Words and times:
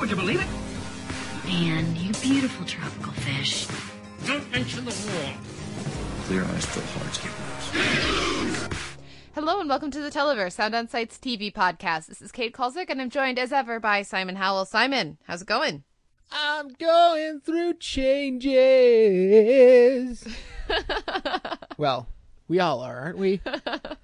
Would 0.00 0.10
you 0.10 0.16
believe 0.16 0.40
it? 0.42 0.46
Man, 1.46 1.96
you 1.96 2.12
beautiful 2.14 2.66
tropical 2.66 3.12
fish. 3.12 3.66
Don't 4.26 4.50
mention 4.52 4.84
the 4.84 4.90
war. 4.90 5.32
Clear 6.24 6.44
eyes, 6.44 6.66
full 6.66 6.82
hearts, 7.00 7.16
get 7.16 7.32
loose. 8.42 8.68
Hello 9.34 9.58
and 9.58 9.70
welcome 9.70 9.90
to 9.90 10.02
the 10.02 10.10
Televerse 10.10 10.52
Sound 10.52 10.74
on 10.74 10.86
Sight's 10.86 11.16
TV 11.16 11.50
podcast. 11.50 12.08
This 12.08 12.20
is 12.20 12.30
Kate 12.30 12.52
Kulzick 12.52 12.90
and 12.90 13.00
I'm 13.00 13.08
joined 13.08 13.38
as 13.38 13.52
ever 13.52 13.80
by 13.80 14.02
Simon 14.02 14.36
Howell. 14.36 14.66
Simon, 14.66 15.16
how's 15.26 15.40
it 15.40 15.48
going? 15.48 15.82
I'm 16.30 16.68
going 16.74 17.40
through 17.40 17.74
changes. 17.74 18.52
well, 21.78 22.06
we 22.48 22.60
all 22.60 22.80
are, 22.80 23.00
aren't 23.00 23.18
we? 23.18 23.40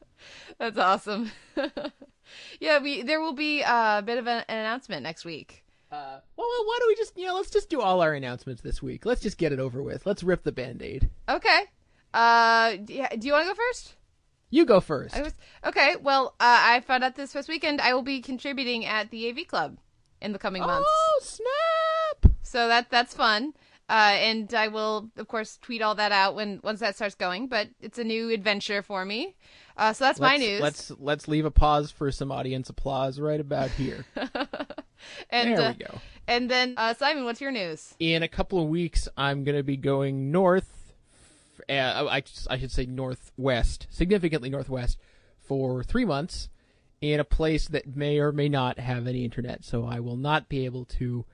That's 0.59 0.79
awesome. 0.79 1.33
yeah, 2.61 2.79
we 2.79 3.03
there 3.03 3.21
will 3.21 3.35
be 3.35 3.63
uh, 3.63 3.99
a 3.99 4.03
bit 4.03 4.17
of 4.17 4.27
an, 4.27 4.43
an 4.49 4.57
announcement 4.59 5.03
next 5.03 5.27
week. 5.27 5.62
Uh, 5.93 6.21
well, 6.37 6.49
well, 6.49 6.65
why 6.65 6.79
don't 6.81 6.89
we 6.89 6.95
just, 6.95 7.19
you 7.19 7.27
know, 7.27 7.35
let's 7.35 7.51
just 7.51 7.69
do 7.69 7.83
all 7.83 8.01
our 8.01 8.15
announcements 8.15 8.63
this 8.63 8.83
week. 8.83 9.05
Let's 9.05 9.21
just 9.21 9.37
get 9.37 9.53
it 9.53 9.61
over 9.61 9.83
with. 9.83 10.07
Let's 10.07 10.23
rip 10.23 10.43
the 10.43 10.51
band 10.51 10.81
aid. 10.81 11.11
Okay. 11.29 11.65
Uh, 12.15 12.77
do 12.77 12.95
you, 12.95 13.07
you 13.21 13.33
want 13.33 13.47
to 13.47 13.51
go 13.51 13.55
first? 13.55 13.97
You 14.49 14.65
go 14.65 14.81
first. 14.81 15.17
I 15.17 15.23
was 15.23 15.35
okay. 15.65 15.97
Well, 16.03 16.35
uh, 16.41 16.61
I 16.61 16.81
found 16.81 17.05
out 17.05 17.15
this 17.15 17.33
first 17.33 17.49
weekend 17.49 17.81
I 17.81 17.95
will 17.95 18.03
be 18.03 18.21
contributing 18.21 18.85
at 18.85 19.11
the 19.11 19.29
AV 19.31 19.47
Club 19.47 19.79
in 20.21 20.33
the 20.33 20.39
coming 20.39 20.63
months. 20.63 20.89
Oh, 20.91 21.21
snap! 21.23 22.33
So 22.43 22.69
that 22.69 22.91
that's 22.91 23.15
fun. 23.15 23.55
Uh, 23.89 24.15
and 24.15 24.53
I 24.55 24.69
will, 24.69 25.11
of 25.17 25.29
course, 25.29 25.59
tweet 25.61 25.81
all 25.83 25.95
that 25.95 26.13
out 26.13 26.35
when 26.35 26.61
once 26.63 26.81
that 26.81 26.97
starts 26.97 27.15
going. 27.15 27.49
But 27.49 27.69
it's 27.81 27.99
a 27.99 28.05
new 28.05 28.29
adventure 28.29 28.83
for 28.83 29.07
me. 29.07 29.37
Uh, 29.77 29.93
so 29.93 30.05
that's 30.05 30.21
my 30.21 30.33
Let's- 30.37 30.41
news. 30.43 30.61
Let's 30.61 30.91
let's 30.99 31.29
leave 31.29 31.45
a 31.45 31.51
pause 31.51 31.91
for 31.91 32.11
some 32.11 32.31
audience 32.31 32.69
applause 32.69 33.19
right 33.19 33.41
about 33.41 33.71
here. 33.71 34.05
and 35.31 35.57
there 35.57 35.61
uh, 35.61 35.73
we 35.73 35.85
go. 35.85 35.99
and 36.27 36.51
then 36.51 36.75
uh, 36.77 36.95
Simon, 36.95 37.25
what's 37.25 37.41
your 37.41 37.53
news? 37.53 37.95
In 37.99 38.23
a 38.23 38.29
couple 38.29 38.61
of 38.63 38.69
weeks, 38.69 39.09
I'm 39.17 39.45
going 39.45 39.57
to 39.57 39.63
be 39.63 39.77
going 39.77 40.31
north. 40.31 40.95
Uh, 41.69 41.73
I 42.11 42.23
I 42.51 42.59
should 42.59 42.73
say 42.73 42.87
northwest, 42.87 43.87
significantly 43.91 44.51
northwest, 44.51 44.99
for 45.41 45.83
three 45.83 46.05
months, 46.05 46.49
in 47.01 47.21
a 47.21 47.25
place 47.25 47.69
that 47.69 47.97
may 47.97 48.19
or 48.19 48.33
may 48.33 48.49
not 48.49 48.79
have 48.79 49.07
any 49.07 49.25
internet. 49.25 49.65
So 49.65 49.85
I 49.85 50.01
will 50.01 50.17
not 50.17 50.49
be 50.49 50.65
able 50.65 50.85
to 50.87 51.25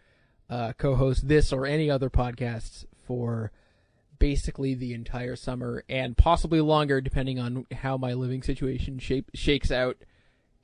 uh, 0.51 0.73
co-host 0.79 1.29
this 1.29 1.53
or 1.53 1.67
any 1.67 1.91
other 1.91 2.11
podcasts 2.11 2.85
for 3.07 3.53
basically 4.19 4.75
the 4.75 4.95
entire 4.95 5.37
summer 5.37 5.85
and 5.89 6.17
possibly 6.17 6.61
longer, 6.61 7.01
depending 7.01 7.39
on 7.39 7.67
how 7.73 7.97
my 7.97 8.15
living 8.15 8.43
situation 8.43 8.99
shape 8.99 9.31
shakes 9.35 9.71
out 9.71 9.97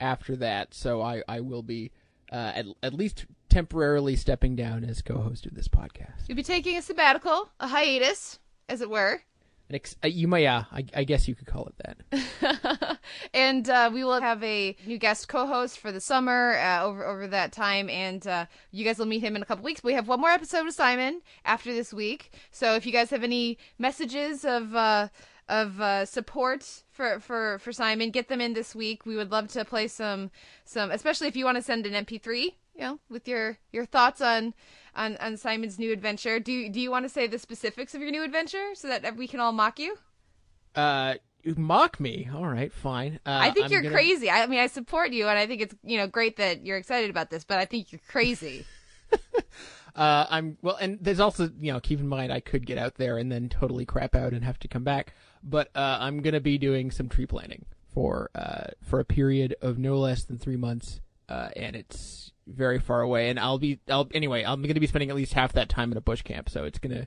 after 0.00 0.36
that. 0.36 0.74
So 0.74 1.00
I 1.00 1.22
I 1.28 1.41
will 1.41 1.62
be 1.62 1.92
uh, 2.32 2.52
at 2.55 2.66
at 2.82 2.94
least 2.94 3.27
temporarily 3.48 4.16
stepping 4.16 4.56
down 4.56 4.84
as 4.84 5.02
co-host 5.02 5.47
of 5.47 5.55
this 5.55 5.69
podcast. 5.69 6.28
You'll 6.28 6.36
be 6.36 6.42
taking 6.42 6.77
a 6.77 6.82
sabbatical, 6.82 7.50
a 7.60 7.69
hiatus, 7.69 8.38
as 8.69 8.80
it 8.80 8.91
were. 8.91 9.22
An 9.70 9.76
ex- 9.76 9.96
uh, 10.04 10.08
you 10.08 10.28
may, 10.28 10.42
yeah, 10.42 10.64
I, 10.70 10.84
I 10.94 11.04
guess 11.04 11.26
you 11.26 11.34
could 11.34 11.46
call 11.46 11.66
it 11.66 11.74
that. 11.78 12.98
and 13.34 13.69
uh, 13.70 13.91
we 13.92 14.04
will 14.04 14.20
have 14.20 14.42
a 14.42 14.76
new 14.86 14.98
guest 14.98 15.28
co-host 15.28 15.78
for 15.78 15.91
the 15.91 16.00
summer 16.00 16.58
uh, 16.58 16.82
over 16.82 17.06
over 17.06 17.26
that 17.28 17.52
time, 17.52 17.88
and 17.88 18.26
uh, 18.26 18.44
you 18.72 18.84
guys 18.84 18.98
will 18.98 19.06
meet 19.06 19.22
him 19.22 19.36
in 19.36 19.42
a 19.42 19.47
couple 19.47 19.64
weeks. 19.64 19.82
We 19.82 19.94
have 19.94 20.06
one 20.06 20.20
more 20.20 20.30
episode 20.30 20.64
with 20.64 20.74
Simon 20.74 21.22
after 21.47 21.72
this 21.72 21.94
week, 21.94 22.32
so 22.50 22.74
if 22.74 22.84
you 22.84 22.92
guys 22.92 23.08
have 23.08 23.24
any 23.24 23.56
messages 23.78 24.44
of 24.44 24.74
uh, 24.74 25.08
of 25.48 25.80
uh, 25.80 26.04
support 26.04 26.82
for, 26.91 27.19
for 27.20 27.58
for 27.58 27.72
Simon, 27.72 28.10
get 28.10 28.28
them 28.28 28.42
in 28.42 28.53
this 28.53 28.74
week. 28.74 29.06
We 29.06 29.16
would 29.16 29.30
love 29.30 29.48
to 29.48 29.64
play 29.64 29.88
some 29.88 30.30
some, 30.66 30.91
especially 30.91 31.28
if 31.28 31.36
you 31.36 31.47
want 31.47 31.56
to 31.56 31.62
send 31.62 31.86
an 31.86 32.04
MP3, 32.04 32.54
you 32.74 32.82
know, 32.82 33.00
with 33.08 33.26
your 33.28 33.58
your 33.72 33.84
thoughts 33.86 34.20
on. 34.20 34.54
On, 34.96 35.16
on 35.16 35.36
Simon's 35.36 35.76
new 35.76 35.92
adventure, 35.92 36.38
do 36.38 36.52
you, 36.52 36.70
do 36.70 36.80
you 36.80 36.88
want 36.88 37.04
to 37.04 37.08
say 37.08 37.26
the 37.26 37.36
specifics 37.40 37.96
of 37.96 38.00
your 38.00 38.12
new 38.12 38.22
adventure 38.22 38.76
so 38.76 38.86
that 38.86 39.16
we 39.16 39.26
can 39.26 39.40
all 39.40 39.50
mock 39.50 39.80
you? 39.80 39.96
Uh, 40.76 41.14
you 41.42 41.56
mock 41.56 41.98
me. 41.98 42.28
All 42.32 42.46
right, 42.46 42.72
fine. 42.72 43.18
Uh, 43.26 43.38
I 43.42 43.50
think 43.50 43.66
I'm 43.66 43.72
you're 43.72 43.82
gonna- 43.82 43.92
crazy. 43.92 44.30
I 44.30 44.46
mean, 44.46 44.60
I 44.60 44.68
support 44.68 45.10
you, 45.10 45.26
and 45.26 45.36
I 45.36 45.48
think 45.48 45.62
it's 45.62 45.74
you 45.82 45.98
know 45.98 46.06
great 46.06 46.36
that 46.36 46.64
you're 46.64 46.76
excited 46.76 47.10
about 47.10 47.28
this. 47.28 47.42
But 47.42 47.58
I 47.58 47.64
think 47.64 47.90
you're 47.90 48.00
crazy. 48.08 48.66
Uh, 49.96 50.26
I'm 50.28 50.58
well, 50.60 50.74
and 50.74 50.98
there's 51.00 51.20
also 51.20 51.48
you 51.60 51.72
know 51.72 51.78
keep 51.78 52.00
in 52.00 52.08
mind 52.08 52.32
I 52.32 52.41
could 52.41 52.66
get 52.66 52.78
out 52.78 52.96
there 52.96 53.16
and 53.16 53.30
then 53.30 53.48
totally 53.48 53.84
crap 53.84 54.16
out 54.16 54.32
and 54.32 54.44
have 54.44 54.58
to 54.60 54.68
come 54.68 54.82
back. 54.82 55.12
But 55.42 55.68
uh, 55.74 55.98
I'm 56.00 56.20
gonna 56.20 56.41
be 56.41 56.58
doing 56.58 56.91
some 56.91 57.08
tree 57.08 57.26
planting 57.26 57.64
for 57.92 58.28
uh 58.34 58.68
for 58.82 58.98
a 58.98 59.04
period 59.04 59.54
of 59.62 59.78
no 59.78 59.96
less 59.96 60.24
than 60.24 60.36
three 60.36 60.56
months, 60.56 61.00
uh, 61.28 61.48
and 61.56 61.76
it's 61.76 62.32
very 62.46 62.78
far 62.78 63.00
away. 63.00 63.30
And 63.30 63.38
I'll 63.38 63.58
be 63.58 63.80
I'll 63.88 64.08
anyway 64.12 64.44
I'm 64.44 64.62
gonna 64.62 64.80
be 64.80 64.86
spending 64.86 65.10
at 65.10 65.16
least 65.16 65.32
half 65.32 65.52
that 65.54 65.68
time 65.68 65.92
in 65.92 65.98
a 65.98 66.00
bush 66.00 66.22
camp, 66.22 66.48
so 66.48 66.64
it's 66.64 66.78
gonna 66.78 67.06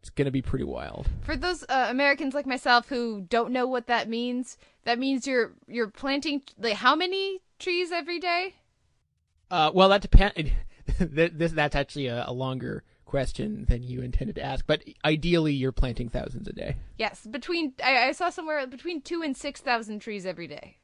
it's 0.00 0.10
gonna 0.10 0.30
be 0.30 0.42
pretty 0.42 0.64
wild. 0.64 1.08
For 1.22 1.36
those 1.36 1.64
uh, 1.68 1.86
Americans 1.90 2.34
like 2.34 2.46
myself 2.46 2.88
who 2.88 3.22
don't 3.28 3.52
know 3.52 3.66
what 3.66 3.86
that 3.86 4.08
means, 4.08 4.56
that 4.84 4.98
means 4.98 5.26
you're 5.26 5.52
you're 5.66 5.88
planting 5.88 6.42
like 6.58 6.74
how 6.74 6.94
many 6.94 7.40
trees 7.58 7.92
every 7.92 8.18
day? 8.18 8.54
Uh, 9.50 9.70
well, 9.72 9.88
that 9.88 10.02
depends. 10.02 10.50
this 10.98 11.52
that's 11.52 11.76
actually 11.76 12.06
a, 12.06 12.24
a 12.26 12.32
longer 12.32 12.84
question 13.04 13.64
than 13.68 13.82
you 13.82 14.02
intended 14.02 14.36
to 14.36 14.42
ask, 14.42 14.66
but 14.66 14.82
ideally 15.04 15.52
you're 15.52 15.72
planting 15.72 16.08
thousands 16.08 16.48
a 16.48 16.52
day. 16.52 16.76
Yes, 16.98 17.26
between 17.26 17.72
I, 17.82 18.08
I 18.08 18.12
saw 18.12 18.30
somewhere 18.30 18.66
between 18.66 19.00
two 19.00 19.22
and 19.22 19.36
six 19.36 19.60
thousand 19.60 20.00
trees 20.00 20.26
every 20.26 20.46
day. 20.46 20.78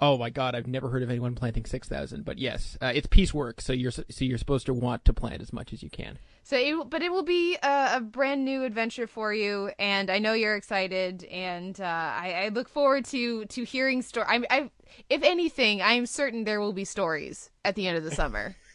Oh 0.00 0.16
my 0.16 0.30
god, 0.30 0.54
I've 0.54 0.68
never 0.68 0.88
heard 0.90 1.02
of 1.02 1.10
anyone 1.10 1.34
planting 1.34 1.64
six 1.64 1.88
thousand. 1.88 2.24
But 2.24 2.38
yes, 2.38 2.78
uh, 2.80 2.92
it's 2.94 3.08
piecework, 3.08 3.60
so 3.60 3.72
you're 3.72 3.90
so 3.90 4.04
you're 4.20 4.38
supposed 4.38 4.66
to 4.66 4.74
want 4.74 5.04
to 5.06 5.12
plant 5.12 5.42
as 5.42 5.52
much 5.52 5.72
as 5.72 5.82
you 5.82 5.90
can. 5.90 6.18
So, 6.44 6.56
it, 6.56 6.88
but 6.88 7.02
it 7.02 7.10
will 7.10 7.24
be 7.24 7.56
a, 7.56 7.96
a 7.96 8.00
brand 8.00 8.44
new 8.44 8.62
adventure 8.62 9.08
for 9.08 9.34
you, 9.34 9.72
and 9.78 10.08
I 10.08 10.20
know 10.20 10.34
you're 10.34 10.54
excited, 10.54 11.24
and 11.24 11.80
uh, 11.80 11.84
I, 11.84 12.44
I 12.44 12.48
look 12.48 12.68
forward 12.68 13.06
to 13.06 13.44
to 13.46 13.64
hearing 13.64 14.02
story. 14.02 14.26
I, 14.28 14.44
I, 14.50 14.70
if 15.10 15.24
anything, 15.24 15.82
I'm 15.82 16.06
certain 16.06 16.44
there 16.44 16.60
will 16.60 16.72
be 16.72 16.84
stories 16.84 17.50
at 17.64 17.74
the 17.74 17.88
end 17.88 17.98
of 17.98 18.04
the 18.04 18.12
summer. 18.12 18.54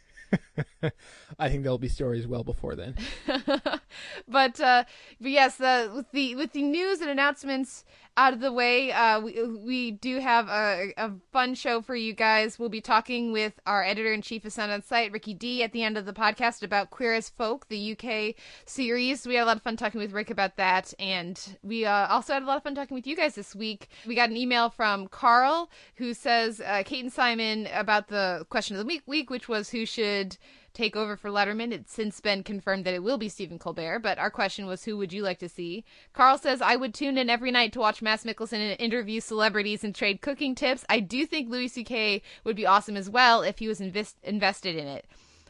I 1.40 1.50
think 1.50 1.63
there'll 1.63 1.78
be 1.78 1.90
stories 1.90 2.28
well 2.28 2.44
before 2.44 2.75
then. 2.75 2.95
but 4.28 4.59
uh, 4.59 4.84
but 5.22 5.31
yes, 5.31 5.57
the 5.57 5.91
with 5.95 6.11
the 6.11 6.35
with 6.35 6.53
the 6.53 6.63
news 6.63 7.01
and 7.01 7.09
announcements 7.09 7.84
out 8.16 8.34
of 8.34 8.40
the 8.40 8.53
way, 8.53 8.91
uh, 8.91 9.19
we 9.19 9.44
we 9.44 9.91
do 9.91 10.19
have 10.19 10.47
a, 10.47 10.94
a 10.97 11.12
fun 11.31 11.56
show 11.56 11.81
for 11.81 11.96
you 11.96 12.13
guys. 12.13 12.59
We'll 12.59 12.69
be 12.69 12.81
talking 12.81 13.31
with 13.31 13.59
our 13.66 13.84
editor 13.84 14.13
in 14.13 14.22
chief 14.22 14.46
of 14.46 14.53
Sound 14.53 14.72
on 14.72 14.84
Sight, 14.84 15.12
Ricky 15.12 15.34
D, 15.34 15.63
at 15.63 15.74
the 15.74 15.84
end 15.84 15.97
of 15.97 16.06
the 16.06 16.13
podcast 16.13 16.62
about 16.62 16.91
Queer 16.91 17.16
as 17.16 17.29
Folk, 17.29 17.68
the 17.69 17.97
UK 17.97 18.35
series. 18.66 19.25
We 19.25 19.35
had 19.35 19.44
a 19.44 19.46
lot 19.46 19.57
of 19.57 19.63
fun 19.63 19.78
talking 19.78 20.00
with 20.00 20.12
Rick 20.12 20.29
about 20.29 20.57
that, 20.57 20.94
and 21.00 21.57
we 21.63 21.85
uh, 21.85 22.07
also 22.07 22.34
had 22.34 22.44
a 22.44 22.46
lot 22.46 22.57
of 22.57 22.63
fun 22.63 22.75
talking 22.75 22.96
with 22.96 23.07
you 23.07 23.16
guys 23.16 23.34
this 23.34 23.56
week. 23.56 23.90
We 24.06 24.13
got 24.13 24.29
an 24.29 24.38
email 24.38 24.69
from 24.69 25.07
Carl 25.07 25.72
who 25.96 26.13
says, 26.13 26.62
uh, 26.62 26.84
"Kate 26.85 27.03
and 27.03 27.12
Simon 27.12 27.68
about 27.73 28.09
the 28.09 28.46
question 28.50 28.75
of 28.75 28.79
the 28.79 28.88
week, 28.88 29.03
week, 29.07 29.29
which 29.29 29.50
was 29.50 29.69
who 29.72 29.85
should." 29.85 30.38
Take 30.73 30.95
over 30.95 31.16
for 31.16 31.29
Letterman. 31.29 31.72
It's 31.72 31.94
since 31.94 32.19
been 32.19 32.41
confirmed 32.41 32.84
that 32.85 32.96
it 32.96 33.03
will 33.03 33.20
be 33.20 33.29
Stephen 33.29 33.59
Colbert, 33.59 33.99
but 33.99 34.17
our 34.17 34.31
question 34.31 34.66
was 34.66 34.84
who 34.84 34.97
would 34.97 35.14
you 35.14 35.22
like 35.22 35.37
to 35.40 35.49
see? 35.49 35.85
Carl 36.14 36.40
says, 36.40 36.64
I 36.64 36.75
would 36.75 36.96
tune 36.96 37.17
in 37.17 37.29
every 37.29 37.52
night 37.52 37.73
to 37.73 37.79
watch 37.79 38.02
Mads 38.02 38.23
Mikkelsen 38.23 38.75
interview 38.79 39.20
celebrities 39.20 39.84
and 39.84 39.93
trade 39.93 40.22
cooking 40.22 40.55
tips. 40.55 40.84
I 40.90 40.99
do 40.99 41.28
think 41.28 41.47
Louis 41.47 41.67
C.K. 41.67 42.23
would 42.43 42.55
be 42.55 42.66
awesome 42.66 42.97
as 42.97 43.08
well 43.08 43.43
if 43.43 43.59
he 43.59 43.67
was 43.67 43.79
invest- 43.79 44.17
invested 44.23 44.75
in 44.75 44.87
it. 44.87 45.05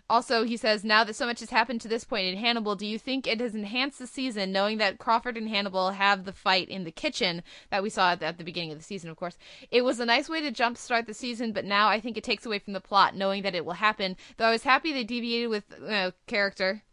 Also, 0.10 0.44
he 0.44 0.58
says, 0.58 0.84
now 0.84 1.04
that 1.04 1.16
so 1.16 1.26
much 1.26 1.40
has 1.40 1.50
happened 1.50 1.80
to 1.82 1.88
this 1.88 2.04
point 2.04 2.28
in 2.28 2.38
Hannibal, 2.38 2.76
do 2.76 2.86
you 2.86 3.00
think 3.00 3.26
it 3.26 3.40
has 3.40 3.56
enhanced 3.56 4.00
the 4.00 4.08
season 4.08 4.52
knowing 4.52 4.78
that 4.78 5.00
Crawford 5.00 5.38
and 5.38 5.48
Hannibal 5.48 5.92
have 5.92 6.26
the 6.26 6.34
fight 6.34 6.68
in 6.70 6.84
the 6.84 6.92
kitchen 6.92 7.42
that 7.72 7.82
we 7.82 7.90
saw 7.90 8.12
at 8.12 8.20
the, 8.20 8.26
at 8.26 8.38
the 8.38 8.44
beginning 8.44 8.72
of 8.72 8.78
the 8.78 8.84
season, 8.84 9.10
of 9.10 9.16
course? 9.16 9.38
It 9.72 9.84
was 9.84 10.00
a 10.00 10.06
nice 10.06 10.28
way 10.28 10.42
to 10.42 10.52
jumpstart 10.52 11.08
the 11.08 11.14
season, 11.14 11.54
but 11.54 11.66
now 11.66 11.88
I 11.88 12.00
think 12.00 12.18
it 12.18 12.24
takes 12.24 12.46
away 12.46 12.60
from 12.60 12.74
the 12.74 12.82
plot 12.82 13.16
knowing 13.16 13.44
that 13.44 13.56
it 13.56 13.66
will 13.66 13.74
happen. 13.74 14.18
Though 14.38 14.46
I 14.46 14.52
was 14.52 14.64
happy 14.64 14.92
they 14.92 15.04
deviated 15.04 15.50
with 15.50 15.64
uh, 15.88 16.12
character 16.28 16.84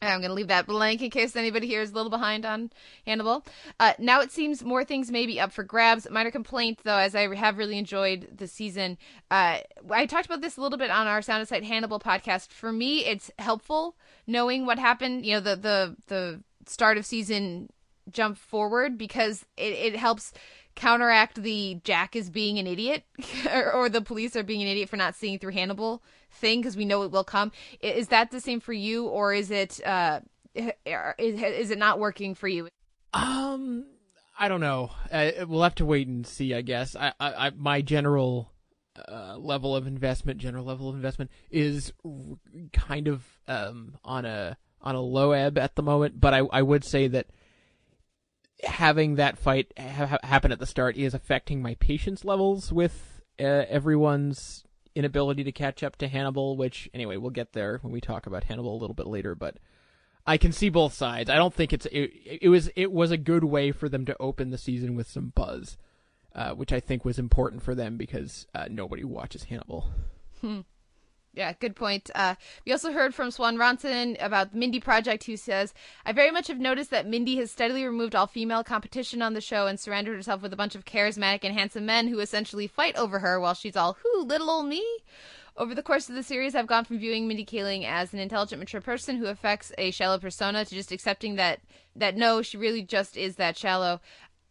I'm 0.00 0.20
going 0.20 0.30
to 0.30 0.34
leave 0.34 0.48
that 0.48 0.66
blank 0.66 1.02
in 1.02 1.10
case 1.10 1.34
anybody 1.34 1.66
here 1.66 1.82
is 1.82 1.90
a 1.90 1.94
little 1.94 2.10
behind 2.10 2.46
on 2.46 2.70
Hannibal. 3.06 3.44
Uh, 3.80 3.94
now 3.98 4.20
it 4.20 4.30
seems 4.30 4.64
more 4.64 4.84
things 4.84 5.10
may 5.10 5.26
be 5.26 5.40
up 5.40 5.52
for 5.52 5.64
grabs. 5.64 6.08
Minor 6.10 6.30
complaint, 6.30 6.80
though, 6.84 6.96
as 6.96 7.14
I 7.14 7.34
have 7.34 7.58
really 7.58 7.78
enjoyed 7.78 8.28
the 8.36 8.46
season. 8.46 8.98
Uh, 9.30 9.58
I 9.90 10.06
talked 10.06 10.26
about 10.26 10.40
this 10.40 10.56
a 10.56 10.60
little 10.60 10.78
bit 10.78 10.90
on 10.90 11.06
our 11.06 11.22
Sound 11.22 11.40
on 11.40 11.46
Sight 11.46 11.64
Hannibal 11.64 11.98
podcast. 11.98 12.48
For 12.48 12.72
me, 12.72 13.04
it's 13.04 13.30
helpful 13.38 13.96
knowing 14.26 14.66
what 14.66 14.78
happened. 14.78 15.26
You 15.26 15.34
know, 15.34 15.40
the 15.40 15.56
the 15.56 15.96
the 16.06 16.42
start 16.66 16.98
of 16.98 17.06
season 17.06 17.70
jump 18.10 18.38
forward 18.38 18.96
because 18.96 19.44
it, 19.56 19.72
it 19.72 19.96
helps 19.96 20.32
counteract 20.74 21.42
the 21.42 21.80
Jack 21.82 22.14
is 22.14 22.30
being 22.30 22.58
an 22.58 22.66
idiot 22.66 23.02
or, 23.52 23.72
or, 23.74 23.88
the 23.88 24.00
police 24.00 24.36
are 24.36 24.44
being 24.44 24.62
an 24.62 24.68
idiot 24.68 24.88
for 24.88 24.96
not 24.96 25.16
seeing 25.16 25.38
through 25.38 25.52
Hannibal 25.52 26.02
thing 26.30 26.60
because 26.60 26.76
we 26.76 26.84
know 26.84 27.02
it 27.02 27.10
will 27.10 27.24
come. 27.24 27.52
Is 27.80 28.08
that 28.08 28.30
the 28.30 28.40
same 28.40 28.60
for 28.60 28.72
you, 28.72 29.06
or 29.06 29.32
is 29.32 29.50
it 29.50 29.84
uh, 29.84 30.20
is, 30.54 30.72
is 31.18 31.70
it 31.70 31.78
not 31.78 31.98
working 31.98 32.34
for 32.34 32.48
you? 32.48 32.68
Um, 33.12 33.86
I 34.38 34.48
don't 34.48 34.60
know. 34.60 34.90
Uh, 35.10 35.30
we'll 35.46 35.62
have 35.62 35.74
to 35.76 35.84
wait 35.84 36.08
and 36.08 36.26
see. 36.26 36.54
I 36.54 36.62
guess. 36.62 36.96
I, 36.96 37.12
I, 37.18 37.46
I 37.46 37.50
my 37.50 37.82
general 37.82 38.52
uh, 39.08 39.36
level 39.38 39.76
of 39.76 39.86
investment, 39.86 40.38
general 40.38 40.64
level 40.64 40.88
of 40.88 40.94
investment, 40.94 41.30
is 41.50 41.92
kind 42.72 43.08
of 43.08 43.24
um 43.46 43.96
on 44.04 44.24
a 44.24 44.56
on 44.80 44.94
a 44.94 45.00
low 45.00 45.32
ebb 45.32 45.58
at 45.58 45.76
the 45.76 45.82
moment. 45.82 46.20
But 46.20 46.34
I 46.34 46.38
I 46.38 46.62
would 46.62 46.84
say 46.84 47.08
that 47.08 47.26
having 48.64 49.16
that 49.16 49.38
fight 49.38 49.72
ha- 49.78 50.18
happen 50.22 50.52
at 50.52 50.58
the 50.58 50.66
start 50.66 50.96
is 50.96 51.14
affecting 51.14 51.62
my 51.62 51.74
patience 51.76 52.24
levels 52.24 52.72
with 52.72 53.22
uh, 53.40 53.44
everyone's 53.68 54.64
inability 54.98 55.44
to 55.44 55.52
catch 55.52 55.82
up 55.82 55.96
to 55.96 56.08
Hannibal, 56.08 56.56
which 56.56 56.90
anyway, 56.92 57.16
we'll 57.16 57.30
get 57.30 57.52
there 57.52 57.78
when 57.82 57.92
we 57.92 58.00
talk 58.00 58.26
about 58.26 58.44
Hannibal 58.44 58.74
a 58.74 58.80
little 58.80 58.94
bit 58.94 59.06
later, 59.06 59.34
but 59.34 59.56
I 60.26 60.36
can 60.36 60.52
see 60.52 60.68
both 60.68 60.92
sides. 60.92 61.30
I 61.30 61.36
don't 61.36 61.54
think 61.54 61.72
it's 61.72 61.86
it, 61.86 62.10
it 62.42 62.48
was 62.48 62.68
it 62.76 62.92
was 62.92 63.10
a 63.10 63.16
good 63.16 63.44
way 63.44 63.72
for 63.72 63.88
them 63.88 64.04
to 64.06 64.16
open 64.20 64.50
the 64.50 64.58
season 64.58 64.94
with 64.94 65.08
some 65.08 65.32
buzz, 65.34 65.78
uh, 66.34 66.50
which 66.50 66.72
I 66.72 66.80
think 66.80 67.04
was 67.04 67.18
important 67.18 67.62
for 67.62 67.74
them 67.74 67.96
because 67.96 68.46
uh, 68.54 68.66
nobody 68.70 69.04
watches 69.04 69.44
Hannibal. 69.44 69.90
Hmm. 70.42 70.60
Yeah, 71.38 71.52
good 71.60 71.76
point. 71.76 72.10
Uh, 72.16 72.34
we 72.66 72.72
also 72.72 72.90
heard 72.90 73.14
from 73.14 73.30
Swan 73.30 73.58
Ronson 73.58 74.16
about 74.18 74.50
the 74.50 74.58
Mindy 74.58 74.80
Project, 74.80 75.22
who 75.22 75.36
says, 75.36 75.72
I 76.04 76.10
very 76.10 76.32
much 76.32 76.48
have 76.48 76.58
noticed 76.58 76.90
that 76.90 77.06
Mindy 77.06 77.36
has 77.36 77.52
steadily 77.52 77.84
removed 77.84 78.16
all 78.16 78.26
female 78.26 78.64
competition 78.64 79.22
on 79.22 79.34
the 79.34 79.40
show 79.40 79.68
and 79.68 79.78
surrendered 79.78 80.16
herself 80.16 80.42
with 80.42 80.52
a 80.52 80.56
bunch 80.56 80.74
of 80.74 80.84
charismatic 80.84 81.44
and 81.44 81.56
handsome 81.56 81.86
men 81.86 82.08
who 82.08 82.18
essentially 82.18 82.66
fight 82.66 82.96
over 82.96 83.20
her 83.20 83.38
while 83.38 83.54
she's 83.54 83.76
all, 83.76 83.96
who, 84.02 84.24
little 84.24 84.50
old 84.50 84.66
me? 84.66 84.84
Over 85.56 85.76
the 85.76 85.82
course 85.84 86.08
of 86.08 86.16
the 86.16 86.24
series, 86.24 86.56
I've 86.56 86.66
gone 86.66 86.84
from 86.84 86.98
viewing 86.98 87.28
Mindy 87.28 87.46
Kaling 87.46 87.84
as 87.84 88.12
an 88.12 88.18
intelligent, 88.18 88.58
mature 88.58 88.80
person 88.80 89.14
who 89.14 89.26
affects 89.26 89.70
a 89.78 89.92
shallow 89.92 90.18
persona 90.18 90.64
to 90.64 90.74
just 90.74 90.90
accepting 90.90 91.36
that, 91.36 91.60
that 91.94 92.16
no, 92.16 92.42
she 92.42 92.56
really 92.56 92.82
just 92.82 93.16
is 93.16 93.36
that 93.36 93.56
shallow. 93.56 94.00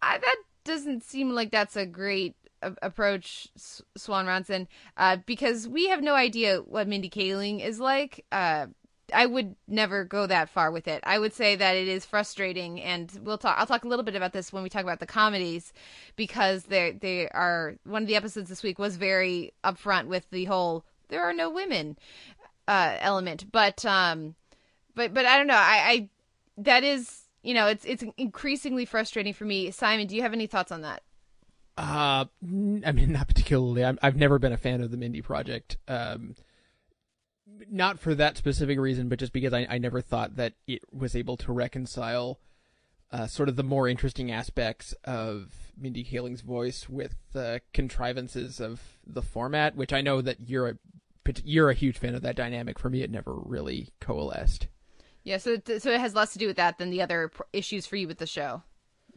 I, 0.01 0.19
that 0.19 0.37
doesn't 0.63 1.03
seem 1.03 1.31
like 1.31 1.51
that's 1.51 1.75
a 1.75 1.85
great 1.85 2.33
approach 2.61 3.47
Swan 3.95 4.25
Ronson 4.25 4.67
uh, 4.97 5.17
because 5.25 5.67
we 5.67 5.89
have 5.89 6.01
no 6.01 6.15
idea 6.15 6.57
what 6.59 6.87
Mindy 6.87 7.09
Kaling 7.09 7.63
is 7.63 7.79
like. 7.79 8.25
Uh, 8.31 8.67
I 9.13 9.25
would 9.25 9.55
never 9.67 10.03
go 10.03 10.27
that 10.27 10.49
far 10.49 10.69
with 10.69 10.87
it. 10.87 11.01
I 11.05 11.17
would 11.17 11.33
say 11.33 11.55
that 11.55 11.75
it 11.77 11.87
is 11.87 12.05
frustrating, 12.05 12.81
and 12.81 13.11
we'll 13.23 13.37
talk. 13.37 13.57
I'll 13.57 13.65
talk 13.65 13.85
a 13.85 13.87
little 13.87 14.03
bit 14.03 14.15
about 14.15 14.33
this 14.33 14.51
when 14.51 14.63
we 14.63 14.69
talk 14.69 14.83
about 14.83 14.99
the 14.99 15.05
comedies, 15.05 15.71
because 16.17 16.63
they 16.63 16.91
they 16.99 17.29
are 17.29 17.75
one 17.85 18.01
of 18.01 18.07
the 18.07 18.17
episodes 18.17 18.49
this 18.49 18.63
week 18.63 18.77
was 18.77 18.97
very 18.97 19.53
upfront 19.63 20.07
with 20.07 20.29
the 20.29 20.45
whole 20.45 20.83
there 21.09 21.23
are 21.23 21.33
no 21.33 21.49
women 21.49 21.97
uh, 22.67 22.97
element. 22.99 23.51
But 23.51 23.85
um, 23.85 24.35
but 24.95 25.13
but 25.13 25.25
I 25.25 25.37
don't 25.37 25.47
know. 25.47 25.55
I, 25.55 25.83
I 25.85 26.09
that 26.57 26.83
is 26.83 27.23
you 27.43 27.53
know 27.53 27.67
it's 27.67 27.85
it's 27.85 28.03
increasingly 28.17 28.85
frustrating 28.85 29.33
for 29.33 29.45
me. 29.45 29.71
Simon, 29.71 30.07
do 30.07 30.15
you 30.15 30.21
have 30.21 30.33
any 30.33 30.47
thoughts 30.47 30.71
on 30.71 30.81
that? 30.81 31.01
Uh, 31.77 32.25
I 32.85 32.91
mean, 32.91 33.11
not 33.11 33.27
particularly. 33.27 33.83
i 33.83 33.93
have 34.01 34.15
never 34.15 34.39
been 34.39 34.53
a 34.53 34.57
fan 34.57 34.81
of 34.81 34.91
the 34.91 34.97
Mindy 34.97 35.21
Project. 35.21 35.77
Um, 35.87 36.35
not 37.69 37.99
for 37.99 38.15
that 38.15 38.37
specific 38.37 38.79
reason, 38.79 39.09
but 39.09 39.19
just 39.19 39.33
because 39.33 39.53
I, 39.53 39.67
I 39.69 39.77
never 39.77 40.01
thought 40.01 40.35
that 40.35 40.53
it 40.67 40.81
was 40.91 41.15
able 41.15 41.37
to 41.37 41.53
reconcile 41.53 42.39
uh, 43.11 43.27
sort 43.27 43.49
of 43.49 43.55
the 43.55 43.63
more 43.63 43.87
interesting 43.87 44.31
aspects 44.31 44.93
of 45.05 45.71
Mindy 45.77 46.03
Kaling's 46.03 46.41
voice 46.41 46.89
with 46.89 47.15
the 47.31 47.61
contrivances 47.73 48.59
of 48.59 48.81
the 49.05 49.21
format, 49.21 49.75
which 49.75 49.93
I 49.93 50.01
know 50.01 50.21
that 50.21 50.49
you're 50.49 50.69
a 50.69 50.77
you're 51.43 51.69
a 51.69 51.73
huge 51.73 51.97
fan 51.97 52.15
of 52.15 52.21
that 52.21 52.35
dynamic. 52.35 52.79
For 52.79 52.89
me, 52.89 53.01
it 53.03 53.11
never 53.11 53.33
really 53.33 53.89
coalesced. 53.99 54.67
Yeah, 55.23 55.37
so 55.37 55.57
so 55.77 55.91
it 55.91 55.99
has 55.99 56.15
less 56.15 56.33
to 56.33 56.39
do 56.39 56.47
with 56.47 56.57
that 56.57 56.77
than 56.77 56.89
the 56.89 57.01
other 57.01 57.31
issues 57.53 57.85
for 57.85 57.95
you 57.95 58.07
with 58.07 58.17
the 58.17 58.27
show. 58.27 58.63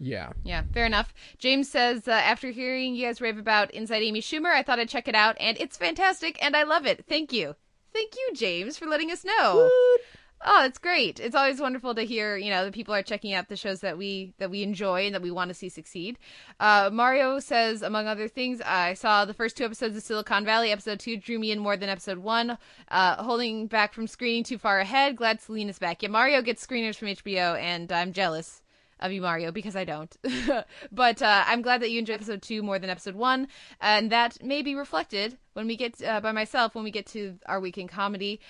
Yeah. 0.00 0.32
Yeah, 0.42 0.62
fair 0.72 0.86
enough. 0.86 1.12
James 1.38 1.70
says, 1.70 2.08
uh, 2.08 2.12
after 2.12 2.50
hearing 2.50 2.94
you 2.94 3.06
guys 3.06 3.20
rave 3.20 3.38
about 3.38 3.70
Inside 3.72 4.02
Amy 4.02 4.22
Schumer, 4.22 4.50
I 4.50 4.62
thought 4.62 4.78
I'd 4.78 4.88
check 4.88 5.06
it 5.08 5.14
out, 5.14 5.36
and 5.38 5.58
it's 5.60 5.76
fantastic, 5.76 6.42
and 6.42 6.56
I 6.56 6.62
love 6.62 6.86
it. 6.86 7.04
Thank 7.06 7.32
you. 7.32 7.54
Thank 7.92 8.14
you, 8.16 8.34
James, 8.34 8.78
for 8.78 8.86
letting 8.86 9.10
us 9.10 9.24
know. 9.24 9.68
Oh, 10.42 10.64
it's 10.64 10.78
great. 10.78 11.20
It's 11.20 11.34
always 11.34 11.60
wonderful 11.60 11.94
to 11.94 12.02
hear, 12.02 12.38
you 12.38 12.48
know, 12.48 12.64
that 12.64 12.72
people 12.72 12.94
are 12.94 13.02
checking 13.02 13.34
out 13.34 13.50
the 13.50 13.56
shows 13.56 13.80
that 13.80 13.98
we 13.98 14.32
that 14.38 14.50
we 14.50 14.62
enjoy 14.62 15.04
and 15.04 15.14
that 15.14 15.20
we 15.20 15.30
want 15.30 15.48
to 15.48 15.54
see 15.54 15.68
succeed. 15.68 16.18
Uh, 16.58 16.88
Mario 16.90 17.40
says, 17.40 17.82
among 17.82 18.06
other 18.06 18.26
things, 18.26 18.62
I 18.62 18.94
saw 18.94 19.26
the 19.26 19.34
first 19.34 19.58
two 19.58 19.66
episodes 19.66 19.96
of 19.96 20.02
Silicon 20.02 20.46
Valley. 20.46 20.72
Episode 20.72 20.98
two 20.98 21.18
drew 21.18 21.38
me 21.38 21.50
in 21.50 21.58
more 21.58 21.76
than 21.76 21.90
episode 21.90 22.18
one. 22.18 22.56
Uh, 22.88 23.22
holding 23.22 23.66
back 23.66 23.92
from 23.92 24.06
screening 24.06 24.44
too 24.44 24.56
far 24.56 24.80
ahead. 24.80 25.16
Glad 25.16 25.42
Selina's 25.42 25.78
back. 25.78 26.02
Yeah, 26.02 26.08
Mario 26.08 26.40
gets 26.40 26.66
screeners 26.66 26.96
from 26.96 27.08
HBO, 27.08 27.60
and 27.60 27.92
I'm 27.92 28.14
jealous 28.14 28.62
of 29.00 29.12
you, 29.12 29.20
Mario, 29.20 29.52
because 29.52 29.76
I 29.76 29.84
don't. 29.84 30.14
but 30.92 31.22
uh, 31.22 31.44
I'm 31.46 31.62
glad 31.62 31.82
that 31.82 31.90
you 31.90 31.98
enjoyed 31.98 32.16
episode 32.16 32.42
two 32.42 32.62
more 32.62 32.78
than 32.78 32.90
episode 32.90 33.14
one, 33.14 33.48
and 33.80 34.10
that 34.10 34.42
may 34.42 34.62
be 34.62 34.74
reflected 34.74 35.38
when 35.54 35.66
we 35.66 35.76
get 35.76 36.02
uh, 36.02 36.20
by 36.20 36.32
myself 36.32 36.74
when 36.74 36.84
we 36.84 36.90
get 36.90 37.06
to 37.06 37.38
our 37.46 37.60
weekend 37.60 37.90
comedy. 37.90 38.40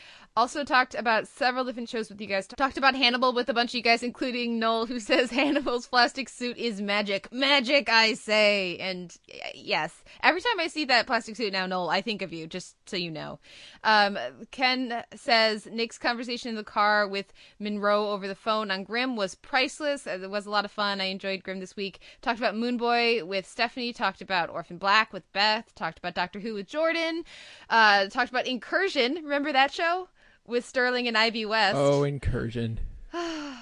Also 0.40 0.64
talked 0.64 0.94
about 0.94 1.28
several 1.28 1.66
different 1.66 1.90
shows 1.90 2.08
with 2.08 2.18
you 2.18 2.26
guys. 2.26 2.46
Talked 2.46 2.78
about 2.78 2.94
Hannibal 2.94 3.34
with 3.34 3.50
a 3.50 3.52
bunch 3.52 3.72
of 3.72 3.74
you 3.74 3.82
guys, 3.82 4.02
including 4.02 4.58
Noel, 4.58 4.86
who 4.86 4.98
says 5.10 5.30
Hannibal's 5.30 5.86
plastic 5.86 6.30
suit 6.30 6.56
is 6.56 6.80
magic. 6.80 7.30
Magic, 7.30 7.90
I 7.90 8.14
say. 8.14 8.78
And 8.78 9.14
yes, 9.54 10.02
every 10.22 10.40
time 10.40 10.58
I 10.58 10.68
see 10.68 10.86
that 10.86 11.06
plastic 11.06 11.36
suit 11.36 11.52
now, 11.52 11.66
Noel, 11.66 11.90
I 11.90 12.00
think 12.00 12.22
of 12.22 12.32
you, 12.32 12.46
just 12.46 12.74
so 12.88 12.96
you 12.96 13.10
know. 13.10 13.38
Um, 13.84 14.16
Ken 14.50 15.04
says 15.14 15.66
Nick's 15.66 15.98
conversation 15.98 16.48
in 16.48 16.54
the 16.54 16.64
car 16.64 17.06
with 17.06 17.34
Monroe 17.58 18.08
over 18.08 18.26
the 18.26 18.34
phone 18.34 18.70
on 18.70 18.82
Grimm 18.82 19.16
was 19.16 19.34
priceless. 19.34 20.06
It 20.06 20.30
was 20.30 20.46
a 20.46 20.50
lot 20.50 20.64
of 20.64 20.70
fun. 20.70 21.02
I 21.02 21.10
enjoyed 21.10 21.42
Grimm 21.42 21.60
this 21.60 21.76
week. 21.76 22.00
Talked 22.22 22.38
about 22.38 22.54
Moonboy 22.54 23.26
with 23.26 23.46
Stephanie. 23.46 23.92
Talked 23.92 24.22
about 24.22 24.48
Orphan 24.48 24.78
Black 24.78 25.12
with 25.12 25.30
Beth. 25.34 25.74
Talked 25.74 25.98
about 25.98 26.14
Doctor 26.14 26.40
Who 26.40 26.54
with 26.54 26.66
Jordan. 26.66 27.24
Uh, 27.68 28.06
talked 28.06 28.30
about 28.30 28.46
Incursion. 28.46 29.16
Remember 29.16 29.52
that 29.52 29.70
show? 29.70 30.08
With 30.50 30.66
Sterling 30.66 31.06
and 31.06 31.16
Ivy 31.16 31.46
West. 31.46 31.76
Oh, 31.76 32.02
incursion. 32.02 32.80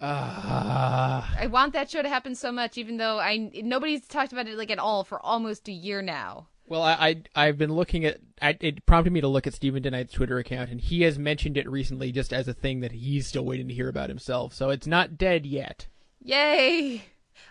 Ah. 0.00 1.34
I 1.38 1.46
want 1.46 1.72
that 1.72 1.88
show 1.88 2.02
to 2.02 2.08
happen 2.08 2.34
so 2.34 2.52
much, 2.52 2.76
even 2.76 2.98
though 2.98 3.20
I 3.20 3.50
nobody's 3.62 4.06
talked 4.06 4.32
about 4.32 4.48
it 4.48 4.58
like 4.58 4.70
at 4.70 4.78
all 4.78 5.04
for 5.04 5.24
almost 5.24 5.68
a 5.68 5.72
year 5.72 6.02
now. 6.02 6.48
Well, 6.66 6.82
I, 6.82 7.22
I 7.34 7.46
have 7.46 7.56
been 7.56 7.72
looking 7.72 8.04
at 8.04 8.18
I, 8.42 8.58
it 8.60 8.84
prompted 8.84 9.12
me 9.12 9.20
to 9.20 9.28
look 9.28 9.46
at 9.46 9.54
Steven 9.54 9.82
DeKnight's 9.82 10.12
Twitter 10.12 10.36
account, 10.38 10.70
and 10.70 10.80
he 10.80 11.02
has 11.02 11.18
mentioned 11.18 11.56
it 11.56 11.70
recently 11.70 12.10
just 12.12 12.32
as 12.32 12.48
a 12.48 12.52
thing 12.52 12.80
that 12.80 12.92
he's 12.92 13.26
still 13.26 13.44
waiting 13.44 13.68
to 13.68 13.74
hear 13.74 13.88
about 13.88 14.10
himself. 14.10 14.52
So 14.52 14.70
it's 14.70 14.86
not 14.86 15.16
dead 15.16 15.46
yet. 15.46 15.86
Yay! 16.20 17.04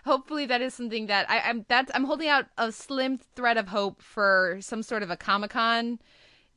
Hopefully 0.04 0.46
that 0.46 0.60
is 0.60 0.74
something 0.74 1.06
that 1.06 1.28
I, 1.30 1.40
I'm 1.40 1.64
that's 1.68 1.90
I'm 1.94 2.04
holding 2.04 2.28
out 2.28 2.46
a 2.58 2.70
slim 2.70 3.18
thread 3.34 3.56
of 3.56 3.68
hope 3.68 4.02
for 4.02 4.58
some 4.60 4.82
sort 4.82 5.02
of 5.02 5.10
a 5.10 5.16
Comic 5.16 5.52
Con 5.52 5.98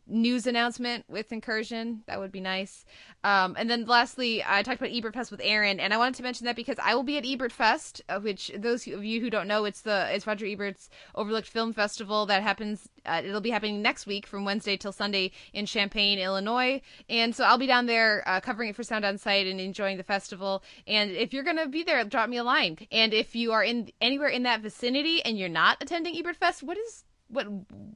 news 0.08 0.48
announcement 0.48 1.06
with 1.08 1.32
Incursion. 1.32 2.04
That 2.08 2.20
would 2.20 2.32
be 2.32 2.42
nice. 2.42 2.86
Um, 3.24 3.56
and 3.58 3.70
then 3.70 3.86
lastly, 3.86 4.44
I 4.46 4.64
talked 4.64 4.80
about 4.80 4.96
Ebert 4.96 5.14
Fest 5.14 5.32
with 5.32 5.42
Aaron, 5.44 5.80
and 5.80 5.94
I 5.94 5.98
wanted 5.98 6.16
to 6.16 6.24
mention 6.24 6.46
that 6.46 6.56
because 6.56 6.78
I 6.82 6.96
will 6.96 7.04
be 7.04 7.18
at 7.18 7.26
Ebert 7.26 7.52
Fest, 7.52 8.02
uh, 8.08 8.20
which 8.20 8.52
those 8.56 8.88
of 8.88 9.04
you 9.04 9.20
who 9.20 9.30
don't 9.30 9.48
know, 9.48 9.66
it's 9.66 9.82
the 9.82 10.08
it's 10.14 10.26
Roger 10.26 10.46
Ebert's 10.46 10.90
Overlooked 11.16 11.48
Film 11.48 11.74
Festival 11.74 12.26
that 12.28 12.44
happens. 12.44 12.88
Uh, 13.06 13.22
it'll 13.24 13.42
be 13.42 13.50
happening 13.50 13.82
next 13.82 14.06
week 14.06 14.26
from 14.26 14.46
Wednesday 14.46 14.78
till 14.78 14.92
Sunday 14.92 15.32
in 15.54 15.66
Champaign, 15.66 16.20
Illinois, 16.20 16.82
and 17.10 17.36
so 17.36 17.44
I'll 17.44 17.58
be 17.58 17.68
down 17.68 17.86
there 17.86 18.24
uh, 18.28 18.40
covering 18.40 18.70
it 18.70 18.76
for 18.76 18.84
Sound 18.84 19.06
on 19.06 19.18
Sight 19.18 19.48
and 19.48 19.60
enjoying 19.60 19.98
the 19.98 20.04
festival. 20.04 20.64
And 20.86 21.12
if 21.12 21.34
you're 21.34 21.44
gonna 21.44 21.68
be 21.68 21.84
there, 21.84 22.04
drop 22.04 22.30
me 22.30 22.38
a 22.38 22.44
line. 22.44 22.78
And 22.92 23.14
if 23.14 23.36
you 23.36 23.52
are 23.52 23.64
in 23.64 23.92
anywhere 24.00 24.30
in 24.30 24.44
that 24.44 24.62
vicinity 24.62 25.24
and 25.24 25.38
you're 25.38 25.50
not 25.50 25.82
attending 25.82 26.16
Ebert 26.16 26.36
Fest, 26.36 26.64
what 26.64 26.78
is 26.78 27.04
what 27.30 27.48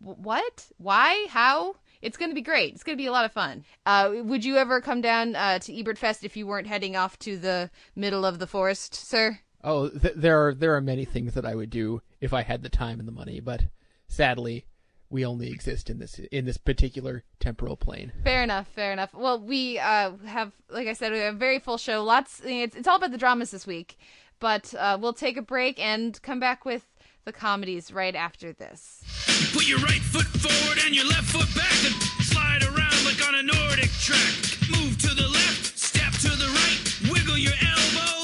what 0.01 0.68
why 0.77 1.27
how 1.30 1.75
it's 2.01 2.17
going 2.17 2.31
to 2.31 2.36
be 2.36 2.41
great. 2.41 2.74
It's 2.74 2.84
going 2.84 2.98
to 2.98 3.01
be 3.01 3.08
a 3.08 3.12
lot 3.12 3.25
of 3.25 3.31
fun. 3.31 3.63
Uh, 3.86 4.12
would 4.24 4.43
you 4.43 4.58
ever 4.58 4.81
come 4.81 5.01
down 5.01 5.36
uh, 5.36 5.60
to 5.60 5.79
Ebert 5.79 5.98
Fest 5.98 6.24
if 6.24 6.36
you 6.36 6.48
weren't 6.48 6.67
heading 6.67 6.96
off 6.96 7.17
to 7.20 7.38
the 7.38 7.70
middle 7.96 8.25
of 8.25 8.39
the 8.39 8.48
forest, 8.48 8.96
sir? 8.96 9.39
Oh, 9.63 9.89
th- 9.89 10.15
there 10.15 10.48
are 10.48 10.53
there 10.53 10.75
are 10.75 10.81
many 10.81 11.05
things 11.05 11.34
that 11.36 11.46
I 11.46 11.55
would 11.55 11.70
do 11.70 12.01
if 12.20 12.34
I 12.34 12.41
had 12.41 12.63
the 12.63 12.70
time 12.70 13.00
and 13.00 13.08
the 13.08 13.12
money, 13.12 13.39
but 13.39 13.65
sadly, 14.08 14.65
we 15.10 15.25
only 15.25 15.51
exist 15.51 15.89
in 15.89 16.00
this 16.00 16.20
in 16.31 16.46
this 16.46 16.58
particular 16.58 17.24
temporal 17.39 17.77
plane. 17.77 18.12
Fair 18.24 18.41
enough. 18.41 18.67
Fair 18.70 18.91
enough. 18.91 19.13
Well, 19.13 19.39
we 19.39 19.77
uh, 19.77 20.13
have, 20.25 20.51
like 20.70 20.88
I 20.88 20.93
said, 20.93 21.12
we 21.12 21.20
have 21.20 21.36
a 21.36 21.38
very 21.38 21.60
full 21.60 21.77
show. 21.77 22.03
Lots. 22.03 22.41
It's, 22.43 22.75
it's 22.75 22.88
all 22.88 22.96
about 22.96 23.12
the 23.12 23.17
dramas 23.17 23.51
this 23.51 23.67
week, 23.67 24.00
but 24.39 24.74
uh, 24.74 24.98
we'll 25.00 25.13
take 25.13 25.38
a 25.38 25.41
break 25.41 25.79
and 25.79 26.20
come 26.24 26.39
back 26.39 26.65
with 26.65 26.88
the 27.25 27.32
comedies 27.34 27.94
right 27.94 28.16
after 28.16 28.54
this. 28.54 29.04
Put 29.54 29.68
your 29.68 29.80
right 29.80 30.01
foot 30.01 30.25
forward 30.25 30.80
and 30.86 30.96
your 30.96 31.06
left 31.06 31.30
foot 31.32 31.50
back 31.56 31.78
and 31.86 31.96
slide 32.25 32.63
around 32.63 33.06
like 33.06 33.22
on 33.28 33.36
a 33.36 33.44
Nordic 33.44 33.92
track. 34.01 34.34
Move 34.72 34.98
to 35.01 35.13
the 35.13 35.28
left, 35.28 35.78
step 35.78 36.13
to 36.25 36.30
the 36.30 36.48
right, 36.48 37.12
wiggle 37.13 37.38
your 37.38 37.54
elbows 37.62 38.21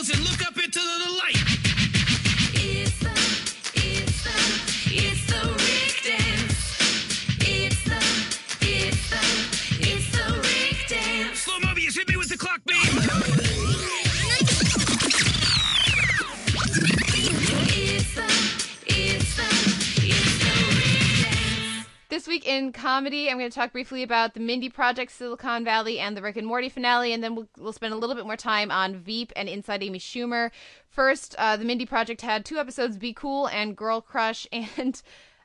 Week 22.27 22.45
in 22.45 22.73
comedy, 22.73 23.29
I'm 23.29 23.37
going 23.37 23.49
to 23.49 23.55
talk 23.55 23.71
briefly 23.71 24.03
about 24.03 24.33
the 24.33 24.41
Mindy 24.41 24.69
Project, 24.69 25.11
Silicon 25.13 25.63
Valley, 25.63 25.97
and 25.97 26.15
the 26.15 26.21
Rick 26.21 26.35
and 26.35 26.45
Morty 26.45 26.67
finale, 26.67 27.13
and 27.13 27.23
then 27.23 27.35
we'll, 27.35 27.47
we'll 27.57 27.71
spend 27.71 27.93
a 27.93 27.97
little 27.97 28.15
bit 28.15 28.25
more 28.25 28.35
time 28.35 28.69
on 28.69 28.95
Veep 28.97 29.31
and 29.35 29.47
Inside 29.47 29.81
Amy 29.81 29.99
Schumer. 29.99 30.51
First, 30.89 31.35
uh, 31.37 31.55
the 31.55 31.63
Mindy 31.63 31.85
Project 31.85 32.21
had 32.21 32.43
two 32.43 32.57
episodes, 32.57 32.97
Be 32.97 33.13
Cool 33.13 33.47
and 33.47 33.77
Girl 33.77 34.01
Crush, 34.01 34.45
and 34.51 35.01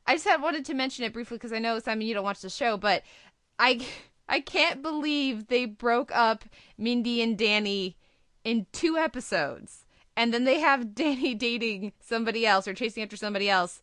I 0.07 0.15
just 0.15 0.27
had 0.27 0.43
wanted 0.43 0.65
to 0.65 0.75
mention 0.75 1.05
it 1.05 1.13
briefly 1.13 1.37
because 1.37 1.53
I 1.53 1.61
know 1.61 1.79
Simon, 1.79 2.07
you 2.07 2.15
don't 2.15 2.25
watch 2.25 2.41
the 2.41 2.51
show, 2.51 2.77
but 2.77 3.03
I 3.59 3.87
I 4.29 4.41
can't 4.41 4.83
believe 4.83 5.47
they 5.47 5.67
broke 5.67 6.11
up 6.13 6.45
Mindy 6.77 7.23
and 7.23 7.39
Danny 7.39 7.97
in 8.45 8.67
two 8.73 8.97
episodes, 8.97 9.87
and 10.17 10.35
then 10.35 10.45
they 10.45 10.59
have 10.59 10.95
Danny 10.97 11.35
dating 11.35 11.93
somebody 12.01 12.45
else 12.45 12.67
or 12.67 12.75
chasing 12.75 13.03
after 13.03 13.17
somebody 13.17 13.49
else 13.49 13.83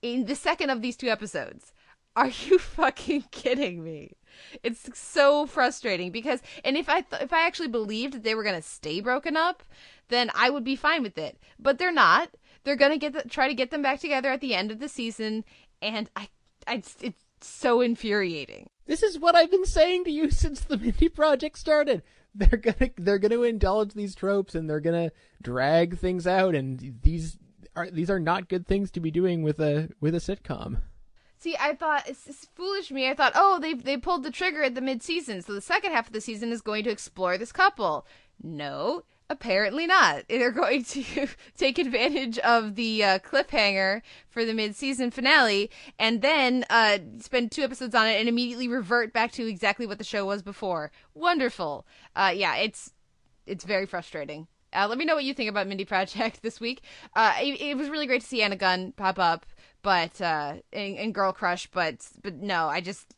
in 0.00 0.24
the 0.24 0.34
second 0.34 0.70
of 0.70 0.80
these 0.80 0.96
two 0.96 1.08
episodes. 1.08 1.72
Are 2.16 2.28
you 2.28 2.58
fucking 2.58 3.24
kidding 3.30 3.82
me? 3.82 4.16
It's 4.62 4.88
so 4.98 5.46
frustrating 5.46 6.12
because, 6.12 6.40
and 6.64 6.76
if 6.76 6.88
I 6.88 7.02
th- 7.02 7.22
if 7.22 7.32
I 7.32 7.46
actually 7.46 7.68
believed 7.68 8.14
that 8.14 8.22
they 8.22 8.34
were 8.34 8.44
gonna 8.44 8.62
stay 8.62 9.00
broken 9.00 9.36
up, 9.36 9.62
then 10.08 10.30
I 10.34 10.50
would 10.50 10.64
be 10.64 10.76
fine 10.76 11.02
with 11.02 11.18
it. 11.18 11.38
But 11.58 11.78
they're 11.78 11.92
not. 11.92 12.30
They're 12.64 12.76
gonna 12.76 12.98
get 12.98 13.12
the, 13.12 13.22
try 13.22 13.48
to 13.48 13.54
get 13.54 13.70
them 13.70 13.82
back 13.82 14.00
together 14.00 14.30
at 14.30 14.40
the 14.40 14.54
end 14.54 14.70
of 14.70 14.78
the 14.78 14.88
season, 14.88 15.44
and 15.82 16.10
I, 16.16 16.28
I 16.66 16.74
it's, 16.74 17.24
so 17.42 17.80
infuriating. 17.80 18.68
This 18.84 19.02
is 19.02 19.18
what 19.18 19.34
I've 19.34 19.50
been 19.50 19.64
saying 19.64 20.04
to 20.04 20.10
you 20.10 20.30
since 20.30 20.60
the 20.60 20.76
Mindy 20.76 21.08
Project 21.08 21.58
started. 21.58 22.02
They're 22.34 22.58
gonna 22.58 22.90
they're 22.96 23.18
gonna 23.18 23.42
indulge 23.42 23.94
these 23.94 24.14
tropes 24.14 24.54
and 24.54 24.68
they're 24.68 24.80
gonna 24.80 25.10
drag 25.42 25.98
things 25.98 26.26
out, 26.26 26.54
and 26.54 27.00
these 27.02 27.38
are 27.74 27.90
these 27.90 28.10
are 28.10 28.20
not 28.20 28.48
good 28.48 28.66
things 28.66 28.90
to 28.92 29.00
be 29.00 29.10
doing 29.10 29.42
with 29.42 29.58
a 29.58 29.88
with 30.00 30.14
a 30.14 30.18
sitcom. 30.18 30.80
See, 31.40 31.56
I 31.58 31.74
thought 31.74 32.06
it's, 32.06 32.26
it's 32.26 32.44
foolish 32.54 32.90
me. 32.90 33.08
I 33.08 33.14
thought, 33.14 33.32
oh, 33.34 33.58
they 33.58 33.72
they 33.72 33.96
pulled 33.96 34.24
the 34.24 34.30
trigger 34.30 34.62
at 34.62 34.74
the 34.74 34.82
mid 34.82 35.02
season, 35.02 35.40
so 35.40 35.54
the 35.54 35.62
second 35.62 35.92
half 35.92 36.06
of 36.06 36.12
the 36.12 36.20
season 36.20 36.52
is 36.52 36.60
going 36.60 36.84
to 36.84 36.90
explore 36.90 37.38
this 37.38 37.50
couple. 37.50 38.06
No, 38.42 39.04
apparently 39.30 39.86
not. 39.86 40.24
They're 40.28 40.50
going 40.50 40.84
to 40.84 41.28
take 41.56 41.78
advantage 41.78 42.38
of 42.40 42.74
the 42.74 43.02
uh, 43.02 43.18
cliffhanger 43.20 44.02
for 44.28 44.44
the 44.44 44.52
mid 44.52 44.76
season 44.76 45.10
finale, 45.10 45.70
and 45.98 46.20
then 46.20 46.66
uh, 46.68 46.98
spend 47.20 47.52
two 47.52 47.62
episodes 47.62 47.94
on 47.94 48.06
it, 48.06 48.20
and 48.20 48.28
immediately 48.28 48.68
revert 48.68 49.14
back 49.14 49.32
to 49.32 49.48
exactly 49.48 49.86
what 49.86 49.96
the 49.96 50.04
show 50.04 50.26
was 50.26 50.42
before. 50.42 50.92
Wonderful. 51.14 51.86
Uh, 52.14 52.32
yeah, 52.34 52.56
it's 52.56 52.92
it's 53.46 53.64
very 53.64 53.86
frustrating. 53.86 54.46
Uh, 54.72 54.86
let 54.88 54.98
me 54.98 55.04
know 55.04 55.14
what 55.14 55.24
you 55.24 55.34
think 55.34 55.50
about 55.50 55.66
Mindy 55.66 55.84
Project 55.84 56.42
this 56.42 56.60
week. 56.60 56.82
Uh, 57.14 57.34
it, 57.40 57.60
it 57.60 57.76
was 57.76 57.88
really 57.88 58.06
great 58.06 58.20
to 58.20 58.26
see 58.26 58.42
Anna 58.42 58.56
Gunn 58.56 58.92
pop 58.92 59.18
up, 59.18 59.46
but 59.82 60.20
uh, 60.20 60.54
and, 60.72 60.96
and 60.98 61.14
Girl 61.14 61.32
Crush, 61.32 61.66
but 61.68 62.06
but 62.22 62.34
no, 62.36 62.68
I 62.68 62.80
just 62.80 63.14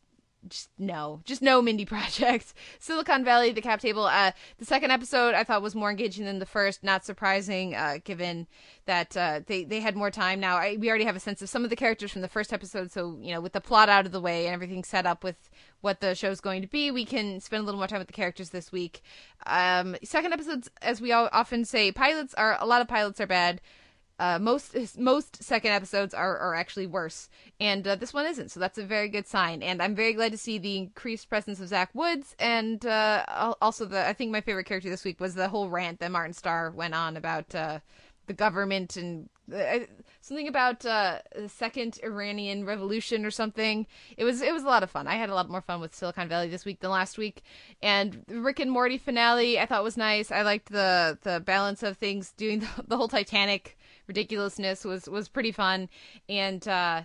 just 0.47 0.69
no, 0.77 1.21
just 1.25 1.41
no 1.41 1.61
Mindy 1.61 1.85
Project. 1.93 2.53
Silicon 2.79 3.23
Valley, 3.23 3.51
the 3.51 3.61
cap 3.61 3.79
table. 3.79 4.05
Uh, 4.05 4.31
the 4.57 4.65
second 4.65 4.91
episode 4.91 5.33
I 5.33 5.43
thought 5.43 5.61
was 5.61 5.75
more 5.75 5.89
engaging 5.89 6.25
than 6.25 6.39
the 6.39 6.45
first. 6.45 6.83
Not 6.83 7.05
surprising, 7.05 7.75
uh, 7.75 7.97
given 8.03 8.47
that 8.85 9.15
uh, 9.15 9.41
they 9.45 9.63
they 9.63 9.79
had 9.79 9.95
more 9.95 10.11
time. 10.11 10.39
Now 10.39 10.57
I, 10.57 10.77
we 10.79 10.89
already 10.89 11.05
have 11.05 11.15
a 11.15 11.19
sense 11.19 11.41
of 11.41 11.49
some 11.49 11.63
of 11.63 11.69
the 11.69 11.75
characters 11.75 12.11
from 12.11 12.21
the 12.21 12.27
first 12.27 12.53
episode, 12.53 12.91
so 12.91 13.17
you 13.21 13.33
know 13.33 13.41
with 13.41 13.53
the 13.53 13.61
plot 13.61 13.89
out 13.89 14.05
of 14.05 14.11
the 14.11 14.21
way 14.21 14.45
and 14.45 14.53
everything 14.53 14.83
set 14.83 15.05
up 15.05 15.23
with 15.23 15.49
what 15.81 15.99
the 15.99 16.15
show's 16.15 16.39
going 16.39 16.61
to 16.61 16.67
be, 16.67 16.91
we 16.91 17.05
can 17.05 17.39
spend 17.41 17.61
a 17.61 17.65
little 17.65 17.79
more 17.79 17.87
time 17.87 17.99
with 17.99 18.07
the 18.07 18.13
characters 18.13 18.49
this 18.49 18.71
week. 18.71 19.01
Um, 19.45 19.97
second 20.03 20.31
episodes, 20.31 20.69
as 20.81 21.01
we 21.01 21.11
all 21.11 21.27
often 21.33 21.65
say, 21.65 21.91
pilots 21.91 22.33
are 22.35 22.57
a 22.59 22.65
lot 22.65 22.81
of 22.81 22.87
pilots 22.87 23.19
are 23.19 23.27
bad. 23.27 23.59
Uh, 24.19 24.37
most 24.39 24.75
most 24.97 25.43
second 25.43 25.71
episodes 25.71 26.13
are, 26.13 26.37
are 26.37 26.55
actually 26.55 26.87
worse, 26.87 27.29
and 27.59 27.87
uh, 27.87 27.95
this 27.95 28.13
one 28.13 28.25
isn't. 28.25 28.49
So 28.49 28.59
that's 28.59 28.77
a 28.77 28.85
very 28.85 29.09
good 29.09 29.27
sign. 29.27 29.63
And 29.63 29.81
I'm 29.81 29.95
very 29.95 30.13
glad 30.13 30.31
to 30.31 30.37
see 30.37 30.57
the 30.57 30.77
increased 30.77 31.29
presence 31.29 31.59
of 31.59 31.67
Zach 31.67 31.89
Woods, 31.93 32.35
and 32.39 32.85
uh, 32.85 33.25
also 33.61 33.85
the 33.85 34.07
I 34.07 34.13
think 34.13 34.31
my 34.31 34.41
favorite 34.41 34.65
character 34.65 34.89
this 34.89 35.03
week 35.03 35.19
was 35.19 35.35
the 35.35 35.49
whole 35.49 35.69
rant 35.69 35.99
that 35.99 36.11
Martin 36.11 36.33
Starr 36.33 36.71
went 36.71 36.93
on 36.93 37.17
about 37.17 37.53
uh, 37.55 37.79
the 38.27 38.33
government 38.33 38.95
and 38.95 39.29
uh, 39.53 39.79
something 40.21 40.47
about 40.47 40.85
uh, 40.85 41.19
the 41.35 41.49
second 41.49 41.99
Iranian 42.03 42.65
revolution 42.65 43.25
or 43.25 43.31
something. 43.31 43.85
It 44.15 44.23
was 44.23 44.41
it 44.41 44.53
was 44.53 44.63
a 44.63 44.67
lot 44.67 44.83
of 44.83 44.91
fun. 44.91 45.07
I 45.07 45.15
had 45.15 45.29
a 45.29 45.35
lot 45.35 45.49
more 45.49 45.61
fun 45.61 45.81
with 45.81 45.93
Silicon 45.93 46.29
Valley 46.29 46.47
this 46.47 46.65
week 46.65 46.79
than 46.79 46.91
last 46.91 47.17
week. 47.17 47.43
And 47.81 48.23
the 48.27 48.39
Rick 48.39 48.59
and 48.59 48.71
Morty 48.71 48.97
finale 48.97 49.59
I 49.59 49.65
thought 49.65 49.83
was 49.83 49.97
nice. 49.97 50.31
I 50.31 50.43
liked 50.43 50.71
the 50.71 51.17
the 51.23 51.41
balance 51.41 51.83
of 51.83 51.97
things 51.97 52.31
doing 52.37 52.59
the, 52.77 52.83
the 52.87 52.97
whole 52.97 53.09
Titanic 53.09 53.77
ridiculousness 54.07 54.85
was 54.85 55.07
was 55.07 55.29
pretty 55.29 55.51
fun 55.51 55.89
and 56.29 56.67
uh 56.67 57.03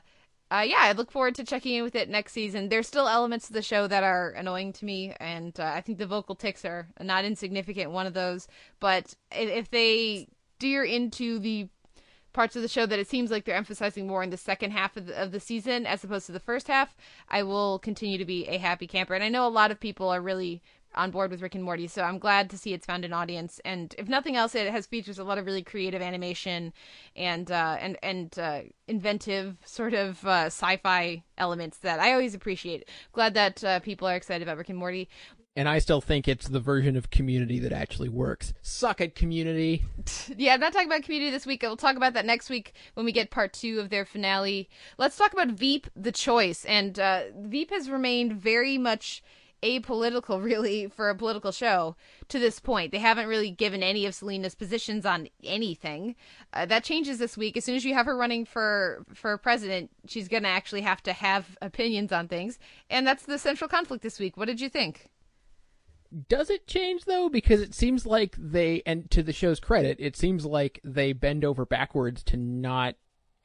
uh, 0.51 0.65
yeah, 0.67 0.79
I 0.81 0.93
look 0.93 1.11
forward 1.11 1.35
to 1.35 1.45
checking 1.45 1.75
in 1.75 1.83
with 1.83 1.95
it 1.95 2.09
next 2.09 2.33
season. 2.33 2.71
There's 2.71 2.87
still 2.87 3.07
elements 3.07 3.49
of 3.49 3.55
the 3.55 3.61
show 3.61 3.87
that 3.87 4.03
are 4.03 4.31
annoying 4.31 4.73
to 4.75 4.85
me, 4.87 5.15
and 5.21 5.59
uh, 5.61 5.73
I 5.75 5.83
think 5.83 5.99
the 5.99 6.07
vocal 6.07 6.35
ticks 6.35 6.65
are 6.65 6.89
not 7.01 7.27
insignificant 7.27 7.91
one 7.91 8.07
of 8.07 8.15
those. 8.15 8.49
But 8.81 9.15
if, 9.31 9.51
if 9.51 9.71
they 9.71 10.29
steer 10.57 10.85
into 10.85 11.39
the 11.39 11.69
parts 12.33 12.57
of 12.57 12.63
the 12.63 12.69
show 12.69 12.87
that 12.87 12.99
it 12.99 13.09
seems 13.09 13.31
like 13.31 13.45
they're 13.45 13.57
emphasizing 13.57 14.07
more 14.07 14.23
in 14.23 14.31
the 14.31 14.37
second 14.37 14.71
half 14.71 14.97
of 14.97 15.07
the, 15.07 15.23
of 15.23 15.33
the 15.33 15.41
season 15.41 15.87
as 15.87 16.05
opposed 16.05 16.27
to 16.27 16.33
the 16.33 16.41
first 16.41 16.69
half, 16.69 16.97
I 17.29 17.43
will 17.43 17.79
continue 17.79 18.17
to 18.17 18.25
be 18.25 18.47
a 18.49 18.59
happy 18.59 18.87
camper. 18.87 19.15
And 19.15 19.25
I 19.25 19.29
know 19.29 19.47
a 19.47 19.49
lot 19.49 19.71
of 19.71 19.81
people 19.81 20.09
are 20.09 20.21
really 20.21 20.63
on 20.99 21.11
board 21.11 21.31
with 21.31 21.41
Rick 21.41 21.55
and 21.55 21.65
Morty, 21.65 21.87
so 21.87 22.03
I'm 22.03 22.19
glad 22.19 22.51
to 22.51 22.59
see 22.59 22.75
it's 22.75 22.85
found 22.85 23.05
an 23.05 23.13
audience. 23.13 23.61
And 23.65 23.95
if 23.97 24.09
nothing 24.09 24.37
else, 24.37 24.55
it 24.55 24.71
has 24.71 24.87
features 24.87 25.19
a 25.19 25.25
lot 25.25 25.39
of 25.39 25.47
really 25.47 25.63
creative 25.63 26.03
animation 26.03 26.73
and 27.17 27.51
uh, 27.51 27.77
and 27.81 27.97
and 28.03 28.39
uh, 28.39 28.61
inventive 28.87 29.57
sort 29.65 29.95
of 29.95 30.25
uh, 30.27 30.47
sci-fi 30.47 31.23
elements 31.39 31.79
that 31.79 32.01
I 32.01 32.13
always 32.13 32.35
appreciate. 32.35 32.89
Glad 33.13 33.35
that 33.35 33.65
uh, 33.65 33.81
people 33.81 34.09
are 34.09 34.17
excited 34.17 34.43
about 34.43 34.59
Rick 34.59 34.69
and 34.69 34.79
Morty. 34.79 35.09
And 35.57 35.69
I 35.69 35.81
still 35.81 36.01
think 36.01 36.29
it's 36.29 36.47
the 36.47 36.61
version 36.61 36.95
of 36.95 37.11
Community 37.11 37.59
that 37.59 37.73
actually 37.73 38.09
works. 38.09 38.55
Suck 38.63 39.01
it, 39.01 39.17
Community. 39.17 39.85
Yeah, 40.37 40.55
I'm 40.55 40.61
not 40.61 40.73
talking 40.73 40.87
about 40.87 41.03
Community 41.03 41.33
this 41.33 41.47
week. 41.47 41.63
We'll 41.63 41.77
talk 41.77 41.97
about 41.97 42.13
that 42.15 42.25
next 42.25 42.49
week 42.49 42.75
when 42.95 43.05
we 43.05 43.11
get 43.11 43.31
part 43.31 43.53
two 43.53 43.81
of 43.81 43.91
their 43.91 44.05
finale. 44.05 44.69
Let's 44.99 45.17
talk 45.17 45.33
about 45.33 45.49
Veep, 45.49 45.89
the 45.97 46.13
choice. 46.13 46.65
And 46.65 47.01
uh, 47.01 47.23
Veep 47.37 47.71
has 47.71 47.91
remained 47.91 48.35
very 48.35 48.79
much 48.79 49.21
apolitical, 49.63 50.43
really, 50.45 50.89
for 50.89 51.11
a 51.11 51.15
political 51.15 51.53
show 51.53 51.97
to 52.29 52.39
this 52.39 52.61
point. 52.61 52.93
They 52.93 52.99
haven't 52.99 53.29
really 53.29 53.51
given 53.51 53.83
any 53.83 54.07
of 54.07 54.15
Selina's 54.15 54.55
positions 54.55 55.05
on 55.05 55.29
anything. 55.43 56.17
Uh, 56.53 56.67
that 56.67 56.85
changes 56.85 57.19
this 57.19 57.37
week. 57.37 57.57
As 57.57 57.65
soon 57.65 57.77
as 57.77 57.85
you 57.85 57.95
have 57.95 58.07
her 58.07 58.17
running 58.17 58.45
for 58.45 59.05
for 59.15 59.37
president, 59.39 59.91
she's 60.07 60.29
going 60.29 60.43
to 60.43 60.49
actually 60.49 60.83
have 60.83 61.03
to 61.05 61.13
have 61.13 61.57
opinions 61.61 62.13
on 62.13 62.29
things, 62.29 62.59
and 62.91 63.07
that's 63.07 63.25
the 63.25 63.39
central 63.39 63.69
conflict 63.69 64.03
this 64.03 64.19
week. 64.19 64.37
What 64.37 64.47
did 64.47 64.61
you 64.61 64.69
think? 64.69 65.11
Does 66.29 66.49
it 66.49 66.67
change 66.67 67.05
though? 67.05 67.29
Because 67.29 67.61
it 67.61 67.75
seems 67.75 68.07
like 68.07 68.35
they, 68.39 68.83
and 68.87 69.11
to 69.11 69.23
the 69.23 69.33
show's 69.33 69.61
credit, 69.61 69.99
it 70.01 70.17
seems 70.17 70.47
like 70.47 70.81
they 70.83 71.13
bend 71.13 71.45
over 71.45 71.67
backwards 71.67 72.23
to 72.25 72.37
not 72.39 72.95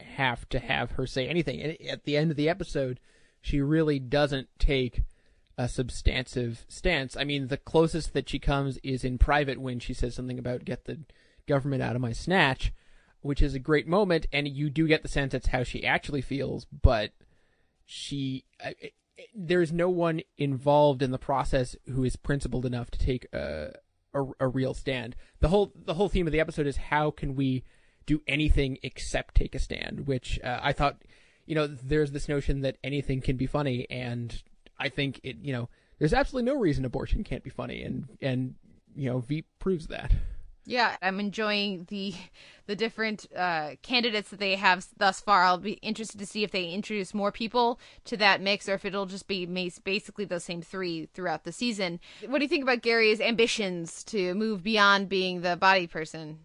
have 0.00 0.48
to 0.48 0.58
have 0.58 0.92
her 0.92 1.06
say 1.06 1.28
anything. 1.28 1.60
And 1.60 1.76
at 1.88 2.04
the 2.04 2.16
end 2.16 2.30
of 2.30 2.36
the 2.36 2.48
episode, 2.48 3.00
she 3.40 3.60
really 3.60 3.98
doesn't 3.98 4.48
take 4.58 5.02
a 5.56 5.68
substantive 5.68 6.64
stance. 6.68 7.16
I 7.16 7.24
mean, 7.24 7.48
the 7.48 7.56
closest 7.56 8.12
that 8.12 8.28
she 8.28 8.38
comes 8.38 8.78
is 8.82 9.04
in 9.04 9.18
private 9.18 9.60
when 9.60 9.78
she 9.78 9.94
says 9.94 10.14
something 10.14 10.38
about 10.38 10.64
get 10.64 10.84
the 10.84 11.00
government 11.46 11.82
out 11.82 11.94
of 11.94 12.02
my 12.02 12.12
snatch, 12.12 12.72
which 13.20 13.40
is 13.42 13.54
a 13.54 13.58
great 13.58 13.86
moment, 13.86 14.26
and 14.32 14.48
you 14.48 14.68
do 14.70 14.86
get 14.88 15.02
the 15.02 15.08
sense 15.08 15.32
that's 15.32 15.48
how 15.48 15.62
she 15.62 15.84
actually 15.86 16.22
feels, 16.22 16.64
but 16.66 17.12
she. 17.84 18.44
I- 18.62 18.74
I- 18.82 18.92
there's 19.32 19.70
no 19.72 19.88
one 19.88 20.22
involved 20.38 21.00
in 21.00 21.12
the 21.12 21.18
process 21.18 21.76
who 21.86 22.02
is 22.02 22.16
principled 22.16 22.66
enough 22.66 22.90
to 22.90 22.98
take 22.98 23.26
a, 23.32 23.72
a 24.12 24.22
a 24.40 24.48
real 24.48 24.74
stand. 24.74 25.14
The 25.38 25.48
whole 25.48 25.72
the 25.76 25.94
whole 25.94 26.08
theme 26.08 26.26
of 26.26 26.32
the 26.32 26.40
episode 26.40 26.66
is 26.66 26.76
how 26.76 27.12
can 27.12 27.36
we 27.36 27.62
do 28.06 28.22
anything 28.26 28.76
except 28.82 29.36
take 29.36 29.54
a 29.54 29.60
stand, 29.60 30.08
which 30.08 30.40
uh, 30.42 30.58
I 30.60 30.72
thought 30.72 31.02
you 31.46 31.54
know, 31.54 31.66
there's 31.66 32.10
this 32.10 32.28
notion 32.28 32.62
that 32.62 32.78
anything 32.82 33.20
can 33.20 33.36
be 33.36 33.46
funny, 33.46 33.86
and 33.88 34.42
I 34.84 34.90
think 34.90 35.18
it, 35.22 35.36
you 35.42 35.54
know, 35.54 35.70
there's 35.98 36.12
absolutely 36.12 36.52
no 36.52 36.58
reason 36.58 36.84
abortion 36.84 37.24
can't 37.24 37.42
be 37.42 37.48
funny, 37.48 37.82
and 37.82 38.06
and 38.20 38.54
you 38.94 39.08
know, 39.10 39.18
Veep 39.18 39.46
proves 39.58 39.86
that. 39.86 40.12
Yeah, 40.66 40.96
I'm 41.00 41.20
enjoying 41.20 41.86
the 41.88 42.14
the 42.66 42.76
different 42.76 43.26
uh, 43.34 43.76
candidates 43.82 44.28
that 44.28 44.40
they 44.40 44.56
have 44.56 44.86
thus 44.98 45.20
far. 45.20 45.42
I'll 45.42 45.56
be 45.56 45.72
interested 45.74 46.18
to 46.18 46.26
see 46.26 46.44
if 46.44 46.50
they 46.50 46.68
introduce 46.68 47.14
more 47.14 47.32
people 47.32 47.80
to 48.04 48.16
that 48.18 48.42
mix, 48.42 48.68
or 48.68 48.74
if 48.74 48.84
it'll 48.84 49.06
just 49.06 49.26
be 49.26 49.46
basically 49.46 50.26
those 50.26 50.44
same 50.44 50.60
three 50.60 51.08
throughout 51.14 51.44
the 51.44 51.52
season. 51.52 51.98
What 52.26 52.38
do 52.38 52.44
you 52.44 52.48
think 52.48 52.62
about 52.62 52.82
Gary's 52.82 53.22
ambitions 53.22 54.04
to 54.04 54.34
move 54.34 54.62
beyond 54.62 55.08
being 55.08 55.40
the 55.40 55.56
body 55.56 55.86
person? 55.86 56.40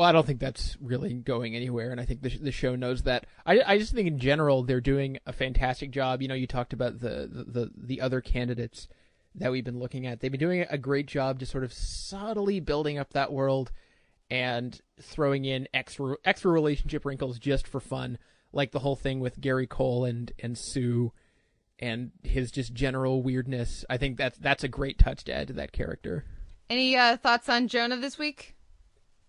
Well, 0.00 0.08
I 0.08 0.12
don't 0.12 0.26
think 0.26 0.40
that's 0.40 0.78
really 0.80 1.12
going 1.12 1.54
anywhere, 1.54 1.90
and 1.90 2.00
I 2.00 2.06
think 2.06 2.22
the, 2.22 2.30
the 2.30 2.52
show 2.52 2.74
knows 2.74 3.02
that. 3.02 3.26
I, 3.44 3.60
I 3.66 3.76
just 3.76 3.92
think 3.92 4.08
in 4.08 4.18
general 4.18 4.62
they're 4.62 4.80
doing 4.80 5.18
a 5.26 5.32
fantastic 5.34 5.90
job. 5.90 6.22
You 6.22 6.28
know, 6.28 6.34
you 6.34 6.46
talked 6.46 6.72
about 6.72 7.00
the, 7.00 7.28
the, 7.30 7.44
the, 7.44 7.70
the 7.76 8.00
other 8.00 8.22
candidates 8.22 8.88
that 9.34 9.52
we've 9.52 9.62
been 9.62 9.78
looking 9.78 10.06
at. 10.06 10.20
They've 10.20 10.30
been 10.30 10.40
doing 10.40 10.64
a 10.70 10.78
great 10.78 11.06
job 11.06 11.38
just 11.38 11.52
sort 11.52 11.64
of 11.64 11.74
subtly 11.74 12.60
building 12.60 12.96
up 12.96 13.12
that 13.12 13.30
world 13.30 13.72
and 14.30 14.80
throwing 15.02 15.44
in 15.44 15.68
extra 15.74 16.16
extra 16.24 16.50
relationship 16.50 17.04
wrinkles 17.04 17.38
just 17.38 17.68
for 17.68 17.78
fun, 17.78 18.16
like 18.54 18.72
the 18.72 18.78
whole 18.78 18.96
thing 18.96 19.20
with 19.20 19.38
Gary 19.38 19.66
Cole 19.66 20.06
and 20.06 20.32
and 20.38 20.56
Sue 20.56 21.12
and 21.78 22.10
his 22.22 22.50
just 22.50 22.72
general 22.72 23.22
weirdness. 23.22 23.84
I 23.90 23.98
think 23.98 24.16
that's 24.16 24.38
that's 24.38 24.64
a 24.64 24.68
great 24.68 24.98
touch 24.98 25.24
to 25.24 25.34
add 25.34 25.48
to 25.48 25.52
that 25.52 25.72
character. 25.72 26.24
Any 26.70 26.96
uh, 26.96 27.18
thoughts 27.18 27.50
on 27.50 27.68
Jonah 27.68 27.98
this 27.98 28.16
week? 28.16 28.56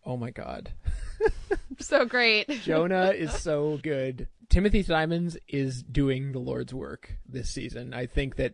Oh 0.06 0.18
my 0.18 0.32
god. 0.32 0.72
So 1.82 2.06
great. 2.06 2.48
Jonah 2.64 3.10
is 3.10 3.34
so 3.34 3.80
good. 3.82 4.28
Timothy 4.50 4.84
Simons 4.84 5.38
is 5.48 5.82
doing 5.84 6.32
the 6.32 6.40
Lord's 6.40 6.74
work 6.74 7.14
this 7.28 7.50
season. 7.50 7.94
I 7.94 8.06
think 8.06 8.36
that 8.36 8.54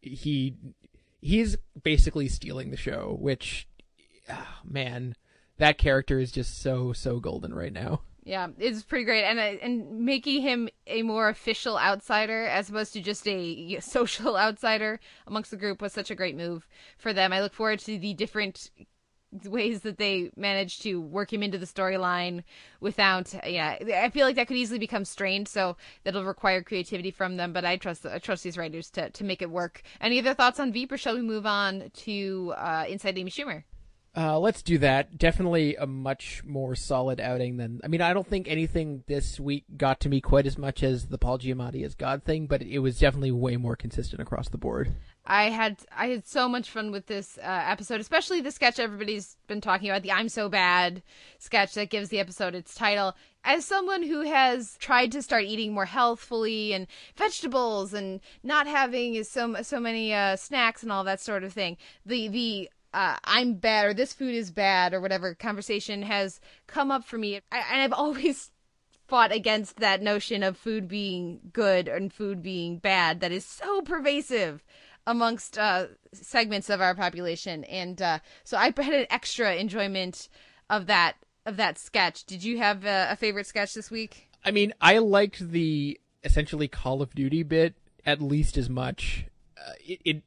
he 0.00 0.54
he's 1.20 1.56
basically 1.82 2.28
stealing 2.28 2.70
the 2.70 2.76
show, 2.76 3.16
which 3.18 3.68
ah, 4.28 4.60
man, 4.64 5.16
that 5.58 5.78
character 5.78 6.18
is 6.18 6.30
just 6.30 6.60
so 6.60 6.92
so 6.92 7.18
golden 7.18 7.54
right 7.54 7.72
now. 7.72 8.02
Yeah, 8.24 8.48
it's 8.58 8.82
pretty 8.82 9.06
great, 9.06 9.24
and 9.24 9.38
uh, 9.38 9.58
and 9.62 10.00
making 10.00 10.42
him 10.42 10.68
a 10.86 11.02
more 11.02 11.30
official 11.30 11.78
outsider 11.78 12.44
as 12.44 12.68
opposed 12.68 12.92
to 12.92 13.00
just 13.00 13.26
a 13.26 13.80
social 13.80 14.36
outsider 14.36 15.00
amongst 15.26 15.50
the 15.50 15.56
group 15.56 15.80
was 15.80 15.92
such 15.92 16.10
a 16.10 16.14
great 16.14 16.36
move 16.36 16.68
for 16.98 17.12
them. 17.14 17.32
I 17.32 17.40
look 17.40 17.54
forward 17.54 17.78
to 17.80 17.98
the 17.98 18.12
different 18.12 18.70
ways 19.44 19.80
that 19.80 19.98
they 19.98 20.30
managed 20.36 20.82
to 20.82 21.00
work 21.00 21.32
him 21.32 21.42
into 21.42 21.58
the 21.58 21.66
storyline 21.66 22.42
without 22.80 23.34
yeah 23.46 23.76
i 24.02 24.08
feel 24.08 24.26
like 24.26 24.36
that 24.36 24.48
could 24.48 24.56
easily 24.56 24.78
become 24.78 25.04
strained 25.04 25.46
so 25.46 25.76
that'll 26.04 26.24
require 26.24 26.62
creativity 26.62 27.10
from 27.10 27.36
them 27.36 27.52
but 27.52 27.64
i 27.64 27.76
trust 27.76 28.06
i 28.06 28.18
trust 28.18 28.42
these 28.42 28.56
writers 28.56 28.88
to, 28.90 29.10
to 29.10 29.24
make 29.24 29.42
it 29.42 29.50
work 29.50 29.82
any 30.00 30.18
other 30.18 30.32
thoughts 30.32 30.58
on 30.58 30.72
veep 30.72 30.90
or 30.90 30.96
shall 30.96 31.14
we 31.14 31.22
move 31.22 31.44
on 31.44 31.90
to 31.94 32.54
uh, 32.56 32.84
inside 32.88 33.18
amy 33.18 33.30
schumer 33.30 33.64
Uh, 34.16 34.38
let's 34.38 34.62
do 34.62 34.78
that. 34.78 35.16
Definitely 35.16 35.76
a 35.76 35.86
much 35.86 36.42
more 36.44 36.74
solid 36.74 37.20
outing 37.20 37.56
than. 37.58 37.80
I 37.84 37.88
mean, 37.88 38.00
I 38.00 38.12
don't 38.14 38.26
think 38.26 38.48
anything 38.48 39.04
this 39.06 39.38
week 39.38 39.64
got 39.76 40.00
to 40.00 40.08
me 40.08 40.20
quite 40.20 40.46
as 40.46 40.58
much 40.58 40.82
as 40.82 41.06
the 41.06 41.18
Paul 41.18 41.38
Giamatti 41.38 41.84
as 41.84 41.94
God 41.94 42.24
thing, 42.24 42.46
but 42.48 42.62
it 42.62 42.80
was 42.80 42.98
definitely 42.98 43.30
way 43.30 43.56
more 43.56 43.76
consistent 43.76 44.20
across 44.20 44.48
the 44.48 44.58
board. 44.58 44.92
I 45.30 45.50
had 45.50 45.76
I 45.94 46.06
had 46.06 46.26
so 46.26 46.48
much 46.48 46.70
fun 46.70 46.90
with 46.90 47.06
this 47.06 47.36
uh, 47.38 47.42
episode, 47.66 48.00
especially 48.00 48.40
the 48.40 48.50
sketch 48.50 48.78
everybody's 48.78 49.36
been 49.46 49.60
talking 49.60 49.90
about, 49.90 50.02
the 50.02 50.10
"I'm 50.10 50.30
so 50.30 50.48
bad" 50.48 51.02
sketch 51.38 51.74
that 51.74 51.90
gives 51.90 52.08
the 52.08 52.18
episode 52.18 52.54
its 52.54 52.74
title. 52.74 53.14
As 53.44 53.66
someone 53.66 54.02
who 54.02 54.22
has 54.22 54.78
tried 54.78 55.12
to 55.12 55.22
start 55.22 55.44
eating 55.44 55.74
more 55.74 55.84
healthfully 55.84 56.72
and 56.72 56.86
vegetables 57.14 57.92
and 57.92 58.20
not 58.42 58.66
having 58.66 59.22
so 59.22 59.60
so 59.62 59.78
many 59.78 60.14
uh, 60.14 60.36
snacks 60.36 60.82
and 60.82 60.90
all 60.90 61.04
that 61.04 61.20
sort 61.20 61.44
of 61.44 61.52
thing, 61.52 61.76
the 62.06 62.28
the 62.28 62.70
uh, 62.94 63.18
I'm 63.24 63.54
bad 63.54 63.84
or 63.84 63.94
this 63.94 64.14
food 64.14 64.34
is 64.34 64.50
bad 64.50 64.94
or 64.94 65.00
whatever 65.02 65.34
conversation 65.34 66.00
has 66.02 66.40
come 66.66 66.90
up 66.90 67.04
for 67.04 67.18
me, 67.18 67.42
I, 67.52 67.58
and 67.70 67.82
I've 67.82 67.92
always 67.98 68.50
fought 69.08 69.32
against 69.32 69.76
that 69.76 70.02
notion 70.02 70.42
of 70.42 70.56
food 70.56 70.86
being 70.86 71.40
good 71.52 71.88
and 71.88 72.12
food 72.12 72.42
being 72.42 72.78
bad 72.78 73.20
that 73.20 73.32
is 73.32 73.44
so 73.44 73.80
pervasive 73.80 74.62
amongst 75.08 75.58
uh, 75.58 75.86
segments 76.12 76.68
of 76.68 76.80
our 76.80 76.94
population. 76.94 77.64
And 77.64 78.00
uh, 78.00 78.18
so 78.44 78.56
i 78.58 78.66
had 78.66 78.78
an 78.94 79.06
extra 79.10 79.56
enjoyment 79.56 80.28
of 80.70 80.86
that 80.86 81.16
of 81.46 81.56
that 81.56 81.78
sketch. 81.78 82.24
Did 82.24 82.44
you 82.44 82.58
have 82.58 82.84
a, 82.84 83.08
a 83.10 83.16
favorite 83.16 83.46
sketch 83.46 83.72
this 83.72 83.90
week? 83.90 84.28
I 84.44 84.50
mean, 84.50 84.74
I 84.80 84.98
liked 84.98 85.50
the 85.50 85.98
essentially 86.22 86.68
Call 86.68 87.00
of 87.00 87.14
Duty 87.14 87.42
bit 87.42 87.74
at 88.04 88.20
least 88.20 88.58
as 88.58 88.68
much. 88.68 89.24
Uh, 89.56 89.72
it, 89.80 90.00
it, 90.04 90.22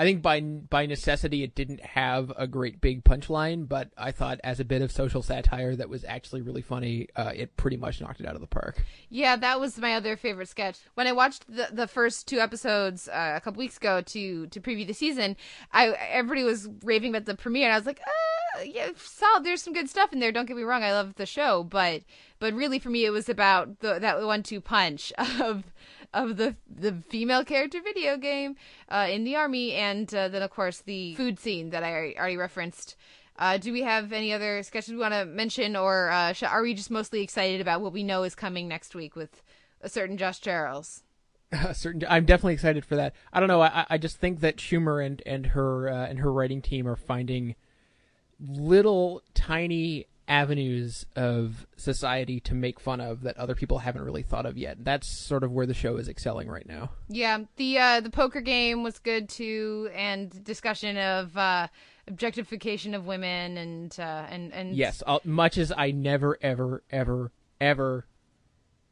I 0.00 0.04
think 0.04 0.22
by 0.22 0.40
by 0.40 0.86
necessity, 0.86 1.42
it 1.42 1.54
didn't 1.54 1.84
have 1.84 2.32
a 2.38 2.46
great 2.46 2.80
big 2.80 3.04
punchline, 3.04 3.68
but 3.68 3.90
I 3.98 4.12
thought 4.12 4.40
as 4.42 4.58
a 4.58 4.64
bit 4.64 4.80
of 4.80 4.90
social 4.90 5.20
satire 5.22 5.76
that 5.76 5.90
was 5.90 6.06
actually 6.06 6.40
really 6.40 6.62
funny, 6.62 7.08
uh, 7.16 7.32
it 7.34 7.54
pretty 7.58 7.76
much 7.76 8.00
knocked 8.00 8.18
it 8.20 8.26
out 8.26 8.34
of 8.34 8.40
the 8.40 8.46
park. 8.46 8.82
yeah 9.10 9.36
that 9.36 9.60
was 9.60 9.76
my 9.76 9.94
other 9.94 10.16
favorite 10.16 10.48
sketch 10.48 10.78
when 10.94 11.06
i 11.06 11.12
watched 11.12 11.44
the, 11.54 11.68
the 11.70 11.86
first 11.86 12.26
two 12.26 12.38
episodes 12.40 13.08
uh, 13.08 13.34
a 13.36 13.40
couple 13.40 13.58
weeks 13.58 13.76
ago 13.76 14.00
to 14.00 14.46
to 14.46 14.60
preview 14.60 14.86
the 14.86 14.94
season 14.94 15.36
i 15.72 15.88
everybody 16.10 16.44
was 16.44 16.68
raving 16.84 17.10
about 17.10 17.26
the 17.26 17.34
premiere 17.34 17.66
and 17.66 17.74
i 17.74 17.76
was 17.76 17.86
like 17.86 18.00
uh, 18.00 18.62
yeah 18.62 18.88
solid 18.96 19.44
there's 19.44 19.62
some 19.62 19.74
good 19.74 19.90
stuff 19.90 20.12
in 20.12 20.20
there 20.20 20.32
don't 20.32 20.46
get 20.46 20.56
me 20.56 20.62
wrong 20.62 20.82
i 20.82 20.92
love 20.92 21.14
the 21.16 21.26
show 21.26 21.62
but 21.62 22.02
but 22.38 22.54
really 22.54 22.78
for 22.78 22.88
me 22.90 23.04
it 23.04 23.10
was 23.10 23.28
about 23.28 23.80
the 23.80 23.98
that 23.98 24.22
one 24.22 24.42
two 24.42 24.60
punch 24.60 25.12
of 25.40 25.64
of 26.12 26.36
the 26.36 26.56
the 26.68 27.02
female 27.08 27.44
character 27.44 27.80
video 27.82 28.16
game 28.16 28.56
uh, 28.88 29.06
in 29.10 29.24
the 29.24 29.36
army, 29.36 29.72
and 29.72 30.12
uh, 30.14 30.28
then 30.28 30.42
of 30.42 30.50
course 30.50 30.78
the 30.80 31.14
food 31.14 31.38
scene 31.38 31.70
that 31.70 31.82
I 31.84 32.14
already- 32.18 32.36
referenced. 32.36 32.96
Uh, 33.38 33.56
do 33.56 33.72
we 33.72 33.80
have 33.82 34.12
any 34.12 34.32
other 34.34 34.62
sketches 34.62 34.92
we 34.92 34.98
want 34.98 35.14
to 35.14 35.24
mention, 35.24 35.74
or 35.74 36.10
uh, 36.10 36.32
sh- 36.34 36.42
are 36.42 36.62
we 36.62 36.74
just 36.74 36.90
mostly 36.90 37.22
excited 37.22 37.60
about 37.60 37.80
what 37.80 37.92
we 37.92 38.02
know 38.02 38.22
is 38.22 38.34
coming 38.34 38.68
next 38.68 38.94
week 38.94 39.16
with 39.16 39.42
a 39.80 39.88
certain 39.88 40.16
Josh 40.18 40.40
Charles? 40.40 41.02
A 41.52 41.74
certain, 41.74 42.04
I'm 42.08 42.26
definitely 42.26 42.52
excited 42.54 42.84
for 42.84 42.94
that. 42.96 43.12
I 43.32 43.40
don't 43.40 43.48
know. 43.48 43.60
I, 43.62 43.84
I 43.90 43.98
just 43.98 44.18
think 44.18 44.38
that 44.40 44.58
Schumer 44.58 45.04
and 45.04 45.20
and 45.26 45.46
her 45.46 45.88
uh, 45.88 46.06
and 46.06 46.18
her 46.20 46.32
writing 46.32 46.60
team 46.62 46.86
are 46.86 46.94
finding 46.96 47.56
little 48.38 49.22
tiny 49.34 50.06
avenues 50.30 51.04
of 51.16 51.66
society 51.76 52.38
to 52.40 52.54
make 52.54 52.78
fun 52.78 53.00
of 53.00 53.22
that 53.22 53.36
other 53.36 53.54
people 53.54 53.78
haven't 53.78 54.02
really 54.02 54.22
thought 54.22 54.46
of 54.46 54.56
yet. 54.56 54.82
That's 54.84 55.08
sort 55.08 55.42
of 55.42 55.52
where 55.52 55.66
the 55.66 55.74
show 55.74 55.96
is 55.96 56.08
excelling 56.08 56.48
right 56.48 56.66
now. 56.66 56.90
Yeah, 57.08 57.40
the 57.56 57.78
uh, 57.78 58.00
the 58.00 58.10
poker 58.10 58.40
game 58.40 58.82
was 58.82 58.98
good 59.00 59.28
too, 59.28 59.90
and 59.94 60.42
discussion 60.44 60.96
of 60.96 61.36
uh, 61.36 61.66
objectification 62.06 62.94
of 62.94 63.06
women 63.06 63.58
and 63.58 63.96
uh, 63.98 64.26
and 64.30 64.52
and 64.54 64.76
Yes, 64.76 65.02
i 65.06 65.18
much 65.24 65.58
as 65.58 65.72
I 65.76 65.90
never, 65.90 66.38
ever, 66.40 66.84
ever, 66.90 67.32
ever, 67.60 68.06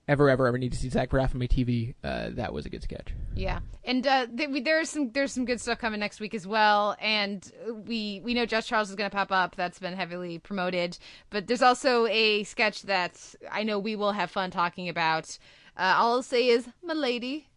ever, 0.09 0.31
ever, 0.31 0.47
ever 0.47 0.59
need 0.59 0.73
to 0.73 0.79
see 0.79 0.89
Zach 0.89 1.11
Braff 1.11 1.35
on 1.35 1.39
my 1.39 1.47
TV, 1.47 1.95
uh, 2.03 2.31
that 2.33 2.53
was 2.53 2.67
a 2.67 2.71
good 2.71 2.83
sketch. 2.83 3.15
Yeah, 3.35 3.61
and 3.85 4.05
uh, 4.07 4.27
th- 4.27 4.65
there's 4.65 4.89
some 4.89 5.13
there's 5.13 5.33
some 5.33 5.45
good 5.45 5.61
stuff 5.61 5.79
coming 5.79 6.01
next 6.01 6.19
week 6.19 6.35
as 6.35 6.47
well, 6.47 6.97
and 7.01 7.51
we 7.87 8.21
we 8.25 8.35
know 8.35 8.47
Josh 8.47 8.67
Charles 8.67 8.89
is 8.91 8.97
going 8.97 9.11
to 9.11 9.15
pop 9.15 9.31
up. 9.31 9.55
That's 9.55 9.79
been 9.79 9.95
heavily 9.95 10.39
promoted, 10.39 10.99
but 11.31 11.47
there's 11.47 11.63
also 11.63 12.07
a 12.07 12.43
sketch 12.45 12.83
that 12.83 13.35
I 13.53 13.63
know 13.63 13.79
we 13.79 13.95
will 13.95 14.13
have 14.13 14.31
fun 14.31 14.51
talking 14.51 14.89
about. 14.89 15.39
Uh, 15.77 15.95
all 15.97 16.15
I'll 16.15 16.23
say 16.23 16.49
is 16.49 16.69
my 16.83 16.95
lady, 16.95 17.49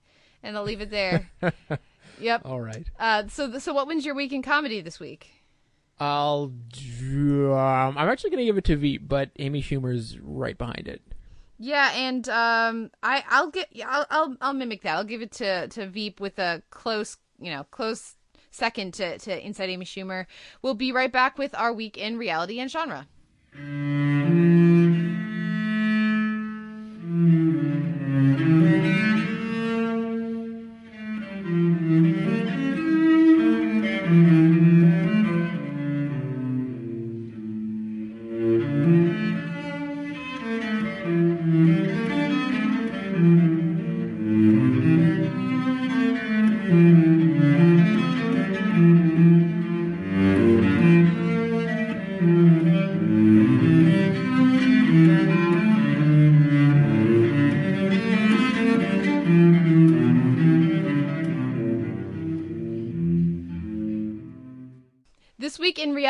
and 0.43 0.55
I'll 0.57 0.63
leave 0.63 0.81
it 0.81 0.91
there. 0.91 1.31
yep. 2.19 2.41
All 2.45 2.61
right. 2.61 2.87
Uh, 2.99 3.27
so 3.27 3.57
so 3.57 3.73
what 3.73 3.87
wins 3.87 4.05
your 4.05 4.13
week 4.13 4.33
in 4.33 4.43
comedy 4.43 4.81
this 4.81 4.99
week? 4.99 5.29
I'll. 5.99 6.51
Um, 6.99 7.97
I'm 7.97 8.09
actually 8.09 8.31
going 8.31 8.39
to 8.39 8.45
give 8.45 8.57
it 8.57 8.63
to 8.65 8.75
Veep, 8.75 9.07
but 9.07 9.29
Amy 9.37 9.61
Schumer's 9.61 10.17
right 10.19 10.57
behind 10.57 10.87
it. 10.87 11.01
Yeah, 11.63 11.91
and 11.93 12.27
um, 12.27 12.89
I 13.03 13.23
I'll 13.29 13.51
get 13.51 13.69
I'll, 13.85 14.07
I'll 14.09 14.35
I'll 14.41 14.53
mimic 14.53 14.81
that. 14.81 14.95
I'll 14.95 15.03
give 15.03 15.21
it 15.21 15.31
to 15.33 15.67
to 15.67 15.85
Veep 15.85 16.19
with 16.19 16.39
a 16.39 16.63
close 16.71 17.17
you 17.39 17.51
know 17.51 17.65
close 17.69 18.15
second 18.49 18.95
to 18.95 19.19
to 19.19 19.45
Inside 19.45 19.69
Amy 19.69 19.85
Schumer. 19.85 20.25
We'll 20.63 20.73
be 20.73 20.91
right 20.91 21.11
back 21.11 21.37
with 21.37 21.53
our 21.53 21.71
week 21.71 21.97
in 21.97 22.17
reality 22.17 22.59
and 22.59 22.71
genre. 22.71 23.07
Mm-hmm. 23.55 24.31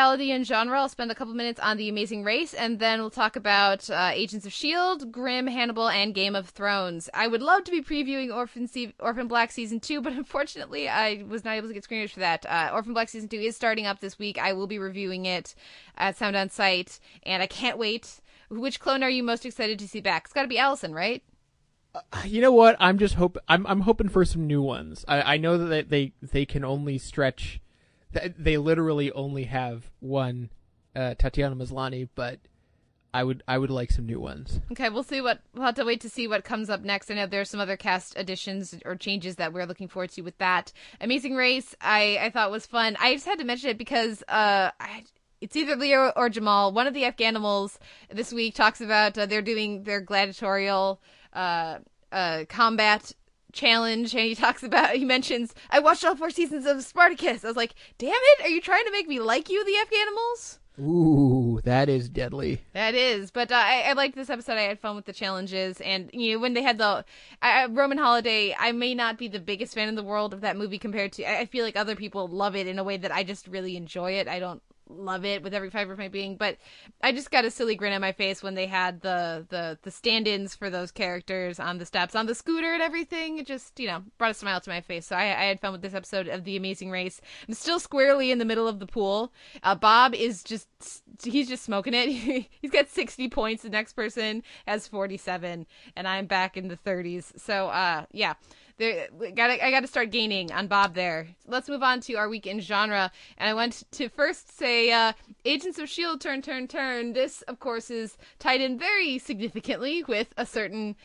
reality 0.02 0.32
and 0.32 0.48
genre, 0.48 0.80
I'll 0.80 0.90
spend 0.90 1.12
a 1.12 1.16
couple 1.16 1.36
minutes 1.36 1.60
on 1.60 1.78
The 1.78 1.88
Amazing 1.88 2.24
Race, 2.24 2.56
and 2.56 2.80
then 2.80 3.02
we'll 3.02 3.12
talk 3.12 3.36
about 3.36 3.88
uh, 3.88 4.10
Agents 4.12 4.48
of 4.48 4.52
S.H.I.E.L.D., 4.52 5.06
Grimm, 5.12 5.46
Hannibal, 5.46 5.90
and 5.90 6.16
Game 6.16 6.36
of 6.36 6.50
Thrones. 6.50 7.08
I 7.14 7.28
would 7.28 7.44
love 7.44 7.66
to 7.66 7.72
be 7.72 7.84
previewing 7.84 8.36
Orphan, 8.36 8.68
Se- 8.68 8.96
Orphan 9.00 9.28
Black 9.28 9.52
Season 9.52 9.80
2, 9.80 10.02
but 10.02 10.14
unfortunately, 10.24 10.90
I 10.90 11.24
was 11.28 11.46
not 11.46 11.54
able 11.54 11.68
to 11.68 11.74
get 11.76 11.88
screeners 11.88 12.10
for 12.10 12.20
that. 12.22 12.48
Uh, 12.48 12.72
Orphan 12.74 12.94
Black 12.94 13.10
Season 13.10 13.30
2 13.30 13.38
is 13.38 13.56
starting 13.56 13.86
up 13.86 14.00
this 14.00 14.18
week. 14.18 14.40
I 14.40 14.54
will 14.54 14.66
be 14.66 14.80
reviewing 14.80 15.28
it 15.28 15.54
at 15.96 16.18
Sound 16.18 16.36
On 16.36 16.50
Sight, 16.50 17.00
and 17.22 17.44
I 17.44 17.48
can't 17.48 17.78
wait. 17.78 18.22
Which 18.50 18.80
clone 18.80 19.04
are 19.04 19.10
you 19.10 19.22
most 19.22 19.46
excited 19.46 19.78
to 19.78 19.88
see 19.88 20.02
back? 20.02 20.24
It's 20.26 20.34
got 20.34 20.42
to 20.42 20.48
be 20.48 20.58
Allison, 20.58 20.96
right? 20.96 21.22
You 22.26 22.42
know 22.42 22.52
what? 22.52 22.76
I'm 22.80 22.98
just 22.98 23.16
hope 23.16 23.38
I'm 23.50 23.68
I'm 23.68 23.82
hoping 23.82 24.08
for 24.08 24.24
some 24.24 24.48
new 24.48 24.62
ones. 24.62 25.04
I 25.10 25.34
I 25.34 25.38
know 25.38 25.58
that 25.58 25.90
they 25.90 26.14
they 26.22 26.46
can 26.46 26.64
only 26.64 26.98
stretch. 26.98 27.60
Th- 28.13 28.34
They 28.38 28.58
literally 28.58 29.12
only 29.12 29.43
have 29.45 29.89
one 30.00 30.50
uh, 30.95 31.15
Tatiana 31.15 31.56
Maslany, 31.56 32.10
but 32.15 32.39
I 33.13 33.24
would 33.24 33.43
I 33.47 33.58
would 33.58 33.69
like 33.69 33.91
some 33.91 34.06
new 34.06 34.19
ones. 34.19 34.62
Okay, 34.71 34.89
we'll 34.89 35.04
see 35.04 35.19
what 35.21 35.41
we'll 35.54 35.65
have 35.65 35.76
to 35.76 35.84
wait 35.84 36.02
to 36.02 36.10
see 36.10 36.28
what 36.28 36.43
comes 36.45 36.69
up 36.69 36.82
next. 36.82 37.12
I 37.12 37.15
know 37.15 37.26
there's 37.26 37.50
some 37.50 37.60
other 37.60 37.76
cast 37.78 38.13
additions 38.17 38.74
or 38.86 38.95
changes 38.95 39.36
that 39.36 39.52
we're 39.52 39.65
looking 39.65 39.89
forward 39.89 40.12
to 40.12 40.21
with 40.21 40.38
that. 40.38 40.71
Amazing 41.02 41.36
Race, 41.36 41.76
I 41.82 42.17
I 42.21 42.30
thought 42.30 42.52
was 42.52 42.65
fun. 42.65 42.95
I 43.00 43.13
just 43.13 43.26
had 43.26 43.39
to 43.39 43.45
mention 43.45 43.69
it 43.69 43.78
because 43.78 44.24
uh 44.30 44.71
I 44.80 45.04
it's 45.41 45.56
either 45.56 45.76
Leo 45.76 46.13
or 46.15 46.30
Jamal. 46.30 46.71
One 46.71 46.88
of 46.88 46.93
the 46.93 47.04
Afghanimals 47.04 47.78
this 48.12 48.32
week 48.32 48.54
talks 48.56 48.80
about 48.80 49.17
uh, 49.17 49.26
they're 49.26 49.41
doing 49.41 49.84
their 49.84 50.00
gladiatorial 50.00 51.02
uh 51.34 51.80
uh 52.13 52.45
combat 52.47 53.12
challenge 53.54 54.14
and 54.14 54.24
he 54.24 54.36
talks 54.36 54.64
about 54.64 54.96
he 54.96 55.06
mentions 55.06 55.54
I 55.70 55.80
watched 55.80 56.06
all 56.06 56.16
four 56.16 56.30
seasons 56.30 56.66
of 56.66 56.84
Spartacus. 56.84 57.44
I 57.44 57.48
was 57.48 57.58
like, 57.58 57.76
"Damn 57.98 58.14
it, 58.14 58.46
are 58.46 58.50
you 58.50 58.62
trying 58.62 58.86
to 58.86 58.92
make 58.92 59.08
me 59.08 59.20
like 59.20 59.50
you 59.50 59.64
the 59.66 59.76
F 59.76 59.92
animals? 59.94 60.60
Ooh, 60.80 61.60
that 61.64 61.90
is 61.90 62.10
deadly. 62.10 62.62
That 62.74 62.96
is, 62.96 63.30
but 63.30 63.52
uh, 63.52 63.56
I, 63.56 63.82
I 63.88 63.94
liked 63.94 64.16
this 64.16 64.30
episode. 64.30 64.58
I 64.58 64.62
had 64.62 64.80
fun 64.80 64.96
with 64.96 65.06
the 65.06 65.14
challenges, 65.14 65.82
and 65.82 66.10
you 66.14 66.34
know 66.34 66.40
when 66.40 66.54
they 66.54 66.64
had 66.64 66.78
the 66.78 67.06
I, 67.42 67.66
Roman 67.66 67.98
Holiday. 67.98 68.56
I 68.58 68.72
may 68.72 68.96
not 68.96 69.18
be 69.18 69.28
the 69.28 69.40
biggest 69.40 69.76
fan 69.76 69.90
in 69.90 69.96
the 69.96 70.04
world 70.04 70.34
of 70.34 70.42
that 70.42 70.58
movie 70.58 70.80
compared 70.80 71.12
to. 71.14 71.24
I, 71.24 71.42
I 71.42 71.46
feel 71.46 71.66
like 71.66 71.76
other 71.76 71.96
people 71.96 72.28
love 72.28 72.56
it 72.56 72.68
in 72.68 72.80
a 72.80 72.84
way 72.84 72.98
that 72.98 73.12
I 73.12 73.24
just 73.24 73.48
really 73.48 73.76
enjoy 73.76 74.14
it. 74.14 74.28
I 74.28 74.40
don't 74.40 74.62
love 74.97 75.25
it 75.25 75.43
with 75.43 75.54
every 75.54 75.69
fiber 75.69 75.93
of 75.93 75.99
my 75.99 76.08
being, 76.08 76.36
but 76.36 76.58
I 77.01 77.12
just 77.12 77.32
got 77.32 77.45
a 77.45 77.51
silly 77.51 77.75
grin 77.75 77.93
on 77.93 78.01
my 78.01 78.12
face 78.12 78.43
when 78.43 78.56
they 78.56 78.67
had 78.67 79.01
the 79.01 79.45
the 79.49 79.77
the 79.82 79.91
stand-ins 79.91 80.56
for 80.56 80.69
those 80.69 80.91
characters 80.91 81.60
on 81.60 81.77
the 81.77 81.86
steps, 81.86 82.15
on 82.15 82.25
the 82.25 82.36
scooter, 82.36 82.73
and 82.73 82.82
everything. 82.82 83.38
It 83.38 83.47
just 83.47 83.80
you 83.80 83.88
know 83.88 84.04
brought 84.17 84.32
a 84.32 84.36
smile 84.36 84.62
to 84.62 84.69
my 84.69 84.82
face. 84.82 85.08
So 85.08 85.15
I, 85.15 85.23
I 85.23 85.45
had 85.45 85.60
fun 85.60 85.71
with 85.71 85.82
this 85.82 85.93
episode 85.93 86.27
of 86.27 86.43
The 86.43 86.58
Amazing 86.58 86.91
Race. 86.91 87.21
I'm 87.47 87.54
still 87.54 87.80
squarely 87.80 88.32
in 88.32 88.38
the 88.38 88.45
middle 88.45 88.67
of 88.67 88.80
the 88.80 88.88
pool. 88.88 89.34
Uh, 89.63 89.75
Bob 89.75 90.13
is 90.13 90.43
just 90.43 90.67
he's 91.23 91.47
just 91.47 91.63
smoking 91.63 91.93
it. 91.93 92.10
he's 92.62 92.71
got 92.71 92.89
60 92.89 93.30
points. 93.30 93.63
The 93.63 93.69
next 93.69 93.93
person 93.93 94.43
has 94.67 94.88
47, 94.88 95.65
and 95.95 96.08
I'm 96.08 96.25
back 96.25 96.58
in 96.58 96.67
the 96.67 96.77
30s. 96.77 97.39
So 97.39 97.67
uh 97.67 98.06
yeah. 98.12 98.34
There, 98.82 99.10
got 99.36 99.52
I 99.52 99.70
got 99.70 99.82
to 99.82 99.88
start 99.88 100.10
gaining 100.10 100.52
on 100.52 100.65
Bob 100.65 100.96
there. 100.96 101.28
Let's 101.46 101.70
move 101.70 101.84
on 101.84 102.02
to 102.02 102.15
our 102.15 102.28
week 102.28 102.48
in 102.48 102.60
genre, 102.60 103.12
and 103.38 103.48
I 103.48 103.54
want 103.54 103.84
to 103.91 104.10
first 104.10 104.58
say, 104.58 104.91
uh, 104.91 105.13
Agents 105.46 105.78
of 105.78 105.88
Shield, 105.88 106.20
turn, 106.20 106.41
turn, 106.41 106.67
turn. 106.67 107.13
This, 107.13 107.44
of 107.44 107.60
course, 107.60 107.91
is 107.91 108.17
tied 108.39 108.60
in 108.60 108.80
very 108.80 109.20
significantly 109.20 110.04
with 110.08 110.34
a 110.36 110.48
certain 110.48 110.96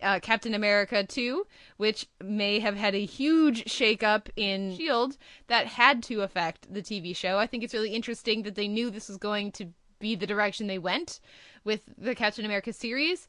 uh, 0.00 0.18
Captain 0.20 0.54
America 0.54 1.04
2, 1.04 1.46
which 1.76 2.06
may 2.24 2.58
have 2.60 2.76
had 2.76 2.94
a 2.94 3.04
huge 3.04 3.64
shakeup 3.64 4.30
in 4.34 4.70
S.H.I.E.L.D. 4.70 5.18
That 5.48 5.66
had 5.66 6.02
to 6.04 6.22
affect 6.22 6.72
the 6.72 6.80
TV 6.80 7.14
show. 7.14 7.36
I 7.36 7.46
think 7.46 7.62
it's 7.62 7.74
really 7.74 7.92
interesting 7.92 8.44
that 8.44 8.54
they 8.54 8.66
knew 8.66 8.88
this 8.88 9.08
was 9.08 9.18
going 9.18 9.52
to 9.52 9.66
be 9.98 10.14
the 10.14 10.26
direction 10.26 10.68
they 10.68 10.78
went 10.78 11.20
with 11.64 11.82
the 11.98 12.14
Captain 12.14 12.46
America 12.46 12.72
series 12.72 13.28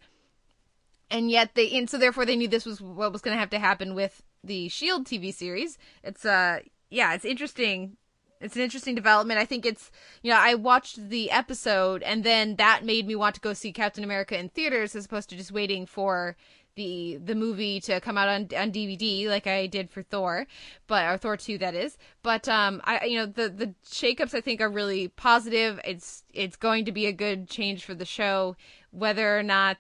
and 1.10 1.30
yet 1.32 1.56
they 1.56 1.70
and 1.72 1.90
so 1.90 1.98
therefore 1.98 2.26
they 2.26 2.36
knew 2.36 2.48
this 2.48 2.66
was 2.66 2.82
what 2.82 3.12
was 3.12 3.22
going 3.22 3.36
to 3.36 3.40
have 3.40 3.50
to 3.50 3.60
happen 3.60 3.94
with 3.94 4.24
the 4.44 4.68
shield 4.70 5.06
tv 5.06 5.34
series 5.34 5.78
it's 6.04 6.26
uh 6.26 6.60
yeah 6.90 7.14
it's 7.14 7.26
interesting 7.26 7.98
it's 8.40 8.56
an 8.56 8.62
interesting 8.62 8.96
development 8.96 9.40
i 9.40 9.46
think 9.46 9.66
it's 9.66 9.92
you 10.22 10.32
know 10.32 10.38
i 10.38 10.54
watched 10.54 11.10
the 11.10 11.32
episode 11.32 12.04
and 12.04 12.24
then 12.24 12.56
that 12.56 12.86
made 12.86 13.08
me 13.08 13.16
want 13.16 13.36
to 13.36 13.42
go 13.42 13.54
see 13.54 13.72
captain 13.72 14.04
america 14.04 14.38
in 14.38 14.50
theaters 14.50 14.96
as 14.96 15.06
opposed 15.06 15.30
to 15.30 15.36
just 15.36 15.52
waiting 15.52 15.86
for 15.86 16.36
the 16.78 17.18
the 17.18 17.36
movie 17.36 17.82
to 17.82 18.00
come 18.00 18.18
out 18.18 18.30
on 18.30 18.42
on 18.56 18.72
DVD 18.72 19.28
like 19.28 19.48
I 19.48 19.68
did 19.68 19.90
for 19.90 20.04
Thor, 20.04 20.48
but 20.86 21.12
or 21.12 21.18
Thor 21.18 21.36
2 21.36 21.58
that 21.58 21.74
is. 21.74 21.98
But 22.24 22.48
um 22.48 22.82
I 22.86 23.06
you 23.06 23.18
know 23.18 23.26
the 23.26 23.50
the 23.50 23.74
shakeups 23.86 24.34
I 24.34 24.42
think 24.42 24.62
are 24.62 24.70
really 24.70 25.10
positive. 25.10 25.82
It's 25.84 26.24
it's 26.34 26.56
going 26.56 26.86
to 26.86 26.94
be 26.94 27.08
a 27.08 27.12
good 27.12 27.50
change 27.50 27.84
for 27.84 27.96
the 27.96 28.06
show 28.06 28.56
whether 28.92 29.38
or 29.38 29.44
not 29.44 29.78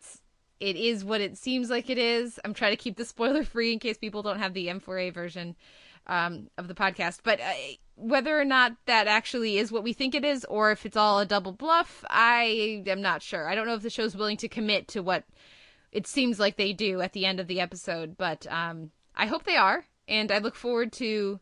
it 0.59 0.75
is 0.75 1.05
what 1.05 1.21
it 1.21 1.37
seems 1.37 1.69
like 1.69 1.89
it 1.89 1.97
is. 1.97 2.39
I'm 2.43 2.53
trying 2.53 2.71
to 2.71 2.77
keep 2.77 2.97
the 2.97 3.05
spoiler 3.05 3.43
free 3.43 3.73
in 3.73 3.79
case 3.79 3.97
people 3.97 4.23
don't 4.23 4.39
have 4.39 4.53
the 4.53 4.67
M4A 4.67 5.13
version 5.13 5.55
um, 6.07 6.49
of 6.57 6.67
the 6.67 6.73
podcast. 6.73 7.19
But 7.23 7.39
uh, 7.39 7.53
whether 7.95 8.39
or 8.39 8.45
not 8.45 8.73
that 8.85 9.07
actually 9.07 9.57
is 9.57 9.71
what 9.71 9.83
we 9.83 9.93
think 9.93 10.15
it 10.15 10.25
is, 10.25 10.45
or 10.45 10.71
if 10.71 10.85
it's 10.85 10.97
all 10.97 11.19
a 11.19 11.25
double 11.25 11.51
bluff, 11.51 12.03
I 12.09 12.83
am 12.87 13.01
not 13.01 13.21
sure. 13.21 13.47
I 13.47 13.55
don't 13.55 13.67
know 13.67 13.75
if 13.75 13.83
the 13.83 13.89
show's 13.89 14.15
willing 14.15 14.37
to 14.37 14.47
commit 14.47 14.87
to 14.89 15.01
what 15.01 15.23
it 15.91 16.07
seems 16.07 16.39
like 16.39 16.57
they 16.57 16.73
do 16.73 17.01
at 17.01 17.13
the 17.13 17.25
end 17.25 17.39
of 17.39 17.47
the 17.47 17.59
episode, 17.59 18.17
but 18.17 18.45
um, 18.51 18.91
I 19.15 19.25
hope 19.25 19.43
they 19.43 19.55
are, 19.55 19.85
and 20.07 20.31
I 20.31 20.39
look 20.39 20.55
forward 20.55 20.91
to 20.93 21.39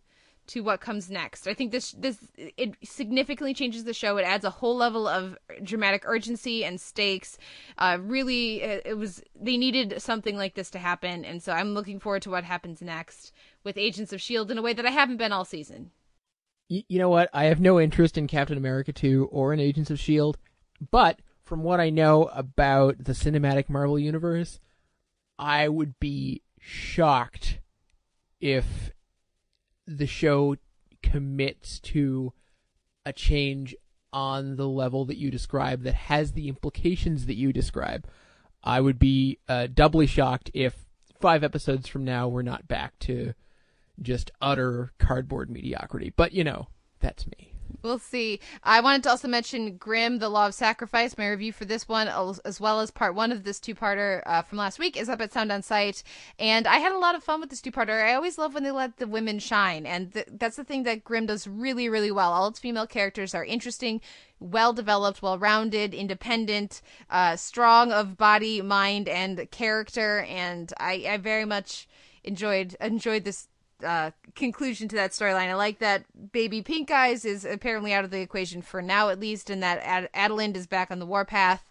to 0.47 0.61
what 0.61 0.79
comes 0.79 1.09
next. 1.09 1.47
I 1.47 1.53
think 1.53 1.71
this 1.71 1.91
this 1.91 2.17
it 2.37 2.75
significantly 2.83 3.53
changes 3.53 3.83
the 3.83 3.93
show. 3.93 4.17
It 4.17 4.23
adds 4.23 4.45
a 4.45 4.49
whole 4.49 4.75
level 4.75 5.07
of 5.07 5.37
dramatic 5.63 6.03
urgency 6.05 6.63
and 6.63 6.79
stakes. 6.79 7.37
Uh, 7.77 7.97
really, 8.01 8.61
it, 8.61 8.97
was 8.97 9.23
they 9.39 9.57
needed 9.57 10.01
something 10.01 10.37
like 10.37 10.55
this 10.55 10.69
to 10.71 10.79
happen, 10.79 11.25
and 11.25 11.41
so 11.41 11.51
I'm 11.53 11.73
looking 11.73 11.99
forward 11.99 12.21
to 12.23 12.29
what 12.29 12.43
happens 12.43 12.81
next 12.81 13.31
with 13.63 13.77
Agents 13.77 14.13
of 14.13 14.21
Shield 14.21 14.51
in 14.51 14.57
a 14.57 14.61
way 14.61 14.73
that 14.73 14.85
I 14.85 14.91
haven't 14.91 15.17
been 15.17 15.31
all 15.31 15.45
season. 15.45 15.91
Y- 16.69 16.85
you 16.87 16.99
know 16.99 17.09
what? 17.09 17.29
I 17.33 17.45
have 17.45 17.59
no 17.59 17.79
interest 17.79 18.17
in 18.17 18.27
Captain 18.27 18.57
America 18.57 18.93
2 18.93 19.29
or 19.31 19.53
in 19.53 19.59
Agents 19.59 19.89
of 19.89 19.97
S.H.I.E.L.D., 19.99 20.39
but 20.91 21.19
from 21.43 21.63
what 21.63 21.79
I 21.79 21.89
know 21.89 22.25
about 22.33 23.03
the 23.03 23.13
cinematic 23.13 23.69
Marvel 23.69 23.99
universe, 23.99 24.59
I 25.37 25.69
would 25.69 25.99
be 25.99 26.41
shocked 26.59 27.59
if 28.41 28.91
the 29.87 30.07
show 30.07 30.55
commits 31.01 31.79
to 31.79 32.33
a 33.05 33.13
change 33.13 33.75
on 34.11 34.55
the 34.55 34.67
level 34.67 35.05
that 35.05 35.17
you 35.17 35.29
describe 35.29 35.83
that 35.83 35.93
has 35.93 36.31
the 36.31 36.47
implications 36.47 37.25
that 37.25 37.35
you 37.35 37.51
describe. 37.51 38.07
I 38.63 38.81
would 38.81 38.97
be 38.97 39.39
uh, 39.47 39.67
doubly 39.71 40.07
shocked 40.07 40.49
if 40.53 40.85
five 41.19 41.43
episodes 41.43 41.87
from 41.87 42.03
now 42.03 42.27
we're 42.27 42.41
not 42.41 42.67
back 42.67 42.97
to 42.99 43.33
just 44.01 44.31
utter 44.41 44.91
cardboard 44.97 45.49
mediocrity. 45.49 46.11
But 46.15 46.33
you 46.33 46.43
know, 46.43 46.67
that's 46.99 47.27
me. 47.27 47.54
We'll 47.81 47.99
see. 47.99 48.39
I 48.63 48.79
wanted 48.79 49.03
to 49.03 49.09
also 49.09 49.27
mention 49.27 49.77
Grimm, 49.77 50.19
The 50.19 50.29
Law 50.29 50.47
of 50.47 50.53
Sacrifice. 50.53 51.17
My 51.17 51.29
review 51.29 51.51
for 51.51 51.65
this 51.65 51.87
one, 51.87 52.07
as 52.43 52.59
well 52.59 52.79
as 52.79 52.91
part 52.91 53.15
one 53.15 53.31
of 53.31 53.43
this 53.43 53.59
two-parter 53.59 54.21
uh, 54.25 54.41
from 54.41 54.57
last 54.57 54.79
week, 54.79 54.97
is 54.97 55.09
up 55.09 55.21
at 55.21 55.33
Sound 55.33 55.51
on 55.51 55.61
Sight. 55.61 56.03
And 56.39 56.67
I 56.67 56.77
had 56.77 56.91
a 56.91 56.97
lot 56.97 57.15
of 57.15 57.23
fun 57.23 57.39
with 57.41 57.49
this 57.49 57.61
two-parter. 57.61 58.03
I 58.03 58.13
always 58.13 58.37
love 58.37 58.53
when 58.53 58.63
they 58.63 58.71
let 58.71 58.97
the 58.97 59.07
women 59.07 59.39
shine, 59.39 59.85
and 59.85 60.13
th- 60.13 60.27
that's 60.31 60.55
the 60.55 60.63
thing 60.63 60.83
that 60.83 61.03
Grimm 61.03 61.27
does 61.27 61.47
really, 61.47 61.89
really 61.89 62.11
well. 62.11 62.33
All 62.33 62.47
its 62.47 62.59
female 62.59 62.87
characters 62.87 63.35
are 63.35 63.45
interesting, 63.45 64.01
well 64.39 64.73
developed, 64.73 65.21
well 65.21 65.37
rounded, 65.37 65.93
independent, 65.93 66.81
uh, 67.09 67.35
strong 67.35 67.91
of 67.91 68.17
body, 68.17 68.61
mind, 68.61 69.07
and 69.07 69.49
character. 69.51 70.21
And 70.21 70.73
I, 70.79 71.05
I 71.09 71.17
very 71.17 71.45
much 71.45 71.87
enjoyed 72.23 72.75
enjoyed 72.81 73.23
this 73.23 73.47
uh, 73.83 74.11
conclusion 74.35 74.87
to 74.89 74.95
that 74.95 75.11
storyline. 75.11 75.49
I 75.49 75.55
like 75.55 75.79
that 75.79 76.05
baby 76.31 76.61
Pink 76.61 76.91
Eyes 76.91 77.25
is 77.25 77.45
apparently 77.45 77.93
out 77.93 78.05
of 78.05 78.11
the 78.11 78.21
equation 78.21 78.61
for 78.61 78.81
now, 78.81 79.09
at 79.09 79.19
least, 79.19 79.49
and 79.49 79.61
that 79.63 79.79
Ad- 79.83 80.09
is 80.55 80.67
back 80.67 80.91
on 80.91 80.99
the 80.99 81.05
warpath. 81.05 81.63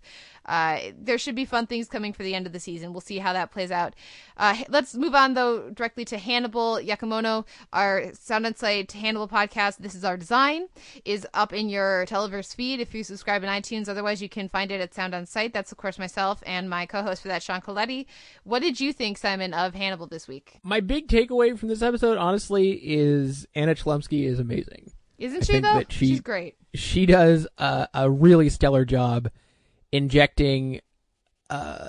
Uh, 0.46 0.78
there 0.98 1.18
should 1.18 1.34
be 1.34 1.44
fun 1.44 1.66
things 1.66 1.88
coming 1.88 2.12
for 2.12 2.22
the 2.22 2.34
end 2.34 2.46
of 2.46 2.52
the 2.52 2.60
season. 2.60 2.92
We'll 2.92 3.00
see 3.00 3.18
how 3.18 3.32
that 3.32 3.50
plays 3.50 3.70
out. 3.70 3.94
Uh, 4.36 4.56
let's 4.68 4.94
move 4.94 5.14
on 5.14 5.34
though 5.34 5.70
directly 5.70 6.04
to 6.06 6.18
Hannibal 6.18 6.78
Yakimono, 6.82 7.46
our 7.72 8.12
Sound 8.14 8.46
on 8.46 8.54
Sight 8.56 8.92
Hannibal 8.92 9.28
podcast. 9.28 9.78
This 9.78 9.94
is 9.94 10.04
our 10.04 10.16
design 10.16 10.66
is 11.04 11.26
up 11.34 11.52
in 11.52 11.68
your 11.68 12.04
Televerse 12.06 12.54
feed 12.54 12.80
if 12.80 12.94
you 12.94 13.04
subscribe 13.04 13.42
in 13.42 13.48
iTunes. 13.48 13.88
Otherwise, 13.88 14.20
you 14.20 14.28
can 14.28 14.48
find 14.48 14.70
it 14.70 14.80
at 14.80 14.92
Sound 14.94 15.14
on 15.14 15.26
Sight. 15.26 15.52
That's 15.52 15.72
of 15.72 15.78
course 15.78 15.98
myself 15.98 16.42
and 16.46 16.68
my 16.68 16.86
co-host 16.86 17.22
for 17.22 17.28
that, 17.28 17.42
Sean 17.42 17.60
Coletti. 17.60 18.06
What 18.44 18.60
did 18.60 18.80
you 18.80 18.92
think, 18.92 19.18
Simon, 19.18 19.54
of 19.54 19.74
Hannibal 19.74 20.06
this 20.06 20.28
week? 20.28 20.58
My 20.62 20.80
big 20.80 21.08
takeaway 21.08 21.58
from 21.58 21.68
this 21.68 21.82
episode, 21.82 22.18
honestly, 22.18 22.72
is 22.72 23.46
Anna 23.54 23.74
Chlumsky 23.74 24.26
is 24.26 24.38
amazing. 24.38 24.92
Isn't 25.18 25.42
I 25.42 25.44
she 25.44 25.60
though? 25.60 25.82
she- 25.88 26.06
She's 26.08 26.20
great. 26.20 26.56
She 26.74 27.06
does 27.06 27.46
a, 27.56 27.88
a 27.94 28.10
really 28.10 28.48
stellar 28.48 28.84
job 28.84 29.30
injecting. 29.94 30.80
Uh, 31.50 31.88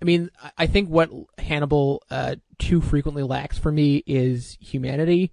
I 0.00 0.04
mean, 0.04 0.30
I- 0.58 0.66
think 0.66 0.88
what 0.88 1.10
Hannibal 1.38 2.02
uh, 2.10 2.36
too 2.58 2.80
frequently 2.80 3.22
lacks 3.22 3.58
for 3.58 3.72
me 3.72 4.02
is 4.06 4.56
humanity, 4.60 5.32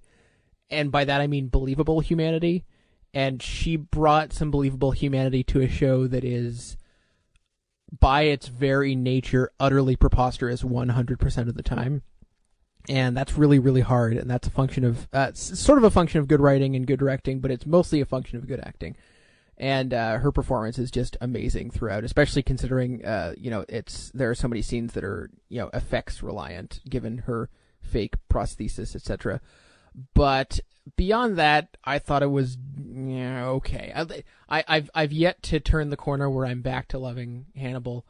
and 0.70 0.92
by 0.92 1.06
that 1.06 1.22
I 1.22 1.28
mean 1.28 1.50
believable 1.50 2.00
humanity. 2.00 2.66
and 3.14 3.42
she 3.42 3.76
brought 3.76 4.34
some 4.34 4.52
believable 4.52 4.92
humanity 4.92 5.44
to 5.44 5.62
a 5.62 5.68
show 5.68 6.06
that 6.08 6.24
is 6.24 6.78
by 8.00 8.22
its 8.22 8.48
very 8.48 8.94
nature 8.96 9.50
utterly 9.60 9.96
preposterous 9.96 10.62
100% 10.62 11.48
of 11.50 11.56
the 11.56 11.64
time 11.64 12.04
and 12.88 13.18
that's 13.18 13.36
really 13.36 13.58
really 13.58 13.82
hard 13.82 14.16
and 14.16 14.30
that's 14.30 14.48
a 14.48 14.52
function 14.52 14.84
of 14.84 15.08
uh, 15.12 15.32
sort 15.34 15.80
of 15.80 15.84
a 15.84 15.90
function 15.90 16.20
of 16.20 16.28
good 16.28 16.40
writing 16.40 16.76
and 16.76 16.86
good 16.86 17.00
directing 17.00 17.40
but 17.40 17.50
it's 17.50 17.66
mostly 17.66 18.00
a 18.00 18.06
function 18.06 18.38
of 18.38 18.48
good 18.48 18.60
acting 18.64 18.96
and 19.60 19.94
uh, 19.94 20.18
her 20.18 20.32
performance 20.32 20.78
is 20.80 20.90
just 20.90 21.18
amazing 21.22 21.70
throughout 21.70 22.04
especially 22.04 22.42
considering 22.42 23.04
uh, 23.06 23.34
you 23.38 23.50
know 23.50 23.66
it's 23.68 24.12
there 24.14 24.30
are 24.30 24.36
so 24.36 24.48
many 24.48 24.62
scenes 24.62 24.94
that 24.94 25.04
are 25.04 25.30
you 25.50 25.60
know 25.60 25.70
effects 25.74 26.24
reliant 26.24 26.80
given 26.90 27.20
her 27.20 27.50
fake 27.82 28.16
prosthesis 28.30 28.96
etc 28.96 29.42
but 30.14 30.60
beyond 30.96 31.38
that 31.38 31.78
i 31.84 32.00
thought 32.00 32.24
it 32.24 32.28
was 32.28 32.58
yeah, 32.96 33.48
okay. 33.48 33.94
I, 34.50 34.64
i've 34.68 34.90
i've 34.94 35.12
yet 35.12 35.42
to 35.44 35.60
turn 35.60 35.90
the 35.90 35.98
corner 35.98 36.30
where 36.30 36.46
i'm 36.46 36.62
back 36.62 36.88
to 36.90 37.00
loving 37.00 37.48
hannibal. 37.56 38.06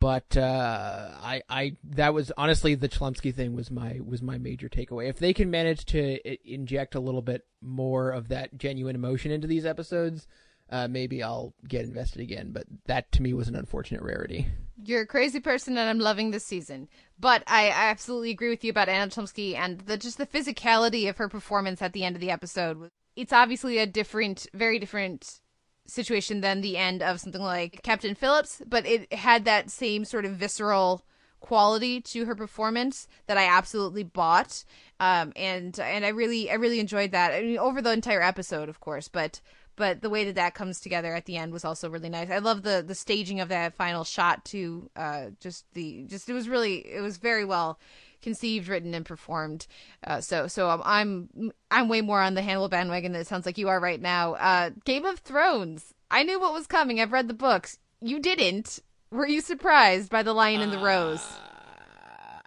But 0.00 0.36
uh, 0.36 1.10
I, 1.22 1.42
I 1.48 1.76
that 1.84 2.12
was 2.12 2.32
honestly 2.36 2.74
the 2.74 2.88
Chlumsky 2.88 3.32
thing 3.32 3.54
was 3.54 3.70
my 3.70 4.00
was 4.04 4.20
my 4.20 4.38
major 4.38 4.68
takeaway. 4.68 5.08
If 5.08 5.18
they 5.18 5.32
can 5.32 5.50
manage 5.50 5.84
to 5.86 6.18
inject 6.50 6.94
a 6.94 7.00
little 7.00 7.22
bit 7.22 7.44
more 7.60 8.10
of 8.10 8.28
that 8.28 8.58
genuine 8.58 8.96
emotion 8.96 9.30
into 9.30 9.46
these 9.46 9.66
episodes, 9.66 10.26
uh, 10.70 10.88
maybe 10.88 11.22
I'll 11.22 11.54
get 11.66 11.84
invested 11.84 12.22
again. 12.22 12.50
But 12.52 12.64
that 12.86 13.12
to 13.12 13.22
me 13.22 13.32
was 13.34 13.48
an 13.48 13.56
unfortunate 13.56 14.02
rarity. 14.02 14.48
You're 14.84 15.02
a 15.02 15.06
crazy 15.06 15.40
person, 15.40 15.78
and 15.78 15.88
I'm 15.88 15.98
loving 15.98 16.30
this 16.30 16.44
season. 16.44 16.88
But 17.18 17.42
I, 17.46 17.68
I 17.68 17.88
absolutely 17.90 18.30
agree 18.30 18.50
with 18.50 18.64
you 18.64 18.70
about 18.70 18.88
Anna 18.88 19.10
Chlumsky 19.10 19.54
and 19.54 19.80
the 19.80 19.96
just 19.96 20.18
the 20.18 20.26
physicality 20.26 21.08
of 21.08 21.16
her 21.18 21.28
performance 21.28 21.80
at 21.80 21.92
the 21.92 22.04
end 22.04 22.16
of 22.16 22.20
the 22.20 22.30
episode. 22.30 22.90
It's 23.14 23.32
obviously 23.32 23.78
a 23.78 23.86
different, 23.86 24.46
very 24.52 24.78
different 24.78 25.40
situation 25.86 26.40
than 26.40 26.60
the 26.60 26.76
end 26.76 27.02
of 27.02 27.20
something 27.20 27.40
like 27.40 27.82
Captain 27.82 28.14
Phillips, 28.14 28.60
but 28.66 28.86
it 28.86 29.12
had 29.12 29.44
that 29.44 29.70
same 29.70 30.04
sort 30.04 30.24
of 30.24 30.32
visceral 30.32 31.04
quality 31.40 32.00
to 32.00 32.24
her 32.24 32.34
performance 32.34 33.06
that 33.26 33.38
I 33.38 33.46
absolutely 33.46 34.02
bought. 34.02 34.64
Um, 34.98 35.32
and 35.36 35.78
and 35.78 36.04
I 36.04 36.08
really 36.08 36.50
I 36.50 36.54
really 36.54 36.80
enjoyed 36.80 37.12
that. 37.12 37.32
I 37.32 37.42
mean, 37.42 37.58
over 37.58 37.80
the 37.80 37.92
entire 37.92 38.22
episode, 38.22 38.68
of 38.68 38.80
course, 38.80 39.08
but 39.08 39.40
but 39.76 40.00
the 40.00 40.10
way 40.10 40.24
that 40.24 40.34
that 40.34 40.54
comes 40.54 40.80
together 40.80 41.14
at 41.14 41.26
the 41.26 41.36
end 41.36 41.52
was 41.52 41.64
also 41.64 41.88
really 41.88 42.08
nice. 42.08 42.30
I 42.30 42.38
love 42.38 42.62
the 42.62 42.82
the 42.86 42.94
staging 42.94 43.40
of 43.40 43.48
that 43.50 43.74
final 43.74 44.04
shot 44.04 44.44
too. 44.44 44.90
Uh, 44.96 45.26
just 45.40 45.64
the 45.74 46.04
just 46.08 46.28
it 46.28 46.32
was 46.32 46.48
really 46.48 46.78
it 46.78 47.00
was 47.00 47.18
very 47.18 47.44
well 47.44 47.78
conceived, 48.22 48.68
written, 48.68 48.94
and 48.94 49.04
performed. 49.04 49.66
Uh, 50.04 50.20
so 50.20 50.48
so 50.48 50.70
um, 50.70 50.82
I'm 50.84 51.52
I'm 51.70 51.88
way 51.88 52.00
more 52.00 52.20
on 52.20 52.34
the 52.34 52.42
Hannibal 52.42 52.68
bandwagon 52.68 53.12
than 53.12 53.20
it 53.20 53.26
sounds 53.26 53.46
like 53.46 53.58
you 53.58 53.68
are 53.68 53.78
right 53.78 54.00
now. 54.00 54.34
Uh, 54.34 54.70
Game 54.84 55.04
of 55.04 55.20
Thrones. 55.20 55.94
I 56.10 56.22
knew 56.22 56.40
what 56.40 56.52
was 56.52 56.66
coming. 56.66 57.00
I've 57.00 57.12
read 57.12 57.28
the 57.28 57.34
books. 57.34 57.78
You 58.00 58.18
didn't. 58.20 58.80
Were 59.10 59.26
you 59.26 59.40
surprised 59.40 60.10
by 60.10 60.22
the 60.22 60.32
Lion 60.32 60.60
and 60.60 60.72
the 60.72 60.78
Rose? 60.78 61.24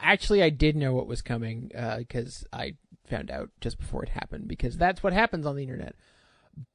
Actually, 0.02 0.42
I 0.42 0.50
did 0.50 0.76
know 0.76 0.94
what 0.94 1.08
was 1.08 1.22
coming 1.22 1.72
because 1.98 2.46
I 2.54 2.76
found 3.06 3.32
out 3.32 3.50
just 3.60 3.78
before 3.80 4.04
it 4.04 4.10
happened 4.10 4.48
because 4.48 4.78
that's 4.78 5.04
what 5.04 5.14
happens 5.14 5.46
on 5.46 5.56
the 5.56 5.64
internet. 5.64 5.96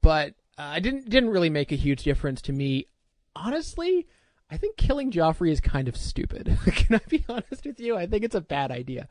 But 0.01 0.35
uh, 0.57 0.63
I 0.63 0.79
didn't 0.79 1.09
didn't 1.09 1.29
really 1.29 1.49
make 1.49 1.71
a 1.71 1.75
huge 1.75 2.03
difference 2.03 2.41
to 2.43 2.53
me. 2.53 2.87
Honestly, 3.35 4.07
I 4.49 4.57
think 4.57 4.77
killing 4.77 5.11
Joffrey 5.11 5.51
is 5.51 5.59
kind 5.59 5.87
of 5.87 5.97
stupid. 5.97 6.57
Can 6.65 6.95
I 6.95 7.01
be 7.09 7.25
honest 7.27 7.65
with 7.65 7.79
you? 7.79 7.97
I 7.97 8.07
think 8.07 8.23
it's 8.23 8.35
a 8.35 8.41
bad 8.41 8.71
idea. 8.71 9.07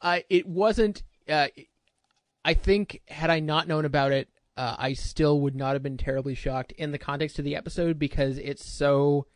Uh, 0.00 0.20
it 0.28 0.46
wasn't. 0.46 1.02
Uh, 1.28 1.48
I 2.44 2.54
think 2.54 3.00
had 3.08 3.30
I 3.30 3.40
not 3.40 3.68
known 3.68 3.84
about 3.86 4.12
it, 4.12 4.28
uh, 4.56 4.76
I 4.78 4.92
still 4.92 5.40
would 5.40 5.56
not 5.56 5.72
have 5.72 5.82
been 5.82 5.96
terribly 5.96 6.34
shocked 6.34 6.72
in 6.72 6.92
the 6.92 6.98
context 6.98 7.38
of 7.38 7.44
the 7.44 7.56
episode 7.56 7.98
because 7.98 8.36
it's 8.38 8.64
so 8.64 9.26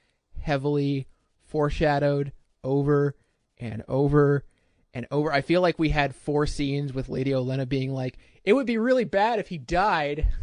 heavily 0.40 1.06
foreshadowed 1.46 2.32
over 2.62 3.16
and 3.56 3.82
over 3.88 4.44
and 4.92 5.06
over. 5.10 5.32
I 5.32 5.40
feel 5.40 5.62
like 5.62 5.78
we 5.78 5.88
had 5.88 6.14
four 6.14 6.46
scenes 6.46 6.92
with 6.92 7.08
Lady 7.08 7.30
Olenna 7.30 7.66
being 7.66 7.94
like, 7.94 8.18
"It 8.44 8.52
would 8.52 8.66
be 8.66 8.78
really 8.78 9.04
bad 9.04 9.38
if 9.38 9.48
he 9.48 9.58
died." 9.58 10.26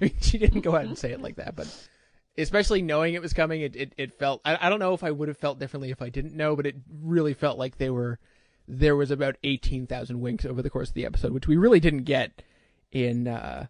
She 0.20 0.38
didn't 0.38 0.60
go 0.60 0.76
out 0.76 0.84
and 0.84 0.98
say 0.98 1.12
it 1.12 1.22
like 1.22 1.36
that, 1.36 1.56
but 1.56 1.88
especially 2.36 2.82
knowing 2.82 3.14
it 3.14 3.22
was 3.22 3.32
coming, 3.32 3.62
it 3.62 3.76
it, 3.76 3.92
it 3.96 4.14
felt. 4.14 4.40
I, 4.44 4.66
I 4.66 4.68
don't 4.68 4.78
know 4.78 4.94
if 4.94 5.04
I 5.04 5.10
would 5.10 5.28
have 5.28 5.38
felt 5.38 5.58
differently 5.58 5.90
if 5.90 6.00
I 6.02 6.08
didn't 6.08 6.34
know, 6.34 6.56
but 6.56 6.66
it 6.66 6.76
really 7.02 7.34
felt 7.34 7.58
like 7.58 7.78
they 7.78 7.90
were. 7.90 8.18
There 8.66 8.96
was 8.96 9.10
about 9.10 9.36
eighteen 9.44 9.86
thousand 9.86 10.20
winks 10.20 10.44
over 10.44 10.62
the 10.62 10.70
course 10.70 10.88
of 10.88 10.94
the 10.94 11.06
episode, 11.06 11.32
which 11.32 11.48
we 11.48 11.56
really 11.56 11.80
didn't 11.80 12.04
get 12.04 12.42
in 12.92 13.26
uh, 13.26 13.66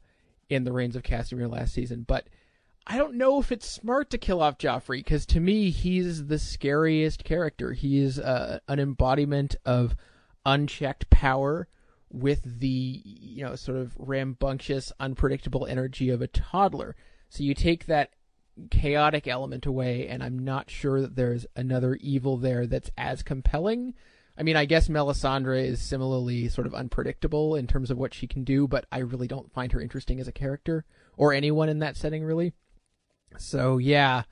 in 0.48 0.64
the 0.64 0.72
Rains 0.72 0.96
of 0.96 1.02
Castamere 1.02 1.50
last 1.50 1.72
season. 1.72 2.04
But 2.06 2.28
I 2.86 2.96
don't 2.96 3.14
know 3.14 3.38
if 3.38 3.52
it's 3.52 3.68
smart 3.68 4.10
to 4.10 4.18
kill 4.18 4.42
off 4.42 4.58
Joffrey 4.58 4.98
because 4.98 5.26
to 5.26 5.40
me 5.40 5.70
he's 5.70 6.26
the 6.26 6.38
scariest 6.38 7.22
character. 7.22 7.72
He 7.72 7.98
is 7.98 8.18
uh, 8.18 8.60
an 8.66 8.80
embodiment 8.80 9.56
of 9.64 9.94
unchecked 10.44 11.10
power 11.10 11.68
with 12.10 12.40
the 12.44 13.02
you 13.04 13.44
know 13.44 13.54
sort 13.54 13.78
of 13.78 13.94
rambunctious, 13.98 14.92
unpredictable 14.98 15.66
energy 15.66 16.10
of 16.10 16.22
a 16.22 16.28
toddler. 16.28 16.96
So 17.28 17.42
you 17.42 17.54
take 17.54 17.86
that 17.86 18.10
chaotic 18.70 19.28
element 19.28 19.66
away, 19.66 20.08
and 20.08 20.22
I'm 20.22 20.38
not 20.38 20.70
sure 20.70 21.00
that 21.00 21.16
there's 21.16 21.46
another 21.54 21.94
evil 21.96 22.36
there 22.36 22.66
that's 22.66 22.90
as 22.96 23.22
compelling. 23.22 23.94
I 24.38 24.42
mean, 24.44 24.56
I 24.56 24.66
guess 24.66 24.88
Melisandre 24.88 25.64
is 25.64 25.80
similarly 25.80 26.48
sort 26.48 26.66
of 26.66 26.74
unpredictable 26.74 27.56
in 27.56 27.66
terms 27.66 27.90
of 27.90 27.98
what 27.98 28.14
she 28.14 28.26
can 28.28 28.44
do, 28.44 28.68
but 28.68 28.86
I 28.92 28.98
really 28.98 29.26
don't 29.26 29.52
find 29.52 29.72
her 29.72 29.80
interesting 29.80 30.20
as 30.20 30.28
a 30.28 30.32
character 30.32 30.84
or 31.16 31.32
anyone 31.32 31.68
in 31.68 31.80
that 31.80 31.96
setting, 31.96 32.22
really. 32.22 32.52
So, 33.36 33.78
yeah, 33.78 34.22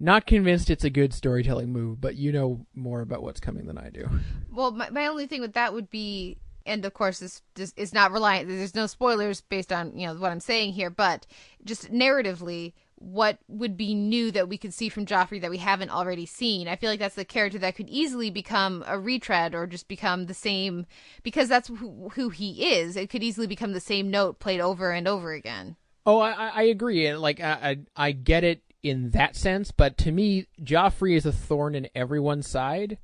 not 0.00 0.26
convinced 0.26 0.70
it's 0.70 0.84
a 0.84 0.90
good 0.90 1.12
storytelling 1.12 1.70
move, 1.70 2.00
but 2.00 2.16
you 2.16 2.32
know 2.32 2.66
more 2.74 3.02
about 3.02 3.22
what's 3.22 3.40
coming 3.40 3.66
than 3.66 3.78
I 3.78 3.90
do. 3.90 4.08
Well, 4.50 4.70
my, 4.70 4.90
my 4.90 5.06
only 5.06 5.26
thing 5.26 5.40
with 5.40 5.54
that 5.54 5.72
would 5.72 5.88
be, 5.88 6.38
and 6.66 6.84
of 6.84 6.94
course, 6.94 7.18
this, 7.54 7.72
is 7.76 7.92
not 7.92 8.12
reliant. 8.12 8.48
There's 8.48 8.74
no 8.74 8.86
spoilers 8.86 9.40
based 9.40 9.72
on 9.72 9.96
you 9.98 10.06
know 10.06 10.14
what 10.14 10.32
I'm 10.32 10.40
saying 10.40 10.72
here, 10.72 10.90
but 10.90 11.26
just 11.64 11.92
narratively, 11.92 12.72
what 12.96 13.38
would 13.48 13.76
be 13.76 13.94
new 13.94 14.30
that 14.30 14.48
we 14.48 14.56
could 14.58 14.72
see 14.72 14.88
from 14.88 15.06
Joffrey 15.06 15.40
that 15.40 15.50
we 15.50 15.58
haven't 15.58 15.90
already 15.90 16.26
seen? 16.26 16.68
I 16.68 16.76
feel 16.76 16.88
like 16.90 17.00
that's 17.00 17.16
the 17.16 17.24
character 17.24 17.58
that 17.58 17.74
could 17.74 17.88
easily 17.88 18.30
become 18.30 18.84
a 18.86 18.98
retread 18.98 19.54
or 19.54 19.66
just 19.66 19.88
become 19.88 20.26
the 20.26 20.34
same 20.34 20.86
because 21.22 21.48
that's 21.48 21.68
who, 21.68 22.10
who 22.14 22.28
he 22.30 22.74
is. 22.74 22.96
It 22.96 23.10
could 23.10 23.22
easily 23.24 23.46
become 23.48 23.72
the 23.72 23.80
same 23.80 24.10
note 24.10 24.38
played 24.38 24.60
over 24.60 24.92
and 24.92 25.08
over 25.08 25.32
again. 25.32 25.76
Oh, 26.06 26.18
I, 26.18 26.30
I- 26.30 26.52
I 26.54 26.62
agree, 26.64 27.06
and 27.06 27.20
like 27.20 27.40
I, 27.40 27.78
I 27.96 28.08
I 28.08 28.12
get 28.12 28.44
it 28.44 28.62
in 28.82 29.10
that 29.10 29.36
sense, 29.36 29.70
but 29.70 29.96
to 29.98 30.10
me, 30.10 30.46
Joffrey 30.60 31.16
is 31.16 31.24
a 31.24 31.30
thorn 31.32 31.76
in 31.76 31.88
everyone's 31.94 32.48
side, 32.48 32.98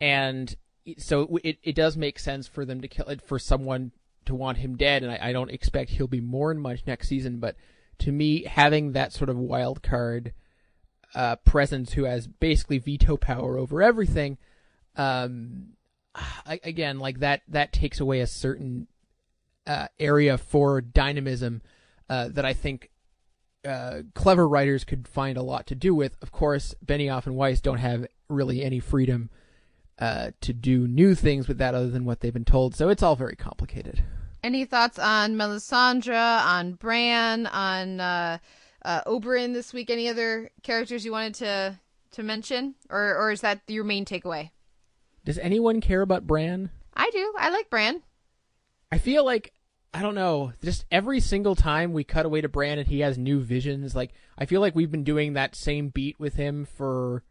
and 0.00 0.54
so 0.98 1.38
it 1.44 1.58
it 1.62 1.74
does 1.74 1.96
make 1.96 2.18
sense 2.18 2.46
for 2.46 2.64
them 2.64 2.80
to 2.80 2.88
kill 2.88 3.06
it 3.06 3.20
for 3.22 3.38
someone 3.38 3.92
to 4.24 4.34
want 4.34 4.58
him 4.58 4.76
dead, 4.76 5.02
and 5.02 5.12
I, 5.12 5.28
I 5.28 5.32
don't 5.32 5.50
expect 5.50 5.90
he'll 5.90 6.06
be 6.06 6.20
more 6.20 6.50
in 6.50 6.58
much 6.60 6.86
next 6.86 7.08
season, 7.08 7.38
but 7.38 7.56
to 8.00 8.12
me, 8.12 8.44
having 8.44 8.92
that 8.92 9.12
sort 9.12 9.30
of 9.30 9.36
wild 9.36 9.82
card 9.82 10.32
uh, 11.14 11.36
presence 11.36 11.94
who 11.94 12.04
has 12.04 12.26
basically 12.26 12.78
veto 12.78 13.16
power 13.16 13.58
over 13.58 13.82
everything, 13.82 14.38
um, 14.96 15.68
I, 16.14 16.60
again, 16.62 16.98
like 16.98 17.20
that 17.20 17.42
that 17.48 17.72
takes 17.72 18.00
away 18.00 18.20
a 18.20 18.26
certain 18.26 18.86
uh, 19.66 19.88
area 19.98 20.38
for 20.38 20.80
dynamism 20.80 21.62
uh, 22.08 22.28
that 22.28 22.44
I 22.44 22.52
think 22.52 22.90
uh, 23.66 24.02
clever 24.14 24.48
writers 24.48 24.84
could 24.84 25.08
find 25.08 25.36
a 25.36 25.42
lot 25.42 25.66
to 25.68 25.74
do 25.74 25.94
with. 25.94 26.16
Of 26.22 26.32
course, 26.32 26.74
Benioff 26.84 27.26
and 27.26 27.36
Weiss 27.36 27.60
don't 27.60 27.78
have 27.78 28.06
really 28.28 28.62
any 28.62 28.80
freedom 28.80 29.30
uh, 29.98 30.30
to 30.40 30.52
do 30.52 30.86
new 30.86 31.14
things 31.14 31.48
with 31.48 31.58
that 31.58 31.74
other 31.74 31.90
than 31.90 32.04
what 32.04 32.20
they've 32.20 32.32
been 32.32 32.44
told, 32.44 32.74
so 32.74 32.88
it's 32.88 33.02
all 33.02 33.16
very 33.16 33.36
complicated. 33.36 34.02
Any 34.42 34.64
thoughts 34.64 34.98
on 34.98 35.34
Melisandre, 35.34 36.16
on 36.16 36.74
Bran, 36.74 37.46
on 37.46 38.00
uh, 38.00 38.38
uh, 38.84 39.02
Oberyn 39.04 39.52
this 39.52 39.72
week? 39.72 39.90
Any 39.90 40.08
other 40.08 40.50
characters 40.62 41.04
you 41.04 41.12
wanted 41.12 41.34
to 41.36 41.80
to 42.12 42.22
mention, 42.22 42.74
or 42.88 43.16
or 43.16 43.32
is 43.32 43.40
that 43.40 43.60
your 43.66 43.84
main 43.84 44.04
takeaway? 44.04 44.50
Does 45.24 45.38
anyone 45.38 45.80
care 45.80 46.00
about 46.02 46.26
Bran? 46.26 46.70
I 46.94 47.10
do. 47.10 47.34
I 47.38 47.50
like 47.50 47.68
Bran. 47.68 48.02
I 48.90 48.98
feel 48.98 49.24
like 49.24 49.52
I 49.92 50.02
don't 50.02 50.14
know. 50.14 50.52
Just 50.62 50.84
every 50.90 51.20
single 51.20 51.54
time 51.54 51.92
we 51.92 52.04
cut 52.04 52.26
away 52.26 52.40
to 52.40 52.48
Bran 52.48 52.78
and 52.78 52.88
he 52.88 53.00
has 53.00 53.18
new 53.18 53.40
visions, 53.40 53.96
like 53.96 54.12
I 54.38 54.46
feel 54.46 54.60
like 54.60 54.74
we've 54.74 54.90
been 54.90 55.04
doing 55.04 55.32
that 55.32 55.56
same 55.56 55.88
beat 55.88 56.18
with 56.20 56.34
him 56.34 56.64
for 56.64 57.24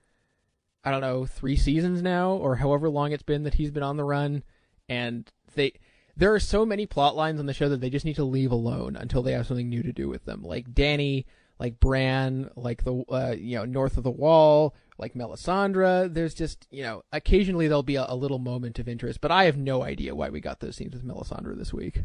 I 0.88 0.92
don't 0.92 1.02
know 1.02 1.26
three 1.26 1.58
seasons 1.58 2.02
now, 2.02 2.32
or 2.32 2.56
however 2.56 2.90
long 2.90 3.12
it's 3.12 3.22
been 3.22 3.44
that 3.44 3.56
he's 3.56 3.72
been 3.72 3.84
on 3.84 3.98
the 3.98 4.06
run. 4.06 4.42
And 4.88 5.30
they 5.54 5.74
there 6.16 6.34
are 6.34 6.40
so 6.40 6.66
many 6.66 6.86
plot 6.86 7.14
lines 7.14 7.42
on 7.42 7.46
the 7.46 7.54
show 7.54 7.68
that 7.68 7.82
they 7.82 7.90
just 7.90 8.06
need 8.06 8.16
to 8.16 8.24
leave 8.24 8.54
alone 8.54 8.96
until 8.96 9.22
they 9.22 9.34
have 9.34 9.46
something 9.46 9.68
new 9.68 9.84
to 9.84 9.92
do 9.92 10.08
with 10.08 10.24
them. 10.24 10.44
Like 10.44 10.74
Danny, 10.74 11.26
like 11.60 11.82
Bran, 11.82 12.50
like 12.56 12.86
the 12.86 13.04
uh, 13.10 13.36
you 13.38 13.58
know 13.58 13.66
north 13.66 13.98
of 13.98 14.04
the 14.04 14.10
wall, 14.10 14.76
like 14.98 15.14
Melisandre. 15.14 16.14
There's 16.14 16.34
just 16.34 16.66
you 16.72 16.84
know 16.84 17.04
occasionally 17.12 17.68
there'll 17.68 17.84
be 17.84 17.98
a, 17.98 18.06
a 18.08 18.16
little 18.16 18.40
moment 18.40 18.80
of 18.80 18.88
interest, 18.88 19.20
but 19.20 19.30
I 19.30 19.44
have 19.44 19.58
no 19.58 19.84
idea 19.84 20.16
why 20.16 20.30
we 20.30 20.40
got 20.40 20.62
those 20.62 20.78
scenes 20.78 20.94
with 20.94 21.06
Melisandre 21.06 21.58
this 21.58 21.74
week. 21.74 22.04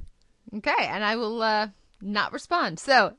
Okay, 0.56 0.74
and 0.88 1.04
I 1.04 1.14
will 1.14 1.40
uh, 1.40 1.68
not 2.00 2.32
respond. 2.32 2.80
So, 2.80 3.14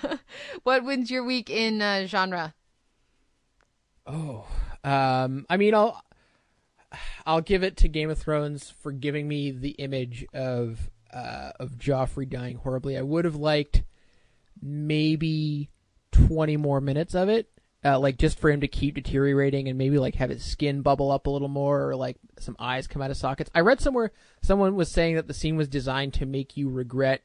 what 0.62 0.82
wins 0.82 1.10
your 1.10 1.24
week 1.24 1.50
in 1.50 1.82
uh, 1.82 2.06
genre? 2.06 2.54
Oh, 4.06 4.46
um, 4.84 5.46
I 5.48 5.56
mean, 5.56 5.74
I'll 5.74 6.02
I'll 7.26 7.40
give 7.40 7.62
it 7.62 7.76
to 7.78 7.88
Game 7.88 8.10
of 8.10 8.18
Thrones 8.18 8.70
for 8.70 8.92
giving 8.92 9.26
me 9.26 9.50
the 9.50 9.70
image 9.70 10.26
of 10.34 10.90
uh, 11.12 11.50
of 11.58 11.72
Joffrey 11.72 12.28
dying 12.28 12.56
horribly. 12.56 12.96
I 12.96 13.02
would 13.02 13.24
have 13.24 13.36
liked 13.36 13.82
maybe 14.60 15.70
twenty 16.12 16.56
more 16.56 16.80
minutes 16.80 17.14
of 17.14 17.28
it, 17.28 17.48
uh, 17.84 17.98
like 17.98 18.18
just 18.18 18.38
for 18.38 18.50
him 18.50 18.60
to 18.60 18.68
keep 18.68 18.94
deteriorating 18.94 19.68
and 19.68 19.78
maybe 19.78 19.98
like 19.98 20.16
have 20.16 20.30
his 20.30 20.44
skin 20.44 20.82
bubble 20.82 21.10
up 21.10 21.26
a 21.26 21.30
little 21.30 21.48
more 21.48 21.88
or 21.88 21.96
like 21.96 22.16
some 22.38 22.56
eyes 22.58 22.86
come 22.86 23.02
out 23.02 23.10
of 23.10 23.16
sockets. 23.16 23.50
I 23.54 23.60
read 23.60 23.80
somewhere 23.80 24.12
someone 24.42 24.76
was 24.76 24.90
saying 24.90 25.16
that 25.16 25.28
the 25.28 25.34
scene 25.34 25.56
was 25.56 25.68
designed 25.68 26.14
to 26.14 26.26
make 26.26 26.56
you 26.56 26.68
regret 26.68 27.22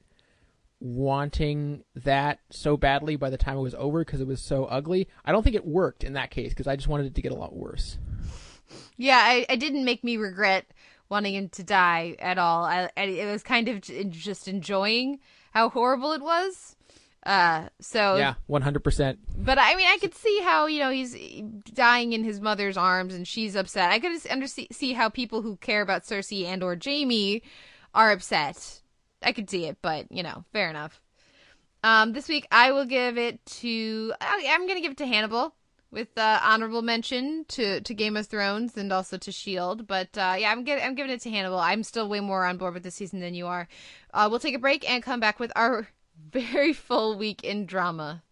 wanting 0.80 1.84
that 1.96 2.39
so 2.50 2.78
badly 2.78 3.15
by 3.15 3.30
the 3.30 3.38
time 3.38 3.58
it 3.58 3.62
was 3.62 3.76
over 3.76 4.04
because 4.04 4.22
it 4.22 4.28
was 4.28 4.42
so 4.42 4.65
ugly. 4.65 5.08
I 5.26 5.32
don't 5.32 5.44
think 5.44 5.56
it 5.56 5.65
worked 5.65 6.04
in 6.04 6.13
that 6.13 6.32
case 6.32 6.50
because 6.50 6.68
I 6.68 6.76
just 6.76 6.88
wanted 6.88 7.08
it 7.08 7.15
to 7.15 7.22
get 7.22 7.32
a 7.32 7.36
lot 7.36 7.56
worse. 7.56 7.98
Yeah, 8.98 9.18
I, 9.22 9.46
it 9.50 9.60
didn't 9.60 9.86
make 9.86 10.04
me 10.04 10.18
regret 10.18 10.65
wanting 11.10 11.36
him 11.36 11.50
to 11.50 11.63
die 11.63 12.15
at 12.20 12.38
all. 12.38 12.63
I, 12.63 12.89
I 12.96 13.04
it 13.04 13.32
was 13.32 13.44
kind 13.44 13.68
of 13.68 13.82
j- 13.82 14.04
just 14.06 14.48
enjoying 14.48 15.20
how 15.52 15.70
horrible 15.70 16.12
it 16.13 16.22
was. 16.22 16.76
Uh, 17.26 17.68
so 17.82 18.15
Yeah, 18.15 18.36
one 18.48 18.62
hundred 18.62 18.84
percent. 18.84 19.20
But 19.38 19.58
I 19.60 19.76
mean, 19.76 19.88
I 19.88 19.98
could 20.00 20.15
see 20.15 20.39
how 20.42 20.68
you 20.68 20.80
know 20.80 20.92
he's 20.92 21.15
dying 21.74 22.13
in 22.13 22.24
his 22.24 22.39
mother's 22.39 22.78
arms, 22.78 23.13
and 23.13 23.28
she's 23.28 23.56
upset. 23.56 23.92
I 23.92 24.00
could 24.00 24.26
under 24.30 24.48
see 24.48 24.94
how 24.94 25.10
people 25.10 25.42
who 25.42 25.58
care 25.58 25.82
about 25.82 26.04
Cersei 26.04 26.46
and 26.46 26.63
or 26.63 26.78
Jaime 26.82 27.42
are 27.94 28.12
upset. 28.12 28.79
I 29.21 29.32
could 29.32 29.49
see 29.49 29.65
it, 29.65 29.77
but 29.82 30.12
you 30.12 30.23
know, 30.23 30.43
fair 30.51 30.69
enough. 30.69 31.01
Um, 31.84 32.13
this 32.13 32.27
week 32.27 32.47
I 32.51 32.71
will 32.71 32.86
give 32.86 33.17
it 33.17 33.45
to. 33.45 34.13
I'm 34.21 34.65
going 34.65 34.77
to 34.77 34.82
give 34.82 34.91
it 34.91 34.97
to 34.97 35.08
Hannibal 35.08 35.53
with 35.91 36.17
uh, 36.17 36.39
honorable 36.43 36.82
mention 36.82 37.45
to 37.49 37.82
to 37.82 37.93
Game 37.93 38.17
of 38.17 38.27
Thrones 38.27 38.77
and 38.77 38.91
also 38.91 39.17
to 39.17 39.32
Shield. 39.32 39.88
But 39.88 40.17
uh, 40.17 40.36
yeah, 40.38 40.51
I'm 40.51 40.63
get, 40.63 40.84
I'm 40.84 40.95
giving 40.95 41.12
it 41.12 41.21
to 41.21 41.29
Hannibal. 41.29 41.60
I'm 41.60 41.84
still 41.84 42.08
way 42.08 42.19
more 42.19 42.45
on 42.45 42.58
board 42.58 42.73
with 42.73 42.84
this 42.84 42.95
season 42.95 43.19
than 43.19 43.34
you 43.34 43.47
are. 43.47 43.67
Uh, 44.13 44.27
we'll 44.29 44.39
take 44.39 44.55
a 44.55 44.60
break 44.60 44.89
and 44.89 45.03
come 45.03 45.19
back 45.19 45.39
with 45.39 45.51
our 45.55 45.88
very 46.32 46.73
full 46.73 47.17
week 47.17 47.43
in 47.43 47.65
drama. 47.65 48.23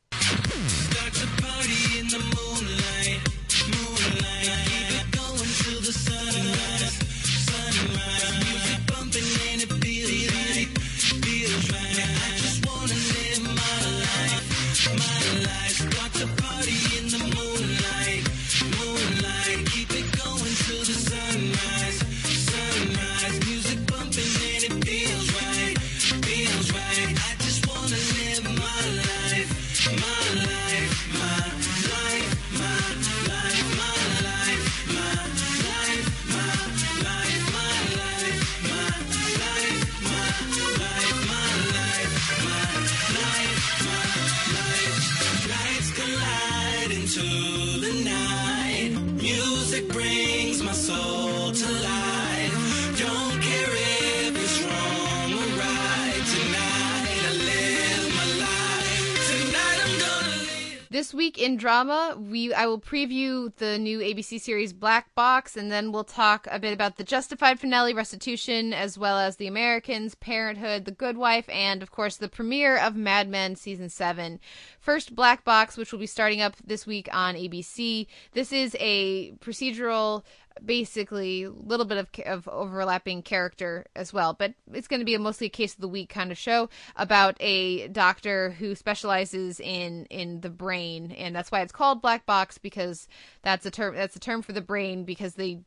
This 60.98 61.14
week 61.14 61.38
in 61.38 61.58
drama, 61.58 62.18
we 62.20 62.52
I 62.56 62.66
will 62.66 62.82
preview 62.82 63.54
the 63.58 63.78
new 63.78 64.00
ABC 64.00 64.42
series 64.42 64.74
Black 64.74 65.14
Box, 65.14 65.56
and 65.56 65.72
then 65.72 65.92
we'll 65.92 66.04
talk 66.04 66.48
a 66.50 66.58
bit 66.58 66.74
about 66.74 66.98
the 66.98 67.04
Justified 67.04 67.60
finale, 67.60 67.94
Restitution, 67.94 68.74
as 68.74 68.98
well 68.98 69.20
as 69.20 69.36
The 69.36 69.46
Americans, 69.46 70.16
Parenthood, 70.16 70.86
The 70.86 70.92
Good 70.92 71.16
Wife, 71.16 71.48
and 71.50 71.84
of 71.84 71.92
course 71.92 72.18
the 72.18 72.28
premiere 72.28 72.76
of 72.76 72.96
Mad 72.96 73.30
Men 73.30 73.56
season 73.56 73.90
seven. 73.90 74.40
First, 74.80 75.14
Black 75.14 75.44
Box, 75.44 75.78
which 75.78 75.92
will 75.92 76.00
be 76.00 76.08
starting 76.08 76.42
up 76.42 76.56
this 76.66 76.88
week 76.88 77.08
on 77.14 77.36
ABC. 77.36 78.08
This 78.32 78.52
is 78.52 78.76
a 78.80 79.34
procedural 79.34 80.24
basically 80.65 81.43
a 81.43 81.50
little 81.50 81.86
bit 81.86 81.98
of, 81.98 82.08
of 82.26 82.48
overlapping 82.48 83.22
character 83.22 83.86
as 83.96 84.13
well 84.13 84.34
but 84.34 84.54
it's 84.74 84.88
going 84.88 85.00
to 85.00 85.06
be 85.06 85.15
a 85.15 85.20
mostly 85.20 85.48
a 85.48 85.50
case 85.50 85.74
of 85.74 85.82
the 85.82 85.88
week 85.88 86.10
kind 86.10 86.32
of 86.32 86.38
show 86.38 86.70
about 86.96 87.36
a 87.39 87.88
doctor 87.89 88.52
who 88.52 88.76
specializes 88.76 89.60
in 89.60 90.06
in 90.06 90.41
the 90.41 90.50
brain 90.50 91.12
and 91.12 91.36
that's 91.36 91.52
why 91.52 91.62
it's 91.62 91.72
called 91.72 92.02
black 92.02 92.26
box 92.26 92.58
because 92.58 93.08
that's 93.41 93.65
a 93.65 93.72
term 93.72 93.96
that's 93.96 94.15
a 94.15 94.20
term 94.20 94.41
for 94.41 94.54
the 94.54 94.62
brain 94.62 95.04
because 95.04 95.36
the 95.36 95.60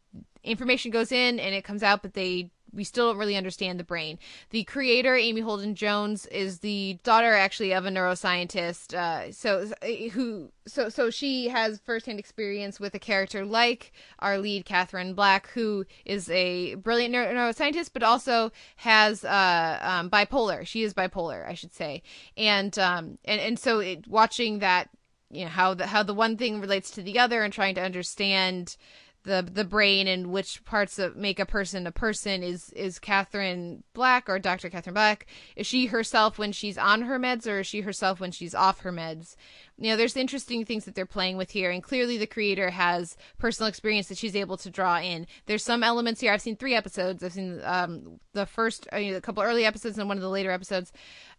information 0.42 0.90
goes 0.90 1.12
in 1.12 1.38
and 1.38 1.54
it 1.54 1.64
comes 1.64 1.82
out 1.82 2.02
but 2.02 2.14
they 2.14 2.50
we 2.72 2.84
still 2.84 3.08
don't 3.08 3.18
really 3.18 3.36
understand 3.36 3.78
the 3.78 3.84
brain. 3.84 4.18
The 4.50 4.64
creator, 4.64 5.16
Amy 5.16 5.40
Holden 5.40 5.74
Jones, 5.74 6.26
is 6.26 6.60
the 6.60 6.98
daughter 7.02 7.34
actually 7.34 7.72
of 7.72 7.86
a 7.86 7.90
neuroscientist. 7.90 8.94
Uh, 8.94 9.32
so 9.32 9.70
who 10.12 10.50
so 10.66 10.88
so 10.88 11.10
she 11.10 11.48
has 11.48 11.80
firsthand 11.80 12.18
experience 12.18 12.78
with 12.78 12.94
a 12.94 12.98
character 12.98 13.44
like 13.44 13.92
our 14.20 14.38
lead, 14.38 14.64
Catherine 14.64 15.14
Black, 15.14 15.48
who 15.50 15.84
is 16.04 16.30
a 16.30 16.74
brilliant 16.76 17.12
neuro- 17.12 17.32
neuroscientist, 17.32 17.90
but 17.92 18.02
also 18.02 18.52
has 18.76 19.24
uh, 19.24 19.78
um, 19.82 20.10
bipolar. 20.10 20.66
She 20.66 20.82
is 20.82 20.94
bipolar, 20.94 21.48
I 21.48 21.54
should 21.54 21.72
say, 21.72 22.02
and 22.36 22.78
um, 22.78 23.18
and 23.24 23.40
and 23.40 23.58
so 23.58 23.80
it, 23.80 24.06
watching 24.06 24.60
that, 24.60 24.90
you 25.30 25.44
know, 25.44 25.50
how 25.50 25.74
the 25.74 25.86
how 25.86 26.02
the 26.02 26.14
one 26.14 26.36
thing 26.36 26.60
relates 26.60 26.90
to 26.92 27.02
the 27.02 27.18
other, 27.18 27.42
and 27.42 27.52
trying 27.52 27.74
to 27.74 27.82
understand 27.82 28.76
the 29.24 29.46
the 29.50 29.64
brain 29.64 30.08
and 30.08 30.28
which 30.28 30.64
parts 30.64 30.98
of 30.98 31.16
make 31.16 31.38
a 31.38 31.46
person 31.46 31.86
a 31.86 31.92
person 31.92 32.42
is 32.42 32.70
is 32.70 32.98
Catherine 32.98 33.82
Black 33.92 34.28
or 34.28 34.38
Dr. 34.38 34.70
Catherine 34.70 34.94
Black. 34.94 35.26
Is 35.56 35.66
she 35.66 35.86
herself 35.86 36.38
when 36.38 36.52
she's 36.52 36.78
on 36.78 37.02
her 37.02 37.18
meds 37.18 37.46
or 37.46 37.60
is 37.60 37.66
she 37.66 37.82
herself 37.82 38.18
when 38.18 38.30
she's 38.30 38.54
off 38.54 38.80
her 38.80 38.92
meds? 38.92 39.36
You 39.76 39.90
know 39.90 39.96
there's 39.96 40.16
interesting 40.16 40.64
things 40.64 40.86
that 40.86 40.94
they're 40.94 41.06
playing 41.06 41.36
with 41.36 41.50
here 41.50 41.70
and 41.70 41.82
clearly 41.82 42.16
the 42.16 42.26
creator 42.26 42.70
has 42.70 43.16
personal 43.38 43.68
experience 43.68 44.08
that 44.08 44.18
she's 44.18 44.36
able 44.36 44.56
to 44.58 44.70
draw 44.70 44.98
in. 44.98 45.26
There's 45.46 45.64
some 45.64 45.82
elements 45.82 46.20
here. 46.20 46.32
I've 46.32 46.42
seen 46.42 46.56
3 46.56 46.74
episodes. 46.74 47.22
I've 47.22 47.32
seen 47.34 47.60
um 47.64 48.20
the 48.32 48.46
first 48.46 48.88
uh, 48.92 48.96
a 48.96 49.20
couple 49.20 49.42
early 49.42 49.66
episodes 49.66 49.98
and 49.98 50.08
one 50.08 50.16
of 50.16 50.22
the 50.22 50.30
later 50.30 50.50
episodes 50.50 50.92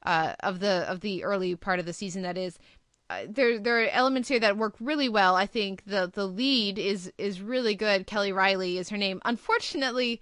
uh 0.03 0.33
of 0.41 0.59
the 0.59 0.85
of 0.87 1.01
the 1.01 1.23
early 1.23 1.55
part 1.55 1.79
of 1.79 1.85
the 1.87 1.93
season 1.93 2.21
that 2.21 2.37
is 2.37 2.59
there 3.27 3.59
there 3.59 3.83
are 3.83 3.89
elements 3.89 4.29
here 4.29 4.39
that 4.39 4.57
work 4.57 4.75
really 4.79 5.09
well. 5.09 5.35
I 5.35 5.45
think 5.45 5.85
the 5.85 6.09
the 6.11 6.25
lead 6.25 6.77
is 6.77 7.11
is 7.17 7.41
really 7.41 7.75
good. 7.75 8.07
Kelly 8.07 8.31
Reilly 8.31 8.77
is 8.77 8.89
her 8.89 8.97
name. 8.97 9.21
Unfortunately, 9.25 10.21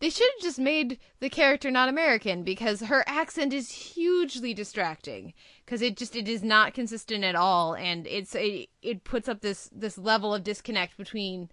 they 0.00 0.10
should 0.10 0.28
have 0.36 0.42
just 0.42 0.58
made 0.58 0.98
the 1.20 1.28
character 1.28 1.70
not 1.70 1.88
American 1.88 2.42
because 2.44 2.80
her 2.82 3.02
accent 3.06 3.52
is 3.52 3.70
hugely 3.70 4.54
distracting 4.54 5.34
because 5.64 5.82
it 5.82 5.96
just 5.96 6.14
it 6.14 6.28
is 6.28 6.42
not 6.42 6.74
consistent 6.74 7.24
at 7.24 7.34
all 7.34 7.74
and 7.74 8.06
it's 8.06 8.34
it, 8.34 8.68
it 8.82 9.04
puts 9.04 9.28
up 9.28 9.40
this 9.40 9.68
this 9.72 9.98
level 9.98 10.34
of 10.34 10.44
disconnect 10.44 10.96
between 10.96 11.50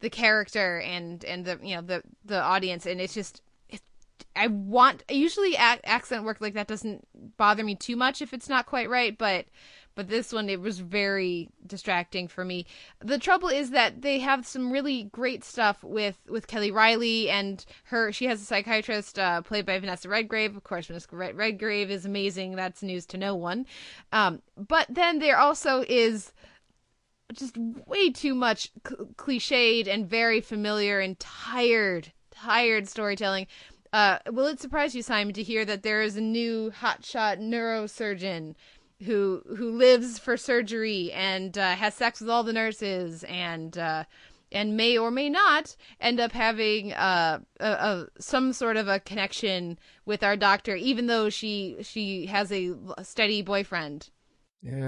the 0.00 0.10
character 0.10 0.80
and 0.80 1.24
and 1.24 1.44
the 1.44 1.58
you 1.62 1.74
know 1.74 1.82
the 1.82 2.02
the 2.24 2.40
audience 2.40 2.86
and 2.86 3.00
it's 3.00 3.14
just 3.14 3.42
I 4.34 4.46
want 4.46 5.02
usually 5.10 5.56
accent 5.56 6.24
work 6.24 6.40
like 6.40 6.54
that 6.54 6.68
doesn't 6.68 7.06
bother 7.36 7.64
me 7.64 7.74
too 7.74 7.96
much 7.96 8.22
if 8.22 8.32
it's 8.32 8.48
not 8.48 8.66
quite 8.66 8.88
right 8.88 9.16
but 9.16 9.46
but 9.94 10.08
this 10.08 10.32
one 10.32 10.48
it 10.48 10.60
was 10.60 10.80
very 10.80 11.48
distracting 11.66 12.28
for 12.28 12.44
me. 12.44 12.66
The 13.00 13.18
trouble 13.18 13.48
is 13.48 13.70
that 13.70 14.02
they 14.02 14.18
have 14.20 14.46
some 14.46 14.72
really 14.72 15.04
great 15.04 15.44
stuff 15.44 15.82
with 15.82 16.18
with 16.28 16.46
Kelly 16.46 16.70
Reilly 16.70 17.28
and 17.30 17.64
her 17.84 18.12
she 18.12 18.26
has 18.26 18.40
a 18.40 18.44
psychiatrist 18.44 19.18
uh, 19.18 19.42
played 19.42 19.66
by 19.66 19.78
vanessa 19.78 20.08
redgrave. 20.08 20.56
Of 20.56 20.64
course 20.64 20.86
vanessa 20.86 21.08
Red- 21.12 21.36
redgrave 21.36 21.90
is 21.90 22.06
amazing. 22.06 22.56
That's 22.56 22.82
news 22.82 23.06
to 23.06 23.18
no 23.18 23.34
one. 23.34 23.66
Um, 24.12 24.42
but 24.56 24.86
then 24.88 25.18
there 25.18 25.38
also 25.38 25.84
is 25.88 26.32
just 27.32 27.56
way 27.86 28.10
too 28.10 28.34
much 28.34 28.70
cl- 28.86 29.08
cliched 29.16 29.88
and 29.88 30.08
very 30.08 30.40
familiar 30.40 31.00
and 31.00 31.18
tired 31.18 32.12
tired 32.30 32.88
storytelling. 32.88 33.46
Uh, 33.92 34.18
will 34.30 34.46
it 34.46 34.58
surprise 34.58 34.94
you 34.94 35.02
simon 35.02 35.34
to 35.34 35.42
hear 35.42 35.66
that 35.66 35.82
there 35.82 36.00
is 36.00 36.16
a 36.16 36.20
new 36.20 36.72
hotshot 36.80 37.38
neurosurgeon 37.38 38.54
who 39.04 39.42
who 39.56 39.70
lives 39.70 40.18
for 40.18 40.36
surgery 40.36 41.12
and 41.12 41.56
uh, 41.58 41.74
has 41.74 41.94
sex 41.94 42.20
with 42.20 42.30
all 42.30 42.42
the 42.42 42.52
nurses 42.52 43.24
and 43.24 43.76
uh, 43.78 44.04
and 44.50 44.76
may 44.76 44.98
or 44.98 45.10
may 45.10 45.28
not 45.28 45.76
end 46.00 46.20
up 46.20 46.32
having 46.32 46.92
uh, 46.92 47.40
a, 47.60 47.66
a 47.66 48.06
some 48.18 48.52
sort 48.52 48.76
of 48.76 48.88
a 48.88 49.00
connection 49.00 49.78
with 50.04 50.22
our 50.22 50.36
doctor, 50.36 50.76
even 50.76 51.06
though 51.06 51.28
she 51.30 51.76
she 51.82 52.26
has 52.26 52.52
a 52.52 52.74
steady 53.02 53.42
boyfriend. 53.42 54.10
Uh, 54.64 54.78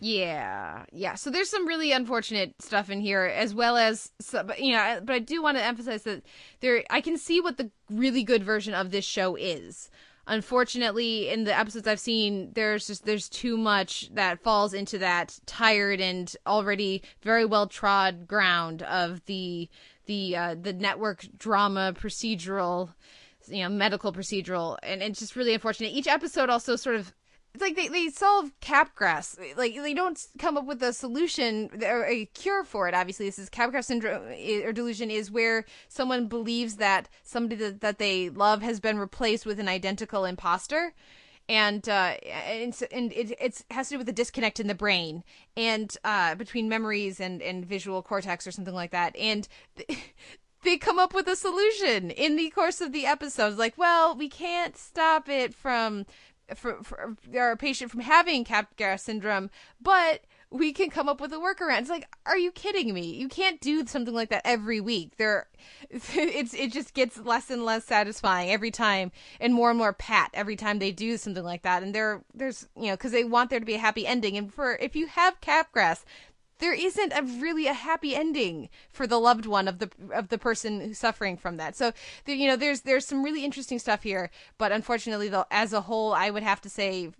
Yeah, 0.00 0.84
yeah. 0.92 1.14
So 1.14 1.30
there's 1.30 1.48
some 1.48 1.66
really 1.66 1.92
unfortunate 1.92 2.60
stuff 2.60 2.90
in 2.90 3.00
here, 3.00 3.24
as 3.24 3.54
well 3.54 3.76
as 3.76 4.12
some, 4.20 4.46
but, 4.46 4.60
you 4.60 4.72
know. 4.72 5.00
But 5.02 5.14
I 5.14 5.18
do 5.18 5.42
want 5.42 5.56
to 5.56 5.64
emphasize 5.64 6.02
that 6.02 6.22
there, 6.60 6.84
I 6.90 7.00
can 7.00 7.16
see 7.16 7.40
what 7.40 7.56
the 7.56 7.70
really 7.90 8.22
good 8.22 8.44
version 8.44 8.74
of 8.74 8.90
this 8.90 9.04
show 9.04 9.34
is. 9.34 9.90
Unfortunately, 10.28 11.30
in 11.30 11.44
the 11.44 11.58
episodes 11.58 11.88
I've 11.88 11.98
seen, 11.98 12.52
there's 12.52 12.86
just 12.86 13.06
there's 13.06 13.30
too 13.30 13.56
much 13.56 14.10
that 14.12 14.42
falls 14.42 14.74
into 14.74 14.98
that 14.98 15.38
tired 15.46 16.00
and 16.00 16.32
already 16.46 17.02
very 17.22 17.46
well 17.46 17.66
trod 17.66 18.28
ground 18.28 18.82
of 18.82 19.24
the 19.24 19.70
the 20.04 20.36
uh, 20.36 20.54
the 20.60 20.74
network 20.74 21.26
drama 21.38 21.94
procedural 21.98 22.90
you 23.48 23.62
know 23.62 23.70
medical 23.70 24.12
procedural. 24.12 24.76
And 24.82 25.02
it's 25.02 25.18
just 25.18 25.34
really 25.34 25.54
unfortunate. 25.54 25.92
Each 25.92 26.06
episode 26.06 26.50
also 26.50 26.76
sort 26.76 26.96
of 26.96 27.14
it's 27.60 27.62
like 27.62 27.76
they, 27.76 27.88
they 27.88 28.08
solve 28.08 28.52
capgras 28.60 29.36
like 29.56 29.74
they 29.74 29.92
don't 29.92 30.26
come 30.38 30.56
up 30.56 30.64
with 30.64 30.80
a 30.80 30.92
solution 30.92 31.68
or 31.82 32.04
a 32.06 32.26
cure 32.26 32.62
for 32.62 32.86
it 32.86 32.94
obviously. 32.94 33.26
This 33.26 33.38
is 33.38 33.50
capgras 33.50 33.86
syndrome 33.86 34.28
or 34.64 34.72
delusion 34.72 35.10
is 35.10 35.30
where 35.30 35.64
someone 35.88 36.28
believes 36.28 36.76
that 36.76 37.08
somebody 37.24 37.56
that, 37.56 37.80
that 37.80 37.98
they 37.98 38.30
love 38.30 38.62
has 38.62 38.78
been 38.78 38.98
replaced 38.98 39.44
with 39.44 39.58
an 39.58 39.68
identical 39.68 40.24
imposter. 40.24 40.94
And 41.48 41.88
uh 41.88 42.14
and, 42.22 42.80
and 42.92 43.12
it 43.12 43.36
it's, 43.40 43.64
has 43.72 43.88
to 43.88 43.94
do 43.94 43.98
with 43.98 44.08
a 44.08 44.12
disconnect 44.12 44.60
in 44.60 44.68
the 44.68 44.74
brain 44.74 45.24
and 45.56 45.94
uh 46.04 46.36
between 46.36 46.68
memories 46.68 47.18
and 47.18 47.42
and 47.42 47.66
visual 47.66 48.02
cortex 48.02 48.46
or 48.46 48.52
something 48.52 48.74
like 48.74 48.92
that. 48.92 49.16
And 49.16 49.48
they 50.62 50.76
come 50.76 51.00
up 51.00 51.12
with 51.12 51.26
a 51.26 51.36
solution 51.36 52.10
in 52.10 52.36
the 52.36 52.50
course 52.50 52.80
of 52.80 52.92
the 52.92 53.06
episodes. 53.06 53.58
Like 53.58 53.76
well 53.76 54.14
we 54.14 54.28
can't 54.28 54.76
stop 54.76 55.28
it 55.28 55.54
from 55.54 56.06
for, 56.54 56.82
for 56.82 57.16
our 57.36 57.56
patient 57.56 57.90
from 57.90 58.00
having 58.00 58.44
Capgras 58.44 59.00
syndrome 59.00 59.50
but 59.80 60.22
we 60.50 60.72
can 60.72 60.88
come 60.88 61.08
up 61.08 61.20
with 61.20 61.32
a 61.32 61.36
workaround. 61.36 61.80
It's 61.80 61.90
like 61.90 62.08
are 62.24 62.38
you 62.38 62.50
kidding 62.50 62.94
me? 62.94 63.14
You 63.14 63.28
can't 63.28 63.60
do 63.60 63.86
something 63.86 64.14
like 64.14 64.30
that 64.30 64.42
every 64.44 64.80
week. 64.80 65.16
There 65.16 65.46
it's 65.90 66.54
it 66.54 66.72
just 66.72 66.94
gets 66.94 67.18
less 67.18 67.50
and 67.50 67.64
less 67.64 67.84
satisfying 67.84 68.50
every 68.50 68.70
time 68.70 69.12
and 69.40 69.52
more 69.52 69.70
and 69.70 69.78
more 69.78 69.92
pat 69.92 70.30
every 70.34 70.56
time 70.56 70.78
they 70.78 70.92
do 70.92 71.16
something 71.16 71.44
like 71.44 71.62
that. 71.62 71.82
And 71.82 71.94
there 71.94 72.22
there's 72.34 72.68
you 72.76 72.86
know 72.86 72.94
because 72.94 73.12
they 73.12 73.24
want 73.24 73.50
there 73.50 73.60
to 73.60 73.66
be 73.66 73.74
a 73.74 73.78
happy 73.78 74.06
ending. 74.06 74.36
And 74.36 74.52
for 74.52 74.76
if 74.76 74.96
you 74.96 75.06
have 75.08 75.40
Capgras 75.40 76.04
there 76.58 76.74
isn't 76.74 77.12
a 77.12 77.22
really 77.22 77.66
a 77.66 77.72
happy 77.72 78.14
ending 78.14 78.68
for 78.90 79.06
the 79.06 79.18
loved 79.18 79.46
one 79.46 79.68
of 79.68 79.78
the 79.78 79.90
of 80.12 80.28
the 80.28 80.38
person 80.38 80.94
suffering 80.94 81.36
from 81.36 81.56
that. 81.56 81.76
So 81.76 81.92
you 82.26 82.46
know, 82.46 82.56
there's 82.56 82.82
there's 82.82 83.06
some 83.06 83.22
really 83.22 83.44
interesting 83.44 83.78
stuff 83.78 84.02
here, 84.02 84.30
but 84.58 84.72
unfortunately, 84.72 85.28
though, 85.28 85.46
as 85.50 85.72
a 85.72 85.82
whole, 85.82 86.12
I 86.12 86.30
would 86.30 86.42
have 86.42 86.60
to 86.62 86.70
say 86.70 87.10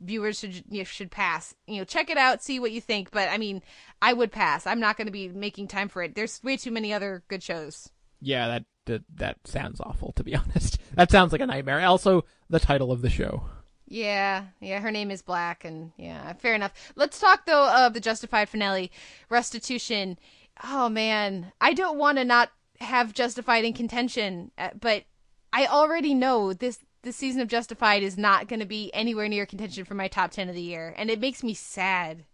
viewers 0.00 0.38
should 0.38 0.54
you 0.68 0.78
know, 0.78 0.84
should 0.84 1.10
pass. 1.10 1.54
You 1.66 1.78
know, 1.78 1.84
check 1.84 2.10
it 2.10 2.18
out, 2.18 2.42
see 2.42 2.60
what 2.60 2.72
you 2.72 2.80
think. 2.80 3.10
But 3.10 3.28
I 3.28 3.38
mean, 3.38 3.62
I 4.02 4.12
would 4.12 4.32
pass. 4.32 4.66
I'm 4.66 4.80
not 4.80 4.96
going 4.96 5.06
to 5.06 5.12
be 5.12 5.28
making 5.28 5.68
time 5.68 5.88
for 5.88 6.02
it. 6.02 6.14
There's 6.14 6.42
way 6.42 6.56
too 6.56 6.70
many 6.70 6.92
other 6.92 7.24
good 7.28 7.42
shows. 7.42 7.90
yeah, 8.20 8.48
that, 8.48 8.64
that 8.86 9.02
that 9.14 9.46
sounds 9.46 9.80
awful. 9.80 10.12
To 10.12 10.24
be 10.24 10.34
honest, 10.36 10.78
that 10.94 11.10
sounds 11.10 11.32
like 11.32 11.40
a 11.40 11.46
nightmare. 11.46 11.80
Also, 11.84 12.24
the 12.48 12.60
title 12.60 12.92
of 12.92 13.02
the 13.02 13.10
show. 13.10 13.48
Yeah, 13.88 14.46
yeah, 14.60 14.80
her 14.80 14.90
name 14.90 15.10
is 15.10 15.22
Black, 15.22 15.64
and 15.64 15.92
yeah, 15.96 16.32
fair 16.34 16.54
enough. 16.54 16.92
Let's 16.96 17.20
talk 17.20 17.46
though 17.46 17.86
of 17.86 17.94
the 17.94 18.00
Justified 18.00 18.48
finale, 18.48 18.90
Restitution. 19.28 20.18
Oh 20.64 20.88
man, 20.88 21.52
I 21.60 21.72
don't 21.72 21.98
want 21.98 22.18
to 22.18 22.24
not 22.24 22.50
have 22.80 23.14
Justified 23.14 23.64
in 23.64 23.72
contention, 23.72 24.50
uh, 24.58 24.70
but 24.78 25.04
I 25.52 25.66
already 25.66 26.14
know 26.14 26.52
this 26.52 26.80
this 27.02 27.16
season 27.16 27.40
of 27.40 27.48
Justified 27.48 28.02
is 28.02 28.18
not 28.18 28.48
going 28.48 28.60
to 28.60 28.66
be 28.66 28.90
anywhere 28.92 29.28
near 29.28 29.46
contention 29.46 29.84
for 29.84 29.94
my 29.94 30.08
top 30.08 30.32
ten 30.32 30.48
of 30.48 30.56
the 30.56 30.62
year, 30.62 30.92
and 30.96 31.08
it 31.08 31.20
makes 31.20 31.44
me 31.44 31.54
sad. 31.54 32.24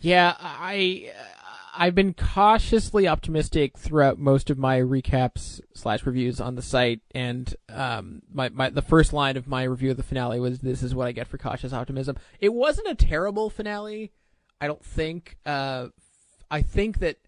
Yeah, 0.00 0.36
I 0.38 1.10
I've 1.80 1.94
been 1.94 2.12
cautiously 2.12 3.06
optimistic 3.06 3.78
throughout 3.78 4.18
most 4.18 4.50
of 4.50 4.58
my 4.58 4.80
recaps 4.80 5.60
slash 5.74 6.04
reviews 6.04 6.40
on 6.40 6.56
the 6.56 6.62
site, 6.62 7.02
and 7.14 7.54
um, 7.68 8.22
my, 8.32 8.48
my 8.48 8.68
the 8.68 8.82
first 8.82 9.12
line 9.12 9.36
of 9.36 9.46
my 9.46 9.62
review 9.62 9.92
of 9.92 9.96
the 9.96 10.02
finale 10.02 10.40
was, 10.40 10.58
"This 10.58 10.82
is 10.82 10.92
what 10.92 11.06
I 11.06 11.12
get 11.12 11.28
for 11.28 11.38
cautious 11.38 11.72
optimism." 11.72 12.16
It 12.40 12.52
wasn't 12.52 12.88
a 12.88 12.96
terrible 12.96 13.48
finale, 13.48 14.10
I 14.60 14.66
don't 14.66 14.84
think. 14.84 15.38
Uh, 15.46 15.88
I 16.50 16.62
think 16.62 16.98
that 16.98 17.18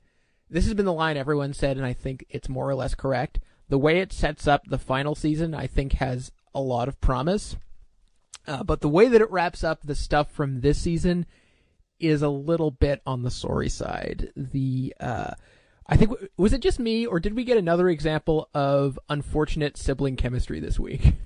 this 0.51 0.65
has 0.65 0.75
been 0.75 0.85
the 0.85 0.93
line 0.93 1.17
everyone 1.17 1.53
said, 1.53 1.77
and 1.77 1.87
I 1.87 1.93
think 1.93 2.27
it's 2.29 2.49
more 2.49 2.69
or 2.69 2.75
less 2.75 2.97
correct. 2.97 3.39
The 3.69 3.79
way 3.79 4.01
it 4.01 4.13
sets 4.13 4.49
up 4.49 4.65
the 4.67 4.79
final 4.79 5.15
season, 5.15 5.55
I 5.55 5.69
think, 5.69 5.93
has 5.95 6.33
a 6.53 6.61
lot 6.61 6.89
of 6.89 7.01
promise. 7.01 7.55
Uh, 8.49 8.65
but 8.65 8.81
the 8.81 8.89
way 8.89 9.07
that 9.07 9.21
it 9.21 9.31
wraps 9.31 9.63
up 9.63 9.83
the 9.85 9.95
stuff 9.95 10.33
from 10.33 10.61
this 10.61 10.79
season 10.79 11.27
is 12.01 12.23
a 12.23 12.29
little 12.29 12.71
bit 12.71 13.03
on 13.07 13.23
the 13.23 13.31
sorry 13.31 13.69
side. 13.69 14.33
The 14.37 14.95
uh, 15.01 15.35
I 15.87 15.97
think 15.97 16.13
was 16.37 16.53
it 16.53 16.61
just 16.61 16.79
me, 16.79 17.07
or 17.07 17.21
did 17.21 17.35
we 17.35 17.45
get 17.45 17.57
another 17.57 17.89
example 17.89 18.49
of 18.55 18.99
unfortunate 19.09 19.77
sibling 19.77 20.17
chemistry 20.17 20.61
this 20.61 20.79
week? 20.79 21.15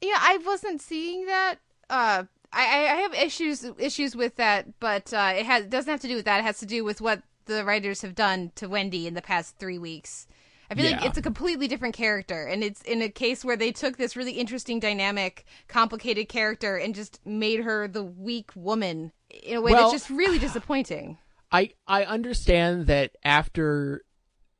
Yeah, 0.00 0.18
I 0.20 0.38
wasn't 0.46 0.80
seeing 0.80 1.26
that. 1.26 1.56
Uh, 1.90 2.22
I, 2.52 2.86
I 2.86 2.92
I 2.92 2.96
have 2.98 3.14
issues 3.14 3.68
issues 3.78 4.14
with 4.14 4.36
that, 4.36 4.78
but 4.78 5.12
uh, 5.12 5.32
it 5.36 5.44
has 5.44 5.64
it 5.64 5.70
doesn't 5.70 5.90
have 5.90 6.00
to 6.02 6.06
do 6.06 6.14
with 6.14 6.24
that. 6.26 6.38
It 6.38 6.44
has 6.44 6.60
to 6.60 6.66
do 6.66 6.84
with 6.84 7.00
what 7.00 7.22
the 7.46 7.64
writers 7.64 8.02
have 8.02 8.14
done 8.14 8.52
to 8.54 8.68
Wendy 8.68 9.08
in 9.08 9.14
the 9.14 9.22
past 9.22 9.56
three 9.58 9.76
weeks. 9.76 10.28
I 10.70 10.74
feel 10.74 10.90
like 10.92 11.04
it's 11.04 11.18
a 11.18 11.22
completely 11.22 11.66
different 11.66 11.96
character, 11.96 12.44
and 12.44 12.62
it's 12.62 12.82
in 12.82 13.00
a 13.00 13.08
case 13.08 13.44
where 13.44 13.56
they 13.56 13.72
took 13.72 13.96
this 13.96 14.16
really 14.16 14.32
interesting, 14.32 14.78
dynamic, 14.78 15.46
complicated 15.66 16.28
character 16.28 16.76
and 16.76 16.94
just 16.94 17.24
made 17.26 17.60
her 17.60 17.88
the 17.88 18.04
weak 18.04 18.50
woman 18.54 19.12
in 19.30 19.56
a 19.56 19.60
way 19.60 19.72
Well- 19.72 19.90
that's 19.90 20.04
just 20.04 20.10
really 20.10 20.38
disappointing. 20.38 21.18
I 21.50 21.70
I 21.86 22.04
understand 22.04 22.86
that 22.88 23.16
after 23.24 24.04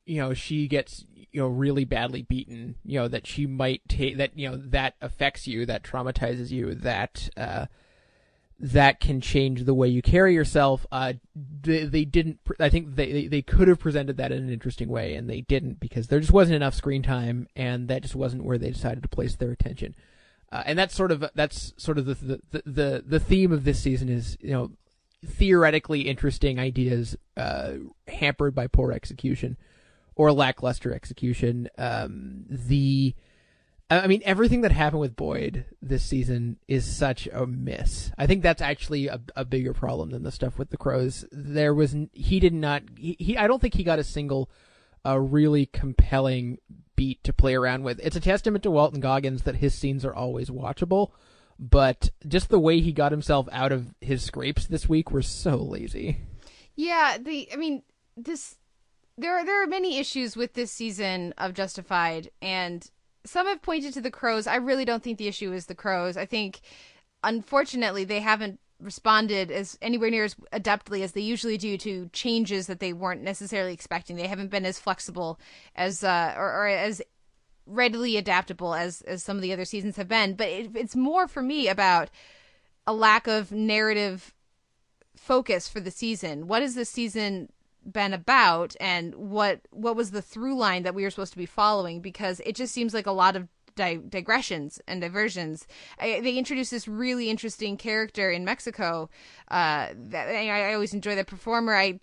you 0.05 0.17
know 0.17 0.33
she 0.33 0.67
gets 0.67 1.05
you 1.31 1.41
know 1.41 1.47
really 1.47 1.85
badly 1.85 2.23
beaten, 2.23 2.75
you 2.83 2.99
know 2.99 3.07
that 3.07 3.27
she 3.27 3.45
might 3.45 3.87
take 3.87 4.17
that 4.17 4.37
you 4.37 4.49
know 4.49 4.57
that 4.57 4.95
affects 5.01 5.45
you, 5.47 5.65
that 5.67 5.83
traumatizes 5.83 6.49
you, 6.49 6.73
that 6.75 7.29
uh 7.37 7.67
that 8.59 8.99
can 8.99 9.21
change 9.21 9.63
the 9.63 9.73
way 9.73 9.87
you 9.87 10.01
carry 10.01 10.33
yourself. 10.33 10.85
Uh, 10.91 11.13
they, 11.61 11.85
they 11.85 12.03
didn't. 12.03 12.39
I 12.59 12.69
think 12.69 12.95
they, 12.95 13.11
they 13.11 13.27
they 13.27 13.41
could 13.41 13.67
have 13.69 13.79
presented 13.79 14.17
that 14.17 14.31
in 14.31 14.43
an 14.43 14.49
interesting 14.51 14.89
way, 14.89 15.13
and 15.15 15.29
they 15.29 15.41
didn't 15.41 15.79
because 15.79 16.07
there 16.07 16.19
just 16.19 16.33
wasn't 16.33 16.57
enough 16.57 16.73
screen 16.75 17.01
time, 17.01 17.47
and 17.55 17.87
that 17.87 18.01
just 18.01 18.15
wasn't 18.15 18.43
where 18.43 18.57
they 18.57 18.71
decided 18.71 19.03
to 19.03 19.09
place 19.09 19.35
their 19.35 19.51
attention. 19.51 19.95
Uh, 20.51 20.63
and 20.65 20.79
that's 20.79 20.95
sort 20.95 21.11
of 21.11 21.23
that's 21.35 21.73
sort 21.77 21.97
of 21.97 22.05
the, 22.05 22.15
the 22.15 22.41
the 22.51 22.63
the 22.65 23.03
the 23.05 23.19
theme 23.19 23.51
of 23.51 23.63
this 23.63 23.79
season 23.79 24.09
is 24.09 24.37
you 24.41 24.51
know 24.51 24.71
theoretically 25.25 26.01
interesting 26.01 26.59
ideas 26.59 27.15
uh, 27.37 27.73
hampered 28.07 28.55
by 28.55 28.67
poor 28.67 28.91
execution 28.91 29.57
or 30.15 30.31
lackluster 30.31 30.93
execution. 30.93 31.69
Um, 31.77 32.45
the 32.49 33.15
I 33.91 34.05
mean, 34.05 34.21
everything 34.23 34.61
that 34.61 34.71
happened 34.71 35.01
with 35.01 35.15
Boyd 35.15 35.65
this 35.81 36.03
season 36.03 36.57
is 36.67 36.85
such 36.85 37.27
a 37.27 37.47
miss. 37.47 38.11
I 38.19 38.27
think 38.27 38.43
that's 38.43 38.61
actually 38.61 39.07
a, 39.07 39.19
a 39.35 39.43
bigger 39.43 39.73
problem 39.73 40.11
than 40.11 40.21
the 40.21 40.31
stuff 40.31 40.59
with 40.59 40.69
the 40.69 40.77
Crows. 40.77 41.25
There 41.31 41.73
was 41.73 41.95
he 42.13 42.39
did 42.39 42.53
not 42.53 42.83
he, 42.95 43.15
he 43.19 43.37
I 43.37 43.47
don't 43.47 43.59
think 43.61 43.73
he 43.73 43.83
got 43.83 43.97
a 43.97 44.03
single 44.03 44.49
a 45.03 45.19
really 45.19 45.65
compelling 45.65 46.59
beat 46.99 47.23
to 47.23 47.31
play 47.31 47.55
around 47.55 47.83
with. 47.83 47.97
It's 48.03 48.17
a 48.17 48.19
testament 48.19 48.61
to 48.63 48.71
Walton 48.71 48.99
Goggins 48.99 49.43
that 49.43 49.55
his 49.55 49.73
scenes 49.73 50.03
are 50.03 50.13
always 50.13 50.49
watchable, 50.49 51.11
but 51.57 52.09
just 52.27 52.49
the 52.49 52.59
way 52.59 52.81
he 52.81 52.91
got 52.91 53.13
himself 53.13 53.47
out 53.53 53.71
of 53.71 53.93
his 54.01 54.21
scrapes 54.21 54.67
this 54.67 54.89
week 54.89 55.09
were 55.09 55.21
so 55.21 55.55
lazy. 55.55 56.17
Yeah, 56.75 57.17
the 57.17 57.47
I 57.53 57.55
mean 57.55 57.83
this 58.17 58.57
there 59.17 59.33
are 59.37 59.45
there 59.45 59.63
are 59.63 59.67
many 59.67 59.97
issues 59.97 60.35
with 60.35 60.55
this 60.55 60.73
season 60.73 61.33
of 61.37 61.53
Justified 61.53 62.31
and 62.41 62.85
some 63.25 63.47
have 63.47 63.61
pointed 63.61 63.93
to 63.93 64.01
the 64.01 64.11
crows. 64.11 64.45
I 64.45 64.57
really 64.57 64.83
don't 64.83 65.01
think 65.01 65.19
the 65.19 65.29
issue 65.29 65.53
is 65.53 65.67
the 65.67 65.75
crows. 65.75 66.17
I 66.17 66.25
think 66.25 66.59
unfortunately 67.23 68.03
they 68.03 68.19
haven't 68.19 68.59
responded 68.79 69.51
as 69.51 69.77
anywhere 69.81 70.09
near 70.09 70.23
as 70.23 70.35
adeptly 70.53 71.01
as 71.01 71.11
they 71.11 71.21
usually 71.21 71.57
do 71.57 71.77
to 71.77 72.09
changes 72.13 72.67
that 72.67 72.79
they 72.79 72.93
weren't 72.93 73.21
necessarily 73.21 73.73
expecting. 73.73 74.15
They 74.15 74.27
haven't 74.27 74.51
been 74.51 74.65
as 74.65 74.79
flexible 74.79 75.39
as 75.75 76.03
uh 76.03 76.33
or, 76.37 76.45
or 76.45 76.67
as 76.67 77.01
readily 77.65 78.17
adaptable 78.17 78.73
as 78.73 79.01
as 79.01 79.23
some 79.23 79.35
of 79.35 79.41
the 79.41 79.53
other 79.53 79.65
seasons 79.65 79.97
have 79.97 80.07
been. 80.07 80.35
But 80.35 80.47
it, 80.47 80.71
it's 80.75 80.95
more 80.95 81.27
for 81.27 81.41
me 81.41 81.67
about 81.67 82.09
a 82.87 82.93
lack 82.93 83.27
of 83.27 83.51
narrative 83.51 84.33
focus 85.15 85.67
for 85.67 85.79
the 85.79 85.91
season. 85.91 86.47
What 86.47 86.61
has 86.61 86.75
this 86.75 86.89
season 86.89 87.51
been 87.89 88.13
about, 88.13 88.75
and 88.79 89.13
what 89.15 89.61
what 89.71 89.95
was 89.95 90.11
the 90.11 90.21
through 90.21 90.57
line 90.57 90.83
that 90.83 90.95
we 90.95 91.03
were 91.03 91.09
supposed 91.09 91.33
to 91.33 91.37
be 91.37 91.45
following? 91.45 92.01
Because 92.01 92.41
it 92.45 92.55
just 92.55 92.73
seems 92.73 92.93
like 92.93 93.07
a 93.07 93.11
lot 93.11 93.35
of 93.35 93.47
di- 93.79 93.95
digressions 94.09 94.81
and 94.87 94.99
diversions. 94.99 95.65
I, 95.97 96.19
they 96.19 96.37
introduced 96.37 96.69
this 96.69 96.87
really 96.87 97.29
interesting 97.29 97.77
character 97.77 98.29
in 98.29 98.43
Mexico. 98.43 99.09
Uh, 99.49 99.87
that 99.95 100.27
I, 100.27 100.69
I 100.69 100.73
always 100.73 100.93
enjoy 100.93 101.15
that 101.15 101.27
performer. 101.27 101.73
I 101.73 102.01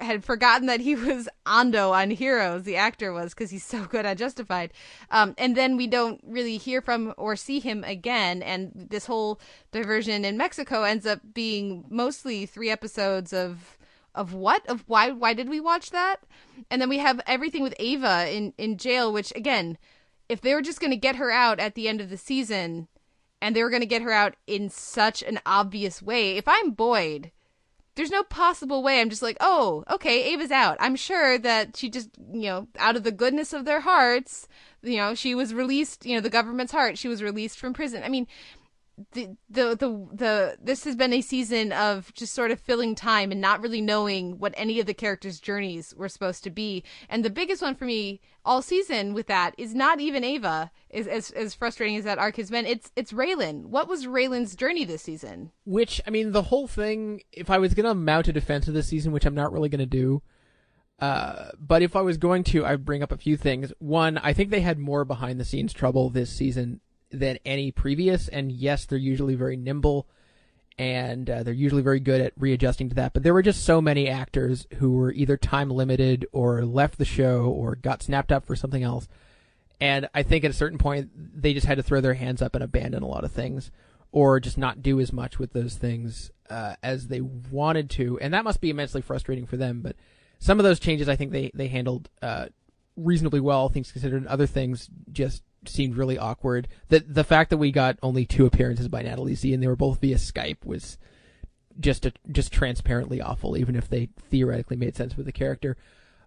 had 0.00 0.24
forgotten 0.24 0.68
that 0.68 0.80
he 0.80 0.94
was 0.94 1.28
Ando 1.44 1.90
on 1.90 2.10
Heroes, 2.10 2.62
the 2.62 2.76
actor 2.76 3.12
was, 3.12 3.34
because 3.34 3.50
he's 3.50 3.64
so 3.64 3.84
good 3.84 4.06
at 4.06 4.16
Justified. 4.16 4.72
Um, 5.10 5.34
and 5.36 5.56
then 5.56 5.76
we 5.76 5.88
don't 5.88 6.20
really 6.24 6.56
hear 6.56 6.80
from 6.80 7.12
or 7.16 7.34
see 7.34 7.58
him 7.58 7.82
again. 7.82 8.40
And 8.40 8.70
this 8.74 9.06
whole 9.06 9.40
diversion 9.72 10.24
in 10.24 10.36
Mexico 10.36 10.84
ends 10.84 11.04
up 11.04 11.20
being 11.34 11.84
mostly 11.90 12.46
three 12.46 12.70
episodes 12.70 13.32
of 13.32 13.76
of 14.14 14.34
what 14.34 14.66
of 14.68 14.82
why 14.86 15.10
why 15.10 15.32
did 15.34 15.48
we 15.48 15.60
watch 15.60 15.90
that 15.90 16.16
and 16.70 16.80
then 16.80 16.88
we 16.88 16.98
have 16.98 17.20
everything 17.26 17.62
with 17.62 17.74
ava 17.78 18.26
in 18.28 18.52
in 18.58 18.76
jail 18.76 19.12
which 19.12 19.32
again 19.36 19.78
if 20.28 20.40
they 20.40 20.54
were 20.54 20.62
just 20.62 20.80
going 20.80 20.90
to 20.90 20.96
get 20.96 21.16
her 21.16 21.30
out 21.30 21.58
at 21.58 21.74
the 21.74 21.88
end 21.88 22.00
of 22.00 22.10
the 22.10 22.16
season 22.16 22.88
and 23.40 23.54
they 23.54 23.62
were 23.62 23.70
going 23.70 23.82
to 23.82 23.86
get 23.86 24.02
her 24.02 24.12
out 24.12 24.34
in 24.46 24.68
such 24.68 25.22
an 25.22 25.40
obvious 25.46 26.02
way 26.02 26.36
if 26.36 26.46
i'm 26.46 26.70
boyd 26.70 27.30
there's 27.94 28.10
no 28.10 28.22
possible 28.22 28.82
way 28.82 29.00
i'm 29.00 29.10
just 29.10 29.22
like 29.22 29.36
oh 29.40 29.84
okay 29.90 30.32
ava's 30.32 30.52
out. 30.52 30.76
I'm 30.78 30.94
sure 30.94 31.36
that 31.38 31.76
she 31.76 31.90
just 31.90 32.10
you 32.32 32.42
know 32.42 32.68
out 32.78 32.94
of 32.94 33.02
the 33.02 33.10
goodness 33.10 33.52
of 33.52 33.64
their 33.64 33.80
hearts 33.80 34.46
you 34.82 34.96
know 34.96 35.16
she 35.16 35.34
was 35.34 35.52
released 35.52 36.06
you 36.06 36.14
know 36.14 36.20
the 36.20 36.30
government's 36.30 36.70
heart 36.70 36.96
she 36.96 37.08
was 37.08 37.22
released 37.22 37.58
from 37.58 37.74
prison. 37.74 38.04
I 38.04 38.08
mean 38.08 38.28
the, 39.12 39.36
the 39.48 39.76
the 39.76 40.08
the 40.12 40.56
this 40.62 40.84
has 40.84 40.96
been 40.96 41.12
a 41.12 41.20
season 41.20 41.72
of 41.72 42.12
just 42.14 42.34
sort 42.34 42.50
of 42.50 42.60
filling 42.60 42.94
time 42.94 43.30
and 43.30 43.40
not 43.40 43.60
really 43.60 43.80
knowing 43.80 44.38
what 44.38 44.54
any 44.56 44.80
of 44.80 44.86
the 44.86 44.94
characters' 44.94 45.40
journeys 45.40 45.94
were 45.96 46.08
supposed 46.08 46.44
to 46.44 46.50
be. 46.50 46.82
And 47.08 47.24
the 47.24 47.30
biggest 47.30 47.62
one 47.62 47.74
for 47.74 47.84
me 47.84 48.20
all 48.44 48.62
season 48.62 49.14
with 49.14 49.26
that 49.26 49.54
is 49.58 49.74
not 49.74 50.00
even 50.00 50.24
Ava, 50.24 50.70
is 50.90 51.06
as 51.06 51.30
as 51.32 51.54
frustrating 51.54 51.96
as 51.96 52.04
that 52.04 52.18
arc 52.18 52.36
has 52.36 52.50
been. 52.50 52.66
It's 52.66 52.90
it's 52.96 53.12
Raylan. 53.12 53.66
What 53.66 53.88
was 53.88 54.06
Raylan's 54.06 54.56
journey 54.56 54.84
this 54.84 55.02
season? 55.02 55.52
Which 55.64 56.00
I 56.06 56.10
mean, 56.10 56.32
the 56.32 56.42
whole 56.42 56.66
thing. 56.66 57.22
If 57.32 57.50
I 57.50 57.58
was 57.58 57.74
gonna 57.74 57.94
mount 57.94 58.28
a 58.28 58.32
defense 58.32 58.68
of 58.68 58.74
this 58.74 58.88
season, 58.88 59.12
which 59.12 59.26
I'm 59.26 59.34
not 59.34 59.52
really 59.52 59.68
gonna 59.68 59.86
do, 59.86 60.22
uh, 60.98 61.50
but 61.58 61.82
if 61.82 61.94
I 61.94 62.02
was 62.02 62.16
going 62.16 62.44
to, 62.44 62.66
I'd 62.66 62.84
bring 62.84 63.02
up 63.02 63.12
a 63.12 63.16
few 63.16 63.36
things. 63.36 63.72
One, 63.78 64.18
I 64.18 64.32
think 64.32 64.50
they 64.50 64.60
had 64.60 64.78
more 64.78 65.04
behind 65.04 65.38
the 65.38 65.44
scenes 65.44 65.72
trouble 65.72 66.10
this 66.10 66.30
season 66.30 66.80
than 67.10 67.38
any 67.44 67.70
previous, 67.70 68.28
and 68.28 68.52
yes, 68.52 68.84
they're 68.84 68.98
usually 68.98 69.34
very 69.34 69.56
nimble, 69.56 70.06
and 70.78 71.28
uh, 71.28 71.42
they're 71.42 71.54
usually 71.54 71.82
very 71.82 72.00
good 72.00 72.20
at 72.20 72.32
readjusting 72.36 72.88
to 72.90 72.94
that. 72.96 73.12
But 73.12 73.22
there 73.22 73.34
were 73.34 73.42
just 73.42 73.64
so 73.64 73.80
many 73.80 74.08
actors 74.08 74.66
who 74.76 74.92
were 74.92 75.12
either 75.12 75.36
time 75.36 75.70
limited 75.70 76.26
or 76.32 76.64
left 76.64 76.98
the 76.98 77.04
show 77.04 77.46
or 77.46 77.74
got 77.74 78.02
snapped 78.02 78.30
up 78.30 78.46
for 78.46 78.54
something 78.54 78.82
else. 78.82 79.08
And 79.80 80.08
I 80.14 80.22
think 80.22 80.44
at 80.44 80.50
a 80.50 80.54
certain 80.54 80.78
point, 80.78 81.10
they 81.14 81.54
just 81.54 81.66
had 81.66 81.76
to 81.76 81.82
throw 81.82 82.00
their 82.00 82.14
hands 82.14 82.42
up 82.42 82.54
and 82.54 82.64
abandon 82.64 83.02
a 83.02 83.08
lot 83.08 83.24
of 83.24 83.32
things, 83.32 83.70
or 84.12 84.40
just 84.40 84.58
not 84.58 84.82
do 84.82 85.00
as 85.00 85.12
much 85.12 85.38
with 85.38 85.52
those 85.52 85.74
things 85.76 86.30
uh, 86.50 86.74
as 86.82 87.08
they 87.08 87.20
wanted 87.20 87.90
to. 87.90 88.18
And 88.20 88.34
that 88.34 88.44
must 88.44 88.60
be 88.60 88.70
immensely 88.70 89.02
frustrating 89.02 89.46
for 89.46 89.56
them. 89.56 89.80
But 89.80 89.96
some 90.38 90.58
of 90.58 90.64
those 90.64 90.80
changes, 90.80 91.08
I 91.08 91.16
think 91.16 91.32
they 91.32 91.50
they 91.54 91.68
handled 91.68 92.08
uh, 92.22 92.46
reasonably 92.96 93.40
well, 93.40 93.68
things 93.68 93.92
considered. 93.92 94.26
Other 94.26 94.46
things 94.46 94.88
just 95.12 95.42
seemed 95.66 95.96
really 95.96 96.18
awkward. 96.18 96.68
The 96.88 97.00
the 97.00 97.24
fact 97.24 97.50
that 97.50 97.58
we 97.58 97.72
got 97.72 97.98
only 98.02 98.26
two 98.26 98.46
appearances 98.46 98.88
by 98.88 99.02
Natalie 99.02 99.34
Zea 99.34 99.54
and 99.54 99.62
they 99.62 99.66
were 99.66 99.76
both 99.76 100.00
via 100.00 100.16
Skype 100.16 100.64
was 100.64 100.98
just 101.80 102.06
a, 102.06 102.12
just 102.30 102.52
transparently 102.52 103.20
awful, 103.20 103.56
even 103.56 103.76
if 103.76 103.88
they 103.88 104.08
theoretically 104.30 104.76
made 104.76 104.96
sense 104.96 105.16
with 105.16 105.26
the 105.26 105.32
character. 105.32 105.76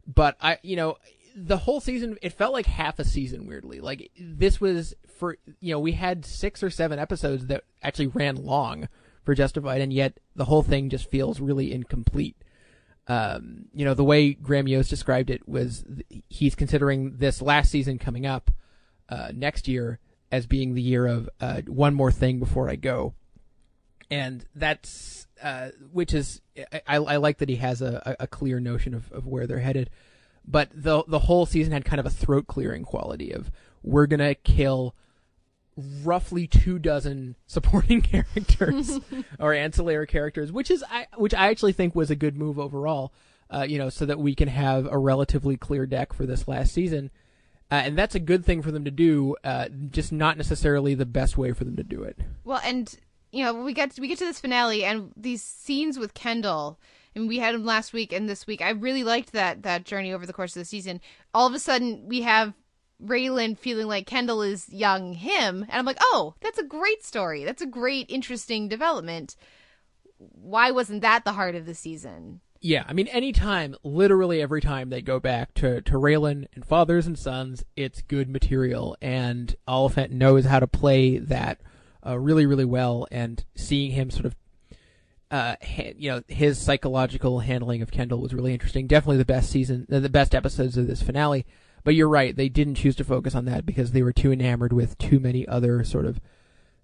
But 0.08 0.36
I, 0.42 0.58
you 0.64 0.76
know, 0.76 0.98
the 1.36 1.58
whole 1.58 1.80
season 1.80 2.18
it 2.22 2.34
felt 2.34 2.54
like 2.54 2.66
half 2.66 3.00
a 3.00 3.06
season 3.06 3.46
weirdly. 3.46 3.80
Like 3.80 4.12
this 4.20 4.60
was 4.60 4.94
for 5.18 5.38
you 5.60 5.74
know 5.74 5.80
we 5.80 5.94
had 5.94 6.26
six 6.26 6.64
or 6.64 6.70
seven 6.70 7.00
episodes 7.00 7.48
that 7.48 7.64
actually 7.82 8.08
ran 8.08 8.36
long 8.36 8.88
for 9.24 9.36
Justified, 9.36 9.82
and 9.82 9.94
yet 9.94 10.20
the 10.36 10.46
whole 10.46 10.64
thing 10.64 10.90
just 10.90 11.10
feels 11.10 11.40
really 11.40 11.72
incomplete. 11.72 12.36
Um, 13.08 13.66
you 13.74 13.84
know, 13.86 13.94
the 13.94 14.04
way 14.04 14.34
Graham 14.34 14.68
Yost 14.68 14.90
described 14.90 15.30
it 15.30 15.48
was 15.48 15.84
he's 16.30 16.56
considering 16.56 17.18
this 17.18 17.42
last 17.42 17.72
season 17.72 17.98
coming 18.00 18.26
up 18.26 18.52
uh, 19.12 19.32
next 19.36 19.68
year 19.68 20.00
as 20.32 20.48
being 20.48 20.74
the 20.74 20.82
year 20.82 21.06
of 21.06 21.30
uh, 21.42 21.62
one 21.68 21.94
more 21.94 22.12
thing 22.12 22.40
before 22.40 22.70
I 22.70 22.78
go, 22.78 23.14
and 24.10 24.46
that's 24.56 25.28
uh, 25.44 25.70
which 25.92 26.14
is 26.14 26.42
I, 26.88 26.96
I 26.96 27.18
like 27.18 27.40
that 27.40 27.50
he 27.50 27.58
has 27.58 27.82
a, 27.82 28.16
a 28.20 28.28
clear 28.28 28.60
notion 28.60 28.94
of, 28.94 29.12
of 29.12 29.28
where 29.28 29.46
they're 29.46 29.60
headed, 29.60 29.90
but 30.48 30.70
the 30.74 31.04
the 31.08 31.20
whole 31.20 31.46
season 31.46 31.74
had 31.74 31.86
kind 31.86 32.00
of 32.00 32.06
a 32.06 32.10
throat 32.10 32.48
clearing 32.48 32.84
quality 32.84 33.32
of 33.32 33.52
we're 33.84 34.08
gonna 34.08 34.36
kill 34.36 34.96
roughly 36.04 36.48
two 36.48 36.80
dozen 36.80 37.36
supporting 37.48 38.02
characters 38.02 39.00
or 39.40 39.54
ancillary 39.54 40.08
characters, 40.08 40.52
which 40.52 40.72
is 40.72 40.84
I 40.90 41.08
which 41.18 41.34
I 41.34 41.50
actually 41.50 41.74
think 41.74 41.96
was 41.96 42.10
a 42.10 42.16
good 42.16 42.38
move 42.38 42.58
overall. 42.58 43.14
Uh, 43.54 43.66
you 43.68 43.78
know, 43.78 43.90
so 43.90 44.06
that 44.06 44.18
we 44.18 44.34
can 44.34 44.48
have 44.48 44.88
a 44.90 44.98
relatively 44.98 45.58
clear 45.58 45.86
deck 45.86 46.14
for 46.14 46.26
this 46.26 46.48
last 46.48 46.74
season. 46.74 47.12
Uh, 47.72 47.76
and 47.86 47.98
that's 47.98 48.16
a 48.16 48.20
good 48.20 48.44
thing 48.44 48.62
for 48.62 48.70
them 48.72 48.84
to 48.84 48.92
do, 48.92 49.36
uh, 49.46 49.70
just 49.90 50.12
not 50.12 50.36
necessarily 50.36 50.94
the 50.94 51.06
best 51.06 51.38
way 51.38 51.54
for 51.54 51.64
them 51.64 51.78
to 51.78 51.84
do 51.84 52.04
it. 52.04 52.20
Well, 52.44 52.60
and 52.66 52.94
you 53.32 53.46
know, 53.46 53.64
we 53.64 53.74
get 53.74 53.98
we 54.00 54.10
get 54.10 54.18
to 54.18 54.26
this 54.26 54.42
finale 54.42 54.84
and 54.84 55.14
these 55.16 55.42
scenes 55.42 55.98
with 55.98 56.14
Kendall, 56.14 56.78
and 57.16 57.30
we 57.30 57.40
had 57.40 57.56
them 57.56 57.66
last 57.66 57.94
week 57.94 58.12
and 58.12 58.30
this 58.30 58.46
week. 58.46 58.62
I 58.62 58.72
really 58.72 59.06
liked 59.06 59.32
that 59.32 59.64
that 59.64 59.86
journey 59.86 60.12
over 60.12 60.26
the 60.26 60.34
course 60.34 60.56
of 60.56 60.60
the 60.60 60.66
season. 60.66 61.00
All 61.34 61.48
of 61.48 61.54
a 61.54 61.60
sudden, 61.60 62.08
we 62.08 62.24
have 62.24 62.54
Raylan 63.02 63.58
feeling 63.58 63.88
like 63.88 64.06
Kendall 64.06 64.42
is 64.42 64.68
young 64.70 65.14
him, 65.14 65.64
and 65.64 65.72
I'm 65.72 65.86
like, 65.86 65.98
oh, 66.02 66.36
that's 66.42 66.60
a 66.60 66.64
great 66.64 67.06
story. 67.06 67.46
That's 67.46 67.62
a 67.62 67.68
great, 67.68 68.10
interesting 68.10 68.68
development. 68.68 69.38
Why 70.18 70.72
wasn't 70.72 71.02
that 71.02 71.24
the 71.24 71.32
heart 71.32 71.56
of 71.56 71.66
the 71.66 71.74
season? 71.74 72.42
Yeah, 72.64 72.84
I 72.88 72.94
mean, 72.94 73.08
anytime, 73.08 73.76
literally 73.84 74.40
every 74.40 74.62
time 74.62 74.92
they 74.92 75.02
go 75.02 75.20
back 75.20 75.56
to, 75.56 75.82
to 75.82 75.94
Raylan 75.94 76.46
and 76.54 76.64
Fathers 76.64 77.08
and 77.08 77.18
Sons, 77.18 77.66
it's 77.76 78.04
good 78.04 78.30
material, 78.30 78.96
and 79.02 79.56
Oliphant 79.68 80.12
knows 80.12 80.46
how 80.46 80.60
to 80.60 80.68
play 80.68 81.18
that 81.18 81.60
uh, 82.06 82.20
really, 82.20 82.46
really 82.46 82.66
well, 82.66 83.08
and 83.10 83.44
seeing 83.56 83.92
him 83.92 84.12
sort 84.12 84.26
of, 84.26 84.36
uh, 85.32 85.56
ha- 85.60 85.96
you 85.98 86.12
know, 86.12 86.22
his 86.28 86.60
psychological 86.60 87.40
handling 87.40 87.82
of 87.82 87.90
Kendall 87.90 88.22
was 88.22 88.34
really 88.34 88.54
interesting. 88.54 88.86
Definitely 88.86 89.18
the 89.18 89.26
best 89.26 89.50
season, 89.50 89.88
uh, 89.92 90.00
the 90.00 90.08
best 90.08 90.36
episodes 90.36 90.78
of 90.78 90.86
this 90.86 91.02
finale. 91.02 91.48
But 91.84 91.96
you're 91.96 92.08
right, 92.08 92.36
they 92.36 92.50
didn't 92.50 92.76
choose 92.76 92.96
to 92.98 93.04
focus 93.04 93.34
on 93.34 93.46
that 93.46 93.66
because 93.66 93.92
they 93.92 94.04
were 94.04 94.14
too 94.14 94.32
enamored 94.32 94.72
with 94.72 95.00
too 95.00 95.20
many 95.20 95.48
other 95.48 95.84
sort 95.84 96.06
of 96.06 96.20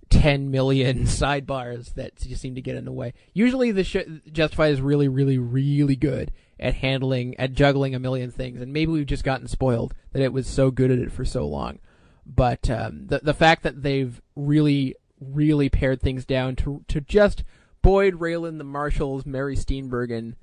10 0.09 0.51
million 0.51 0.99
sidebars 1.03 1.93
that 1.95 2.15
just 2.15 2.41
seem 2.41 2.55
to 2.55 2.61
get 2.61 2.75
in 2.75 2.85
the 2.85 2.91
way. 2.91 3.13
Usually 3.33 3.71
the 3.71 3.83
sh- 3.83 3.97
Justified 4.31 4.73
is 4.73 4.81
really, 4.81 5.07
really, 5.07 5.37
really 5.37 5.95
good 5.95 6.31
at 6.59 6.75
handling, 6.75 7.35
at 7.39 7.53
juggling 7.53 7.93
a 7.93 7.99
million 7.99 8.31
things, 8.31 8.61
and 8.61 8.73
maybe 8.73 8.91
we've 8.91 9.05
just 9.05 9.23
gotten 9.23 9.47
spoiled 9.47 9.93
that 10.11 10.21
it 10.21 10.33
was 10.33 10.47
so 10.47 10.71
good 10.71 10.91
at 10.91 10.99
it 10.99 11.11
for 11.11 11.25
so 11.25 11.47
long. 11.47 11.79
But 12.25 12.69
um, 12.69 13.07
the 13.07 13.19
the 13.19 13.33
fact 13.33 13.63
that 13.63 13.83
they've 13.83 14.21
really, 14.35 14.95
really 15.21 15.69
pared 15.69 16.01
things 16.01 16.25
down 16.25 16.55
to 16.57 16.83
to 16.89 16.99
just 16.99 17.43
Boyd, 17.81 18.15
Raylan, 18.15 18.57
the 18.57 18.65
Marshals, 18.65 19.25
Mary 19.25 19.55
Steenburgen, 19.55 20.33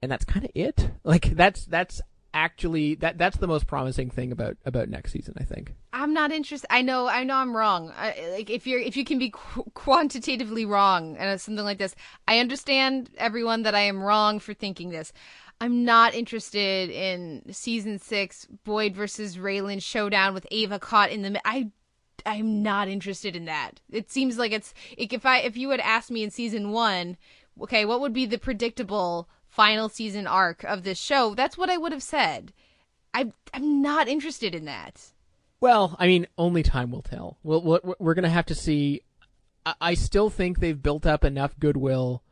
and 0.00 0.10
that's 0.10 0.24
kind 0.24 0.44
of 0.46 0.50
it. 0.54 0.90
Like 1.04 1.36
that's 1.36 1.66
that's 1.66 2.00
actually 2.34 2.94
that 2.96 3.18
that's 3.18 3.36
the 3.36 3.46
most 3.46 3.66
promising 3.66 4.10
thing 4.10 4.32
about 4.32 4.56
about 4.64 4.88
next 4.88 5.12
season. 5.12 5.34
I 5.38 5.44
think. 5.44 5.74
I'm 5.92 6.14
not 6.14 6.32
interested. 6.32 6.66
I 6.72 6.82
know, 6.82 7.06
I 7.06 7.22
know, 7.22 7.36
I'm 7.36 7.56
wrong. 7.56 7.92
I, 7.96 8.30
like 8.32 8.50
if 8.50 8.66
you're, 8.66 8.80
if 8.80 8.96
you 8.96 9.04
can 9.04 9.18
be 9.18 9.30
qu- 9.30 9.70
quantitatively 9.74 10.64
wrong 10.64 11.16
and 11.18 11.38
something 11.40 11.64
like 11.64 11.78
this, 11.78 11.94
I 12.26 12.38
understand 12.38 13.10
everyone 13.18 13.62
that 13.64 13.74
I 13.74 13.80
am 13.80 14.02
wrong 14.02 14.38
for 14.38 14.54
thinking 14.54 14.88
this. 14.88 15.12
I'm 15.60 15.84
not 15.84 16.14
interested 16.14 16.90
in 16.90 17.52
season 17.52 17.98
six 17.98 18.48
Boyd 18.64 18.96
versus 18.96 19.36
Raylan 19.36 19.82
showdown 19.82 20.34
with 20.34 20.46
Ava 20.50 20.78
caught 20.78 21.10
in 21.10 21.22
the. 21.22 21.40
I, 21.44 21.70
I'm 22.26 22.62
not 22.62 22.88
interested 22.88 23.36
in 23.36 23.44
that. 23.44 23.80
It 23.90 24.10
seems 24.10 24.38
like 24.38 24.52
it's 24.52 24.74
like 24.98 25.12
if 25.12 25.26
I 25.26 25.38
if 25.38 25.56
you 25.56 25.70
had 25.70 25.80
asked 25.80 26.10
me 26.10 26.24
in 26.24 26.30
season 26.30 26.72
one, 26.72 27.16
okay, 27.60 27.84
what 27.84 28.00
would 28.00 28.12
be 28.12 28.26
the 28.26 28.38
predictable 28.38 29.28
final 29.52 29.88
season 29.88 30.26
arc 30.26 30.64
of 30.64 30.82
this 30.82 30.98
show? 30.98 31.34
That's 31.34 31.56
what 31.56 31.70
I 31.70 31.76
would 31.76 31.92
have 31.92 32.02
said. 32.02 32.52
I 33.14 33.32
I'm 33.52 33.82
not 33.82 34.08
interested 34.08 34.54
in 34.54 34.64
that. 34.64 35.12
Well, 35.60 35.94
I 35.98 36.08
mean, 36.08 36.26
only 36.36 36.64
time 36.64 36.90
will 36.90 37.02
tell. 37.02 37.38
We'll, 37.44 37.62
we'll, 37.62 37.94
we're 38.00 38.14
going 38.14 38.24
to 38.24 38.28
have 38.28 38.46
to 38.46 38.54
see. 38.54 39.02
I, 39.64 39.74
I 39.80 39.94
still 39.94 40.28
think 40.28 40.58
they've 40.58 40.82
built 40.82 41.06
up 41.06 41.24
enough 41.24 41.56
goodwill 41.60 42.22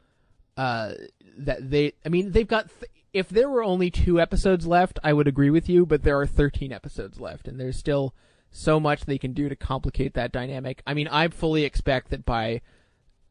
uh, 0.56 0.94
that 1.38 1.70
they. 1.70 1.92
I 2.04 2.08
mean, 2.08 2.32
they've 2.32 2.48
got. 2.48 2.68
Th- 2.80 2.90
if 3.12 3.28
there 3.28 3.48
were 3.50 3.62
only 3.62 3.90
two 3.90 4.20
episodes 4.20 4.66
left, 4.66 4.98
I 5.02 5.12
would 5.12 5.28
agree 5.28 5.50
with 5.50 5.68
you. 5.68 5.86
But 5.86 6.02
there 6.02 6.18
are 6.18 6.26
13 6.26 6.72
episodes 6.72 7.20
left, 7.20 7.46
and 7.46 7.60
there's 7.60 7.76
still 7.76 8.14
so 8.50 8.80
much 8.80 9.04
they 9.04 9.18
can 9.18 9.32
do 9.32 9.48
to 9.48 9.56
complicate 9.56 10.14
that 10.14 10.32
dynamic. 10.32 10.82
I 10.86 10.94
mean, 10.94 11.06
I 11.06 11.28
fully 11.28 11.64
expect 11.64 12.10
that 12.10 12.24
by 12.24 12.62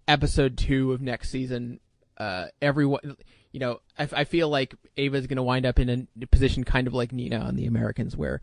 episode 0.08 0.58
two 0.58 0.94
of 0.94 1.02
next 1.02 1.30
season, 1.30 1.80
uh, 2.18 2.48
everyone. 2.62 3.18
You 3.52 3.60
know, 3.60 3.82
I, 3.98 4.08
I 4.14 4.24
feel 4.24 4.50
like 4.50 4.76
Ava's 4.98 5.28
going 5.28 5.38
to 5.38 5.44
wind 5.44 5.66
up 5.66 5.80
in 5.80 6.08
a 6.22 6.28
position 6.28 6.64
kind 6.64 6.88
of 6.88 6.94
like 6.94 7.12
Nina 7.12 7.38
on 7.38 7.56
The 7.56 7.66
Americans, 7.66 8.16
where 8.16 8.42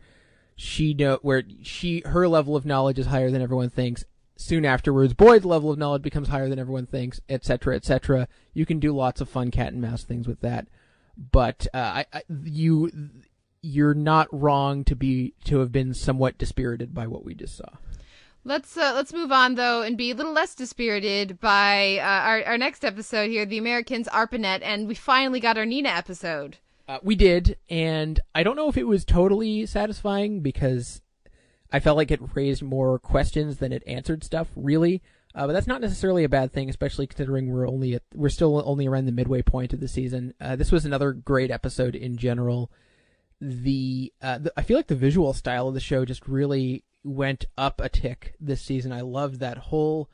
she 0.55 0.93
know 0.93 1.19
where 1.21 1.43
she 1.61 2.01
her 2.05 2.27
level 2.27 2.55
of 2.55 2.65
knowledge 2.65 2.99
is 2.99 3.07
higher 3.07 3.31
than 3.31 3.41
everyone 3.41 3.69
thinks. 3.69 4.03
Soon 4.35 4.65
afterwards, 4.65 5.13
Boyd's 5.13 5.45
level 5.45 5.71
of 5.71 5.79
knowledge 5.79 6.03
becomes 6.03 6.27
higher 6.27 6.47
than 6.47 6.59
everyone 6.59 6.85
thinks, 6.85 7.19
etc., 7.27 7.75
etc. 7.75 8.27
You 8.53 8.65
can 8.65 8.79
do 8.79 8.95
lots 8.95 9.19
of 9.19 9.29
fun 9.29 9.49
cat 9.49 9.73
and 9.73 9.81
mouse 9.81 10.03
things 10.03 10.27
with 10.27 10.41
that, 10.41 10.67
but 11.31 11.65
uh, 11.73 11.77
I, 11.77 12.05
I 12.13 12.21
you 12.43 12.91
you're 13.61 13.95
not 13.95 14.27
wrong 14.31 14.83
to 14.85 14.95
be 14.95 15.33
to 15.45 15.59
have 15.59 15.71
been 15.71 15.93
somewhat 15.93 16.37
dispirited 16.37 16.93
by 16.93 17.07
what 17.07 17.25
we 17.25 17.33
just 17.33 17.57
saw. 17.57 17.69
Let's 18.47 18.77
uh, 18.77 18.93
let's 18.95 19.11
move 19.11 19.33
on 19.33 19.55
though 19.55 19.81
and 19.81 19.97
be 19.97 20.11
a 20.11 20.15
little 20.15 20.31
less 20.31 20.55
dispirited 20.55 21.37
by 21.41 21.97
uh, 21.97 22.01
our 22.01 22.43
our 22.45 22.57
next 22.57 22.85
episode 22.85 23.29
here, 23.29 23.45
the 23.45 23.57
Americans 23.57 24.07
ARPANET, 24.07 24.61
and 24.63 24.87
we 24.87 24.95
finally 24.95 25.41
got 25.41 25.57
our 25.57 25.65
Nina 25.65 25.89
episode. 25.89 26.55
Uh, 26.87 26.99
we 27.03 27.13
did, 27.13 27.57
and 27.69 28.21
I 28.33 28.43
don't 28.43 28.55
know 28.55 28.69
if 28.69 28.77
it 28.77 28.87
was 28.87 29.03
totally 29.03 29.65
satisfying 29.65 30.39
because 30.39 31.01
I 31.73 31.81
felt 31.81 31.97
like 31.97 32.09
it 32.09 32.21
raised 32.35 32.63
more 32.63 32.97
questions 32.99 33.57
than 33.57 33.73
it 33.73 33.83
answered 33.85 34.23
stuff. 34.23 34.47
Really, 34.55 35.01
uh, 35.35 35.45
but 35.45 35.51
that's 35.51 35.67
not 35.67 35.81
necessarily 35.81 36.23
a 36.23 36.29
bad 36.29 36.53
thing, 36.53 36.69
especially 36.69 37.05
considering 37.05 37.51
we're 37.51 37.67
only 37.67 37.95
at 37.95 38.03
we're 38.15 38.29
still 38.29 38.63
only 38.65 38.87
around 38.87 39.07
the 39.07 39.11
midway 39.11 39.41
point 39.41 39.73
of 39.73 39.81
the 39.81 39.89
season. 39.89 40.33
Uh, 40.39 40.55
this 40.55 40.71
was 40.71 40.85
another 40.85 41.11
great 41.11 41.51
episode 41.51 41.95
in 41.95 42.15
general. 42.15 42.71
The, 43.39 44.13
uh, 44.21 44.39
the 44.39 44.53
I 44.57 44.63
feel 44.63 44.77
like 44.77 44.87
the 44.87 44.95
visual 44.95 45.33
style 45.33 45.67
of 45.67 45.73
the 45.73 45.79
show 45.79 46.05
just 46.05 46.27
really 46.27 46.83
went 47.03 47.45
up 47.57 47.79
a 47.79 47.89
tick 47.89 48.35
this 48.39 48.61
season. 48.61 48.91
I 48.91 49.01
loved 49.01 49.39
that 49.39 49.57
whole 49.57 50.09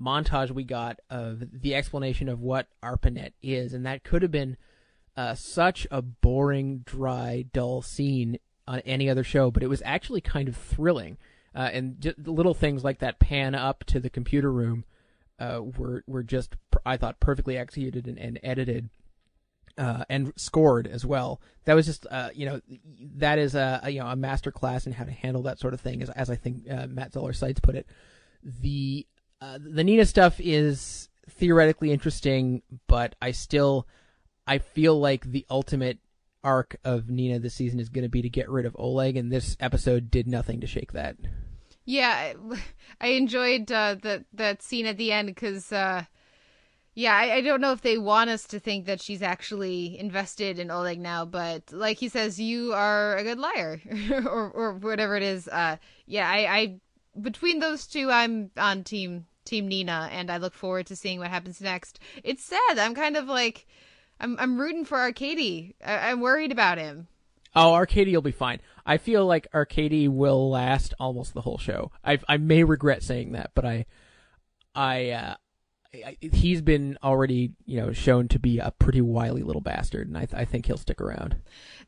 montage 0.00 0.50
we 0.50 0.64
got 0.64 1.00
of 1.10 1.60
the 1.60 1.74
explanation 1.74 2.28
of 2.28 2.40
what 2.40 2.68
ARPANET 2.82 3.32
is, 3.42 3.74
and 3.74 3.84
that 3.84 4.04
could 4.04 4.22
have 4.22 4.30
been 4.30 4.56
uh, 5.16 5.34
such 5.34 5.86
a 5.90 6.00
boring, 6.00 6.78
dry, 6.86 7.44
dull 7.52 7.82
scene 7.82 8.38
on 8.68 8.78
any 8.80 9.10
other 9.10 9.24
show, 9.24 9.50
but 9.50 9.62
it 9.62 9.68
was 9.68 9.82
actually 9.84 10.20
kind 10.20 10.48
of 10.48 10.56
thrilling. 10.56 11.16
Uh, 11.54 11.70
and 11.72 12.00
just 12.00 12.18
little 12.26 12.54
things 12.54 12.84
like 12.84 13.00
that 13.00 13.18
pan 13.18 13.54
up 13.54 13.82
to 13.84 13.98
the 13.98 14.10
computer 14.10 14.52
room 14.52 14.84
uh, 15.40 15.60
were 15.76 16.04
were 16.06 16.22
just 16.22 16.56
I 16.84 16.96
thought 16.96 17.20
perfectly 17.20 17.56
executed 17.56 18.06
and, 18.06 18.18
and 18.18 18.38
edited. 18.42 18.90
Uh, 19.78 20.04
and 20.08 20.32
scored 20.34 20.88
as 20.88 21.06
well. 21.06 21.40
That 21.64 21.74
was 21.74 21.86
just, 21.86 22.04
uh, 22.10 22.30
you 22.34 22.46
know, 22.46 22.60
that 23.18 23.38
is 23.38 23.54
a, 23.54 23.80
a, 23.84 23.90
you 23.90 24.00
know 24.00 24.08
a 24.08 24.16
master 24.16 24.50
class 24.50 24.88
in 24.88 24.92
how 24.92 25.04
to 25.04 25.12
handle 25.12 25.44
that 25.44 25.60
sort 25.60 25.72
of 25.72 25.80
thing, 25.80 26.02
as, 26.02 26.10
as 26.10 26.30
I 26.30 26.34
think 26.34 26.68
uh, 26.68 26.88
Matt 26.88 27.12
Zoller 27.12 27.32
Seitz 27.32 27.60
put 27.60 27.76
it. 27.76 27.86
The 28.42 29.06
uh, 29.40 29.58
the 29.60 29.84
Nina 29.84 30.04
stuff 30.04 30.40
is 30.40 31.08
theoretically 31.30 31.92
interesting, 31.92 32.62
but 32.88 33.14
I 33.22 33.30
still 33.30 33.86
I 34.48 34.58
feel 34.58 34.98
like 34.98 35.30
the 35.30 35.46
ultimate 35.48 35.98
arc 36.42 36.76
of 36.84 37.10
Nina 37.10 37.38
this 37.38 37.54
season 37.54 37.80
is 37.80 37.88
going 37.88 38.04
to 38.04 38.08
be 38.08 38.22
to 38.22 38.28
get 38.28 38.48
rid 38.48 38.66
of 38.66 38.74
Oleg, 38.78 39.16
and 39.16 39.30
this 39.30 39.56
episode 39.60 40.10
did 40.10 40.26
nothing 40.26 40.60
to 40.60 40.66
shake 40.66 40.92
that. 40.92 41.16
Yeah, 41.84 42.32
I, 43.00 43.06
enjoyed 43.08 43.70
uh, 43.70 43.96
that 44.32 44.62
scene 44.62 44.86
at 44.86 44.96
the 44.96 45.12
end 45.12 45.28
because, 45.28 45.72
uh, 45.72 46.04
yeah, 46.98 47.14
I, 47.14 47.34
I 47.34 47.40
don't 47.42 47.60
know 47.60 47.70
if 47.70 47.82
they 47.82 47.96
want 47.96 48.28
us 48.28 48.44
to 48.46 48.58
think 48.58 48.86
that 48.86 49.00
she's 49.00 49.22
actually 49.22 49.96
invested 50.00 50.58
in 50.58 50.68
Oleg 50.68 50.98
now, 50.98 51.24
but 51.24 51.72
like 51.72 51.96
he 51.96 52.08
says, 52.08 52.40
you 52.40 52.72
are 52.72 53.16
a 53.16 53.22
good 53.22 53.38
liar, 53.38 53.80
or 54.10 54.50
or 54.50 54.72
whatever 54.72 55.14
it 55.14 55.22
is. 55.22 55.46
Uh, 55.46 55.76
yeah, 56.06 56.28
I, 56.28 56.56
I 56.58 56.80
between 57.20 57.60
those 57.60 57.86
two, 57.86 58.10
I'm 58.10 58.50
on 58.56 58.82
team 58.82 59.26
team 59.44 59.68
Nina, 59.68 60.08
and 60.10 60.28
I 60.28 60.38
look 60.38 60.54
forward 60.54 60.86
to 60.86 60.96
seeing 60.96 61.20
what 61.20 61.30
happens 61.30 61.60
next. 61.60 62.00
It's 62.24 62.42
sad. 62.42 62.80
I'm 62.80 62.96
kind 62.96 63.16
of 63.16 63.26
like, 63.26 63.68
I'm 64.18 64.36
I'm 64.40 64.60
rooting 64.60 64.84
for 64.84 64.98
Arkady. 64.98 65.76
I, 65.84 66.10
I'm 66.10 66.20
worried 66.20 66.50
about 66.50 66.78
him. 66.78 67.06
Oh, 67.54 67.74
Arkady 67.74 68.12
will 68.12 68.22
be 68.22 68.32
fine. 68.32 68.58
I 68.84 68.96
feel 68.96 69.24
like 69.24 69.46
Arkady 69.54 70.08
will 70.08 70.50
last 70.50 70.94
almost 70.98 71.32
the 71.32 71.42
whole 71.42 71.58
show. 71.58 71.92
I 72.04 72.18
I 72.28 72.38
may 72.38 72.64
regret 72.64 73.04
saying 73.04 73.32
that, 73.32 73.52
but 73.54 73.64
I 73.64 73.86
I, 74.74 75.10
uh, 75.10 75.34
he's 76.20 76.60
been 76.60 76.98
already 77.02 77.52
you 77.64 77.80
know 77.80 77.92
shown 77.92 78.28
to 78.28 78.38
be 78.38 78.58
a 78.58 78.72
pretty 78.78 79.00
wily 79.00 79.42
little 79.42 79.62
bastard, 79.62 80.08
and 80.08 80.16
I 80.16 80.26
I 80.32 80.44
think 80.44 80.66
he'll 80.66 80.76
stick 80.76 81.00
around. 81.00 81.36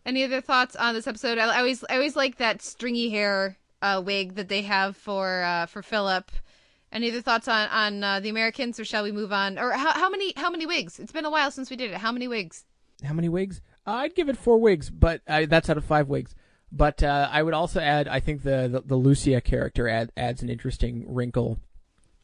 Any 0.07 0.25
other 0.25 0.41
thoughts 0.41 0.77
on 0.77 0.95
this 0.95 1.07
episode? 1.07 1.39
I, 1.39 1.47
I 1.47 1.59
always 1.59 1.85
I 1.91 1.95
always 1.95 2.17
like 2.17 2.37
that 2.37 2.63
stringy 2.63 3.11
hair 3.11 3.59
uh, 3.83 4.03
wig 4.05 4.35
that 4.35 4.49
they 4.49 4.63
have 4.63 4.97
for 4.97 5.43
uh, 5.43 5.67
for 5.67 5.83
Philip. 5.83 6.31
Any 6.93 7.11
other 7.11 7.21
thoughts 7.21 7.47
on 7.49 7.69
on 7.69 8.03
uh, 8.03 8.21
the 8.21 8.31
Americans, 8.31 8.81
or 8.81 8.85
shall 8.85 9.05
we 9.05 9.13
move 9.13 9.33
on? 9.33 9.59
Or 9.59 9.73
how 9.73 9.93
how 9.93 10.11
many 10.11 10.33
how 10.37 10.51
many 10.51 10.67
wigs? 10.67 10.99
It's 10.99 11.13
been 11.13 11.25
a 11.25 11.31
while 11.31 11.51
since 11.51 11.71
we 11.71 11.77
did 11.77 11.91
it. 11.91 11.99
How 11.99 12.13
many 12.13 12.27
wigs? 12.27 12.65
How 13.05 13.15
many 13.15 13.29
wigs? 13.29 13.61
I'd 13.87 14.15
give 14.15 14.29
it 14.29 14.37
four 14.37 14.59
wigs, 14.59 14.91
but 14.91 15.23
that's 15.27 15.71
out 15.71 15.77
of 15.77 15.85
five 15.85 16.09
wigs. 16.09 16.35
But 16.73 17.03
uh, 17.03 17.29
I 17.31 17.43
would 17.43 17.55
also 17.55 17.81
add, 17.81 18.07
I 18.07 18.21
think 18.21 18.43
the 18.43 18.69
the, 18.71 18.83
the 18.85 18.97
Lucia 18.97 19.41
character 19.41 19.89
add, 19.89 20.13
adds 20.17 20.43
an 20.43 20.51
interesting 20.51 21.05
wrinkle, 21.09 21.59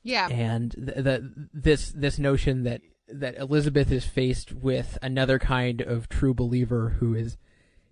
Yeah. 0.07 0.29
and 0.29 0.73
the, 0.79 1.03
the 1.03 1.49
this 1.53 1.91
this 1.91 2.19
notion 2.19 2.63
that 2.63 2.81
that 3.09 3.37
Elizabeth 3.39 3.91
is 3.91 4.05
faced 4.05 4.53
with 4.53 4.99
another 5.03 5.39
kind 5.39 5.81
of 5.81 6.09
true 6.09 6.35
believer 6.35 6.97
who 7.01 7.15
is, 7.15 7.37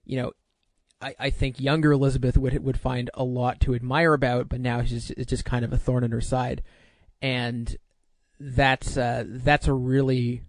you 0.04 0.20
know, 0.20 0.32
I, 1.00 1.14
I 1.18 1.30
think 1.30 1.60
younger 1.60 1.92
Elizabeth 1.92 2.36
would 2.38 2.62
would 2.64 2.78
find 2.78 3.10
a 3.14 3.24
lot 3.24 3.60
to 3.60 3.74
admire 3.74 4.14
about, 4.14 4.48
but 4.48 4.60
now 4.60 4.82
she's 4.84 5.10
it's 5.10 5.30
just 5.30 5.44
kind 5.44 5.64
of 5.64 5.72
a 5.72 5.78
thorn 5.78 6.04
in 6.04 6.12
her 6.12 6.20
side, 6.20 6.62
and 7.20 7.76
that's 8.38 8.96
uh, 8.96 9.24
that's 9.26 9.68
a 9.68 9.72
really 9.72 10.42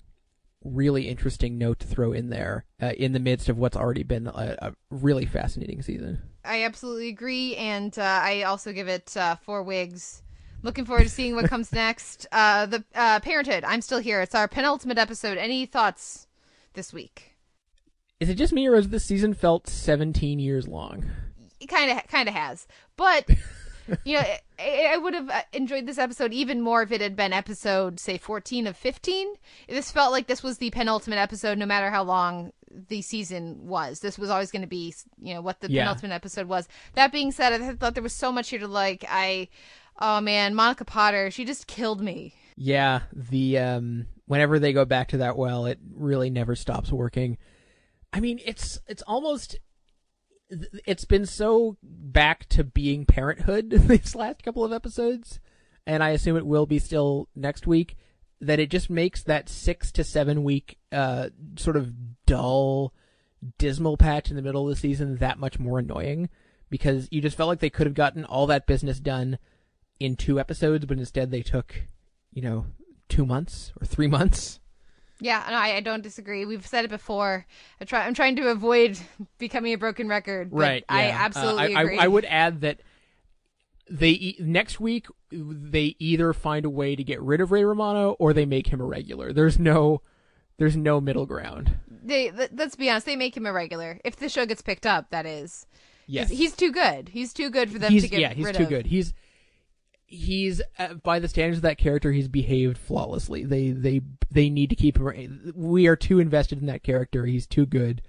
really 0.64 1.08
interesting 1.08 1.58
note 1.58 1.80
to 1.80 1.88
throw 1.88 2.12
in 2.12 2.30
there 2.30 2.66
uh, 2.82 2.92
in 2.98 3.12
the 3.12 3.20
midst 3.20 3.50
of 3.50 3.58
what's 3.58 3.78
already 3.78 4.02
been 4.02 4.28
a, 4.28 4.58
a 4.62 4.74
really 4.90 5.26
fascinating 5.26 5.82
season. 5.82 6.22
I 6.44 6.64
absolutely 6.64 7.10
agree, 7.10 7.56
and 7.56 7.98
uh, 7.98 8.02
I 8.24 8.44
also 8.44 8.72
give 8.72 8.88
it 8.88 9.16
uh, 9.18 9.36
four 9.36 9.64
wigs. 9.64 10.24
Looking 10.64 10.86
forward 10.86 11.04
to 11.04 11.10
seeing 11.10 11.36
what 11.36 11.48
comes 11.50 11.72
next. 11.72 12.26
Uh, 12.32 12.66
the 12.66 12.84
uh, 12.96 13.20
Parenthood. 13.20 13.64
I'm 13.64 13.82
still 13.82 14.00
here. 14.00 14.22
It's 14.22 14.34
our 14.36 14.48
penultimate 14.48 14.98
episode. 14.98 15.38
Any 15.38 15.66
thoughts 15.66 16.28
this 16.74 16.92
week? 16.92 17.34
Is 18.20 18.30
it 18.30 18.36
just 18.36 18.54
me, 18.54 18.68
or 18.68 18.76
has 18.76 18.90
this 18.90 19.06
season 19.06 19.34
felt 19.34 19.68
17 19.68 20.40
years 20.40 20.68
long? 20.68 21.06
It 21.60 21.68
kind 21.68 21.92
of 21.92 22.08
kind 22.08 22.28
of 22.30 22.36
has, 22.36 22.68
but 22.98 23.28
you 24.04 24.16
know, 24.18 24.24
I, 24.60 24.92
I 24.94 24.98
would 24.98 25.14
have 25.14 25.30
uh, 25.30 25.42
enjoyed 25.54 25.86
this 25.86 25.98
episode 25.98 26.34
even 26.34 26.62
more 26.62 26.82
if 26.82 26.92
it 26.92 27.02
had 27.02 27.16
been 27.16 27.34
episode 27.34 28.00
say 28.00 28.18
14 28.18 28.68
of 28.68 28.78
15. 28.78 29.34
This 29.70 29.92
felt 29.92 30.12
like 30.12 30.28
this 30.28 30.42
was 30.44 30.58
the 30.58 30.70
penultimate 30.72 31.20
episode, 31.20 31.58
no 31.58 31.66
matter 31.66 31.90
how 31.90 32.04
long 32.04 32.52
the 32.90 33.02
season 33.02 33.68
was. 33.68 34.00
This 34.00 34.18
was 34.18 34.30
always 34.30 34.52
going 34.52 34.64
to 34.64 34.68
be, 34.68 34.94
you 35.22 35.34
know, 35.34 35.42
what 35.42 35.60
the 35.62 35.72
Yeah. 35.72 35.84
penultimate 35.84 36.12
episode 36.14 36.48
was. 36.48 36.68
That 36.94 37.12
being 37.12 37.32
said, 37.32 37.54
I 37.62 37.74
thought 37.74 37.94
there 37.94 38.04
was 38.04 38.14
so 38.14 38.32
much 38.32 38.50
here 38.50 38.60
to 38.60 38.68
like. 38.68 39.06
I, 39.10 39.48
oh 40.00 40.22
man, 40.22 40.56
Monica 40.56 40.86
Potter, 40.86 41.32
she 41.32 41.46
just 41.46 41.68
killed 41.68 42.02
me. 42.02 42.34
Yeah, 42.56 43.02
the 43.14 43.58
um, 43.60 44.08
whenever 44.26 44.60
they 44.60 44.74
go 44.74 44.86
back 44.86 45.10
to 45.10 45.18
that 45.18 45.38
well, 45.38 45.66
it 45.66 45.80
really 45.94 46.30
never 46.30 46.56
stops 46.56 46.92
working. 46.92 47.38
I 48.14 48.20
mean, 48.20 48.40
it's 48.46 48.80
it's 48.88 49.04
almost 49.04 49.58
it's 50.86 51.06
been 51.06 51.26
so 51.26 51.78
back 51.84 52.48
to 52.50 52.64
being 52.64 53.06
parenthood 53.06 53.70
these 53.88 54.16
last 54.16 54.44
couple 54.44 54.64
of 54.64 54.72
episodes, 54.72 55.40
and 55.86 56.04
I 56.04 56.12
assume 56.12 56.38
it 56.38 56.46
will 56.46 56.66
be 56.66 56.80
still 56.80 57.30
next 57.36 57.68
week. 57.68 57.98
That 58.42 58.60
it 58.60 58.70
just 58.70 58.90
makes 58.90 59.24
that 59.24 59.50
six 59.50 59.92
to 59.94 60.04
seven 60.04 60.44
week 60.44 60.78
uh, 60.92 61.30
sort 61.58 61.78
of 61.78 61.94
dull, 62.26 62.94
dismal 63.58 63.98
patch 63.98 64.30
in 64.30 64.36
the 64.36 64.42
middle 64.42 64.68
of 64.68 64.76
the 64.76 64.80
season 64.80 65.18
that 65.18 65.40
much 65.40 65.58
more 65.58 65.80
annoying 65.80 66.30
because 66.70 67.08
you 67.12 67.22
just 67.22 67.38
felt 67.38 67.48
like 67.48 67.60
they 67.60 67.70
could 67.70 67.88
have 67.88 67.94
gotten 67.94 68.26
all 68.26 68.48
that 68.48 68.68
business 68.68 69.00
done 69.00 69.38
in 70.00 70.16
two 70.16 70.40
episodes, 70.40 70.86
but 70.86 70.98
instead 70.98 71.32
they 71.32 71.42
took, 71.42 71.76
you 72.32 72.42
know, 72.42 72.66
two 73.10 73.26
months 73.26 73.72
or 73.80 73.86
three 73.86 74.08
months. 74.08 74.60
Yeah, 75.22 75.42
no, 75.50 75.56
I, 75.56 75.76
I 75.76 75.80
don't 75.80 76.02
disagree. 76.04 76.44
We've 76.46 76.68
said 76.68 76.84
it 76.84 76.90
before. 76.90 77.46
I 77.80 77.86
try, 77.86 78.06
I'm 78.06 78.14
trying 78.14 78.36
to 78.36 78.50
avoid 78.50 79.00
becoming 79.38 79.72
a 79.74 79.78
broken 79.78 80.10
record. 80.10 80.52
but 80.52 80.58
right. 80.58 80.86
I 80.90 81.10
absolutely 81.10 81.74
Uh, 81.74 81.80
I, 81.80 81.82
agree. 81.84 81.98
I, 82.00 82.04
I 82.04 82.08
would 82.10 82.26
add 82.26 82.62
that 82.62 82.82
they 83.90 84.10
e- 84.10 84.38
next 84.40 84.80
week 84.80 85.08
they 85.32 85.96
either 86.00 86.34
find 86.34 86.66
a 86.66 86.70
way 86.70 86.96
to 86.96 87.04
get 87.04 87.22
rid 87.22 87.40
of 87.40 87.52
Ray 87.52 87.64
Romano 87.64 88.12
or 88.20 88.34
they 88.34 88.46
make 88.46 88.68
him 88.68 88.82
a 88.82 88.86
regular. 88.86 89.32
There's 89.32 89.58
no 89.60 90.02
there's 90.58 90.76
no 90.76 91.00
middle 91.02 91.26
ground. 91.26 91.78
They, 91.90 92.32
let- 92.32 92.56
let's 92.56 92.76
be 92.76 92.90
honest. 92.90 93.06
They 93.06 93.16
make 93.16 93.36
him 93.38 93.46
a 93.46 93.54
regular 93.54 94.00
if 94.04 94.16
the 94.18 94.28
show 94.30 94.46
gets 94.46 94.62
picked 94.62 94.86
up. 94.86 95.12
That 95.12 95.26
is. 95.26 95.66
Yes. 96.08 96.30
He's, 96.30 96.38
he's 96.40 96.56
too 96.56 96.72
good. 96.72 97.10
He's 97.10 97.34
too 97.34 97.50
good 97.50 97.72
for 97.72 97.80
them 97.80 97.92
he's 97.92 98.04
to 98.04 98.10
get 98.10 98.18
rid 98.18 98.26
of 98.32 98.38
yeah, 98.38 98.48
he's 98.48 98.58
too 98.58 98.64
of. 98.64 98.70
good. 98.70 98.86
He's 98.88 99.14
he's 100.06 100.62
uh, 100.80 100.96
by 100.96 101.20
the 101.20 101.28
standards 101.28 101.60
of 101.60 101.64
that 101.64 101.78
character, 101.78 102.12
he's 102.12 102.28
behaved 102.28 102.78
flawlessly. 102.78 103.44
They 103.44 103.72
they 103.72 104.02
they 104.32 104.50
need 104.50 104.70
to 104.70 104.76
keep 104.76 104.98
him. 104.98 105.54
We 105.56 105.88
are 105.88 105.96
too 105.96 106.20
invested 106.20 106.60
in 106.60 106.68
that 106.68 106.84
character. 106.84 107.26
He's 107.26 107.48
too 107.48 107.66
good. 107.66 108.02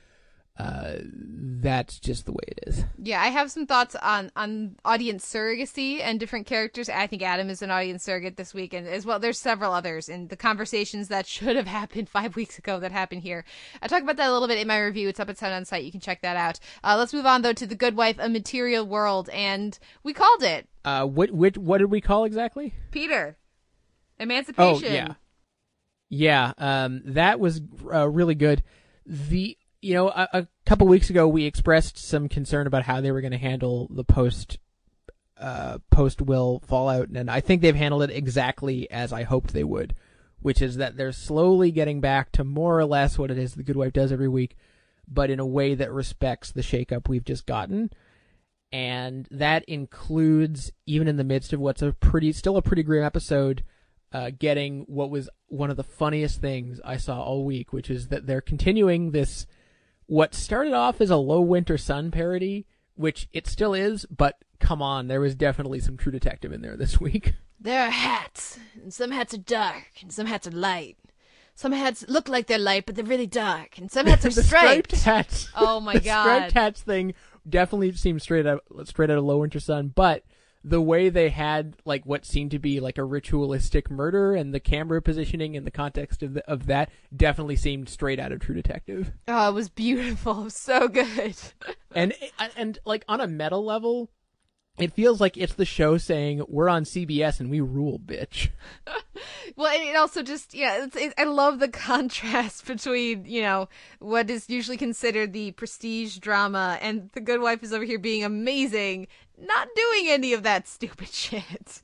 Uh, 0.58 0.94
that's 1.02 2.00
just 2.00 2.24
the 2.24 2.32
way 2.32 2.44
it 2.48 2.60
is. 2.66 2.84
Yeah, 2.96 3.20
I 3.20 3.26
have 3.26 3.50
some 3.50 3.66
thoughts 3.66 3.94
on 3.96 4.30
on 4.36 4.76
audience 4.86 5.30
surrogacy 5.30 6.00
and 6.00 6.18
different 6.18 6.46
characters. 6.46 6.88
I 6.88 7.06
think 7.06 7.20
Adam 7.20 7.50
is 7.50 7.60
an 7.60 7.70
audience 7.70 8.04
surrogate 8.04 8.38
this 8.38 8.54
week, 8.54 8.72
and 8.72 8.86
as 8.86 9.04
well, 9.04 9.18
there's 9.18 9.38
several 9.38 9.72
others 9.72 10.08
in 10.08 10.28
the 10.28 10.36
conversations 10.36 11.08
that 11.08 11.26
should 11.26 11.56
have 11.56 11.66
happened 11.66 12.08
five 12.08 12.36
weeks 12.36 12.58
ago 12.58 12.80
that 12.80 12.90
happened 12.90 13.22
here. 13.22 13.44
I 13.82 13.86
talk 13.86 14.02
about 14.02 14.16
that 14.16 14.30
a 14.30 14.32
little 14.32 14.48
bit 14.48 14.58
in 14.58 14.68
my 14.68 14.80
review. 14.80 15.08
It's 15.08 15.20
up 15.20 15.28
at 15.28 15.36
Sound 15.36 15.52
on 15.52 15.66
Sight. 15.66 15.84
You 15.84 15.92
can 15.92 16.00
check 16.00 16.22
that 16.22 16.36
out. 16.36 16.58
Uh, 16.82 16.96
let's 16.96 17.12
move 17.12 17.26
on 17.26 17.42
though 17.42 17.52
to 17.52 17.66
the 17.66 17.74
Good 17.74 17.96
Wife, 17.96 18.16
a 18.18 18.28
Material 18.28 18.86
World, 18.86 19.28
and 19.34 19.78
we 20.02 20.14
called 20.14 20.42
it 20.42 20.68
Uh, 20.86 21.04
what 21.04 21.32
what 21.32 21.58
what 21.58 21.78
did 21.78 21.90
we 21.90 22.00
call 22.00 22.24
exactly? 22.24 22.72
Peter. 22.92 23.36
Emancipation. 24.20 24.88
Oh 24.88 24.94
yeah, 24.94 25.14
yeah. 26.08 26.52
Um, 26.56 27.02
that 27.06 27.40
was 27.40 27.60
uh, 27.92 28.08
really 28.08 28.36
good. 28.36 28.62
The 29.04 29.58
you 29.82 29.94
know, 29.94 30.08
a, 30.08 30.28
a 30.32 30.48
couple 30.64 30.86
weeks 30.86 31.10
ago 31.10 31.26
we 31.26 31.44
expressed 31.44 31.98
some 31.98 32.28
concern 32.28 32.68
about 32.68 32.84
how 32.84 33.00
they 33.00 33.10
were 33.10 33.20
going 33.20 33.32
to 33.32 33.36
handle 33.36 33.88
the 33.90 34.04
post 34.04 34.58
uh, 35.38 35.78
post 35.90 36.22
will 36.22 36.62
fallout, 36.68 37.08
and 37.08 37.28
I 37.28 37.40
think 37.40 37.62
they've 37.62 37.74
handled 37.74 38.04
it 38.04 38.10
exactly 38.10 38.88
as 38.88 39.12
I 39.12 39.24
hoped 39.24 39.52
they 39.52 39.64
would, 39.64 39.92
which 40.38 40.62
is 40.62 40.76
that 40.76 40.96
they're 40.96 41.10
slowly 41.10 41.72
getting 41.72 42.00
back 42.00 42.30
to 42.32 42.44
more 42.44 42.78
or 42.78 42.84
less 42.84 43.18
what 43.18 43.32
it 43.32 43.38
is 43.38 43.54
the 43.54 43.64
Good 43.64 43.76
Wife 43.76 43.92
does 43.92 44.12
every 44.12 44.28
week, 44.28 44.56
but 45.08 45.30
in 45.30 45.40
a 45.40 45.46
way 45.46 45.74
that 45.74 45.92
respects 45.92 46.52
the 46.52 46.62
shakeup 46.62 47.08
we've 47.08 47.24
just 47.24 47.44
gotten. 47.44 47.90
And 48.76 49.26
that 49.30 49.64
includes, 49.64 50.70
even 50.84 51.08
in 51.08 51.16
the 51.16 51.24
midst 51.24 51.54
of 51.54 51.60
what's 51.60 51.80
a 51.80 51.94
pretty, 51.94 52.30
still 52.32 52.58
a 52.58 52.62
pretty 52.62 52.82
grim 52.82 53.02
episode, 53.02 53.64
uh, 54.12 54.32
getting 54.38 54.84
what 54.86 55.08
was 55.08 55.30
one 55.46 55.70
of 55.70 55.78
the 55.78 55.82
funniest 55.82 56.42
things 56.42 56.78
I 56.84 56.98
saw 56.98 57.22
all 57.22 57.46
week, 57.46 57.72
which 57.72 57.88
is 57.88 58.08
that 58.08 58.26
they're 58.26 58.42
continuing 58.42 59.12
this, 59.12 59.46
what 60.04 60.34
started 60.34 60.74
off 60.74 61.00
as 61.00 61.08
a 61.08 61.16
low 61.16 61.40
winter 61.40 61.78
sun 61.78 62.10
parody, 62.10 62.66
which 62.96 63.30
it 63.32 63.46
still 63.46 63.72
is, 63.72 64.04
but 64.14 64.44
come 64.60 64.82
on, 64.82 65.08
there 65.08 65.22
was 65.22 65.34
definitely 65.34 65.80
some 65.80 65.96
True 65.96 66.12
Detective 66.12 66.52
in 66.52 66.60
there 66.60 66.76
this 66.76 67.00
week. 67.00 67.32
There 67.58 67.86
are 67.86 67.90
hats, 67.90 68.58
and 68.74 68.92
some 68.92 69.10
hats 69.10 69.32
are 69.32 69.38
dark, 69.38 69.90
and 70.02 70.12
some 70.12 70.26
hats 70.26 70.46
are 70.46 70.50
light. 70.50 70.98
Some 71.54 71.72
hats 71.72 72.04
look 72.08 72.28
like 72.28 72.46
they're 72.46 72.58
light, 72.58 72.84
but 72.84 72.94
they're 72.94 73.06
really 73.06 73.26
dark, 73.26 73.78
and 73.78 73.90
some 73.90 74.06
hats 74.06 74.26
are 74.26 74.30
striped. 74.30 74.94
striped 74.94 75.02
hats. 75.02 75.48
Oh 75.56 75.80
my 75.80 75.94
the 75.94 76.00
god! 76.00 76.24
striped 76.24 76.52
hats 76.52 76.82
thing 76.82 77.14
definitely 77.48 77.92
seemed 77.92 78.22
straight 78.22 78.46
out 78.46 78.62
straight 78.84 79.10
out 79.10 79.18
of 79.18 79.24
Low 79.24 79.38
Winter 79.38 79.60
Sun, 79.60 79.92
but 79.94 80.24
the 80.66 80.80
way 80.80 81.08
they 81.08 81.28
had 81.28 81.76
like 81.84 82.04
what 82.04 82.24
seemed 82.24 82.50
to 82.50 82.58
be 82.58 82.80
like 82.80 82.98
a 82.98 83.04
ritualistic 83.04 83.88
murder 83.88 84.34
and 84.34 84.52
the 84.52 84.58
camera 84.58 85.00
positioning 85.00 85.54
in 85.54 85.64
the 85.64 85.70
context 85.70 86.24
of 86.24 86.34
the, 86.34 86.50
of 86.50 86.66
that 86.66 86.90
definitely 87.14 87.54
seemed 87.54 87.88
straight 87.88 88.18
out 88.18 88.32
of 88.32 88.40
True 88.40 88.56
Detective. 88.56 89.12
Oh, 89.28 89.48
it 89.48 89.54
was 89.54 89.68
beautiful, 89.68 90.50
so 90.50 90.88
good. 90.88 91.36
And 91.94 92.14
and 92.56 92.78
like 92.84 93.04
on 93.08 93.20
a 93.20 93.28
meta 93.28 93.56
level, 93.56 94.10
it 94.78 94.92
feels 94.92 95.20
like 95.20 95.36
it's 95.36 95.54
the 95.54 95.64
show 95.64 95.96
saying 95.98 96.42
we're 96.48 96.68
on 96.68 96.84
CBS 96.84 97.40
and 97.40 97.50
we 97.50 97.60
rule, 97.60 97.98
bitch. 97.98 98.48
Well, 99.56 99.72
and 99.72 99.82
it 99.88 99.96
also 99.96 100.22
just 100.22 100.54
yeah, 100.54 100.84
it's, 100.84 100.96
it, 100.96 101.14
I 101.16 101.24
love 101.24 101.58
the 101.58 101.68
contrast 101.86 102.66
between 102.66 103.24
you 103.24 103.42
know 103.42 103.68
what 103.98 104.28
is 104.28 104.50
usually 104.50 104.76
considered 104.76 105.32
the 105.32 105.52
prestige 105.52 106.18
drama, 106.18 106.78
and 106.82 107.10
The 107.12 107.20
Good 107.20 107.40
Wife 107.40 107.62
is 107.62 107.72
over 107.72 107.84
here 107.84 107.98
being 107.98 108.24
amazing, 108.24 109.06
not 109.38 109.68
doing 109.74 110.06
any 110.08 110.32
of 110.34 110.42
that 110.42 110.68
stupid 110.68 111.08
shit. 111.12 111.80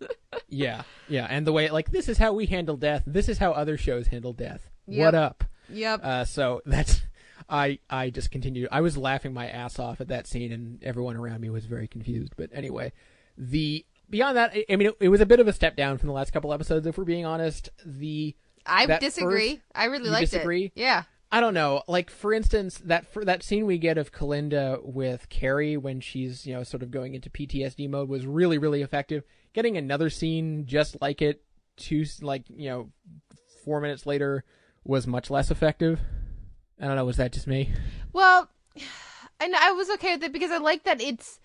Yeah, 0.48 0.82
yeah, 1.08 1.26
and 1.30 1.46
the 1.46 1.52
way 1.52 1.70
like 1.70 1.90
this 1.90 2.08
is 2.08 2.18
how 2.18 2.32
we 2.34 2.46
handle 2.46 2.76
death. 2.76 3.04
This 3.06 3.28
is 3.28 3.38
how 3.38 3.52
other 3.52 3.78
shows 3.78 4.08
handle 4.08 4.32
death. 4.32 4.68
Yep. 4.86 5.04
What 5.04 5.14
up? 5.14 5.44
yep. 5.70 6.00
Uh, 6.04 6.24
so 6.24 6.60
that's 6.66 7.02
I 7.48 7.78
I 7.90 8.10
just 8.10 8.30
continued. 8.30 8.68
I 8.72 8.80
was 8.80 8.96
laughing 8.96 9.32
my 9.32 9.48
ass 9.48 9.78
off 9.78 10.00
at 10.00 10.08
that 10.08 10.26
scene, 10.26 10.52
and 10.52 10.82
everyone 10.82 11.16
around 11.16 11.40
me 11.40 11.50
was 11.50 11.66
very 11.66 11.88
confused. 11.88 12.34
But 12.36 12.50
anyway, 12.52 12.92
the 13.36 13.84
beyond 14.10 14.36
that, 14.36 14.52
I, 14.54 14.64
I 14.70 14.76
mean, 14.76 14.88
it, 14.88 14.96
it 15.00 15.08
was 15.08 15.20
a 15.20 15.26
bit 15.26 15.40
of 15.40 15.48
a 15.48 15.52
step 15.52 15.76
down 15.76 15.98
from 15.98 16.08
the 16.08 16.12
last 16.12 16.32
couple 16.32 16.52
episodes, 16.52 16.86
if 16.86 16.98
we're 16.98 17.04
being 17.04 17.26
honest. 17.26 17.70
The 17.84 18.34
I 18.66 18.86
disagree. 18.98 19.54
first- 19.56 19.62
I 19.74 19.86
really 19.86 20.10
liked 20.10 20.30
disagree? 20.30 20.66
it. 20.66 20.72
Yeah. 20.76 21.04
I 21.34 21.40
don't 21.40 21.54
know. 21.54 21.82
Like 21.88 22.10
for 22.10 22.34
instance, 22.34 22.78
that 22.84 23.06
for 23.06 23.24
that 23.24 23.42
scene 23.42 23.64
we 23.64 23.78
get 23.78 23.96
of 23.96 24.12
Kalinda 24.12 24.84
with 24.84 25.30
Carrie 25.30 25.78
when 25.78 26.00
she's 26.00 26.46
you 26.46 26.52
know 26.52 26.62
sort 26.62 26.82
of 26.82 26.90
going 26.90 27.14
into 27.14 27.30
PTSD 27.30 27.88
mode 27.88 28.10
was 28.10 28.26
really 28.26 28.58
really 28.58 28.82
effective. 28.82 29.24
Getting 29.54 29.78
another 29.78 30.10
scene 30.10 30.66
just 30.66 31.00
like 31.00 31.22
it, 31.22 31.42
two 31.78 32.04
like 32.20 32.44
you 32.50 32.68
know, 32.68 32.90
four 33.64 33.80
minutes 33.80 34.04
later 34.04 34.44
was 34.84 35.06
much 35.06 35.30
less 35.30 35.50
effective. 35.50 36.00
I 36.82 36.86
don't 36.86 36.96
know. 36.96 37.04
Was 37.04 37.16
that 37.18 37.32
just 37.32 37.46
me? 37.46 37.72
Well, 38.12 38.50
and 39.40 39.54
I 39.56 39.70
was 39.72 39.88
okay 39.90 40.14
with 40.14 40.24
it 40.24 40.32
because 40.32 40.50
I 40.50 40.58
like 40.58 40.82
that 40.84 41.00
it's. 41.00 41.38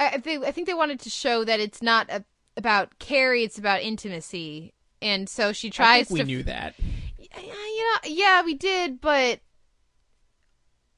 I 0.00 0.18
think 0.18 0.44
I 0.44 0.50
think 0.50 0.66
they 0.66 0.74
wanted 0.74 0.98
to 1.00 1.10
show 1.10 1.44
that 1.44 1.60
it's 1.60 1.80
not 1.80 2.10
a, 2.10 2.24
about 2.56 2.98
Carrie; 2.98 3.44
it's 3.44 3.58
about 3.58 3.82
intimacy, 3.82 4.74
and 5.00 5.28
so 5.28 5.52
she 5.52 5.68
I 5.68 5.70
tries 5.70 6.08
think 6.08 6.18
we 6.18 6.20
to. 6.20 6.26
knew 6.26 6.42
that. 6.42 6.74
Yeah, 7.18 7.40
you 7.40 7.78
know, 7.92 7.98
yeah, 8.06 8.42
we 8.44 8.54
did, 8.54 9.00
but 9.00 9.40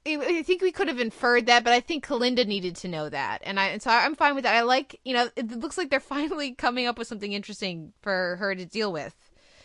I- 0.07 0.39
I 0.39 0.43
think 0.43 0.63
we 0.63 0.73
could 0.73 0.89
have 0.89 0.99
inferred 1.01 1.47
that. 1.47 1.65
But 1.65 1.73
I 1.73 1.81
think 1.81 2.07
Kalinda 2.07 2.47
needed 2.47 2.77
to 2.77 2.89
know 2.89 3.09
that, 3.09 3.43
and 3.45 3.59
I 3.61 3.67
and 3.69 3.83
so 3.83 3.91
I'm 3.91 4.15
fine 4.15 4.35
with 4.35 4.45
that. 4.45 4.55
I 4.55 4.63
like, 4.63 4.99
you 5.05 5.13
know, 5.13 5.29
it 5.37 5.51
looks 5.51 5.77
like 5.77 5.91
they're 5.91 6.01
finally 6.17 6.53
coming 6.55 6.87
up 6.87 6.99
with 6.99 7.09
something 7.09 7.33
interesting 7.33 7.93
for 8.01 8.37
her 8.37 8.55
to 8.55 8.65
deal 8.65 8.93
with. 8.93 9.15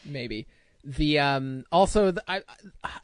maybe 0.04 0.48
the 0.84 1.20
um 1.20 1.64
also 1.72 2.12
the, 2.12 2.24
I, 2.28 2.42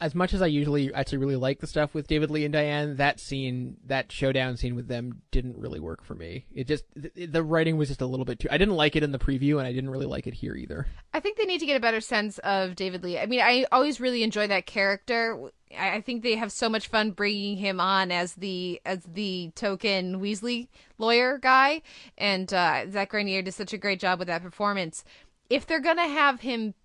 as 0.01 0.15
much 0.15 0.33
as 0.33 0.41
I 0.41 0.47
usually 0.47 0.93
actually 0.93 1.19
really 1.19 1.35
like 1.35 1.59
the 1.59 1.67
stuff 1.67 1.93
with 1.93 2.07
David 2.07 2.31
Lee 2.31 2.45
and 2.45 2.53
Diane 2.53 2.95
that 2.97 3.19
scene 3.19 3.77
that 3.85 4.11
showdown 4.11 4.57
scene 4.57 4.75
with 4.75 4.87
them 4.87 5.21
didn't 5.31 5.57
really 5.57 5.79
work 5.79 6.03
for 6.03 6.15
me 6.15 6.45
it 6.53 6.67
just 6.67 6.85
the, 6.95 7.25
the 7.25 7.43
writing 7.43 7.77
was 7.77 7.87
just 7.89 8.01
a 8.01 8.05
little 8.05 8.25
bit 8.25 8.39
too 8.39 8.47
I 8.51 8.57
didn't 8.57 8.75
like 8.75 8.95
it 8.95 9.03
in 9.03 9.11
the 9.11 9.19
preview 9.19 9.57
and 9.57 9.67
I 9.67 9.73
didn't 9.73 9.89
really 9.89 10.05
like 10.05 10.27
it 10.27 10.33
here 10.33 10.55
either 10.55 10.87
I 11.13 11.19
think 11.19 11.37
they 11.37 11.45
need 11.45 11.59
to 11.59 11.65
get 11.65 11.77
a 11.77 11.79
better 11.79 11.99
sense 11.99 12.37
of 12.39 12.75
David 12.75 13.03
Lee. 13.03 13.17
I 13.17 13.25
mean, 13.25 13.41
I 13.41 13.65
always 13.71 13.99
really 13.99 14.21
enjoy 14.21 14.45
that 14.47 14.67
character. 14.67 15.49
I 15.75 16.01
think 16.01 16.21
they 16.21 16.35
have 16.35 16.51
so 16.51 16.69
much 16.69 16.89
fun 16.89 17.09
bringing 17.09 17.57
him 17.57 17.79
on 17.79 18.11
as 18.11 18.35
the 18.35 18.79
as 18.85 19.01
the 19.03 19.51
token 19.55 20.21
Weasley 20.21 20.67
lawyer 20.99 21.39
guy, 21.39 21.81
and 22.19 22.53
uh, 22.53 22.89
Zach 22.91 23.09
Grenier 23.09 23.41
did 23.41 23.53
such 23.53 23.73
a 23.73 23.79
great 23.79 23.99
job 23.99 24.19
with 24.19 24.27
that 24.27 24.43
performance. 24.43 25.03
If 25.49 25.65
they're 25.65 25.79
gonna 25.79 26.07
have 26.07 26.41
him 26.41 26.75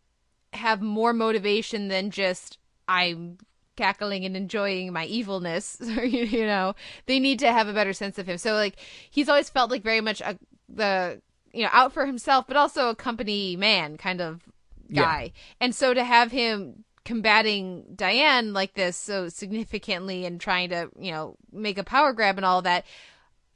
have 0.53 0.81
more 0.83 1.13
motivation 1.13 1.89
than 1.89 2.11
just 2.11 2.59
I'm 2.89 3.39
cackling 3.77 4.25
and 4.25 4.37
enjoying 4.37 4.93
my 4.93 5.07
evilness, 5.07 5.79
you 6.05 6.47
know, 6.47 6.75
they 7.07 7.19
need 7.19 7.39
to 7.41 7.53
have 7.53 7.69
a 7.69 7.73
better 7.73 7.93
sense 7.93 8.19
of 8.19 8.27
him. 8.27 8.39
So 8.39 8.55
like 8.55 8.77
he's 9.11 9.29
always 9.29 9.51
felt 9.51 9.71
like 9.71 9.83
very 9.83 10.01
much 10.01 10.21
a 10.21 10.39
the 10.69 11.21
you 11.53 11.63
know 11.63 11.71
out 11.73 11.93
for 11.93 12.07
himself, 12.07 12.47
but 12.47 12.57
also 12.57 12.89
a 12.89 12.97
company 12.97 13.57
man 13.57 13.97
kind 13.97 14.21
of 14.21 14.43
guy. 14.93 15.33
And 15.61 15.75
so 15.75 15.95
to 15.95 16.05
have 16.05 16.33
him 16.33 16.85
combating 17.05 17.85
Diane 17.95 18.53
like 18.53 18.75
this 18.75 18.97
so 18.97 19.29
significantly 19.29 20.25
and 20.25 20.41
trying 20.41 20.69
to 20.71 20.89
you 20.99 21.11
know 21.11 21.37
make 21.51 21.79
a 21.79 21.85
power 21.85 22.13
grab 22.13 22.37
and 22.37 22.47
all 22.47 22.63
that. 22.63 22.85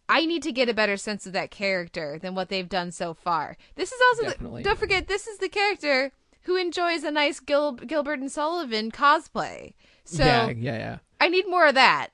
I 0.08 0.24
need 0.24 0.44
to 0.44 0.52
get 0.52 0.68
a 0.68 0.74
better 0.74 0.96
sense 0.96 1.26
of 1.26 1.32
that 1.32 1.50
character 1.50 2.16
than 2.20 2.36
what 2.36 2.48
they've 2.48 2.68
done 2.68 2.92
so 2.92 3.12
far. 3.12 3.56
This 3.74 3.90
is 3.90 4.00
also 4.00 4.38
the, 4.38 4.62
don't 4.62 4.78
forget 4.78 5.08
this 5.08 5.26
is 5.26 5.38
the 5.38 5.48
character 5.48 6.12
who 6.46 6.56
enjoys 6.56 7.04
a 7.04 7.10
nice 7.10 7.38
Gil, 7.40 7.72
Gilbert 7.72 8.18
and 8.18 8.30
Sullivan 8.32 8.90
cosplay. 8.90 9.74
So 10.04 10.24
yeah 10.24 10.50
yeah 10.50 10.76
yeah 10.78 10.98
I 11.20 11.28
need 11.28 11.48
more 11.48 11.66
of 11.66 11.74
that. 11.74 12.08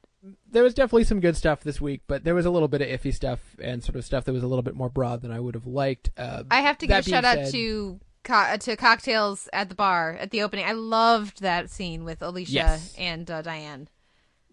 there 0.50 0.62
was 0.62 0.74
definitely 0.74 1.04
some 1.04 1.20
good 1.20 1.36
stuff 1.36 1.62
this 1.62 1.80
week 1.80 2.02
but 2.06 2.24
there 2.24 2.34
was 2.34 2.46
a 2.46 2.50
little 2.50 2.68
bit 2.68 2.80
of 2.80 2.88
iffy 2.88 3.12
stuff 3.14 3.40
and 3.60 3.82
sort 3.82 3.96
of 3.96 4.04
stuff 4.04 4.24
that 4.24 4.32
was 4.32 4.42
a 4.42 4.46
little 4.46 4.62
bit 4.62 4.74
more 4.74 4.88
broad 4.88 5.20
than 5.22 5.30
I 5.32 5.40
would 5.40 5.54
have 5.54 5.66
liked 5.66 6.10
uh, 6.16 6.44
I 6.50 6.60
have 6.60 6.78
to 6.78 6.86
give 6.86 6.98
a 6.98 7.02
shout 7.02 7.24
out 7.24 7.48
to 7.50 8.00
co- 8.24 8.34
uh, 8.34 8.56
to 8.58 8.76
cocktails 8.76 9.48
at 9.52 9.68
the 9.68 9.74
bar 9.74 10.16
at 10.18 10.30
the 10.30 10.42
opening. 10.42 10.64
I 10.64 10.72
loved 10.72 11.40
that 11.42 11.70
scene 11.70 12.04
with 12.04 12.22
Alicia 12.22 12.52
Yes. 12.52 12.94
and 12.96 13.28
uh, 13.30 13.42
Diane. 13.42 13.88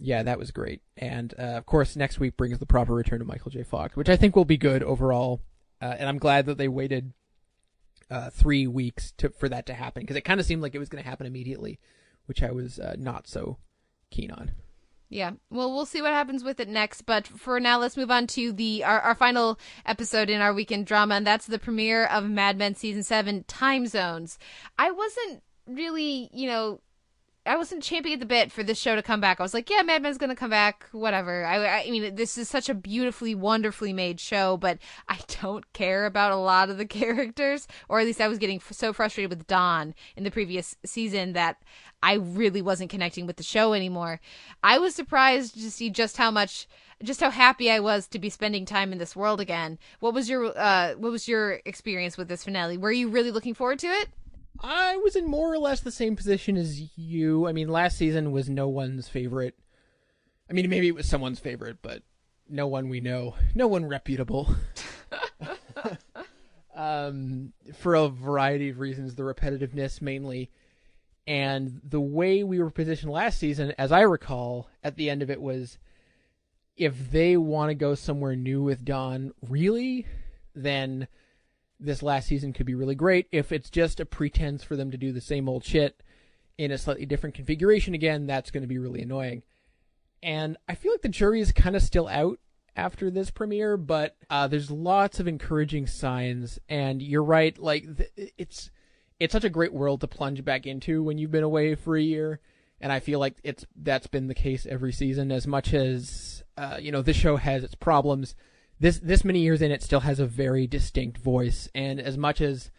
Yeah, 0.01 0.23
that 0.23 0.39
was 0.39 0.51
great. 0.51 0.81
And 0.97 1.33
uh, 1.37 1.41
of 1.57 1.65
course, 1.65 1.95
next 1.95 2.19
week 2.19 2.35
brings 2.37 2.57
the 2.57 2.65
proper 2.65 2.93
return 2.93 3.19
of 3.21 3.27
Michael 3.27 3.51
J. 3.51 3.63
Fox, 3.63 3.95
which 3.97 4.07
I 4.09 4.15
think 4.15 4.35
will 4.35 4.45
be 4.45 4.57
good 4.57 4.81
overall. 4.81 5.41
Uh, 5.81 5.93
and 5.99 6.07
I'm 6.09 6.17
glad 6.17 6.45
that 6.47 6.57
they 6.57 6.67
waited 6.69 7.11
uh, 8.09 8.29
three 8.29 8.67
weeks 8.67 9.11
to 9.17 9.29
for 9.29 9.49
that 9.49 9.65
to 9.67 9.73
happen 9.73 10.01
because 10.01 10.15
it 10.15 10.21
kind 10.21 10.39
of 10.39 10.45
seemed 10.45 10.61
like 10.61 10.75
it 10.75 10.79
was 10.79 10.89
going 10.89 11.03
to 11.03 11.09
happen 11.09 11.27
immediately, 11.27 11.79
which 12.25 12.43
I 12.43 12.51
was 12.51 12.79
uh, 12.79 12.95
not 12.97 13.27
so 13.27 13.57
keen 14.09 14.31
on. 14.31 14.51
Yeah. 15.09 15.31
Well, 15.49 15.73
we'll 15.73 15.87
see 15.87 16.03
what 16.03 16.13
happens 16.13 16.43
with 16.43 16.59
it 16.59 16.69
next. 16.69 17.01
But 17.01 17.25
for 17.25 17.59
now, 17.59 17.79
let's 17.79 17.97
move 17.97 18.11
on 18.11 18.27
to 18.27 18.53
the 18.53 18.83
our, 18.83 19.01
our 19.01 19.15
final 19.15 19.59
episode 19.85 20.29
in 20.29 20.39
our 20.39 20.53
weekend 20.53 20.85
drama, 20.85 21.15
and 21.15 21.25
that's 21.25 21.47
the 21.47 21.59
premiere 21.59 22.05
of 22.05 22.29
Mad 22.29 22.57
Men 22.57 22.75
season 22.75 23.03
seven, 23.03 23.43
Time 23.47 23.87
Zones. 23.87 24.37
I 24.77 24.91
wasn't 24.91 25.41
really, 25.67 26.29
you 26.31 26.47
know, 26.47 26.81
I 27.49 27.57
wasn't 27.57 27.81
champing 27.81 28.13
at 28.13 28.19
the 28.19 28.27
bit 28.27 28.51
for 28.51 28.61
this 28.61 28.77
show 28.77 28.95
to 28.95 29.01
come 29.01 29.19
back. 29.19 29.39
I 29.39 29.43
was 29.43 29.55
like, 29.55 29.71
yeah, 29.71 29.81
Mad 29.81 30.03
Men's 30.03 30.19
gonna 30.19 30.35
come 30.35 30.51
back, 30.51 30.85
whatever. 30.91 31.43
I, 31.43 31.81
I 31.81 31.89
mean, 31.89 32.13
this 32.13 32.37
is 32.37 32.47
such 32.47 32.69
a 32.69 32.75
beautifully, 32.75 33.33
wonderfully 33.33 33.91
made 33.91 34.19
show, 34.19 34.55
but 34.55 34.77
I 35.07 35.17
don't 35.41 35.73
care 35.73 36.05
about 36.05 36.31
a 36.31 36.35
lot 36.35 36.69
of 36.69 36.77
the 36.77 36.85
characters, 36.85 37.67
or 37.89 37.99
at 37.99 38.05
least 38.05 38.21
I 38.21 38.27
was 38.27 38.37
getting 38.37 38.57
f- 38.57 38.73
so 38.73 38.93
frustrated 38.93 39.31
with 39.31 39.47
Don 39.47 39.95
in 40.15 40.23
the 40.23 40.29
previous 40.29 40.75
season 40.85 41.33
that 41.33 41.57
I 42.03 42.13
really 42.13 42.61
wasn't 42.61 42.91
connecting 42.91 43.25
with 43.25 43.37
the 43.37 43.43
show 43.43 43.73
anymore. 43.73 44.21
I 44.63 44.77
was 44.77 44.93
surprised 44.93 45.55
to 45.55 45.71
see 45.71 45.89
just 45.89 46.17
how 46.17 46.29
much, 46.29 46.67
just 47.01 47.19
how 47.19 47.31
happy 47.31 47.71
I 47.71 47.79
was 47.79 48.07
to 48.09 48.19
be 48.19 48.29
spending 48.29 48.63
time 48.63 48.91
in 48.91 48.99
this 48.99 49.15
world 49.15 49.41
again. 49.41 49.79
What 50.01 50.13
was 50.13 50.29
your, 50.29 50.55
uh, 50.55 50.93
what 50.97 51.11
was 51.11 51.27
your 51.27 51.61
experience 51.65 52.15
with 52.15 52.27
this 52.27 52.43
finale? 52.43 52.77
Were 52.77 52.91
you 52.91 53.09
really 53.09 53.31
looking 53.31 53.55
forward 53.55 53.79
to 53.79 53.87
it? 53.87 54.09
I 54.61 54.97
was 54.97 55.15
in 55.15 55.25
more 55.25 55.53
or 55.53 55.57
less 55.57 55.79
the 55.79 55.91
same 55.91 56.15
position 56.15 56.57
as 56.57 56.97
you. 56.97 57.47
I 57.47 57.51
mean, 57.51 57.69
last 57.69 57.97
season 57.97 58.31
was 58.31 58.49
no 58.49 58.67
one's 58.67 59.07
favorite. 59.07 59.55
I 60.49 60.53
mean, 60.53 60.69
maybe 60.69 60.87
it 60.87 60.95
was 60.95 61.07
someone's 61.07 61.39
favorite, 61.39 61.77
but 61.81 62.03
no 62.49 62.67
one 62.67 62.89
we 62.89 62.99
know, 62.99 63.35
no 63.55 63.67
one 63.67 63.85
reputable. 63.85 64.53
um, 66.75 67.53
for 67.77 67.95
a 67.95 68.09
variety 68.09 68.69
of 68.69 68.79
reasons, 68.79 69.15
the 69.15 69.23
repetitiveness 69.23 70.01
mainly, 70.01 70.49
And 71.27 71.79
the 71.83 72.01
way 72.01 72.43
we 72.43 72.59
were 72.59 72.71
positioned 72.71 73.11
last 73.11 73.39
season, 73.39 73.73
as 73.77 73.91
I 73.91 74.01
recall, 74.01 74.69
at 74.83 74.95
the 74.95 75.09
end 75.09 75.21
of 75.21 75.29
it 75.29 75.41
was 75.41 75.77
if 76.75 77.11
they 77.11 77.37
want 77.37 77.69
to 77.69 77.75
go 77.75 77.93
somewhere 77.93 78.35
new 78.35 78.63
with 78.63 78.83
Don, 78.85 79.33
really, 79.47 80.07
then 80.55 81.07
this 81.79 82.03
last 82.03 82.27
season 82.27 82.53
could 82.53 82.65
be 82.65 82.75
really 82.75 82.95
great. 82.95 83.27
If 83.31 83.51
it's 83.51 83.69
just 83.69 83.99
a 83.99 84.05
pretense 84.05 84.63
for 84.63 84.75
them 84.75 84.91
to 84.91 84.97
do 84.97 85.11
the 85.11 85.21
same 85.21 85.47
old 85.47 85.63
shit 85.63 86.01
in 86.57 86.71
a 86.71 86.77
slightly 86.77 87.05
different 87.05 87.35
configuration 87.35 87.93
again, 87.93 88.27
that's 88.27 88.51
going 88.51 88.63
to 88.63 88.67
be 88.67 88.77
really 88.77 89.01
annoying. 89.01 89.43
And 90.21 90.57
I 90.67 90.75
feel 90.75 90.91
like 90.91 91.01
the 91.01 91.09
jury 91.09 91.39
is 91.39 91.51
kind 91.51 91.75
of 91.75 91.81
still 91.81 92.07
out 92.07 92.39
after 92.75 93.09
this 93.09 93.31
premiere, 93.31 93.77
but 93.77 94.15
uh, 94.29 94.47
there's 94.47 94.69
lots 94.69 95.19
of 95.19 95.27
encouraging 95.27 95.87
signs. 95.87 96.59
And 96.67 97.01
you're 97.01 97.23
right, 97.23 97.57
like 97.57 97.97
th- 97.97 98.33
it's 98.37 98.71
it's 99.19 99.33
such 99.33 99.43
a 99.43 99.49
great 99.49 99.73
world 99.73 100.01
to 100.01 100.07
plunge 100.07 100.43
back 100.45 100.65
into 100.65 101.03
when 101.03 101.17
you've 101.17 101.31
been 101.31 101.43
away 101.43 101.75
for 101.75 101.97
a 101.97 102.01
year. 102.01 102.39
And 102.81 102.91
I 102.91 102.99
feel 102.99 103.19
like 103.19 103.37
it's 103.43 103.65
that's 103.75 104.07
been 104.07 104.27
the 104.27 104.33
case 104.33 104.65
every 104.65 104.93
season. 104.93 105.31
As 105.31 105.47
much 105.47 105.73
as 105.73 106.43
uh, 106.57 106.77
you 106.79 106.91
know, 106.91 107.01
this 107.01 107.17
show 107.17 107.37
has 107.37 107.63
its 107.63 107.75
problems. 107.75 108.35
This 108.79 108.99
this 108.99 109.25
many 109.25 109.39
years 109.39 109.61
in, 109.61 109.71
it 109.71 109.83
still 109.83 110.01
has 110.01 110.19
a 110.19 110.25
very 110.25 110.65
distinct 110.67 111.17
voice. 111.17 111.69
And 111.75 111.99
as 111.99 112.17
much 112.17 112.39
as 112.41 112.71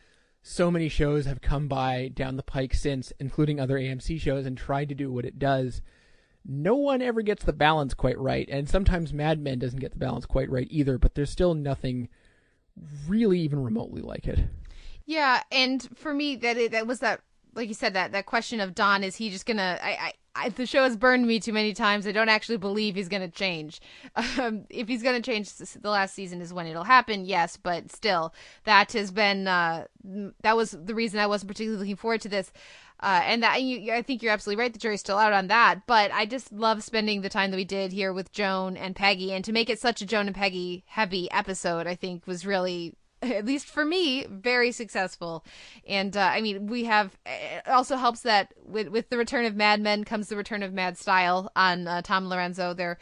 so 0.42 0.70
many 0.70 0.88
shows 0.88 1.26
have 1.26 1.42
come 1.42 1.68
by 1.68 2.09
down 2.09 2.36
the 2.36 2.42
pike 2.42 2.74
since, 2.74 3.12
including 3.18 3.61
other 3.61 3.78
AMC 3.78 4.20
shows, 4.20 4.46
and 4.46 4.57
tried 4.57 4.88
to 4.88 4.94
do 4.94 5.12
what 5.12 5.26
it 5.26 5.38
does, 5.38 5.82
no 6.46 6.74
one 6.74 7.03
ever 7.03 7.20
gets 7.22 7.44
the 7.44 7.53
balance 7.53 7.92
quite 7.92 8.18
right. 8.18 8.48
And 8.51 8.68
sometimes 8.68 9.12
Mad 9.12 9.40
Men 9.40 9.59
doesn't 9.59 9.80
get 9.80 9.92
the 9.92 9.98
balance 9.98 10.24
quite 10.24 10.51
right 10.51 10.68
either, 10.70 10.96
but 10.96 11.14
there's 11.14 11.30
still 11.30 11.55
nothing 11.55 12.09
really 13.07 13.40
even 13.40 13.62
remotely 13.62 14.01
like 14.01 14.26
it. 14.26 14.38
Yeah, 15.05 15.42
and 15.51 15.86
for 15.96 16.14
me, 16.14 16.36
that 16.36 16.70
that 16.70 16.86
was 16.86 17.01
that, 17.01 17.20
like 17.55 17.68
you 17.68 17.74
said, 17.74 17.94
that 17.94 18.12
that 18.12 18.26
question 18.26 18.61
of 18.61 18.74
Don 18.74 19.05
is 19.05 19.16
he 19.16 19.30
just 19.30 19.46
gonna? 19.46 19.78
I, 19.82 19.90
I, 19.90 20.12
I 20.34 20.48
the 20.51 20.66
show 20.66 20.84
has 20.84 20.96
burned 20.96 21.26
me 21.26 21.40
too 21.40 21.53
many 21.53 21.72
times. 21.72 22.07
I 22.07 22.12
don't 22.12 22.28
actually 22.28 22.59
believe 22.59 22.94
he's 22.94 23.09
gonna 23.09 23.28
change. 23.28 23.80
Um, 24.38 24.64
if 24.70 24.88
he's 24.88 25.03
gonna 25.03 25.20
change, 25.20 25.53
the 25.55 25.90
last 25.90 26.14
season 26.14 26.40
is 26.40 26.53
when 26.53 26.66
it'll 26.66 26.84
happen. 26.84 27.24
Yes, 27.24 27.57
but 27.57 27.90
still, 27.90 28.32
that 28.64 28.92
has 28.92 29.11
been 29.11 29.48
uh, 29.48 29.86
that 30.42 30.57
was 30.57 30.70
the 30.70 30.94
reason 30.94 31.18
I 31.20 31.26
wasn't 31.26 31.48
particularly 31.48 31.80
looking 31.80 31.96
forward 31.96 32.20
to 32.22 32.28
this. 32.28 32.53
Uh, 33.03 33.22
and 33.24 33.42
that 33.42 33.62
you, 33.62 33.92
I 33.94 34.03
think 34.03 34.22
you're 34.22 34.32
absolutely 34.32 34.62
right. 34.62 34.72
The 34.72 34.78
jury's 34.78 35.01
still 35.01 35.16
out 35.16 35.32
on 35.32 35.46
that, 35.46 35.86
but 35.86 36.12
I 36.12 36.26
just 36.26 36.53
love 36.53 36.82
spending 36.82 37.22
the 37.22 37.30
time 37.30 37.51
that 37.51 37.57
we 37.57 37.64
did 37.64 37.92
here 37.92 38.12
with 38.12 38.30
Joan 38.30 38.76
and 38.76 38.94
Peggy, 38.94 39.32
and 39.32 39.42
to 39.46 39.53
make 39.53 39.70
it 39.70 39.80
such 39.80 40.03
a 40.03 40.07
Joan 40.07 40.26
and 40.26 40.36
Peggy 40.36 40.84
heavy 40.86 41.30
episode, 41.30 41.86
I 41.86 41.94
think 41.94 42.26
was 42.26 42.44
really 42.44 42.94
at 43.22 43.44
least 43.44 43.66
for 43.66 43.84
me, 43.84 44.26
very 44.28 44.72
successful. 44.72 45.44
And 45.86 46.16
uh, 46.16 46.30
I 46.32 46.40
mean, 46.40 46.66
we 46.66 46.84
have 46.84 47.16
it 47.26 47.68
also 47.68 47.96
helps 47.96 48.20
that 48.20 48.54
with 48.64 48.88
with 48.88 49.10
the 49.10 49.18
return 49.18 49.44
of 49.44 49.54
Mad 49.54 49.80
Men 49.80 50.04
comes 50.04 50.28
the 50.28 50.36
return 50.36 50.62
of 50.62 50.72
Mad 50.72 50.96
Style 50.98 51.50
on 51.54 51.86
uh, 51.86 52.02
Tom 52.02 52.28
Lorenzo. 52.28 52.74
Their 52.74 52.98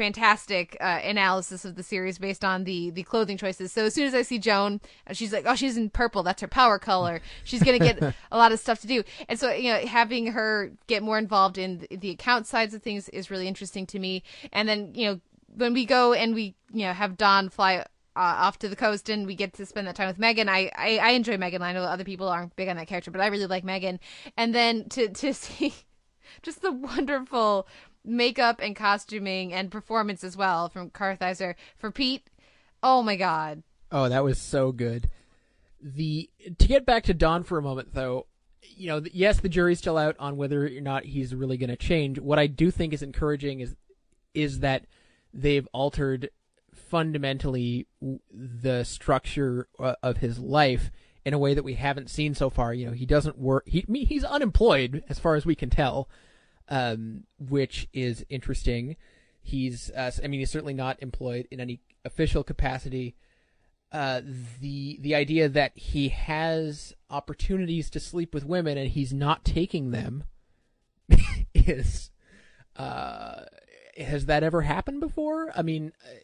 fantastic 0.00 0.78
uh, 0.80 1.00
analysis 1.04 1.66
of 1.66 1.74
the 1.76 1.82
series 1.82 2.16
based 2.16 2.42
on 2.44 2.64
the 2.64 2.90
the 2.90 3.02
clothing 3.02 3.36
choices. 3.36 3.72
So 3.72 3.84
as 3.84 3.94
soon 3.94 4.06
as 4.06 4.14
I 4.14 4.22
see 4.22 4.38
Joan, 4.38 4.80
uh, 5.06 5.12
she's 5.12 5.32
like, 5.32 5.44
"Oh, 5.46 5.54
she's 5.54 5.76
in 5.76 5.90
purple. 5.90 6.22
That's 6.22 6.40
her 6.40 6.48
power 6.48 6.78
color. 6.78 7.20
She's 7.44 7.62
gonna 7.62 7.78
get 7.78 8.02
a 8.32 8.38
lot 8.38 8.52
of 8.52 8.60
stuff 8.60 8.80
to 8.80 8.86
do." 8.86 9.02
And 9.28 9.38
so 9.38 9.52
you 9.52 9.72
know, 9.72 9.78
having 9.80 10.28
her 10.28 10.72
get 10.86 11.02
more 11.02 11.18
involved 11.18 11.58
in 11.58 11.86
the 11.90 12.10
account 12.10 12.46
sides 12.46 12.72
of 12.72 12.82
things 12.82 13.08
is 13.10 13.30
really 13.30 13.46
interesting 13.46 13.86
to 13.86 13.98
me. 13.98 14.22
And 14.52 14.68
then 14.68 14.92
you 14.94 15.06
know, 15.06 15.20
when 15.54 15.74
we 15.74 15.84
go 15.84 16.12
and 16.12 16.34
we 16.34 16.54
you 16.72 16.86
know 16.86 16.92
have 16.92 17.16
Don 17.16 17.48
fly 17.48 17.84
uh, 18.16 18.36
off 18.38 18.58
to 18.58 18.68
the 18.68 18.76
coast 18.76 19.08
and 19.08 19.26
we 19.26 19.34
get 19.34 19.52
to 19.54 19.66
spend 19.66 19.86
that 19.86 19.96
time 19.96 20.08
with 20.08 20.18
Megan. 20.18 20.48
I, 20.48 20.70
I, 20.74 20.98
I 20.98 21.10
enjoy 21.10 21.36
Megan. 21.38 21.62
I 21.62 21.72
know 21.72 21.82
other 21.82 22.04
people 22.04 22.28
aren't 22.28 22.56
big 22.56 22.68
on 22.68 22.76
that 22.76 22.88
character, 22.88 23.10
but 23.10 23.20
I 23.20 23.28
really 23.28 23.46
like 23.46 23.64
Megan. 23.64 24.00
And 24.36 24.54
then 24.54 24.88
to, 24.90 25.08
to 25.08 25.34
see 25.34 25.74
just 26.42 26.62
the 26.62 26.72
wonderful 26.72 27.66
makeup 28.04 28.60
and 28.62 28.74
costuming 28.74 29.52
and 29.52 29.70
performance 29.70 30.24
as 30.24 30.36
well 30.36 30.68
from 30.68 30.90
Kartheiser 30.90 31.54
for 31.76 31.90
Pete. 31.90 32.28
Oh 32.82 33.02
my 33.02 33.16
God. 33.16 33.62
Oh, 33.92 34.08
that 34.08 34.24
was 34.24 34.38
so 34.38 34.72
good. 34.72 35.10
The 35.82 36.30
to 36.58 36.68
get 36.68 36.86
back 36.86 37.04
to 37.04 37.14
Don 37.14 37.42
for 37.42 37.58
a 37.58 37.62
moment, 37.62 37.94
though, 37.94 38.26
you 38.62 38.88
know, 38.88 39.02
yes, 39.12 39.40
the 39.40 39.48
jury's 39.48 39.78
still 39.78 39.96
out 39.96 40.16
on 40.18 40.36
whether 40.36 40.66
or 40.66 40.80
not 40.80 41.04
he's 41.04 41.34
really 41.34 41.56
going 41.56 41.70
to 41.70 41.76
change. 41.76 42.18
What 42.18 42.38
I 42.38 42.46
do 42.46 42.70
think 42.70 42.92
is 42.92 43.02
encouraging 43.02 43.60
is 43.60 43.74
is 44.34 44.60
that 44.60 44.84
they've 45.32 45.66
altered 45.72 46.30
fundamentally 46.90 47.86
the 48.32 48.82
structure 48.84 49.68
uh, 49.78 49.94
of 50.02 50.18
his 50.18 50.38
life 50.38 50.90
in 51.24 51.34
a 51.34 51.38
way 51.38 51.54
that 51.54 51.62
we 51.62 51.74
haven't 51.74 52.10
seen 52.10 52.34
so 52.34 52.50
far. 52.50 52.74
You 52.74 52.86
know, 52.86 52.92
he 52.92 53.06
doesn't 53.06 53.38
work. 53.38 53.64
He 53.66 53.84
he's 54.08 54.24
unemployed 54.24 55.04
as 55.08 55.18
far 55.18 55.36
as 55.36 55.46
we 55.46 55.54
can 55.54 55.70
tell, 55.70 56.08
um, 56.68 57.24
which 57.38 57.88
is 57.92 58.26
interesting. 58.28 58.96
He's, 59.40 59.90
uh, 59.92 60.10
I 60.22 60.26
mean, 60.26 60.40
he's 60.40 60.50
certainly 60.50 60.74
not 60.74 61.00
employed 61.00 61.46
in 61.50 61.60
any 61.60 61.80
official 62.04 62.42
capacity. 62.42 63.14
Uh, 63.92 64.20
the 64.60 64.98
the 65.00 65.14
idea 65.14 65.48
that 65.48 65.76
he 65.76 66.08
has 66.10 66.94
opportunities 67.08 67.90
to 67.90 68.00
sleep 68.00 68.34
with 68.34 68.44
women 68.44 68.78
and 68.78 68.90
he's 68.90 69.12
not 69.12 69.44
taking 69.44 69.90
them 69.90 70.24
is, 71.54 72.10
uh, 72.76 73.42
has 73.96 74.26
that 74.26 74.42
ever 74.42 74.62
happened 74.62 75.00
before? 75.00 75.52
I 75.56 75.62
mean, 75.62 75.92
uh, 76.04 76.14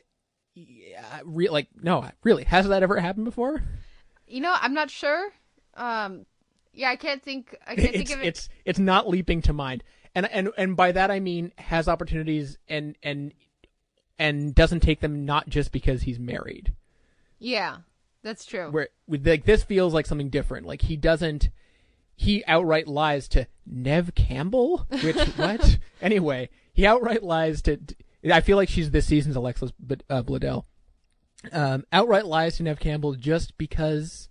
yeah, 0.56 1.20
re- 1.24 1.48
like 1.48 1.68
no, 1.80 2.08
really, 2.24 2.44
has 2.44 2.66
that 2.68 2.82
ever 2.82 2.98
happened 2.98 3.26
before? 3.26 3.62
You 4.26 4.40
know, 4.40 4.54
I'm 4.58 4.74
not 4.74 4.90
sure. 4.90 5.28
Um, 5.74 6.24
yeah, 6.72 6.90
I 6.90 6.96
can't 6.96 7.22
think. 7.22 7.56
I 7.66 7.76
can't 7.76 7.92
think 7.92 8.10
of 8.10 8.20
it. 8.20 8.26
it's 8.26 8.48
it's 8.64 8.78
not 8.78 9.08
leaping 9.08 9.42
to 9.42 9.52
mind, 9.52 9.84
and 10.14 10.26
and 10.26 10.50
and 10.56 10.76
by 10.76 10.92
that 10.92 11.10
I 11.10 11.20
mean 11.20 11.52
has 11.58 11.88
opportunities 11.88 12.58
and 12.68 12.96
and 13.02 13.32
and 14.18 14.54
doesn't 14.54 14.80
take 14.80 15.00
them 15.00 15.24
not 15.24 15.48
just 15.48 15.72
because 15.72 16.02
he's 16.02 16.18
married. 16.18 16.74
Yeah, 17.38 17.78
that's 18.22 18.44
true. 18.44 18.70
Where 18.70 18.88
like 19.08 19.44
this 19.44 19.62
feels 19.62 19.94
like 19.94 20.06
something 20.06 20.30
different. 20.30 20.66
Like 20.66 20.82
he 20.82 20.96
doesn't. 20.96 21.50
He 22.18 22.42
outright 22.46 22.88
lies 22.88 23.28
to 23.28 23.46
Nev 23.66 24.14
Campbell, 24.14 24.86
which 25.02 25.16
what? 25.36 25.78
Anyway, 26.00 26.48
he 26.72 26.86
outright 26.86 27.22
lies 27.22 27.60
to. 27.62 27.78
I 28.24 28.40
feel 28.40 28.56
like 28.56 28.68
she's 28.68 28.90
this 28.90 29.06
season's 29.06 29.36
Alexis 29.36 29.72
uh, 30.10 30.22
Bledel. 30.22 30.64
Um, 31.52 31.84
outright 31.92 32.26
lies 32.26 32.56
to 32.56 32.62
Nev 32.62 32.80
Campbell 32.80 33.14
just 33.14 33.56
because 33.58 34.28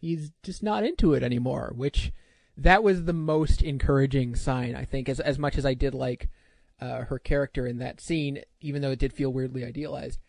he's 0.00 0.30
just 0.42 0.62
not 0.62 0.84
into 0.84 1.14
it 1.14 1.22
anymore. 1.22 1.72
Which 1.74 2.12
that 2.56 2.82
was 2.82 3.04
the 3.04 3.12
most 3.12 3.62
encouraging 3.62 4.36
sign, 4.36 4.74
I 4.74 4.84
think. 4.84 5.08
As 5.08 5.20
as 5.20 5.38
much 5.38 5.56
as 5.58 5.66
I 5.66 5.74
did 5.74 5.94
like 5.94 6.28
uh, 6.80 7.02
her 7.02 7.18
character 7.18 7.66
in 7.66 7.78
that 7.78 8.00
scene, 8.00 8.42
even 8.60 8.82
though 8.82 8.90
it 8.90 8.98
did 8.98 9.12
feel 9.12 9.32
weirdly 9.32 9.64
idealized, 9.64 10.20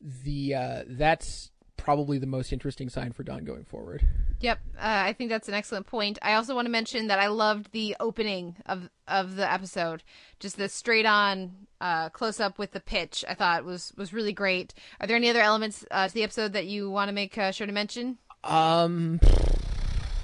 the 0.00 0.54
uh, 0.54 0.82
that's 0.86 1.50
probably 1.76 2.18
the 2.18 2.26
most 2.26 2.52
interesting 2.52 2.88
sign 2.88 3.12
for 3.12 3.22
Don 3.22 3.44
going 3.44 3.64
forward. 3.64 4.02
Yep, 4.40 4.58
uh, 4.76 4.80
I 4.80 5.12
think 5.12 5.30
that's 5.30 5.48
an 5.48 5.54
excellent 5.54 5.86
point. 5.86 6.18
I 6.22 6.34
also 6.34 6.54
want 6.54 6.66
to 6.66 6.70
mention 6.70 7.08
that 7.08 7.18
I 7.18 7.28
loved 7.28 7.72
the 7.72 7.96
opening 8.00 8.56
of 8.66 8.88
of 9.06 9.36
the 9.36 9.50
episode, 9.50 10.02
just 10.40 10.56
the 10.56 10.68
straight 10.68 11.06
on 11.06 11.52
uh, 11.80 12.08
close 12.10 12.40
up 12.40 12.58
with 12.58 12.72
the 12.72 12.80
pitch. 12.80 13.24
I 13.28 13.34
thought 13.34 13.64
was 13.64 13.92
was 13.96 14.12
really 14.12 14.32
great. 14.32 14.74
Are 15.00 15.06
there 15.06 15.16
any 15.16 15.30
other 15.30 15.42
elements 15.42 15.84
uh, 15.90 16.08
to 16.08 16.14
the 16.14 16.22
episode 16.22 16.52
that 16.52 16.66
you 16.66 16.90
want 16.90 17.08
to 17.08 17.12
make 17.12 17.36
uh, 17.36 17.52
sure 17.52 17.66
to 17.66 17.72
mention? 17.72 18.18
Um, 18.42 19.20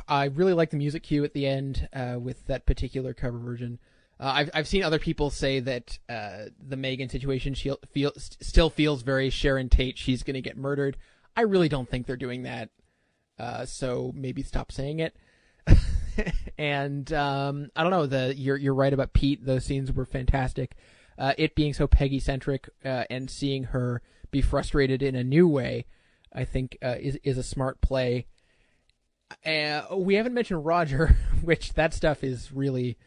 I 0.08 0.24
really 0.26 0.52
like 0.52 0.70
the 0.70 0.76
music 0.76 1.04
cue 1.04 1.24
at 1.24 1.32
the 1.34 1.46
end 1.46 1.88
uh, 1.92 2.16
with 2.20 2.46
that 2.46 2.66
particular 2.66 3.14
cover 3.14 3.38
version. 3.38 3.78
Uh, 4.18 4.32
I've 4.34 4.50
I've 4.52 4.68
seen 4.68 4.82
other 4.82 4.98
people 4.98 5.30
say 5.30 5.60
that 5.60 5.98
uh, 6.08 6.46
the 6.66 6.76
Megan 6.76 7.08
situation 7.08 7.54
she 7.54 7.72
feel 7.92 8.12
st- 8.16 8.44
still 8.44 8.68
feels 8.68 9.02
very 9.02 9.30
Sharon 9.30 9.68
Tate. 9.70 9.96
She's 9.96 10.22
gonna 10.22 10.42
get 10.42 10.58
murdered. 10.58 10.98
I 11.36 11.42
really 11.42 11.68
don't 11.68 11.88
think 11.88 12.06
they're 12.06 12.16
doing 12.16 12.42
that. 12.44 12.70
Uh, 13.38 13.64
so 13.64 14.12
maybe 14.14 14.42
stop 14.42 14.70
saying 14.70 15.00
it. 15.00 15.16
and 16.58 17.12
um, 17.12 17.70
I 17.74 17.82
don't 17.82 17.90
know. 17.90 18.06
The 18.06 18.34
you're 18.36 18.56
you're 18.56 18.74
right 18.74 18.92
about 18.92 19.12
Pete. 19.12 19.44
Those 19.44 19.64
scenes 19.64 19.92
were 19.92 20.04
fantastic. 20.04 20.76
Uh, 21.18 21.34
it 21.38 21.54
being 21.54 21.74
so 21.74 21.86
Peggy 21.86 22.20
centric 22.20 22.68
uh, 22.84 23.04
and 23.10 23.30
seeing 23.30 23.64
her 23.64 24.02
be 24.30 24.40
frustrated 24.40 25.02
in 25.02 25.14
a 25.14 25.24
new 25.24 25.48
way, 25.48 25.86
I 26.32 26.44
think 26.44 26.78
uh, 26.82 26.96
is 26.98 27.18
is 27.22 27.38
a 27.38 27.42
smart 27.42 27.80
play. 27.80 28.26
Uh, 29.44 29.82
we 29.96 30.14
haven't 30.14 30.34
mentioned 30.34 30.64
Roger, 30.64 31.16
which 31.42 31.74
that 31.74 31.94
stuff 31.94 32.24
is 32.24 32.52
really 32.52 32.98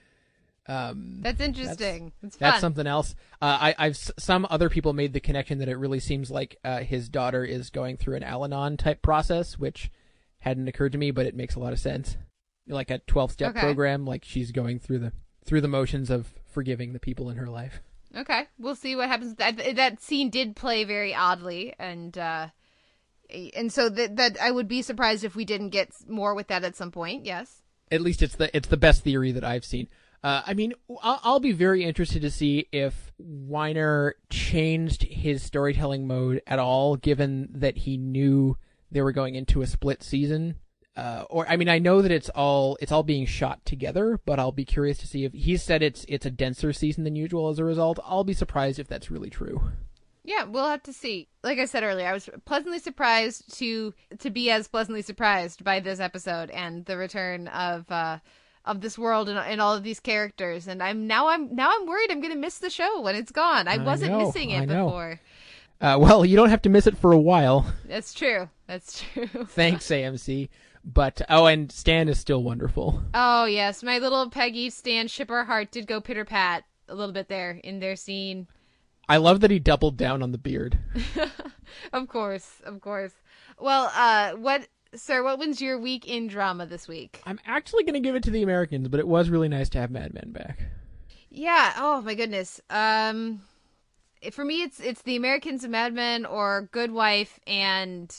um, 0.68 1.20
That's 1.22 1.41
interesting. 1.41 2.14
it's 2.22 2.38
that's 2.38 2.61
something 2.61 2.88
else. 2.88 3.16
Uh, 3.41 3.57
I, 3.61 3.76
I've 3.78 3.97
some 3.97 4.47
other 4.49 4.70
people 4.70 4.93
made 4.93 5.14
the 5.14 5.20
connection 5.20 5.57
that 5.59 5.68
it 5.68 5.76
really 5.78 5.99
seems 5.99 6.32
like 6.32 6.57
uh, 6.64 6.80
his 6.80 7.09
daughter 7.09 7.43
is 7.43 7.70
going 7.70 7.97
through 7.97 8.16
an 8.16 8.24
Al-Anon 8.24 8.78
type 8.78 9.01
process, 9.01 9.59
which 9.59 9.91
hadn't 10.39 10.68
occurred 10.68 10.91
to 10.93 10.97
me, 10.97 11.11
but 11.11 11.26
it 11.26 11.36
makes 11.36 11.55
a 11.55 11.59
lot 11.59 11.74
of 11.74 11.80
sense. 11.80 12.18
Like 12.68 12.91
a 12.91 12.99
twelve-step 12.99 13.51
Okay. 13.51 13.59
program, 13.59 14.05
like 14.05 14.24
she's 14.24 14.51
going 14.51 14.80
through 14.80 14.99
the 14.99 15.11
through 15.45 15.59
the 15.61 15.68
motions 15.68 16.09
of 16.09 16.34
forgiving 16.45 16.93
the 16.93 16.99
people 16.99 17.30
in 17.30 17.36
her 17.36 17.47
life. 17.47 17.82
Okay, 18.16 18.43
we'll 18.57 18.76
see 18.76 18.95
what 18.95 19.09
happens. 19.09 19.36
That 19.36 19.76
that 19.76 20.01
scene 20.01 20.30
did 20.30 20.55
play 20.55 20.86
very 20.86 21.14
oddly, 21.14 21.74
and 21.78 22.18
uh, 22.18 22.47
and 23.53 23.74
so 23.74 23.89
that 23.89 24.16
that 24.16 24.38
I 24.41 24.51
would 24.51 24.68
be 24.70 24.82
surprised 24.82 25.24
if 25.26 25.36
we 25.36 25.43
didn't 25.43 25.70
get 25.70 25.89
more 26.07 26.34
with 26.36 26.47
that 26.47 26.64
at 26.64 26.76
some 26.78 26.91
point. 26.91 27.26
Yes. 27.26 27.64
At 27.91 28.01
least 28.01 28.22
it's 28.22 28.36
the 28.36 28.55
it's 28.55 28.70
the 28.70 28.78
best 28.78 29.03
theory 29.03 29.32
that 29.34 29.43
I've 29.43 29.66
seen. 29.66 29.88
Uh, 30.24 30.42
I 30.46 30.54
mean, 30.54 30.74
I'll, 31.02 31.20
I'll 31.24 31.40
be 31.40 31.52
very 31.52 31.84
interested 31.84 32.22
to 32.22 32.32
see 32.32 32.68
if 32.72 33.12
Weiner 33.18 34.16
changed 34.30 35.04
his 35.04 35.44
storytelling 35.44 36.08
mode 36.08 36.42
at 36.48 36.60
all, 36.60 36.96
given 36.96 37.50
that 37.52 37.78
he 37.80 37.98
knew 37.98 38.58
they 38.90 39.02
were 39.02 39.12
going 39.12 39.36
into 39.36 39.62
a 39.62 39.68
split 39.68 40.02
season. 40.02 40.56
Uh, 40.96 41.26
or 41.30 41.48
I 41.50 41.58
mean, 41.58 41.70
I 41.70 41.80
know 41.80 42.02
that 42.02 42.12
it's 42.12 42.30
all 42.30 42.78
it's 42.80 42.92
all 42.92 43.04
being 43.04 43.26
shot 43.26 43.66
together, 43.66 44.20
but 44.26 44.40
I'll 44.40 44.52
be 44.52 44.64
curious 44.64 45.00
to 45.00 45.08
see 45.08 45.26
if 45.26 45.34
he 45.34 45.58
said 45.58 45.82
it's 45.82 46.06
it's 46.08 46.26
a 46.26 46.32
denser 46.32 46.72
season 46.72 47.04
than 47.04 47.16
usual 47.16 47.50
as 47.50 47.60
a 47.60 47.64
result. 47.66 48.00
I'll 48.06 48.24
be 48.24 48.34
surprised 48.34 48.80
if 48.80 48.88
that's 48.88 49.10
really 49.10 49.32
true. 49.32 49.72
Yeah, 50.24 50.44
we'll 50.44 50.70
have 50.70 50.84
to 50.84 50.94
see. 50.94 51.28
Like 51.44 51.58
I 51.60 51.66
said 51.66 51.84
earlier, 51.84 52.08
I 52.08 52.14
was 52.14 52.30
pleasantly 52.46 52.80
surprised 52.80 53.58
to 53.58 53.94
to 54.20 54.30
be 54.30 54.52
as 54.52 54.68
pleasantly 54.68 55.02
surprised 55.02 55.64
by 55.64 55.80
this 55.80 56.00
episode 56.00 56.52
and 56.52 56.86
the 56.86 56.96
return 56.96 57.48
of 57.50 57.92
uh 57.92 58.20
of 58.66 58.82
this 58.82 58.97
world 58.97 59.30
and, 59.30 59.38
and 59.38 59.61
all 59.61 59.76
of 59.76 59.84
these 59.84 59.99
characters. 59.99 60.68
And 60.68 60.82
I'm 60.82 61.07
now 61.07 61.28
I'm 61.28 61.53
now 61.55 61.72
I'm 61.74 61.88
worried 61.88 62.11
I'm 62.11 62.22
gonna 62.22 62.36
miss 62.36 62.59
the 62.59 62.70
show 62.70 63.01
when 63.01 63.16
it's 63.16 63.32
gone. 63.32 63.68
I, 63.68 63.76
I 63.76 63.78
wasn't 63.78 64.11
know, 64.11 64.26
missing 64.26 64.51
it 64.51 64.68
before. 64.68 65.20
Uh, 65.82 65.97
well, 65.99 66.24
you 66.26 66.36
don't 66.36 66.49
have 66.49 66.61
to 66.61 66.70
miss 66.70 66.88
it 66.88 66.97
for 66.97 67.11
a 67.11 67.20
while. 67.20 67.66
That's 67.86 68.14
true. 68.14 68.49
That's 68.68 69.01
true. 69.01 69.28
Thanks, 69.47 69.88
AMC. 69.88 70.49
But 70.86 71.22
oh, 71.30 71.45
and 71.45 71.72
Stan 71.72 72.09
is 72.09 72.20
still 72.20 72.43
wonderful. 72.43 73.03
Oh 73.14 73.45
yes, 73.45 73.84
my 73.84 73.99
little 73.99 74.30
Peggy 74.30 74.70
Stan 74.70 75.07
shipper 75.07 75.45
heart 75.45 75.72
did 75.72 75.88
go 75.88 76.01
pitter 76.01 76.26
pat 76.26 76.64
a 76.89 76.95
little 76.95 77.14
bit 77.14 77.30
there 77.30 77.59
in 77.64 77.80
their 77.80 77.95
scene. 77.95 78.47
I 79.07 79.18
love 79.18 79.41
that 79.41 79.51
he 79.51 79.59
doubled 79.59 79.97
down 79.97 80.24
on 80.24 80.32
the 80.32 80.38
beard. 80.38 80.80
Of 81.91 82.07
course, 82.07 82.61
of 82.66 82.82
course. 82.82 83.14
Well, 83.59 83.91
uh, 83.95 84.34
what, 84.34 84.68
sir? 84.96 85.24
What 85.24 85.39
was 85.39 85.62
your 85.62 85.80
week 85.80 86.08
in 86.08 86.28
drama 86.28 86.66
this 86.66 86.88
week? 86.88 87.22
I'm 87.26 87.39
actually 87.46 87.84
going 87.84 87.94
to 87.94 88.00
give 88.00 88.16
it 88.16 88.24
to 88.24 88.32
the 88.32 88.44
Americans, 88.44 88.88
but 88.88 89.00
it 89.00 89.08
was 89.08 89.30
really 89.30 89.50
nice 89.50 89.70
to 89.70 89.80
have 89.80 89.91
Mad 89.91 90.14
Men 90.14 90.32
back. 90.32 90.60
Yeah. 91.30 91.74
Oh 91.78 92.02
my 92.02 92.14
goodness. 92.14 92.62
Um, 92.70 93.41
for 94.32 94.46
me, 94.46 94.62
it's 94.62 94.80
it's 94.80 95.02
the 95.02 95.16
Americans 95.16 95.64
and 95.64 95.72
Mad 95.72 95.94
Men 95.94 96.26
or 96.26 96.70
Good 96.72 96.91
Wife, 96.91 97.39
and 97.48 98.16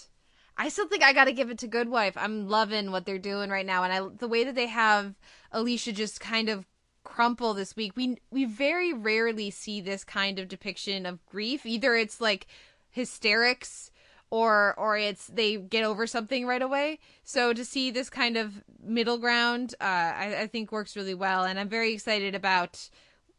I 0.56 0.68
still 0.68 0.88
think 0.88 1.02
I 1.02 1.12
got 1.12 1.24
to 1.24 1.32
give 1.32 1.50
it 1.50 1.58
to 1.58 1.66
Good 1.66 1.88
Wife. 1.88 2.16
I'm 2.16 2.48
loving 2.48 2.90
what 2.90 3.06
they're 3.06 3.18
doing 3.18 3.50
right 3.50 3.66
now, 3.66 3.84
and 3.84 3.92
I 3.92 4.00
the 4.18 4.28
way 4.28 4.44
that 4.44 4.54
they 4.54 4.66
have 4.66 5.14
Alicia 5.52 5.92
just 5.92 6.20
kind 6.20 6.48
of 6.48 6.66
crumple 7.04 7.54
this 7.54 7.76
week. 7.76 7.92
We 7.96 8.18
we 8.30 8.44
very 8.44 8.92
rarely 8.92 9.50
see 9.50 9.80
this 9.80 10.04
kind 10.04 10.38
of 10.38 10.48
depiction 10.48 11.06
of 11.06 11.24
grief. 11.26 11.64
Either 11.64 11.94
it's 11.94 12.20
like 12.20 12.46
hysterics 12.90 13.90
or 14.34 14.74
or 14.76 14.98
it's 14.98 15.28
they 15.28 15.56
get 15.56 15.84
over 15.84 16.08
something 16.08 16.44
right 16.44 16.60
away. 16.60 16.98
So 17.22 17.52
to 17.52 17.64
see 17.64 17.92
this 17.92 18.10
kind 18.10 18.36
of 18.36 18.64
middle 18.82 19.16
ground, 19.16 19.76
uh, 19.80 19.84
I, 19.84 20.36
I 20.40 20.46
think 20.48 20.72
works 20.72 20.96
really 20.96 21.14
well, 21.14 21.44
and 21.44 21.56
I'm 21.56 21.68
very 21.68 21.92
excited 21.92 22.34
about 22.34 22.90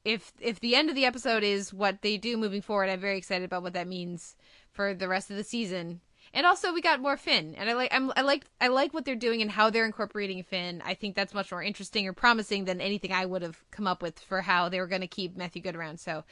if 0.05 0.31
if 0.39 0.61
the 0.61 0.73
end 0.73 0.87
of 0.89 0.95
the 0.95 1.03
episode 1.03 1.43
is 1.43 1.73
what 1.73 2.01
they 2.01 2.15
do 2.15 2.37
moving 2.37 2.61
forward. 2.61 2.89
I'm 2.89 3.01
very 3.01 3.17
excited 3.17 3.43
about 3.43 3.61
what 3.61 3.73
that 3.73 3.89
means 3.89 4.37
for 4.71 4.93
the 4.93 5.09
rest 5.09 5.29
of 5.29 5.35
the 5.35 5.43
season. 5.43 5.99
And 6.33 6.45
also, 6.45 6.73
we 6.73 6.81
got 6.81 7.01
more 7.01 7.17
Finn, 7.17 7.55
and 7.57 7.69
I 7.69 7.73
like 7.73 7.93
I'm, 7.93 8.13
I 8.15 8.21
like 8.21 8.45
I 8.61 8.69
like 8.69 8.93
what 8.93 9.03
they're 9.03 9.15
doing 9.15 9.41
and 9.41 9.51
how 9.51 9.69
they're 9.69 9.85
incorporating 9.85 10.43
Finn. 10.43 10.81
I 10.85 10.93
think 10.93 11.13
that's 11.13 11.33
much 11.33 11.51
more 11.51 11.61
interesting 11.61 12.07
or 12.07 12.13
promising 12.13 12.63
than 12.65 12.79
anything 12.79 13.11
I 13.11 13.25
would 13.25 13.41
have 13.41 13.63
come 13.69 13.85
up 13.85 14.01
with 14.01 14.17
for 14.19 14.41
how 14.41 14.69
they 14.69 14.79
were 14.79 14.87
going 14.87 15.01
to 15.01 15.07
keep 15.07 15.35
Matthew 15.35 15.61
Goode 15.61 15.75
around. 15.75 15.99
So, 15.99 16.23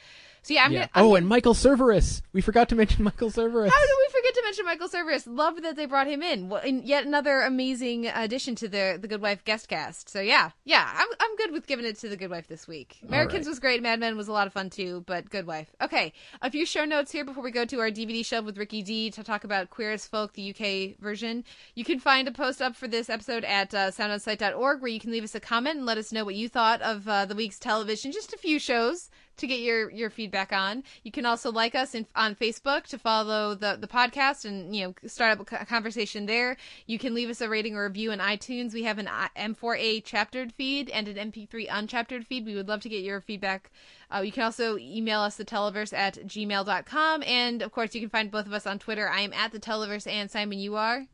so 0.44 0.52
yeah, 0.52 0.64
I'm 0.64 0.72
yeah. 0.72 0.80
gonna, 0.80 0.90
I'm 0.94 1.04
oh, 1.06 1.14
and 1.14 1.26
Michael 1.26 1.54
Cerveris. 1.54 2.20
We 2.34 2.42
forgot 2.42 2.68
to 2.68 2.74
mention 2.74 3.02
Michael 3.04 3.30
Cerveris. 3.30 3.70
How 3.70 3.80
did 3.80 3.96
we 3.98 4.12
forget 4.12 4.34
to 4.34 4.42
mention 4.44 4.66
Michael 4.66 4.88
Cerveris? 4.88 5.26
Love 5.26 5.62
that 5.62 5.74
they 5.74 5.86
brought 5.86 6.06
him 6.06 6.22
in. 6.22 6.50
Well, 6.50 6.60
and 6.62 6.84
yet 6.84 7.06
another 7.06 7.40
amazing 7.40 8.08
addition 8.08 8.54
to 8.56 8.68
the 8.68 8.98
the 9.00 9.08
Good 9.08 9.22
Wife 9.22 9.42
guest 9.44 9.68
cast. 9.68 10.10
So 10.10 10.20
yeah, 10.20 10.50
yeah, 10.64 10.86
I'm 10.94 11.08
I'm 11.18 11.36
good 11.36 11.50
with 11.50 11.66
giving 11.66 11.86
it 11.86 11.98
to 12.00 12.10
the 12.10 12.16
Good 12.16 12.30
Wife 12.30 12.46
this 12.46 12.68
week. 12.68 12.98
Americans 13.08 13.46
right. 13.46 13.52
was 13.52 13.58
great. 13.58 13.82
Mad 13.82 14.00
Men 14.00 14.18
was 14.18 14.28
a 14.28 14.32
lot 14.32 14.46
of 14.46 14.52
fun 14.52 14.68
too, 14.68 15.02
but 15.06 15.30
Good 15.30 15.46
Wife. 15.46 15.74
Okay, 15.80 16.12
a 16.42 16.50
few 16.50 16.66
show 16.66 16.84
notes 16.84 17.10
here 17.10 17.24
before 17.24 17.42
we 17.42 17.50
go 17.50 17.64
to 17.64 17.80
our 17.80 17.90
DVD 17.90 18.22
shelf 18.22 18.44
with 18.44 18.58
Ricky 18.58 18.82
D 18.82 19.10
to 19.12 19.24
talk 19.24 19.44
about 19.44 19.70
Queer 19.70 19.92
as 19.92 20.06
Folk, 20.06 20.34
the 20.34 20.50
UK 20.50 21.00
version. 21.02 21.42
You 21.74 21.84
can 21.84 21.98
find 21.98 22.28
a 22.28 22.32
post 22.32 22.60
up 22.60 22.76
for 22.76 22.86
this 22.86 23.08
episode 23.08 23.44
at 23.44 23.72
uh, 23.72 23.90
soundonsight.org 23.92 24.82
where 24.82 24.90
you 24.90 25.00
can 25.00 25.10
leave 25.10 25.24
us 25.24 25.34
a 25.34 25.40
comment 25.40 25.78
and 25.78 25.86
let 25.86 25.96
us 25.96 26.12
know 26.12 26.26
what 26.26 26.34
you 26.34 26.50
thought 26.50 26.82
of 26.82 27.08
uh, 27.08 27.24
the 27.24 27.34
week's 27.34 27.58
television. 27.58 28.12
Just 28.12 28.34
a 28.34 28.38
few 28.38 28.58
shows 28.58 29.08
to 29.36 29.46
get 29.46 29.60
your 29.60 29.90
your 29.90 30.10
feedback 30.10 30.52
on. 30.52 30.84
You 31.02 31.10
can 31.10 31.26
also 31.26 31.50
like 31.50 31.74
us 31.74 31.94
in, 31.94 32.06
on 32.14 32.34
Facebook 32.34 32.84
to 32.88 32.98
follow 32.98 33.54
the 33.54 33.76
the 33.80 33.88
podcast 33.88 34.44
and 34.44 34.74
you 34.74 34.84
know 34.84 35.08
start 35.08 35.38
up 35.38 35.52
a 35.52 35.66
conversation 35.66 36.26
there. 36.26 36.56
You 36.86 36.98
can 36.98 37.14
leave 37.14 37.30
us 37.30 37.40
a 37.40 37.48
rating 37.48 37.76
or 37.76 37.84
review 37.84 38.10
in 38.12 38.18
iTunes. 38.18 38.74
We 38.74 38.84
have 38.84 38.98
an 38.98 39.08
M4A 39.36 40.04
chaptered 40.04 40.52
feed 40.52 40.90
and 40.90 41.08
an 41.08 41.30
MP3 41.30 41.68
unchaptered 41.68 42.26
feed. 42.26 42.46
We 42.46 42.54
would 42.54 42.68
love 42.68 42.82
to 42.82 42.88
get 42.88 43.02
your 43.02 43.20
feedback. 43.20 43.70
Uh, 44.14 44.20
you 44.20 44.32
can 44.32 44.44
also 44.44 44.76
email 44.78 45.20
us 45.20 45.36
the 45.36 45.44
televerse 45.44 45.92
at 45.92 46.16
gmail.com 46.26 47.22
and 47.24 47.62
of 47.62 47.72
course 47.72 47.94
you 47.94 48.00
can 48.00 48.10
find 48.10 48.30
both 48.30 48.46
of 48.46 48.52
us 48.52 48.66
on 48.66 48.78
Twitter. 48.78 49.08
I 49.08 49.20
am 49.20 49.32
at 49.32 49.52
the 49.52 49.60
televerse 49.60 50.06
and 50.06 50.30
Simon 50.30 50.58
you 50.58 50.76
are. 50.76 51.06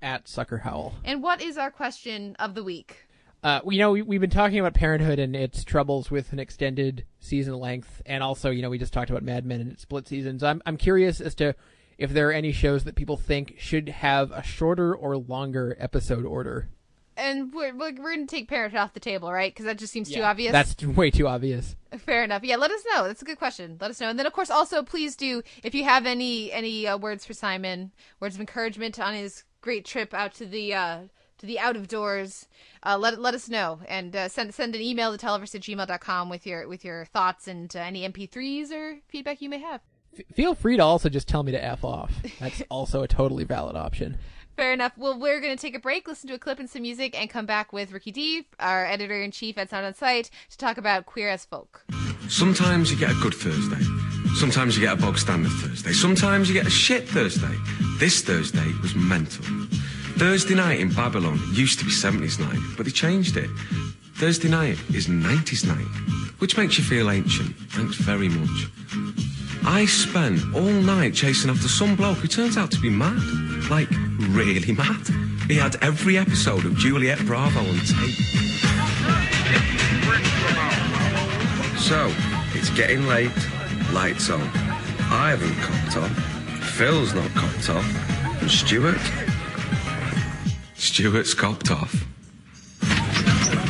At 0.00 0.26
Sucker 0.26 0.58
Howl. 0.58 0.94
And 1.04 1.22
what 1.22 1.40
is 1.40 1.56
our 1.56 1.70
question 1.70 2.34
of 2.40 2.54
the 2.54 2.64
week? 2.64 3.06
Uh, 3.42 3.60
you 3.68 3.78
know, 3.78 3.90
we, 3.90 4.02
we've 4.02 4.20
been 4.20 4.30
talking 4.30 4.60
about 4.60 4.72
Parenthood 4.74 5.18
and 5.18 5.34
its 5.34 5.64
troubles 5.64 6.10
with 6.10 6.32
an 6.32 6.38
extended 6.38 7.04
season 7.18 7.54
length, 7.54 8.00
and 8.06 8.22
also, 8.22 8.50
you 8.50 8.62
know, 8.62 8.70
we 8.70 8.78
just 8.78 8.92
talked 8.92 9.10
about 9.10 9.24
Mad 9.24 9.44
Men 9.44 9.60
and 9.60 9.72
its 9.72 9.82
split 9.82 10.06
seasons. 10.06 10.42
I'm 10.44 10.62
I'm 10.64 10.76
curious 10.76 11.20
as 11.20 11.34
to 11.36 11.54
if 11.98 12.12
there 12.12 12.28
are 12.28 12.32
any 12.32 12.52
shows 12.52 12.84
that 12.84 12.94
people 12.94 13.16
think 13.16 13.54
should 13.58 13.88
have 13.88 14.30
a 14.30 14.42
shorter 14.42 14.94
or 14.94 15.16
longer 15.16 15.76
episode 15.80 16.24
order. 16.24 16.68
And 17.16 17.52
we're 17.52 17.74
we're, 17.74 17.92
we're 17.92 18.14
going 18.14 18.26
to 18.26 18.36
take 18.36 18.48
Parenthood 18.48 18.80
off 18.80 18.94
the 18.94 19.00
table, 19.00 19.32
right? 19.32 19.52
Because 19.52 19.66
that 19.66 19.76
just 19.76 19.92
seems 19.92 20.10
too 20.10 20.22
obvious. 20.22 20.52
That's 20.52 20.80
way 20.84 21.10
too 21.10 21.26
obvious. 21.26 21.76
Fair 21.98 22.24
enough. 22.24 22.44
Yeah, 22.44 22.56
let 22.56 22.70
us 22.70 22.82
know. 22.94 23.06
That's 23.06 23.22
a 23.22 23.24
good 23.24 23.38
question. 23.38 23.76
Let 23.80 23.90
us 23.90 24.00
know. 24.00 24.08
And 24.08 24.18
then, 24.18 24.26
of 24.26 24.32
course, 24.32 24.50
also 24.50 24.82
please 24.82 25.16
do 25.16 25.42
if 25.64 25.74
you 25.74 25.84
have 25.84 26.06
any 26.06 26.52
any 26.52 26.86
uh, 26.86 26.96
words 26.96 27.26
for 27.26 27.34
Simon, 27.34 27.90
words 28.20 28.36
of 28.36 28.40
encouragement 28.40 29.00
on 29.00 29.14
his 29.14 29.44
great 29.60 29.84
trip 29.84 30.14
out 30.14 30.32
to 30.34 30.46
the 30.46 30.74
uh, 30.74 30.98
to 31.42 31.46
the 31.46 31.58
out 31.58 31.76
of 31.76 31.88
doors. 31.88 32.46
Uh, 32.84 32.96
let 32.96 33.20
let 33.20 33.34
us 33.34 33.48
know 33.48 33.80
and 33.88 34.14
uh, 34.14 34.28
send 34.28 34.54
send 34.54 34.74
an 34.76 34.80
email 34.80 35.16
to 35.16 35.26
televerse 35.26 35.54
at 35.54 35.60
gmail.com 35.60 36.28
with 36.28 36.46
your 36.46 36.68
with 36.68 36.84
your 36.84 37.04
thoughts 37.06 37.48
and 37.48 37.74
uh, 37.74 37.80
any 37.80 38.08
MP3s 38.08 38.70
or 38.70 38.98
feedback 39.08 39.42
you 39.42 39.50
may 39.50 39.58
have. 39.58 39.80
F- 40.16 40.24
feel 40.34 40.54
free 40.54 40.76
to 40.76 40.82
also 40.82 41.08
just 41.08 41.26
tell 41.26 41.42
me 41.42 41.50
to 41.50 41.62
f 41.62 41.84
off. 41.84 42.12
That's 42.38 42.62
also 42.70 43.02
a 43.02 43.08
totally 43.08 43.42
valid 43.42 43.76
option. 43.76 44.18
Fair 44.56 44.72
enough. 44.72 44.92
Well, 44.96 45.18
we're 45.18 45.40
going 45.40 45.56
to 45.56 45.60
take 45.60 45.74
a 45.74 45.80
break, 45.80 46.06
listen 46.06 46.28
to 46.28 46.34
a 46.34 46.38
clip 46.38 46.58
and 46.58 46.68
some 46.68 46.82
music, 46.82 47.18
and 47.18 47.28
come 47.30 47.46
back 47.46 47.72
with 47.72 47.90
Ricky 47.90 48.12
D, 48.12 48.46
our 48.60 48.84
editor 48.84 49.20
in 49.20 49.30
chief 49.30 49.56
at 49.56 49.70
Sound 49.70 49.86
on 49.86 49.94
Sight, 49.94 50.28
to 50.50 50.58
talk 50.58 50.76
about 50.76 51.06
Queer 51.06 51.30
as 51.30 51.46
Folk. 51.46 51.86
Sometimes 52.28 52.92
you 52.92 52.98
get 52.98 53.10
a 53.10 53.14
good 53.14 53.32
Thursday. 53.34 53.82
Sometimes 54.36 54.76
you 54.76 54.82
get 54.84 54.92
a 54.92 55.00
bog 55.00 55.16
standard 55.16 55.50
Thursday. 55.52 55.92
Sometimes 55.92 56.48
you 56.48 56.54
get 56.54 56.66
a 56.66 56.70
shit 56.70 57.08
Thursday. 57.08 57.56
This 57.98 58.20
Thursday 58.20 58.70
was 58.82 58.94
mental. 58.94 59.44
Thursday 60.18 60.54
night 60.54 60.80
in 60.80 60.92
Babylon 60.92 61.40
used 61.52 61.78
to 61.80 61.84
be 61.84 61.90
70s 61.90 62.38
night, 62.38 62.58
but 62.76 62.86
they 62.86 62.92
changed 62.92 63.36
it. 63.36 63.50
Thursday 64.14 64.48
night 64.48 64.78
is 64.94 65.08
90s 65.08 65.66
night, 65.66 65.86
which 66.40 66.56
makes 66.56 66.78
you 66.78 66.84
feel 66.84 67.10
ancient. 67.10 67.54
Thanks 67.70 67.96
very 67.96 68.28
much. 68.28 68.68
I 69.64 69.86
spent 69.86 70.40
all 70.54 70.62
night 70.62 71.14
chasing 71.14 71.50
after 71.50 71.68
some 71.68 71.96
bloke 71.96 72.18
who 72.18 72.28
turns 72.28 72.56
out 72.56 72.70
to 72.72 72.80
be 72.80 72.90
mad. 72.90 73.20
Like, 73.70 73.88
really 74.30 74.72
mad. 74.76 75.06
He 75.48 75.56
had 75.56 75.76
every 75.82 76.18
episode 76.18 76.64
of 76.64 76.76
Juliet 76.76 77.18
Bravo 77.26 77.60
on 77.60 77.78
tape. 77.80 78.16
So, 81.78 82.12
it's 82.54 82.70
getting 82.70 83.06
late, 83.06 83.30
lights 83.92 84.30
on. 84.30 84.40
I 85.10 85.30
haven't 85.30 85.54
cocked 85.60 85.96
off. 85.96 86.74
Phil's 86.76 87.12
not 87.12 87.28
cocked 87.34 87.70
off. 87.70 88.40
And 88.40 88.50
Stuart? 88.50 89.00
Stuart's 90.82 91.32
cocked 91.32 91.70
off. 91.70 91.94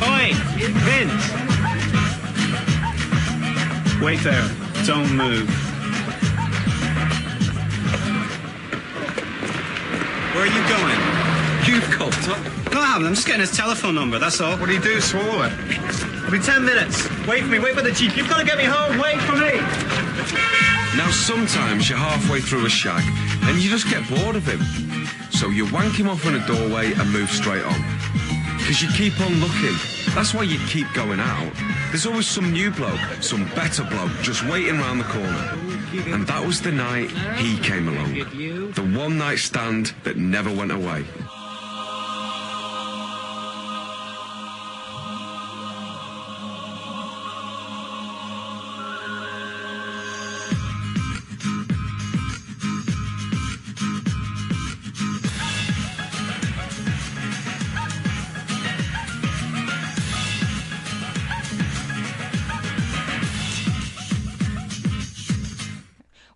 Oi, 0.01 0.33
Vince! 0.33 1.31
Wait 4.01 4.19
there. 4.21 4.49
Don't 4.87 5.15
move. 5.15 5.47
Where 10.33 10.43
are 10.43 10.47
you 10.47 10.63
going? 10.67 10.99
You've 11.67 11.87
cocked 11.91 12.27
up. 12.29 12.73
No, 12.73 12.81
I 12.81 12.85
haven't. 12.87 13.05
I'm 13.05 13.13
just 13.13 13.27
getting 13.27 13.41
his 13.41 13.55
telephone 13.55 13.93
number, 13.93 14.17
that's 14.17 14.41
all. 14.41 14.57
What 14.57 14.65
do 14.65 14.73
you 14.73 14.81
do, 14.81 14.99
swallow 14.99 15.43
it? 15.43 16.12
It'll 16.23 16.31
be 16.31 16.39
ten 16.39 16.65
minutes. 16.65 17.07
Wait 17.27 17.43
for 17.43 17.49
me, 17.49 17.59
wait 17.59 17.75
for 17.75 17.81
the 17.81 17.91
jeep. 17.91 18.15
You've 18.17 18.29
got 18.29 18.39
to 18.39 18.45
get 18.45 18.57
me 18.57 18.63
home. 18.63 18.97
Wait 18.97 19.19
for 19.21 19.35
me. 19.35 19.59
Now, 20.97 21.09
sometimes 21.11 21.89
you're 21.89 21.97
halfway 21.97 22.39
through 22.39 22.65
a 22.65 22.69
shag 22.69 23.03
and 23.43 23.59
you 23.59 23.69
just 23.69 23.89
get 23.89 24.07
bored 24.09 24.35
of 24.35 24.45
him. 24.47 24.61
So 25.31 25.49
you 25.49 25.71
wank 25.71 25.95
him 25.99 26.07
off 26.07 26.25
in 26.25 26.35
a 26.35 26.47
doorway 26.47 26.93
and 26.93 27.11
move 27.11 27.29
straight 27.29 27.63
on. 27.63 27.81
Because 28.57 28.81
you 28.81 28.87
keep 28.89 29.19
on 29.19 29.33
looking. 29.41 29.75
That's 30.15 30.33
why 30.33 30.43
you 30.43 30.59
keep 30.67 30.91
going 30.93 31.19
out. 31.19 31.51
There's 31.89 32.05
always 32.05 32.27
some 32.27 32.53
new 32.53 32.71
bloke, 32.71 32.99
some 33.21 33.45
better 33.55 33.83
bloke 33.83 34.11
just 34.21 34.45
waiting 34.47 34.77
round 34.77 35.01
the 35.01 35.05
corner. 35.05 35.59
And 36.13 36.25
that 36.27 36.45
was 36.45 36.61
the 36.61 36.71
night 36.71 37.11
he 37.37 37.57
came 37.57 37.87
along. 37.87 38.13
The 38.71 38.97
one 38.97 39.17
night 39.17 39.39
stand 39.39 39.93
that 40.03 40.15
never 40.17 40.49
went 40.49 40.71
away. 40.71 41.05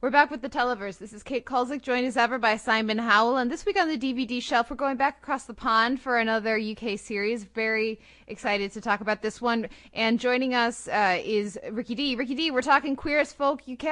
We're 0.07 0.11
back 0.11 0.31
with 0.31 0.41
the 0.41 0.49
Televerse. 0.49 0.99
This 0.99 1.11
is 1.11 1.21
Kate 1.21 1.45
Kulzick, 1.45 1.81
joined 1.81 2.07
as 2.07 2.15
ever 2.15 2.39
by 2.39 2.55
Simon 2.55 2.97
Howell. 2.97 3.35
And 3.35 3.51
this 3.51 3.65
week 3.65 3.77
on 3.77 3.89
the 3.89 3.97
DVD 3.97 4.41
shelf, 4.41 4.69
we're 4.69 4.77
going 4.77 4.95
back 4.95 5.17
across 5.17 5.43
the 5.43 5.53
pond 5.53 5.99
for 5.99 6.17
another 6.17 6.57
UK 6.57 6.97
series. 6.97 7.43
Very 7.43 7.99
excited 8.27 8.71
to 8.71 8.79
talk 8.79 9.01
about 9.01 9.21
this 9.21 9.41
one. 9.41 9.67
And 9.93 10.17
joining 10.17 10.53
us 10.53 10.87
uh, 10.87 11.19
is 11.21 11.59
Ricky 11.71 11.93
D. 11.93 12.15
Ricky 12.15 12.35
D, 12.35 12.51
we're 12.51 12.61
talking 12.61 12.95
Queer 12.95 13.19
as 13.19 13.33
Folk 13.33 13.63
UK. 13.69 13.83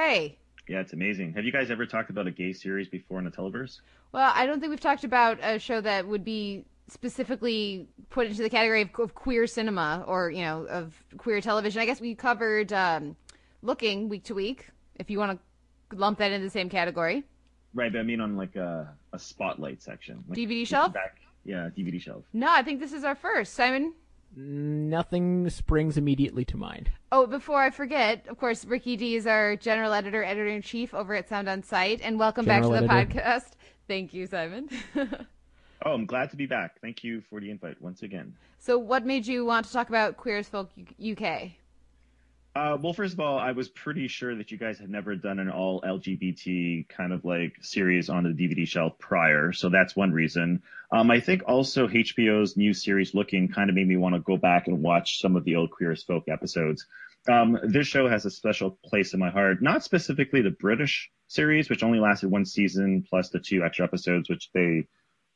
Yeah, 0.66 0.80
it's 0.80 0.94
amazing. 0.94 1.34
Have 1.34 1.44
you 1.44 1.52
guys 1.52 1.70
ever 1.70 1.84
talked 1.84 2.08
about 2.08 2.26
a 2.26 2.30
gay 2.30 2.54
series 2.54 2.88
before 2.88 3.18
in 3.18 3.26
the 3.26 3.30
Televerse? 3.30 3.82
Well, 4.12 4.32
I 4.34 4.46
don't 4.46 4.58
think 4.58 4.70
we've 4.70 4.80
talked 4.80 5.04
about 5.04 5.38
a 5.42 5.58
show 5.58 5.82
that 5.82 6.08
would 6.08 6.24
be 6.24 6.64
specifically 6.88 7.88
put 8.08 8.26
into 8.26 8.42
the 8.42 8.48
category 8.48 8.80
of, 8.80 8.88
of 8.98 9.14
queer 9.14 9.46
cinema 9.46 10.02
or, 10.06 10.30
you 10.30 10.40
know, 10.40 10.64
of 10.64 10.94
queer 11.18 11.42
television. 11.42 11.82
I 11.82 11.84
guess 11.84 12.00
we 12.00 12.14
covered 12.14 12.72
um, 12.72 13.16
Looking 13.60 14.08
week 14.08 14.24
to 14.24 14.34
week, 14.34 14.70
if 14.94 15.10
you 15.10 15.18
want 15.18 15.32
to 15.32 15.38
lump 15.92 16.18
that 16.18 16.32
in 16.32 16.42
the 16.42 16.50
same 16.50 16.68
category. 16.68 17.24
Right, 17.74 17.92
but 17.92 17.98
I 17.98 18.02
mean 18.02 18.20
on 18.20 18.36
like 18.36 18.56
a, 18.56 18.92
a 19.12 19.18
spotlight 19.18 19.82
section. 19.82 20.24
Like 20.28 20.38
DVD 20.38 20.66
shelf? 20.66 20.92
Back, 20.92 21.18
yeah, 21.44 21.68
DVD 21.76 22.00
shelf. 22.00 22.24
No, 22.32 22.48
I 22.50 22.62
think 22.62 22.80
this 22.80 22.92
is 22.92 23.04
our 23.04 23.14
first. 23.14 23.54
Simon? 23.54 23.92
Nothing 24.34 25.48
springs 25.50 25.96
immediately 25.96 26.44
to 26.46 26.56
mind. 26.56 26.90
Oh, 27.12 27.26
before 27.26 27.60
I 27.62 27.70
forget, 27.70 28.26
of 28.28 28.38
course, 28.38 28.64
Ricky 28.64 28.96
D 28.96 29.14
is 29.16 29.26
our 29.26 29.56
general 29.56 29.92
editor, 29.92 30.22
editor 30.24 30.48
in 30.48 30.62
chief 30.62 30.92
over 30.94 31.14
at 31.14 31.28
Sound 31.28 31.48
on 31.48 31.62
Sight, 31.62 32.00
and 32.02 32.18
welcome 32.18 32.44
General 32.44 32.70
back 32.70 32.80
to 32.80 32.86
the 32.86 32.92
editor. 32.94 33.20
podcast. 33.20 33.50
Thank 33.88 34.12
you, 34.14 34.26
Simon. 34.26 34.68
Oh, 35.84 35.92
I'm 35.92 36.06
glad 36.06 36.30
to 36.30 36.36
be 36.36 36.46
back. 36.46 36.80
Thank 36.80 37.04
you 37.04 37.20
for 37.20 37.38
the 37.38 37.50
invite 37.50 37.80
once 37.80 38.02
again. 38.02 38.34
so, 38.58 38.76
what 38.78 39.04
made 39.04 39.26
you 39.26 39.44
want 39.44 39.66
to 39.66 39.72
talk 39.72 39.88
about 39.90 40.16
Queer 40.16 40.38
as 40.38 40.48
Folk 40.48 40.70
UK? 40.98 41.50
Uh, 42.56 42.74
well, 42.80 42.94
first 42.94 43.12
of 43.12 43.20
all, 43.20 43.38
I 43.38 43.52
was 43.52 43.68
pretty 43.68 44.08
sure 44.08 44.34
that 44.34 44.50
you 44.50 44.56
guys 44.56 44.78
had 44.78 44.88
never 44.88 45.14
done 45.14 45.40
an 45.40 45.50
all 45.50 45.82
LGBT 45.82 46.88
kind 46.88 47.12
of 47.12 47.22
like 47.22 47.52
series 47.60 48.08
on 48.08 48.22
the 48.22 48.30
DVD 48.30 48.66
shelf 48.66 48.98
prior, 48.98 49.52
so 49.52 49.68
that's 49.68 49.94
one 49.94 50.10
reason. 50.10 50.62
Um, 50.90 51.10
I 51.10 51.20
think 51.20 51.42
also 51.46 51.86
HBO's 51.86 52.56
new 52.56 52.72
series 52.72 53.12
Looking 53.12 53.48
kind 53.48 53.68
of 53.68 53.76
made 53.76 53.86
me 53.86 53.98
want 53.98 54.14
to 54.14 54.22
go 54.22 54.38
back 54.38 54.68
and 54.68 54.80
watch 54.80 55.20
some 55.20 55.36
of 55.36 55.44
the 55.44 55.56
old 55.56 55.70
Queer 55.70 55.92
as 55.92 56.02
Folk 56.02 56.30
episodes. 56.30 56.86
Um, 57.28 57.58
this 57.62 57.88
show 57.88 58.08
has 58.08 58.24
a 58.24 58.30
special 58.30 58.78
place 58.82 59.12
in 59.12 59.20
my 59.20 59.28
heart, 59.28 59.60
not 59.60 59.84
specifically 59.84 60.40
the 60.40 60.50
British 60.50 61.10
series, 61.28 61.68
which 61.68 61.82
only 61.82 62.00
lasted 62.00 62.30
one 62.30 62.46
season 62.46 63.04
plus 63.06 63.28
the 63.28 63.38
two 63.38 63.64
extra 63.64 63.84
episodes, 63.84 64.30
which 64.30 64.48
they 64.54 64.86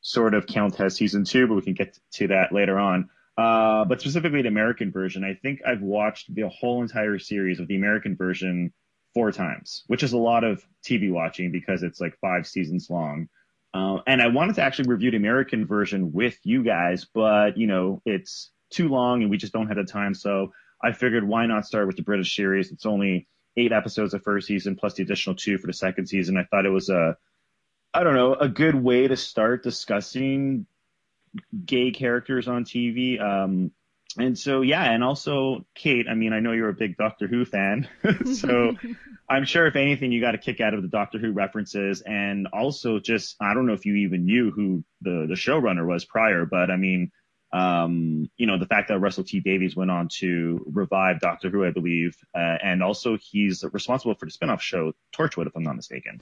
sort 0.01 0.33
of 0.33 0.47
count 0.47 0.79
as 0.79 0.95
season 0.95 1.23
two, 1.23 1.45
but 1.45 1.53
we 1.53 1.61
can 1.61 1.75
get 1.75 1.99
to 2.13 2.29
that 2.29 2.51
later 2.51 2.79
on. 2.79 3.11
Uh, 3.37 3.85
but 3.85 4.01
specifically 4.01 4.41
the 4.41 4.47
American 4.47 4.91
version, 4.91 5.23
I 5.23 5.33
think 5.33 5.61
I've 5.65 5.81
watched 5.81 6.33
the 6.33 6.47
whole 6.49 6.81
entire 6.81 7.17
series 7.17 7.59
of 7.59 7.67
the 7.67 7.75
American 7.75 8.15
version 8.15 8.73
four 9.13 9.31
times, 9.31 9.83
which 9.87 10.03
is 10.03 10.13
a 10.13 10.17
lot 10.17 10.43
of 10.43 10.63
TV 10.85 11.11
watching 11.11 11.51
because 11.51 11.83
it's 11.83 11.99
like 11.99 12.17
five 12.19 12.47
seasons 12.47 12.89
long. 12.89 13.29
Uh, 13.73 13.99
and 14.05 14.21
I 14.21 14.27
wanted 14.27 14.55
to 14.55 14.63
actually 14.63 14.89
review 14.89 15.11
the 15.11 15.17
American 15.17 15.65
version 15.65 16.11
with 16.11 16.37
you 16.43 16.63
guys, 16.63 17.05
but 17.13 17.57
you 17.57 17.67
know, 17.67 18.01
it's 18.05 18.51
too 18.69 18.89
long 18.89 19.21
and 19.21 19.31
we 19.31 19.37
just 19.37 19.53
don't 19.53 19.67
have 19.67 19.77
the 19.77 19.85
time. 19.85 20.13
So 20.13 20.53
I 20.83 20.91
figured 20.91 21.27
why 21.27 21.45
not 21.45 21.65
start 21.65 21.87
with 21.87 21.95
the 21.95 22.03
British 22.03 22.35
series? 22.35 22.71
It's 22.71 22.85
only 22.85 23.27
eight 23.55 23.71
episodes 23.71 24.11
the 24.11 24.19
first 24.19 24.47
season 24.47 24.75
plus 24.75 24.95
the 24.95 25.03
additional 25.03 25.35
two 25.35 25.57
for 25.57 25.67
the 25.67 25.73
second 25.73 26.07
season. 26.07 26.37
I 26.37 26.43
thought 26.43 26.65
it 26.65 26.69
was 26.69 26.89
a, 26.89 27.17
I 27.93 28.03
don't 28.03 28.15
know, 28.15 28.33
a 28.33 28.49
good 28.49 28.75
way 28.75 29.07
to 29.07 29.17
start 29.17 29.63
discussing 29.63 30.65
gay 31.65 31.91
characters 31.91 32.47
on 32.47 32.65
TV. 32.65 33.21
Um, 33.21 33.71
and 34.17 34.37
so, 34.37 34.61
yeah, 34.61 34.83
and 34.83 35.03
also 35.03 35.65
Kate, 35.73 36.07
I 36.09 36.15
mean, 36.15 36.33
I 36.33 36.39
know 36.39 36.51
you're 36.51 36.69
a 36.69 36.73
big 36.73 36.97
Doctor 36.97 37.27
Who 37.27 37.45
fan, 37.45 37.87
so 38.33 38.75
I'm 39.29 39.45
sure 39.45 39.67
if 39.67 39.77
anything, 39.77 40.11
you 40.11 40.19
got 40.19 40.35
a 40.35 40.37
kick 40.37 40.59
out 40.59 40.73
of 40.73 40.81
the 40.81 40.89
Doctor 40.89 41.17
Who 41.17 41.31
references, 41.31 42.01
and 42.01 42.47
also 42.47 42.99
just 42.99 43.37
I 43.39 43.53
don't 43.53 43.65
know 43.65 43.73
if 43.73 43.85
you 43.85 43.95
even 43.95 44.25
knew 44.25 44.51
who 44.51 44.83
the 45.01 45.27
the 45.29 45.35
showrunner 45.35 45.87
was 45.87 46.03
prior, 46.03 46.45
but 46.45 46.69
I 46.69 46.75
mean, 46.75 47.11
um, 47.53 48.29
you 48.37 48.47
know, 48.47 48.57
the 48.57 48.65
fact 48.65 48.89
that 48.89 48.99
Russell 48.99 49.23
T 49.23 49.39
Davies 49.39 49.75
went 49.75 49.91
on 49.91 50.09
to 50.19 50.61
revive 50.67 51.21
Doctor 51.21 51.49
Who, 51.49 51.65
I 51.65 51.71
believe, 51.71 52.17
uh, 52.35 52.57
and 52.61 52.83
also 52.83 53.17
he's 53.17 53.63
responsible 53.71 54.15
for 54.15 54.25
the 54.25 54.31
spin-off 54.31 54.61
show 54.61 54.93
Torchwood, 55.15 55.47
if 55.47 55.55
I'm 55.55 55.63
not 55.63 55.75
mistaken. 55.75 56.21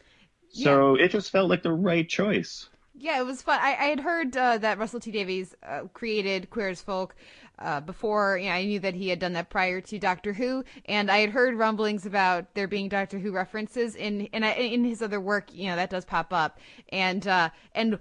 So 0.51 0.95
it 0.95 1.09
just 1.09 1.31
felt 1.31 1.49
like 1.49 1.63
the 1.63 1.71
right 1.71 2.07
choice. 2.07 2.69
Yeah, 3.01 3.17
it 3.21 3.25
was 3.25 3.41
fun. 3.41 3.59
I, 3.61 3.69
I 3.69 3.85
had 3.85 4.01
heard 4.01 4.35
uh, 4.35 4.57
that 4.57 4.77
Russell 4.77 4.99
T 4.99 5.09
Davies 5.09 5.55
uh, 5.63 5.83
created 5.93 6.49
Queer 6.49 6.67
as 6.67 6.81
Folk 6.81 7.15
uh, 7.57 7.79
before. 7.79 8.37
You 8.37 8.49
know, 8.49 8.55
I 8.55 8.65
knew 8.65 8.79
that 8.81 8.93
he 8.93 9.07
had 9.07 9.19
done 9.19 9.31
that 9.33 9.49
prior 9.49 9.79
to 9.79 9.99
Doctor 9.99 10.33
Who, 10.33 10.65
and 10.85 11.09
I 11.09 11.19
had 11.19 11.29
heard 11.29 11.55
rumblings 11.55 12.05
about 12.05 12.53
there 12.55 12.67
being 12.67 12.89
Doctor 12.89 13.17
Who 13.17 13.31
references 13.31 13.95
in 13.95 14.21
in, 14.27 14.43
in 14.43 14.83
his 14.83 15.01
other 15.01 15.21
work. 15.21 15.53
You 15.53 15.67
know, 15.67 15.77
that 15.77 15.89
does 15.89 16.03
pop 16.03 16.33
up, 16.33 16.59
and 16.89 17.25
uh, 17.25 17.51
and 17.73 17.99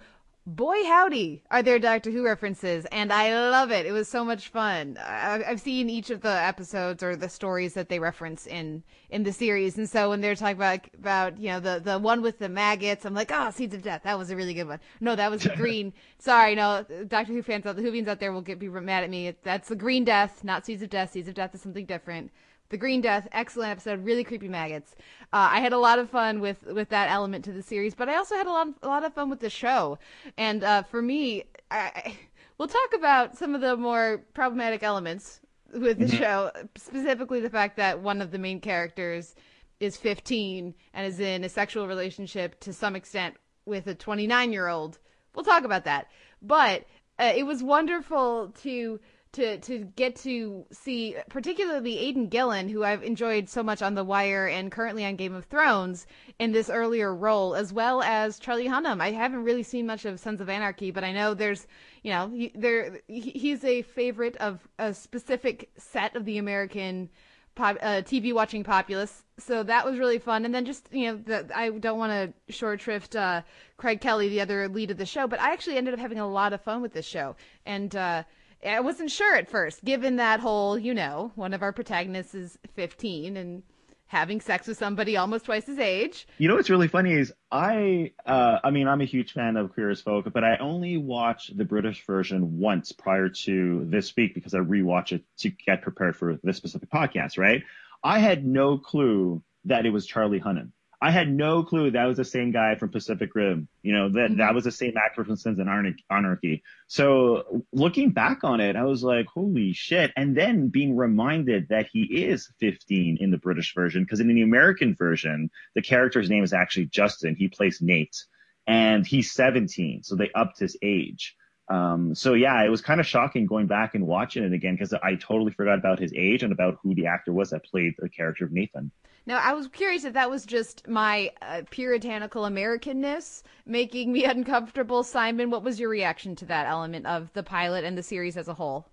boy 0.49 0.83
howdy 0.85 1.43
are 1.51 1.63
there 1.63 1.79
Doctor 1.79 2.11
Who 2.11 2.25
references, 2.25 2.87
and 2.87 3.13
I 3.13 3.51
love 3.51 3.71
it. 3.71 3.85
It 3.85 3.93
was 3.93 4.09
so 4.09 4.25
much 4.25 4.49
fun. 4.49 4.97
I've 4.97 5.61
seen 5.61 5.91
each 5.91 6.11
of 6.11 6.23
the 6.23 6.33
episodes 6.33 7.03
or 7.03 7.17
the 7.17 7.29
stories 7.29 7.75
that 7.75 7.89
they 7.89 7.99
reference 7.99 8.47
in 8.47 8.83
in 9.11 9.23
the 9.23 9.33
series, 9.33 9.77
and 9.77 9.89
so 9.89 10.09
when 10.09 10.21
they're 10.21 10.35
talking 10.35 10.57
about 10.57 10.81
about 10.95 11.39
you 11.39 11.51
know 11.51 11.61
the 11.61 11.81
the 11.85 11.99
one 11.99 12.23
with 12.23 12.39
the 12.39 12.49
maggots, 12.49 13.05
I'm 13.05 13.15
like, 13.15 13.31
oh, 13.33 13.51
Seeds 13.51 13.75
of 13.75 13.83
Death, 13.83 14.03
that 14.05 14.19
was 14.19 14.31
a 14.31 14.37
really 14.37 14.55
good 14.55 14.69
one. 14.69 14.81
No, 15.01 15.15
that 15.15 15.31
was 15.31 15.43
the 15.43 15.51
green. 15.57 15.93
Sorry, 16.19 16.55
no, 16.55 16.85
Doctor 17.07 17.33
Who 17.35 17.43
fans 17.43 17.67
out 17.67 17.77
the 17.77 17.83
Whovians 17.83 18.09
out 18.09 18.19
there 18.19 18.33
will 18.33 18.43
get 18.43 18.59
be 18.59 18.69
mad 18.69 19.05
at 19.05 19.11
me. 19.11 19.35
That's 19.43 19.69
the 19.69 19.77
Green 19.77 20.05
Death, 20.05 20.43
not 20.43 20.65
Seeds 20.65 20.83
of 20.83 20.91
Death. 20.91 21.13
Seeds 21.13 21.29
of 21.29 21.35
Death 21.35 21.55
is 21.55 21.61
something 21.61 21.85
different. 21.85 22.31
The 22.71 22.77
Green 22.77 23.01
Death, 23.01 23.27
excellent 23.33 23.71
episode, 23.71 24.05
really 24.05 24.25
creepy 24.25 24.49
maggots. 24.49 24.95
Uh, 25.33 25.49
I 25.53 25.61
had 25.61 25.73
a 25.73 25.79
lot 25.79 25.99
of 25.99 26.11
fun 26.11 26.41
with 26.41 26.63
with 26.67 26.91
that 26.91 27.11
element 27.11 27.45
to 27.47 27.53
the 27.53 27.63
series, 27.63 27.95
but 27.95 28.09
I 28.09 28.17
also 28.17 28.35
had 28.37 28.47
a 28.47 28.51
lot 28.51 28.69
a 28.83 28.89
lot 28.89 29.05
of 29.05 29.15
fun 29.15 29.31
with 29.31 29.41
the 29.41 29.51
show. 29.51 29.99
And 30.37 30.63
uh, 30.63 30.83
for 30.83 31.01
me, 31.01 31.45
I, 31.71 31.79
I, 31.95 32.19
we'll 32.59 32.69
talk 32.69 32.93
about 32.95 33.39
some 33.39 33.55
of 33.55 33.61
the 33.63 33.77
more 33.77 34.23
problematic 34.35 34.83
elements 34.83 35.41
with 35.73 35.99
the 35.99 36.07
Mhm. 36.07 36.19
show, 36.19 36.51
specifically 36.77 37.41
the 37.41 37.51
fact 37.51 37.77
that 37.77 38.01
one 38.01 38.21
of 38.21 38.31
the 38.31 38.39
main 38.39 38.61
characters 38.61 39.35
is 39.81 39.97
15 39.97 40.75
and 40.93 41.07
is 41.07 41.21
in 41.21 41.45
a 41.45 41.49
sexual 41.49 41.87
relationship 41.87 42.59
to 42.61 42.73
some 42.73 42.97
extent 42.97 43.35
with 43.65 43.87
a 43.87 43.95
29 43.95 44.53
year 44.53 44.69
old. 44.69 44.99
We'll 45.35 45.45
talk 45.45 45.65
about 45.65 45.85
that. 45.85 46.09
But 46.43 46.85
uh, 47.19 47.33
it 47.37 47.45
was 47.45 47.63
wonderful 47.63 48.49
to 48.63 48.99
to 49.33 49.59
to 49.59 49.85
get 49.97 50.17
to 50.17 50.67
see 50.71 51.17
particularly 51.29 51.99
Aidan 51.99 52.29
Gillen, 52.29 52.69
who 52.69 52.85
I've 52.85 53.03
enjoyed 53.03 53.49
so 53.49 53.63
much 53.63 53.83
on 53.83 53.95
The 53.95 54.05
Wire 54.05 54.47
and 54.47 54.73
currently 54.73 55.05
on 55.05 55.17
Game 55.17 55.35
of 55.35 55.45
Thrones 55.45 56.07
in 56.39 56.53
this 56.53 56.71
earlier 56.71 57.15
role, 57.15 57.55
as 57.55 57.73
well 57.73 58.03
as 58.03 58.39
Charlie 58.39 58.69
Hunnam. 58.69 59.01
I 59.01 59.13
haven't 59.13 59.45
really 59.45 59.63
seen 59.63 59.87
much 59.87 60.05
of 60.05 60.21
Sons 60.21 60.41
of 60.41 60.49
Anarchy, 60.49 60.91
but 60.91 61.05
I 61.05 61.13
know 61.13 61.35
there's 61.35 61.67
you 62.03 62.13
know 62.13 62.31
he, 62.31 62.53
there 62.55 63.01
he's 63.07 63.65
a 63.65 63.83
favorite 63.83 64.37
of 64.39 64.67
a 64.79 64.95
specific 64.95 65.71
set 65.77 66.17
of 66.17 66.25
the 66.25 66.39
American 66.39 67.11
pop, 67.59 67.77
uh, 67.83 68.01
TV 68.03 68.33
watching 68.33 68.65
populace. 68.65 69.25
So 69.39 69.63
that 69.65 69.85
was 69.85 69.99
really 69.99 70.19
fun. 70.19 70.45
And 70.47 70.55
then 70.55 70.65
just, 70.65 70.89
you 70.93 71.09
know, 71.09 71.17
the, 71.17 71.51
I 71.55 71.71
don't 71.71 71.99
want 71.99 72.13
to 72.13 72.53
short 72.53 72.81
shrift 72.81 73.15
uh, 73.17 73.43
Craig 73.77 74.01
Kelly, 74.01 74.29
the 74.29 74.41
other 74.41 74.69
lead 74.69 74.91
of 74.91 74.97
the 74.97 75.05
show, 75.05 75.27
but 75.27 75.41
I 75.41 75.53
actually 75.53 75.77
ended 75.77 75.93
up 75.93 76.01
having 76.01 76.19
a 76.19 76.27
lot 76.27 76.53
of 76.53 76.63
fun 76.63 76.81
with 76.81 76.95
this 76.95 77.05
show. 77.05 77.37
And 77.67 77.95
uh, 77.95 78.23
I 78.65 78.81
wasn't 78.81 79.11
sure 79.11 79.37
at 79.37 79.49
first, 79.49 79.85
given 79.85 80.17
that 80.17 80.41
whole, 80.41 80.79
you 80.79 80.95
know, 80.95 81.33
one 81.37 81.55
of 81.55 81.63
our 81.63 81.73
protagonists 81.73 82.35
is 82.35 82.59
15 82.75 83.37
and 83.37 83.63
having 84.09 84.41
sex 84.41 84.67
with 84.67 84.79
somebody 84.79 85.17
almost 85.17 85.45
twice 85.45 85.67
his 85.67 85.79
age. 85.79 86.27
You 86.39 86.49
know 86.49 86.57
what's 86.57 86.71
really 86.71 86.89
funny 86.89 87.13
is 87.13 87.33
I, 87.53 88.13
uh, 88.27 88.59
I 88.65 88.71
mean, 88.71 88.89
I'm 88.89 89.01
a 89.01 89.05
huge 89.05 89.33
fan 89.33 89.57
of 89.57 89.73
Queer 89.75 89.91
as 89.91 90.01
Folk, 90.01 90.33
but 90.33 90.45
I 90.45 90.57
only 90.57 90.97
watched 90.97 91.57
the 91.57 91.65
British 91.65 92.05
version 92.07 92.59
once 92.59 92.91
prior 92.91 93.29
to 93.29 93.85
this 93.85 94.17
week 94.17 94.35
because 94.35 94.55
I 94.55 94.59
rewatched 94.59 95.13
it 95.13 95.25
to 95.39 95.51
get 95.51 95.83
prepared 95.83 96.17
for 96.17 96.39
this 96.43 96.57
specific 96.57 96.91
podcast, 96.91 97.39
right? 97.39 97.63
I 98.03 98.19
had 98.19 98.47
no 98.47 98.79
clue 98.79 99.43
that 99.67 99.85
it 99.85 99.91
was 99.91 100.07
Charlie 100.07 100.41
Hunnam. 100.41 100.73
I 101.01 101.13
had 101.13 101.33
no 101.33 101.63
clue 101.63 101.93
that 101.93 102.07
was 102.07 102.17
the 102.17 102.25
same 102.25 102.51
guy 102.51 102.75
from 102.75 102.91
Pacific 102.91 103.33
Rim. 103.35 103.69
You 103.83 103.93
know, 103.93 104.09
that, 104.11 104.37
that 104.39 104.55
was 104.55 104.65
the 104.65 104.73
same 104.73 104.97
actor 104.97 105.25
from 105.25 105.37
Sins 105.37 105.61
and 105.61 105.69
Anar- 105.69 105.97
Anarchy. 106.11 106.65
So 106.89 107.65
looking 107.73 108.11
back 108.11 108.43
on 108.43 108.61
it, 108.61 108.75
I 108.75 108.85
was 108.85 109.05
like, 109.05 109.27
holy 109.27 109.73
shit. 109.73 110.13
And 110.17 110.37
then 110.37 110.69
being 110.69 110.97
reminded 110.97 111.69
that 111.69 111.89
he 111.93 112.03
is 112.03 112.53
15 112.59 113.19
in 113.21 113.31
the 113.31 113.39
British 113.39 113.75
version, 113.75 114.03
because 114.03 114.19
in 114.19 114.27
the 114.27 114.43
American 114.43 114.97
version, 114.97 115.51
the 115.77 115.83
character's 115.83 116.29
name 116.29 116.43
is 116.43 116.53
actually 116.53 116.87
Justin. 116.87 117.37
He 117.37 117.47
plays 117.47 117.81
Nate 117.81 118.25
and 118.67 119.07
he's 119.07 119.31
17. 119.33 120.03
So 120.03 120.17
they 120.17 120.31
upped 120.35 120.59
his 120.59 120.77
age. 120.83 121.37
Um, 121.69 122.15
so 122.15 122.35
yeah, 122.35 122.65
it 122.65 122.71
was 122.71 122.81
kind 122.81 122.99
of 122.99 123.07
shocking 123.07 123.47
going 123.47 123.67
back 123.67 123.95
and 123.95 124.07
watching 124.07 124.43
it 124.43 124.53
again 124.53 124.75
because 124.75 124.95
I 124.95 125.15
totally 125.15 125.53
forgot 125.53 125.79
about 125.79 126.01
his 126.01 126.13
age 126.17 126.43
and 126.43 126.53
about 126.53 126.79
who 126.83 126.95
the 126.95 127.07
actor 127.07 127.33
was 127.33 127.51
that 127.51 127.65
played 127.65 127.95
the 127.99 128.09
character 128.09 128.45
of 128.45 128.53
Nathan. 128.53 128.91
Now, 129.29 129.41
I 129.45 129.53
was 129.53 129.69
curious 129.69 130.05
if 130.05 130.15
that 130.15 130.31
was 130.31 130.47
just 130.47 130.89
my 130.89 131.31
uh, 131.43 131.61
puritanical 131.71 132.45
Americanness 132.45 133.43
making 133.67 134.11
me 134.11 134.25
uncomfortable. 134.25 135.03
Simon, 135.03 135.51
what 135.51 135.63
was 135.63 135.79
your 135.79 135.91
reaction 135.91 136.35
to 136.37 136.47
that 136.47 136.67
element 136.67 137.05
of 137.05 137.31
the 137.35 137.43
pilot 137.43 137.85
and 137.85 137.97
the 137.97 138.03
series 138.03 138.39
as 138.39 138.49
a 138.49 138.55
whole? 138.55 138.89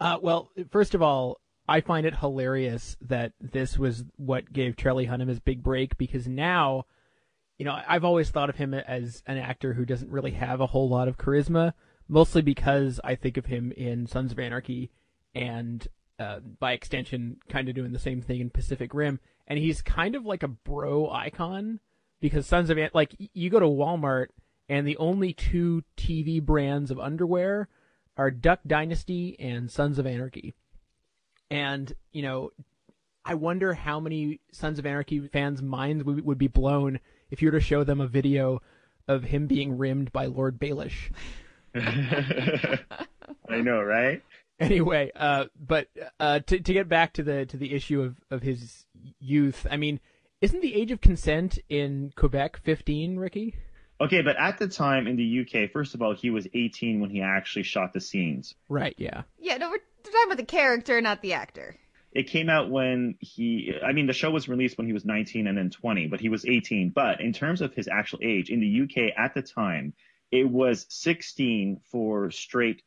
Uh, 0.00 0.18
well, 0.20 0.50
first 0.72 0.96
of 0.96 1.02
all, 1.02 1.40
I 1.68 1.80
find 1.80 2.04
it 2.04 2.16
hilarious 2.16 2.96
that 3.02 3.34
this 3.40 3.78
was 3.78 4.02
what 4.16 4.52
gave 4.52 4.76
Charlie 4.76 5.06
Hunnam 5.06 5.28
his 5.28 5.38
big 5.38 5.62
break 5.62 5.96
because 5.96 6.26
now, 6.26 6.86
you 7.56 7.64
know, 7.64 7.80
I've 7.86 8.04
always 8.04 8.30
thought 8.30 8.50
of 8.50 8.56
him 8.56 8.74
as 8.74 9.22
an 9.28 9.38
actor 9.38 9.74
who 9.74 9.84
doesn't 9.84 10.10
really 10.10 10.32
have 10.32 10.60
a 10.60 10.66
whole 10.66 10.88
lot 10.88 11.06
of 11.06 11.18
charisma, 11.18 11.74
mostly 12.08 12.42
because 12.42 12.98
I 13.04 13.14
think 13.14 13.36
of 13.36 13.46
him 13.46 13.70
in 13.76 14.08
Sons 14.08 14.32
of 14.32 14.40
Anarchy 14.40 14.90
and 15.36 15.86
uh, 16.18 16.40
by 16.58 16.72
extension, 16.72 17.36
kind 17.48 17.68
of 17.68 17.76
doing 17.76 17.92
the 17.92 17.98
same 17.98 18.20
thing 18.20 18.40
in 18.40 18.50
Pacific 18.50 18.92
Rim. 18.92 19.20
And 19.46 19.58
he's 19.58 19.82
kind 19.82 20.14
of 20.14 20.24
like 20.24 20.42
a 20.42 20.48
bro 20.48 21.10
icon 21.10 21.80
because 22.20 22.46
Sons 22.46 22.70
of 22.70 22.78
An- 22.78 22.90
like 22.94 23.14
you 23.18 23.50
go 23.50 23.60
to 23.60 23.66
Walmart 23.66 24.28
and 24.68 24.86
the 24.86 24.96
only 24.96 25.32
two 25.32 25.82
TV 25.96 26.40
brands 26.40 26.90
of 26.90 26.98
underwear 26.98 27.68
are 28.16 28.30
Duck 28.30 28.60
Dynasty 28.66 29.36
and 29.38 29.70
Sons 29.70 29.98
of 29.98 30.06
Anarchy. 30.06 30.54
And 31.50 31.92
you 32.12 32.22
know, 32.22 32.52
I 33.24 33.34
wonder 33.34 33.74
how 33.74 34.00
many 34.00 34.40
Sons 34.52 34.78
of 34.78 34.86
Anarchy 34.86 35.28
fans' 35.28 35.62
minds 35.62 36.04
would 36.04 36.38
be 36.38 36.48
blown 36.48 37.00
if 37.30 37.42
you 37.42 37.48
were 37.48 37.58
to 37.58 37.64
show 37.64 37.84
them 37.84 38.00
a 38.00 38.06
video 38.06 38.62
of 39.08 39.24
him 39.24 39.46
being 39.46 39.78
rimmed 39.78 40.12
by 40.12 40.26
Lord 40.26 40.58
Baelish. 40.58 41.10
I 41.74 42.78
know, 43.60 43.82
right? 43.82 44.22
Anyway, 44.60 45.10
uh, 45.16 45.46
but 45.58 45.88
uh, 46.20 46.38
to 46.40 46.60
to 46.60 46.72
get 46.72 46.88
back 46.88 47.14
to 47.14 47.22
the 47.24 47.46
to 47.46 47.56
the 47.56 47.74
issue 47.74 48.00
of, 48.00 48.16
of 48.30 48.42
his 48.42 48.86
youth, 49.18 49.66
I 49.68 49.76
mean, 49.76 49.98
isn't 50.40 50.60
the 50.60 50.74
age 50.74 50.92
of 50.92 51.00
consent 51.00 51.58
in 51.68 52.12
Quebec 52.14 52.58
fifteen, 52.58 53.16
Ricky? 53.16 53.56
Okay, 54.02 54.22
but 54.22 54.36
at 54.36 54.58
the 54.58 54.66
time 54.66 55.06
in 55.06 55.16
the 55.16 55.40
UK, 55.40 55.70
first 55.70 55.94
of 55.94 56.02
all, 56.02 56.12
he 56.12 56.30
was 56.30 56.48
18 56.52 57.00
when 57.00 57.10
he 57.10 57.22
actually 57.22 57.62
shot 57.62 57.92
the 57.92 58.00
scenes. 58.00 58.52
Right. 58.68 58.96
Yeah. 58.98 59.22
Yeah, 59.38 59.58
no, 59.58 59.70
we're 59.70 59.78
talking 60.02 60.26
about 60.26 60.38
the 60.38 60.44
character, 60.44 61.00
not 61.00 61.22
the 61.22 61.34
actor. 61.34 61.76
It 62.10 62.24
came 62.24 62.50
out 62.50 62.68
when 62.68 63.14
he, 63.20 63.72
I 63.80 63.92
mean, 63.92 64.08
the 64.08 64.12
show 64.12 64.30
was 64.32 64.48
released 64.48 64.76
when 64.76 64.88
he 64.88 64.92
was 64.92 65.04
19 65.04 65.46
and 65.46 65.56
then 65.56 65.70
20, 65.70 66.08
but 66.08 66.20
he 66.20 66.28
was 66.28 66.44
18. 66.44 66.90
But 66.90 67.20
in 67.20 67.32
terms 67.32 67.60
of 67.60 67.74
his 67.74 67.86
actual 67.86 68.18
age, 68.22 68.50
in 68.50 68.58
the 68.58 68.82
UK 68.82 69.16
at 69.16 69.34
the 69.34 69.42
time, 69.42 69.94
it 70.32 70.50
was 70.50 70.84
16 70.88 71.80
for 71.84 72.32
straight 72.32 72.82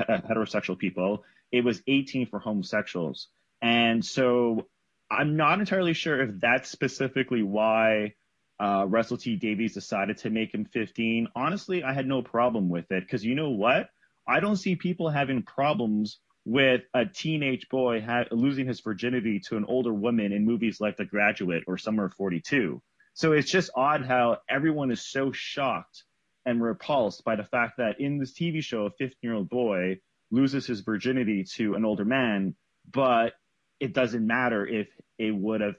heterosexual 0.00 0.78
people. 0.78 1.24
It 1.52 1.64
was 1.64 1.82
18 1.86 2.26
for 2.26 2.38
homosexuals. 2.38 3.28
And 3.62 4.04
so 4.04 4.66
I'm 5.10 5.36
not 5.36 5.60
entirely 5.60 5.94
sure 5.94 6.20
if 6.20 6.40
that's 6.40 6.70
specifically 6.70 7.42
why 7.42 8.14
uh, 8.60 8.86
Russell 8.88 9.16
T 9.16 9.36
Davies 9.36 9.74
decided 9.74 10.18
to 10.18 10.30
make 10.30 10.54
him 10.54 10.64
15. 10.64 11.28
Honestly, 11.34 11.82
I 11.82 11.92
had 11.92 12.06
no 12.06 12.22
problem 12.22 12.68
with 12.68 12.90
it 12.90 13.04
because 13.04 13.24
you 13.24 13.34
know 13.34 13.50
what? 13.50 13.88
I 14.26 14.40
don't 14.40 14.56
see 14.56 14.76
people 14.76 15.10
having 15.10 15.42
problems 15.42 16.18
with 16.44 16.82
a 16.92 17.06
teenage 17.06 17.68
boy 17.68 18.02
ha- 18.02 18.24
losing 18.30 18.66
his 18.66 18.80
virginity 18.80 19.40
to 19.40 19.56
an 19.56 19.64
older 19.66 19.92
woman 19.92 20.32
in 20.32 20.44
movies 20.44 20.80
like 20.80 20.96
The 20.96 21.04
Graduate 21.04 21.64
or 21.66 21.78
Summer 21.78 22.06
of 22.06 22.14
42. 22.14 22.82
So 23.14 23.32
it's 23.32 23.50
just 23.50 23.70
odd 23.74 24.04
how 24.04 24.38
everyone 24.48 24.90
is 24.90 25.06
so 25.06 25.32
shocked 25.32 26.04
and 26.46 26.62
repulsed 26.62 27.24
by 27.24 27.36
the 27.36 27.44
fact 27.44 27.78
that 27.78 28.00
in 28.00 28.18
this 28.18 28.32
TV 28.32 28.62
show, 28.62 28.86
a 28.86 28.90
15 28.90 29.16
year 29.22 29.34
old 29.34 29.48
boy 29.48 29.98
loses 30.30 30.66
his 30.66 30.80
virginity 30.80 31.44
to 31.44 31.74
an 31.74 31.84
older 31.84 32.04
man, 32.04 32.54
but 32.90 33.34
it 33.80 33.92
doesn't 33.92 34.26
matter 34.26 34.66
if 34.66 34.88
it 35.18 35.34
would 35.34 35.60
have 35.60 35.74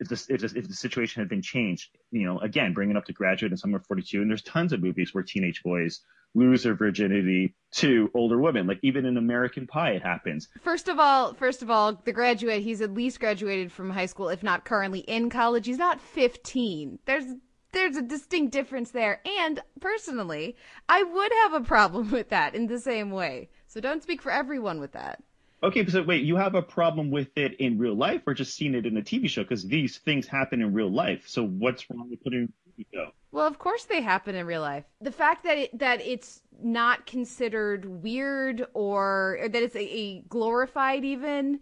if 0.00 0.08
the, 0.08 0.34
if, 0.34 0.56
if 0.56 0.66
the 0.66 0.74
situation 0.74 1.20
had 1.20 1.28
been 1.28 1.42
changed, 1.42 1.90
you 2.10 2.24
know, 2.24 2.38
again, 2.38 2.72
bringing 2.72 2.96
up 2.96 3.04
the 3.04 3.12
graduate 3.12 3.52
and 3.52 3.58
summer 3.58 3.76
of 3.76 3.86
42, 3.86 4.22
and 4.22 4.30
there's 4.30 4.42
tons 4.42 4.72
of 4.72 4.80
movies 4.80 5.12
where 5.12 5.22
teenage 5.22 5.62
boys 5.62 6.00
lose 6.34 6.62
their 6.62 6.74
virginity 6.74 7.54
to 7.72 8.10
older 8.14 8.38
women. 8.40 8.66
Like 8.66 8.78
even 8.82 9.04
in 9.04 9.16
American 9.16 9.66
Pie, 9.66 9.92
it 9.92 10.02
happens. 10.02 10.48
First 10.62 10.88
of 10.88 10.98
all, 10.98 11.34
first 11.34 11.60
of 11.60 11.70
all, 11.70 12.00
the 12.04 12.12
graduate, 12.12 12.62
he's 12.62 12.80
at 12.80 12.94
least 12.94 13.20
graduated 13.20 13.72
from 13.72 13.90
high 13.90 14.06
school, 14.06 14.28
if 14.28 14.42
not 14.42 14.64
currently 14.64 15.00
in 15.00 15.28
college. 15.28 15.66
He's 15.66 15.78
not 15.78 16.00
15. 16.00 17.00
There's 17.04 17.24
there's 17.72 17.96
a 17.96 18.02
distinct 18.02 18.52
difference 18.52 18.90
there. 18.90 19.20
And 19.40 19.60
personally, 19.80 20.56
I 20.88 21.02
would 21.02 21.32
have 21.42 21.54
a 21.54 21.60
problem 21.60 22.10
with 22.12 22.28
that 22.30 22.54
in 22.54 22.66
the 22.66 22.78
same 22.78 23.10
way. 23.10 23.50
So 23.66 23.80
don't 23.80 24.02
speak 24.02 24.22
for 24.22 24.32
everyone 24.32 24.80
with 24.80 24.92
that. 24.92 25.22
Okay, 25.62 25.86
so 25.86 26.02
wait, 26.02 26.24
you 26.24 26.36
have 26.36 26.54
a 26.54 26.62
problem 26.62 27.10
with 27.10 27.28
it 27.36 27.54
in 27.60 27.76
real 27.76 27.94
life 27.94 28.22
or 28.26 28.32
just 28.32 28.54
seeing 28.54 28.74
it 28.74 28.86
in 28.86 28.96
a 28.96 29.02
TV 29.02 29.28
show? 29.28 29.42
Because 29.42 29.62
these 29.62 29.98
things 29.98 30.26
happen 30.26 30.62
in 30.62 30.72
real 30.72 30.90
life. 30.90 31.24
So 31.26 31.44
what's 31.44 31.88
wrong 31.90 32.08
with 32.08 32.22
putting 32.24 32.44
it 32.44 32.50
in 32.78 32.82
a 32.82 32.82
TV 32.82 32.86
show? 32.94 33.12
Well, 33.30 33.46
of 33.46 33.58
course 33.58 33.84
they 33.84 34.00
happen 34.00 34.34
in 34.34 34.46
real 34.46 34.62
life. 34.62 34.84
The 35.02 35.12
fact 35.12 35.44
that 35.44 35.58
it, 35.58 35.78
that 35.78 36.00
it's 36.00 36.40
not 36.62 37.04
considered 37.04 37.84
weird 37.84 38.66
or, 38.72 39.38
or 39.42 39.48
that 39.50 39.62
it's 39.62 39.76
a, 39.76 39.80
a 39.80 40.20
glorified 40.22 41.04
even 41.04 41.60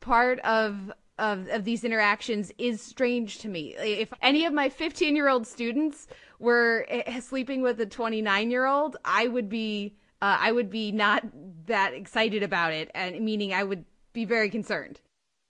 part 0.00 0.40
of 0.40 0.92
of 1.18 1.48
of 1.48 1.64
these 1.64 1.84
interactions 1.84 2.52
is 2.58 2.80
strange 2.80 3.38
to 3.38 3.48
me. 3.48 3.74
If 3.78 4.12
any 4.22 4.44
of 4.44 4.52
my 4.52 4.68
15-year-old 4.68 5.46
students 5.46 6.06
were 6.38 6.86
eh, 6.88 7.20
sleeping 7.20 7.62
with 7.62 7.80
a 7.80 7.86
29-year-old, 7.86 8.96
I 9.04 9.28
would 9.28 9.48
be 9.48 9.96
uh, 10.22 10.36
I 10.40 10.52
would 10.52 10.70
be 10.70 10.92
not 10.92 11.24
that 11.66 11.94
excited 11.94 12.42
about 12.42 12.72
it 12.72 12.90
and 12.94 13.20
meaning 13.24 13.52
I 13.52 13.64
would 13.64 13.84
be 14.12 14.24
very 14.24 14.50
concerned. 14.50 15.00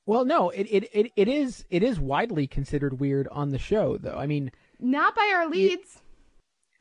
Well, 0.07 0.25
no, 0.25 0.51
it, 0.51 0.65
it, 0.71 0.89
it, 0.93 1.13
it 1.17 1.29
is 1.29 1.65
it 1.69 1.83
is 1.83 1.99
widely 1.99 2.47
considered 2.47 3.01
weird 3.01 3.27
on 3.33 3.51
the 3.51 3.59
show, 3.59 3.97
though. 3.97 4.17
I 4.17 4.27
mean, 4.27 4.53
Not 4.79 5.17
by 5.17 5.33
our 5.35 5.49
leads. 5.49 6.01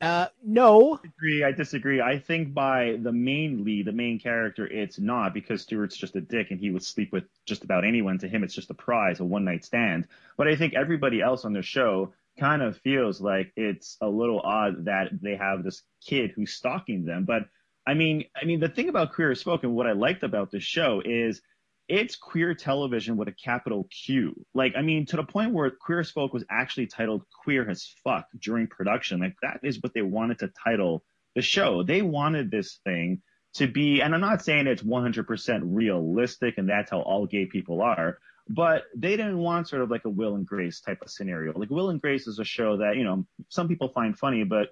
Uh, 0.00 0.26
no, 0.44 0.94
I 0.94 1.06
disagree. 1.06 1.44
I 1.44 1.52
disagree. 1.52 2.00
I 2.02 2.18
think 2.18 2.52
by 2.52 2.98
the 3.00 3.12
main 3.12 3.64
lead, 3.64 3.86
the 3.86 3.92
main 3.92 4.18
character, 4.18 4.66
it's 4.66 4.98
not 4.98 5.32
because 5.32 5.62
Stuart's 5.62 5.96
just 5.96 6.16
a 6.16 6.20
dick 6.20 6.50
and 6.50 6.60
he 6.60 6.70
would 6.70 6.84
sleep 6.84 7.12
with 7.12 7.24
just 7.46 7.64
about 7.64 7.84
anyone. 7.84 8.18
To 8.18 8.28
him, 8.28 8.44
it's 8.44 8.54
just 8.54 8.70
a 8.70 8.74
prize, 8.74 9.20
a 9.20 9.24
one 9.24 9.44
night 9.44 9.64
stand. 9.64 10.06
But 10.36 10.48
I 10.48 10.56
think 10.56 10.74
everybody 10.74 11.22
else 11.22 11.44
on 11.46 11.54
the 11.54 11.62
show 11.62 12.12
kind 12.38 12.60
of 12.60 12.76
feels 12.78 13.20
like 13.20 13.52
it's 13.56 13.96
a 14.02 14.08
little 14.08 14.40
odd 14.40 14.84
that 14.84 15.08
they 15.22 15.36
have 15.36 15.64
this 15.64 15.82
kid 16.04 16.32
who's 16.36 16.52
stalking 16.52 17.04
them. 17.06 17.24
But 17.24 17.48
I 17.86 17.94
mean, 17.94 18.24
I 18.40 18.44
mean, 18.44 18.60
the 18.60 18.68
thing 18.68 18.90
about 18.90 19.14
Queer 19.14 19.34
and 19.62 19.74
what 19.74 19.86
I 19.86 19.92
liked 19.92 20.24
about 20.24 20.50
the 20.50 20.60
show 20.60 21.00
is 21.04 21.40
it's 21.88 22.16
queer 22.16 22.54
television 22.54 23.16
with 23.16 23.28
a 23.28 23.32
capital 23.32 23.88
Q. 23.90 24.44
Like, 24.54 24.74
I 24.76 24.82
mean, 24.82 25.06
to 25.06 25.16
the 25.16 25.22
point 25.22 25.52
where 25.52 25.70
Queer 25.70 26.00
as 26.00 26.10
Folk 26.10 26.32
was 26.32 26.44
actually 26.50 26.86
titled 26.86 27.22
Queer 27.44 27.68
as 27.68 27.94
Fuck 28.02 28.26
during 28.40 28.66
production. 28.66 29.20
Like, 29.20 29.36
that 29.42 29.60
is 29.62 29.80
what 29.80 29.94
they 29.94 30.02
wanted 30.02 30.40
to 30.40 30.50
title 30.64 31.04
the 31.34 31.42
show. 31.42 31.82
They 31.82 32.02
wanted 32.02 32.50
this 32.50 32.80
thing 32.84 33.22
to 33.54 33.66
be, 33.66 34.02
and 34.02 34.14
I'm 34.14 34.20
not 34.20 34.44
saying 34.44 34.66
it's 34.66 34.82
100% 34.82 35.60
realistic 35.64 36.58
and 36.58 36.68
that's 36.68 36.90
how 36.90 37.00
all 37.00 37.26
gay 37.26 37.46
people 37.46 37.80
are, 37.82 38.18
but 38.48 38.84
they 38.96 39.16
didn't 39.16 39.38
want 39.38 39.68
sort 39.68 39.82
of 39.82 39.90
like 39.90 40.04
a 40.04 40.10
Will 40.10 40.34
and 40.34 40.46
Grace 40.46 40.80
type 40.80 41.02
of 41.02 41.10
scenario. 41.10 41.56
Like, 41.56 41.70
Will 41.70 41.90
and 41.90 42.00
Grace 42.00 42.26
is 42.26 42.38
a 42.38 42.44
show 42.44 42.78
that, 42.78 42.96
you 42.96 43.04
know, 43.04 43.26
some 43.48 43.68
people 43.68 43.88
find 43.88 44.18
funny, 44.18 44.44
but 44.44 44.70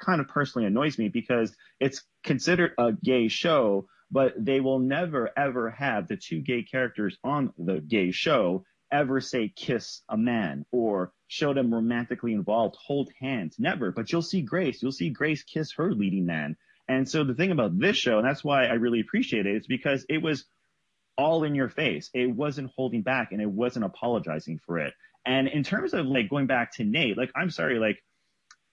kind 0.00 0.20
of 0.20 0.28
personally 0.28 0.66
annoys 0.66 0.98
me 0.98 1.08
because 1.08 1.54
it's 1.80 2.02
considered 2.24 2.72
a 2.78 2.92
gay 2.92 3.28
show, 3.28 3.86
but 4.10 4.32
they 4.36 4.60
will 4.60 4.78
never 4.78 5.30
ever 5.36 5.70
have 5.70 6.08
the 6.08 6.16
two 6.16 6.40
gay 6.40 6.62
characters 6.62 7.16
on 7.24 7.52
the 7.58 7.80
gay 7.80 8.10
show 8.10 8.64
ever 8.90 9.20
say 9.20 9.52
kiss 9.54 10.02
a 10.08 10.16
man 10.16 10.64
or 10.72 11.12
show 11.26 11.52
them 11.52 11.72
romantically 11.72 12.32
involved, 12.32 12.76
hold 12.76 13.10
hands. 13.20 13.56
Never. 13.58 13.92
But 13.92 14.10
you'll 14.10 14.22
see 14.22 14.40
Grace. 14.40 14.82
You'll 14.82 14.92
see 14.92 15.10
Grace 15.10 15.42
kiss 15.42 15.72
her 15.74 15.92
leading 15.92 16.26
man. 16.26 16.56
And 16.88 17.08
so 17.08 17.22
the 17.22 17.34
thing 17.34 17.50
about 17.50 17.78
this 17.78 17.96
show, 17.96 18.18
and 18.18 18.26
that's 18.26 18.42
why 18.42 18.66
I 18.66 18.74
really 18.74 19.00
appreciate 19.00 19.46
it, 19.46 19.56
is 19.56 19.66
because 19.66 20.06
it 20.08 20.22
was 20.22 20.46
all 21.18 21.44
in 21.44 21.54
your 21.54 21.68
face. 21.68 22.08
It 22.14 22.34
wasn't 22.34 22.70
holding 22.74 23.02
back 23.02 23.32
and 23.32 23.42
it 23.42 23.50
wasn't 23.50 23.84
apologizing 23.84 24.60
for 24.64 24.78
it. 24.78 24.94
And 25.26 25.48
in 25.48 25.64
terms 25.64 25.92
of 25.92 26.06
like 26.06 26.30
going 26.30 26.46
back 26.46 26.72
to 26.76 26.84
Nate, 26.84 27.18
like 27.18 27.30
I'm 27.36 27.50
sorry, 27.50 27.78
like 27.78 27.98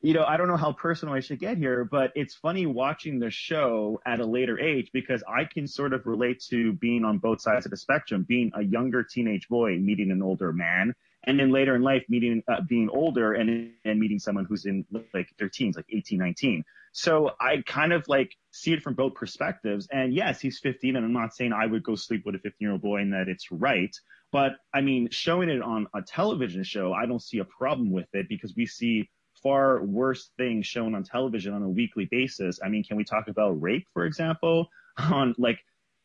you 0.05 0.13
know, 0.13 0.23
I 0.23 0.37
don't 0.37 0.47
know 0.47 0.55
how 0.55 0.71
personal 0.71 1.15
I 1.15 1.19
should 1.19 1.39
get 1.39 1.57
here, 1.57 1.83
but 1.83 2.11
it's 2.13 2.35
funny 2.35 2.67
watching 2.67 3.17
the 3.17 3.31
show 3.31 3.99
at 4.05 4.19
a 4.19 4.25
later 4.25 4.59
age 4.59 4.91
because 4.93 5.23
I 5.27 5.45
can 5.45 5.65
sort 5.65 5.93
of 5.93 6.05
relate 6.05 6.43
to 6.51 6.73
being 6.73 7.03
on 7.03 7.17
both 7.17 7.41
sides 7.41 7.65
of 7.65 7.71
the 7.71 7.77
spectrum, 7.77 8.23
being 8.27 8.51
a 8.53 8.61
younger 8.61 9.01
teenage 9.01 9.47
boy 9.49 9.79
meeting 9.79 10.11
an 10.11 10.21
older 10.21 10.53
man, 10.53 10.93
and 11.23 11.39
then 11.39 11.51
later 11.51 11.75
in 11.75 11.81
life 11.81 12.03
meeting, 12.07 12.43
uh, 12.47 12.61
being 12.69 12.87
older 12.89 13.33
and, 13.33 13.71
and 13.83 13.99
meeting 13.99 14.19
someone 14.19 14.45
who's 14.45 14.67
in 14.67 14.85
like 15.11 15.27
their 15.39 15.49
teens, 15.49 15.75
like 15.75 15.87
18, 15.89 16.19
19. 16.19 16.63
So 16.91 17.31
I 17.41 17.63
kind 17.65 17.91
of 17.91 18.07
like 18.07 18.31
see 18.51 18.73
it 18.73 18.83
from 18.83 18.93
both 18.93 19.15
perspectives. 19.15 19.87
And 19.91 20.13
yes, 20.13 20.39
he's 20.39 20.59
15, 20.59 20.97
and 20.97 21.03
I'm 21.03 21.13
not 21.13 21.33
saying 21.33 21.51
I 21.51 21.65
would 21.65 21.81
go 21.81 21.95
sleep 21.95 22.27
with 22.27 22.35
a 22.35 22.39
15 22.39 22.57
year 22.59 22.73
old 22.73 22.83
boy 22.83 22.97
and 22.97 23.13
that 23.13 23.27
it's 23.27 23.51
right. 23.51 23.95
But 24.31 24.51
I 24.71 24.81
mean, 24.81 25.09
showing 25.09 25.49
it 25.49 25.63
on 25.63 25.87
a 25.95 26.03
television 26.03 26.63
show, 26.63 26.93
I 26.93 27.07
don't 27.07 27.23
see 27.23 27.39
a 27.39 27.45
problem 27.45 27.91
with 27.91 28.07
it 28.13 28.29
because 28.29 28.53
we 28.55 28.67
see 28.67 29.09
far 29.45 29.85
worse 29.85 30.31
things 30.37 30.65
shown 30.65 30.95
on 30.95 31.03
television 31.03 31.53
on 31.53 31.61
a 31.61 31.69
weekly 31.69 32.07
basis. 32.09 32.59
I 32.65 32.69
mean, 32.69 32.83
can 32.83 32.97
we 32.97 33.03
talk 33.03 33.27
about 33.27 33.61
rape, 33.61 33.85
for 33.93 34.05
example, 34.05 34.69
on 34.97 35.35
like, 35.37 35.59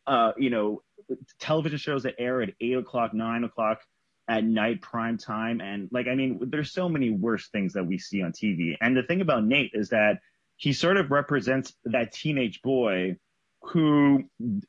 uh, 0.07 0.33
you 0.37 0.51
know, 0.51 0.83
television 1.39 1.79
shows 1.79 2.03
that 2.03 2.17
air 2.19 2.43
at 2.43 2.51
eight 2.61 2.77
o'clock, 2.77 3.15
nine 3.15 3.45
o'clock 3.45 3.81
at 4.29 4.45
night, 4.45 4.83
prime 4.83 5.17
time, 5.17 5.63
and 5.63 5.89
like, 5.91 6.07
I 6.07 6.15
mean, 6.15 6.39
there's 6.51 6.71
so 6.71 6.91
many 6.91 7.09
worse 7.09 7.49
things 7.49 7.73
that 7.73 7.87
we 7.87 7.97
see 7.97 8.23
on 8.23 8.33
TV. 8.33 8.77
And 8.79 8.95
the 8.95 9.03
thing 9.03 9.23
about 9.23 9.43
Nate 9.43 9.71
is 9.73 9.89
that 9.89 10.21
he 10.57 10.75
sort 10.75 10.99
of 10.99 11.11
represents 11.11 11.73
that 11.87 12.13
teenage 12.13 12.61
boy 12.61 13.17
who 13.63 14.25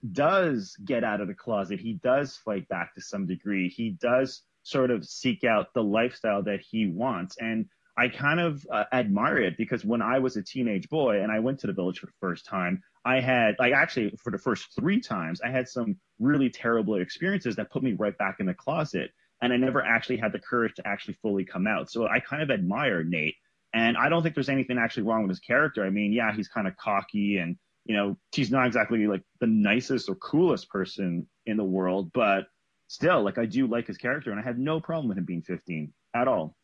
does 0.09 0.77
get 0.83 1.03
out 1.03 1.19
of 1.19 1.27
the 1.27 1.33
closet. 1.33 1.81
He 1.81 1.93
does 1.93 2.37
fight 2.37 2.69
back 2.69 2.95
to 2.95 3.01
some 3.01 3.27
degree. 3.27 3.67
He 3.67 3.89
does 3.89 4.43
sort 4.63 4.91
of 4.91 5.05
seek 5.05 5.43
out 5.43 5.73
the 5.73 5.83
lifestyle 5.83 6.43
that 6.43 6.61
he 6.61 6.87
wants. 6.87 7.35
And 7.37 7.67
I 7.97 8.07
kind 8.07 8.39
of 8.39 8.65
uh, 8.71 8.85
admire 8.93 9.39
it 9.39 9.57
because 9.57 9.83
when 9.83 10.01
I 10.01 10.19
was 10.19 10.37
a 10.37 10.43
teenage 10.43 10.89
boy 10.89 11.21
and 11.21 11.31
I 11.31 11.39
went 11.39 11.59
to 11.59 11.67
the 11.67 11.73
village 11.73 11.99
for 11.99 12.05
the 12.05 12.13
first 12.19 12.45
time, 12.45 12.81
I 13.03 13.19
had, 13.19 13.55
like, 13.59 13.73
actually, 13.73 14.13
for 14.17 14.31
the 14.31 14.37
first 14.37 14.73
three 14.75 15.01
times, 15.01 15.41
I 15.41 15.49
had 15.49 15.67
some 15.67 15.97
really 16.19 16.49
terrible 16.49 16.95
experiences 16.95 17.55
that 17.57 17.71
put 17.71 17.83
me 17.83 17.93
right 17.93 18.17
back 18.17 18.37
in 18.39 18.45
the 18.45 18.53
closet. 18.53 19.11
And 19.41 19.51
I 19.51 19.57
never 19.57 19.83
actually 19.83 20.17
had 20.17 20.31
the 20.31 20.39
courage 20.39 20.75
to 20.75 20.87
actually 20.87 21.15
fully 21.15 21.43
come 21.43 21.67
out. 21.67 21.89
So 21.89 22.07
I 22.07 22.19
kind 22.19 22.43
of 22.43 22.51
admire 22.51 23.03
Nate. 23.03 23.35
And 23.73 23.97
I 23.97 24.07
don't 24.09 24.21
think 24.21 24.35
there's 24.35 24.49
anything 24.49 24.77
actually 24.77 25.03
wrong 25.03 25.23
with 25.23 25.31
his 25.31 25.39
character. 25.39 25.83
I 25.83 25.89
mean, 25.89 26.13
yeah, 26.13 26.33
he's 26.33 26.47
kind 26.47 26.67
of 26.67 26.77
cocky 26.77 27.37
and, 27.37 27.57
you 27.85 27.95
know, 27.95 28.17
he's 28.33 28.51
not 28.51 28.67
exactly 28.67 29.07
like 29.07 29.23
the 29.39 29.47
nicest 29.47 30.09
or 30.09 30.15
coolest 30.15 30.69
person 30.69 31.25
in 31.45 31.57
the 31.57 31.63
world, 31.63 32.11
but 32.13 32.47
still, 32.87 33.23
like, 33.23 33.37
I 33.37 33.45
do 33.45 33.65
like 33.67 33.87
his 33.87 33.97
character 33.97 34.29
and 34.29 34.39
I 34.39 34.43
have 34.43 34.57
no 34.57 34.79
problem 34.79 35.07
with 35.07 35.17
him 35.17 35.25
being 35.25 35.41
15 35.41 35.91
at 36.13 36.27
all. 36.27 36.55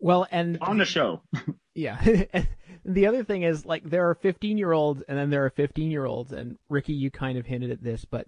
Well, 0.00 0.26
and 0.30 0.58
on 0.60 0.78
the 0.78 0.84
show. 0.84 1.22
yeah. 1.74 2.00
the 2.84 3.06
other 3.06 3.24
thing 3.24 3.42
is 3.42 3.66
like 3.66 3.84
there 3.84 4.08
are 4.08 4.14
15 4.14 4.58
year 4.58 4.72
olds 4.72 5.02
and 5.08 5.18
then 5.18 5.30
there 5.30 5.44
are 5.44 5.50
15 5.50 5.90
year 5.90 6.06
olds 6.06 6.32
and 6.32 6.56
Ricky 6.68 6.92
you 6.92 7.10
kind 7.10 7.38
of 7.38 7.46
hinted 7.46 7.70
at 7.70 7.82
this 7.82 8.04
but 8.04 8.26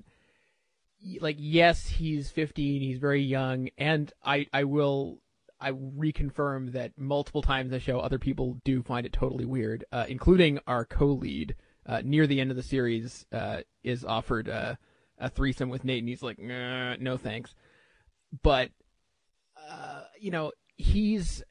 like 1.20 1.36
yes 1.38 1.86
he's 1.86 2.30
15 2.30 2.82
he's 2.82 2.98
very 2.98 3.22
young 3.22 3.68
and 3.78 4.12
I 4.22 4.46
I 4.52 4.64
will 4.64 5.18
I 5.60 5.72
reconfirm 5.72 6.72
that 6.72 6.92
multiple 6.98 7.42
times 7.42 7.66
in 7.66 7.70
the 7.72 7.80
show 7.80 7.98
other 7.98 8.18
people 8.18 8.58
do 8.64 8.82
find 8.82 9.06
it 9.06 9.12
totally 9.12 9.46
weird 9.46 9.84
uh, 9.90 10.04
including 10.08 10.58
our 10.66 10.84
co-lead 10.84 11.56
uh, 11.86 12.02
near 12.04 12.26
the 12.26 12.40
end 12.40 12.50
of 12.50 12.56
the 12.56 12.62
series 12.62 13.26
uh, 13.32 13.62
is 13.82 14.04
offered 14.04 14.48
a 14.48 14.78
threesome 15.34 15.70
with 15.70 15.84
Nate 15.84 16.00
and 16.00 16.08
he's 16.08 16.22
like 16.22 16.38
nah, 16.38 16.96
no 16.96 17.16
thanks 17.16 17.54
but 18.42 18.70
uh, 19.70 20.02
you 20.20 20.30
know 20.30 20.52
he's 20.76 21.42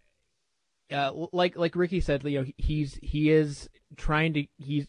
uh, 0.91 1.11
like 1.31 1.57
like 1.57 1.75
Ricky 1.75 1.99
said, 1.99 2.23
you 2.23 2.41
know, 2.41 2.45
he's 2.57 2.99
he 3.01 3.31
is 3.31 3.69
trying 3.97 4.33
to 4.33 4.45
he's 4.57 4.87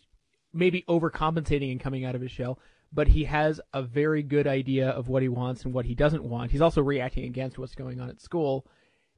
maybe 0.53 0.85
overcompensating 0.89 1.71
and 1.71 1.81
coming 1.81 2.05
out 2.05 2.15
of 2.15 2.21
his 2.21 2.31
shell, 2.31 2.59
but 2.93 3.09
he 3.09 3.25
has 3.25 3.61
a 3.73 3.83
very 3.83 4.23
good 4.23 4.47
idea 4.47 4.89
of 4.91 5.09
what 5.09 5.23
he 5.23 5.29
wants 5.29 5.65
and 5.65 5.73
what 5.73 5.87
he 5.87 5.95
doesn't 5.95 6.25
want. 6.25 6.51
He's 6.51 6.61
also 6.61 6.83
reacting 6.83 7.25
against 7.25 7.59
what's 7.59 7.75
going 7.75 8.01
on 8.01 8.11
at 8.11 8.21
school. 8.21 8.67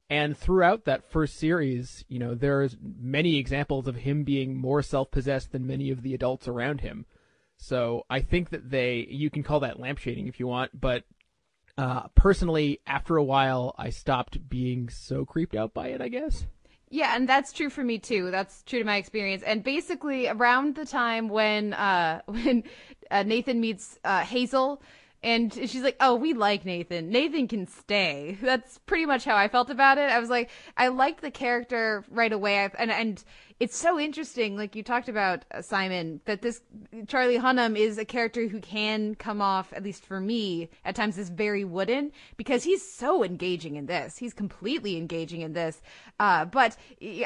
And 0.09 0.37
throughout 0.37 0.85
that 0.85 1.09
first 1.11 1.37
series, 1.37 2.05
you 2.07 2.19
know, 2.19 2.35
there's 2.35 2.77
many 2.79 3.37
examples 3.37 3.87
of 3.87 3.95
him 3.95 4.23
being 4.23 4.55
more 4.55 4.83
self-possessed 4.83 5.51
than 5.51 5.65
many 5.65 5.89
of 5.89 6.03
the 6.03 6.13
adults 6.13 6.47
around 6.47 6.81
him. 6.81 7.05
So 7.57 8.05
I 8.07 8.19
think 8.21 8.51
that 8.51 8.69
they, 8.69 9.07
you 9.09 9.31
can 9.31 9.41
call 9.41 9.61
that 9.61 9.79
lampshading 9.79 10.29
if 10.29 10.39
you 10.39 10.45
want, 10.45 10.79
but 10.79 11.05
uh, 11.77 12.07
personally, 12.15 12.81
after 12.85 13.17
a 13.17 13.23
while, 13.23 13.73
I 13.77 13.89
stopped 13.89 14.47
being 14.47 14.89
so 14.89 15.25
creeped 15.25 15.55
out 15.55 15.73
by 15.73 15.87
it, 15.87 16.01
I 16.01 16.09
guess. 16.09 16.45
Yeah, 16.89 17.15
and 17.15 17.27
that's 17.27 17.51
true 17.51 17.69
for 17.69 17.83
me 17.83 17.97
too. 17.97 18.31
That's 18.31 18.63
true 18.63 18.79
to 18.79 18.85
my 18.85 18.97
experience. 18.97 19.43
And 19.43 19.63
basically, 19.63 20.27
around 20.27 20.75
the 20.75 20.85
time 20.85 21.29
when 21.29 21.73
uh, 21.73 22.21
when 22.25 22.63
uh, 23.11 23.23
Nathan 23.23 23.59
meets 23.59 23.97
uh, 24.03 24.21
Hazel, 24.21 24.81
and 25.23 25.51
she's 25.53 25.81
like, 25.81 25.97
"Oh, 25.99 26.15
we 26.15 26.33
like 26.33 26.63
Nathan. 26.63 27.09
Nathan 27.09 27.47
can 27.47 27.67
stay." 27.67 28.37
That's 28.41 28.77
pretty 28.79 29.05
much 29.05 29.25
how 29.25 29.35
I 29.35 29.47
felt 29.47 29.69
about 29.69 29.97
it. 29.97 30.09
I 30.11 30.19
was 30.19 30.29
like, 30.29 30.49
I 30.77 30.89
liked 30.89 31.21
the 31.21 31.31
character 31.31 32.05
right 32.09 32.31
away, 32.31 32.59
I, 32.59 32.71
and 32.77 32.91
and 32.91 33.23
it's 33.57 33.77
so 33.77 33.97
interesting, 33.97 34.57
like 34.57 34.75
you 34.75 34.83
talked 34.83 35.07
about 35.07 35.45
uh, 35.53 35.61
Simon, 35.61 36.19
that 36.25 36.41
this 36.41 36.61
Charlie 37.07 37.39
Hunnam 37.39 37.77
is 37.77 37.97
a 37.97 38.03
character 38.03 38.47
who 38.47 38.59
can 38.59 39.15
come 39.15 39.41
off, 39.41 39.71
at 39.71 39.81
least 39.83 40.05
for 40.05 40.19
me, 40.19 40.69
at 40.83 40.95
times 40.95 41.17
as 41.17 41.29
very 41.29 41.63
wooden 41.63 42.11
because 42.35 42.63
he's 42.63 42.87
so 42.87 43.23
engaging 43.23 43.77
in 43.77 43.85
this. 43.85 44.17
He's 44.17 44.33
completely 44.33 44.97
engaging 44.97 45.39
in 45.39 45.53
this. 45.53 45.81
Uh, 46.19 46.43
but 46.43 46.75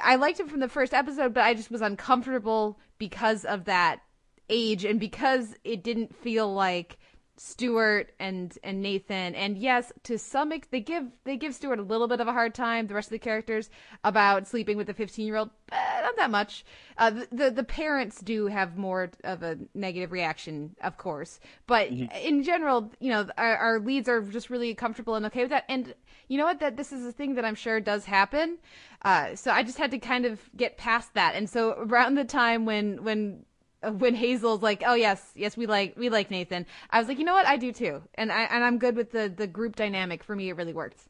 I 0.04 0.18
liked 0.18 0.40
him 0.40 0.48
from 0.48 0.60
the 0.60 0.70
first 0.70 0.94
episode, 0.94 1.34
but 1.34 1.44
I 1.44 1.56
just 1.56 1.72
was 1.72 1.82
uncomfortable 1.82 2.80
because 3.00 3.44
of 3.44 3.66
that 3.66 4.02
age 4.50 4.86
and 4.86 5.00
because 5.00 5.56
it 5.64 5.84
didn't 5.84 6.16
feel 6.16 6.54
like 6.54 6.99
Stuart 7.40 8.12
and 8.20 8.58
and 8.64 8.82
Nathan. 8.82 9.34
And 9.34 9.58
yes 9.58 9.92
to 10.04 10.20
some 10.20 10.52
they 10.72 10.82
give 10.82 11.06
they 11.24 11.38
give 11.38 11.56
Stuart 11.56 11.80
a 11.80 11.84
little 11.84 12.08
bit 12.08 12.20
of 12.20 12.28
a 12.28 12.34
hard 12.34 12.54
time 12.54 12.88
the 12.88 12.94
rest 12.94 13.08
of 13.08 13.12
the 13.12 13.20
characters 13.20 13.70
about 14.04 14.48
sleeping 14.48 14.78
with 14.78 14.90
a 14.90 14.94
15 14.94 15.26
year 15.26 15.38
old 15.38 15.50
but 15.68 15.78
not 16.02 16.16
that 16.18 16.32
much. 16.32 16.66
Uh, 16.98 17.12
the, 17.12 17.28
the, 17.32 17.52
the 17.52 17.64
parents 17.64 18.20
do 18.20 18.48
have 18.48 18.78
more 18.78 19.12
of 19.24 19.42
a 19.42 19.58
negative 19.74 20.12
reaction 20.12 20.76
of 20.82 20.98
course. 20.98 21.40
But 21.66 21.92
mm-hmm. 21.92 22.14
in 22.16 22.44
general 22.44 22.92
you 23.00 23.10
know 23.10 23.28
our, 23.38 23.58
our 23.58 23.80
leads 23.80 24.10
are 24.10 24.22
just 24.22 24.50
really 24.50 24.76
comfortable 24.76 25.16
and 25.16 25.26
okay 25.28 25.42
with 25.42 25.52
that. 25.52 25.66
And 25.70 25.94
you 26.28 26.38
know 26.38 26.46
what? 26.46 26.60
That 26.60 26.78
this 26.78 26.92
is 26.92 27.06
a 27.06 27.12
thing 27.12 27.36
that 27.36 27.46
I'm 27.46 27.56
sure 27.56 27.80
does 27.80 28.06
happen. 28.06 28.60
Uh, 29.02 29.36
so 29.36 29.52
I 29.52 29.64
just 29.64 29.78
had 29.78 29.92
to 29.92 30.00
kind 30.00 30.26
of 30.26 30.40
get 30.56 30.78
past 30.78 31.14
that. 31.14 31.36
And 31.36 31.50
so 31.50 31.72
around 31.78 32.16
the 32.16 32.26
time 32.26 32.66
when 32.66 33.04
when 33.04 33.46
when 33.84 34.16
Hazel's 34.16 34.62
like, 34.62 34.84
"Oh 34.86 34.96
yes, 34.96 35.32
yes, 35.36 35.56
we 35.56 35.66
like 35.66 35.96
we 35.98 36.10
like 36.10 36.32
Nathan," 36.32 36.66
I 36.90 37.00
was 37.00 37.08
like, 37.08 37.20
"You 37.20 37.26
know 37.26 37.34
what? 37.34 37.46
I 37.46 37.58
do 37.58 37.72
too," 37.72 38.02
and 38.16 38.32
I 38.32 38.44
and 38.44 38.64
I'm 38.64 38.78
good 38.78 38.96
with 38.96 39.12
the 39.12 39.34
the 39.36 39.48
group 39.48 39.76
dynamic. 39.76 40.24
For 40.24 40.36
me, 40.36 40.50
it 40.50 40.56
really 40.56 40.74
worked. 40.74 41.02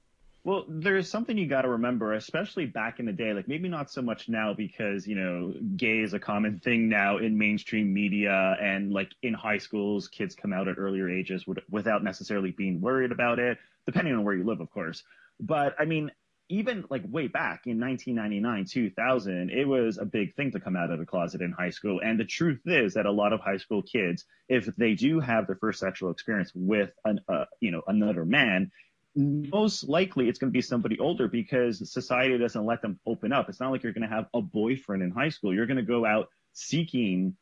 Well, 0.46 0.66
there's 0.70 1.10
something 1.10 1.38
you 1.38 1.48
got 1.48 1.64
to 1.64 1.70
remember, 1.70 2.14
especially 2.14 2.66
back 2.66 3.00
in 3.00 3.06
the 3.06 3.12
day. 3.12 3.34
Like 3.34 3.48
maybe 3.48 3.68
not 3.68 3.92
so 3.92 4.02
much 4.02 4.30
now 4.30 4.54
because 4.54 5.06
you 5.08 5.16
know, 5.16 5.54
gay 5.76 6.00
is 6.00 6.14
a 6.14 6.20
common 6.20 6.60
thing 6.60 6.88
now 6.90 7.18
in 7.18 7.38
mainstream 7.38 7.94
media, 7.94 8.56
and 8.62 8.94
like 8.94 9.12
in 9.22 9.34
high 9.34 9.58
schools, 9.58 10.08
kids 10.08 10.36
come 10.36 10.54
out 10.54 10.68
at 10.68 10.78
earlier 10.78 11.10
ages 11.10 11.46
without 11.70 12.04
necessarily 12.04 12.52
being 12.52 12.82
worried 12.82 13.12
about 13.12 13.40
it, 13.40 13.58
depending 13.86 14.14
on 14.14 14.24
where 14.24 14.36
you 14.36 14.44
live, 14.44 14.62
of 14.62 14.72
course. 14.72 15.04
But 15.40 15.76
I 15.80 15.86
mean, 15.86 16.12
even 16.50 16.84
like 16.90 17.04
way 17.08 17.28
back 17.28 17.68
in 17.68 17.80
1999, 17.80 18.66
2000, 18.66 19.52
it 19.52 19.68
was 19.68 20.00
a 20.00 20.06
big 20.06 20.36
thing 20.36 20.52
to 20.52 20.60
come 20.60 20.76
out 20.76 20.90
of 20.90 20.98
the 20.98 21.06
closet 21.06 21.42
in 21.42 21.52
high 21.52 21.70
school. 21.70 22.02
And 22.04 22.20
the 22.20 22.26
truth 22.26 22.62
is 22.66 22.96
that 22.96 23.06
a 23.06 23.12
lot 23.12 23.34
of 23.34 23.40
high 23.40 23.58
school 23.58 23.84
kids, 23.84 24.26
if 24.48 24.66
they 24.76 24.96
do 24.96 25.20
have 25.20 25.46
their 25.46 25.56
first 25.56 25.80
sexual 25.80 26.10
experience 26.10 26.52
with 26.56 26.92
an, 27.06 27.22
uh, 27.30 27.46
you 27.62 27.70
know, 27.70 27.84
another 27.88 28.26
man, 28.26 28.72
most 29.16 29.88
likely 29.88 30.28
it's 30.28 30.40
going 30.40 30.52
to 30.52 30.58
be 30.58 30.62
somebody 30.62 30.98
older 31.00 31.28
because 31.28 31.92
society 31.92 32.38
doesn't 32.38 32.66
let 32.66 32.82
them 32.82 33.00
open 33.06 33.32
up. 33.32 33.50
It's 33.50 33.60
not 33.60 33.72
like 33.72 33.84
you're 33.84 33.94
going 33.94 34.08
to 34.08 34.16
have 34.16 34.28
a 34.34 34.42
boyfriend 34.42 35.04
in 35.04 35.12
high 35.12 35.30
school. 35.30 35.54
You're 35.54 35.68
going 35.68 35.78
to 35.78 35.84
go 35.84 36.06
out 36.06 36.30
seeking 36.54 37.36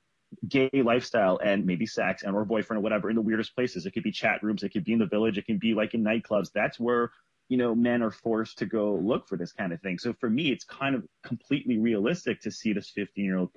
gay 0.45 0.69
lifestyle 0.73 1.39
and 1.41 1.65
maybe 1.65 1.85
sex 1.85 2.23
and 2.23 2.35
or 2.35 2.43
boyfriend 2.43 2.79
or 2.79 2.83
whatever 2.83 3.09
in 3.09 3.15
the 3.15 3.21
weirdest 3.21 3.55
places. 3.55 3.85
It 3.85 3.91
could 3.91 4.03
be 4.03 4.11
chat 4.11 4.43
rooms. 4.43 4.63
It 4.63 4.69
could 4.69 4.83
be 4.83 4.93
in 4.93 4.99
the 4.99 5.05
village. 5.05 5.37
It 5.37 5.45
can 5.45 5.59
be 5.59 5.73
like 5.73 5.93
in 5.93 6.03
nightclubs. 6.03 6.51
That's 6.53 6.79
where 6.79 7.11
you 7.49 7.57
know, 7.57 7.73
men 7.73 8.01
are 8.01 8.11
forced 8.11 8.59
to 8.59 8.65
go 8.65 8.95
look 8.95 9.27
for 9.27 9.37
this 9.37 9.53
kind 9.53 9.71
of 9.71 9.81
thing. 9.81 9.97
So 9.97 10.13
for 10.13 10.29
me, 10.29 10.51
it's 10.51 10.65
kind 10.65 10.95
of 10.95 11.03
completely 11.23 11.77
realistic 11.77 12.41
to 12.41 12.51
see 12.51 12.73
this 12.73 12.89
15 12.89 13.23
year 13.23 13.37
old 13.37 13.51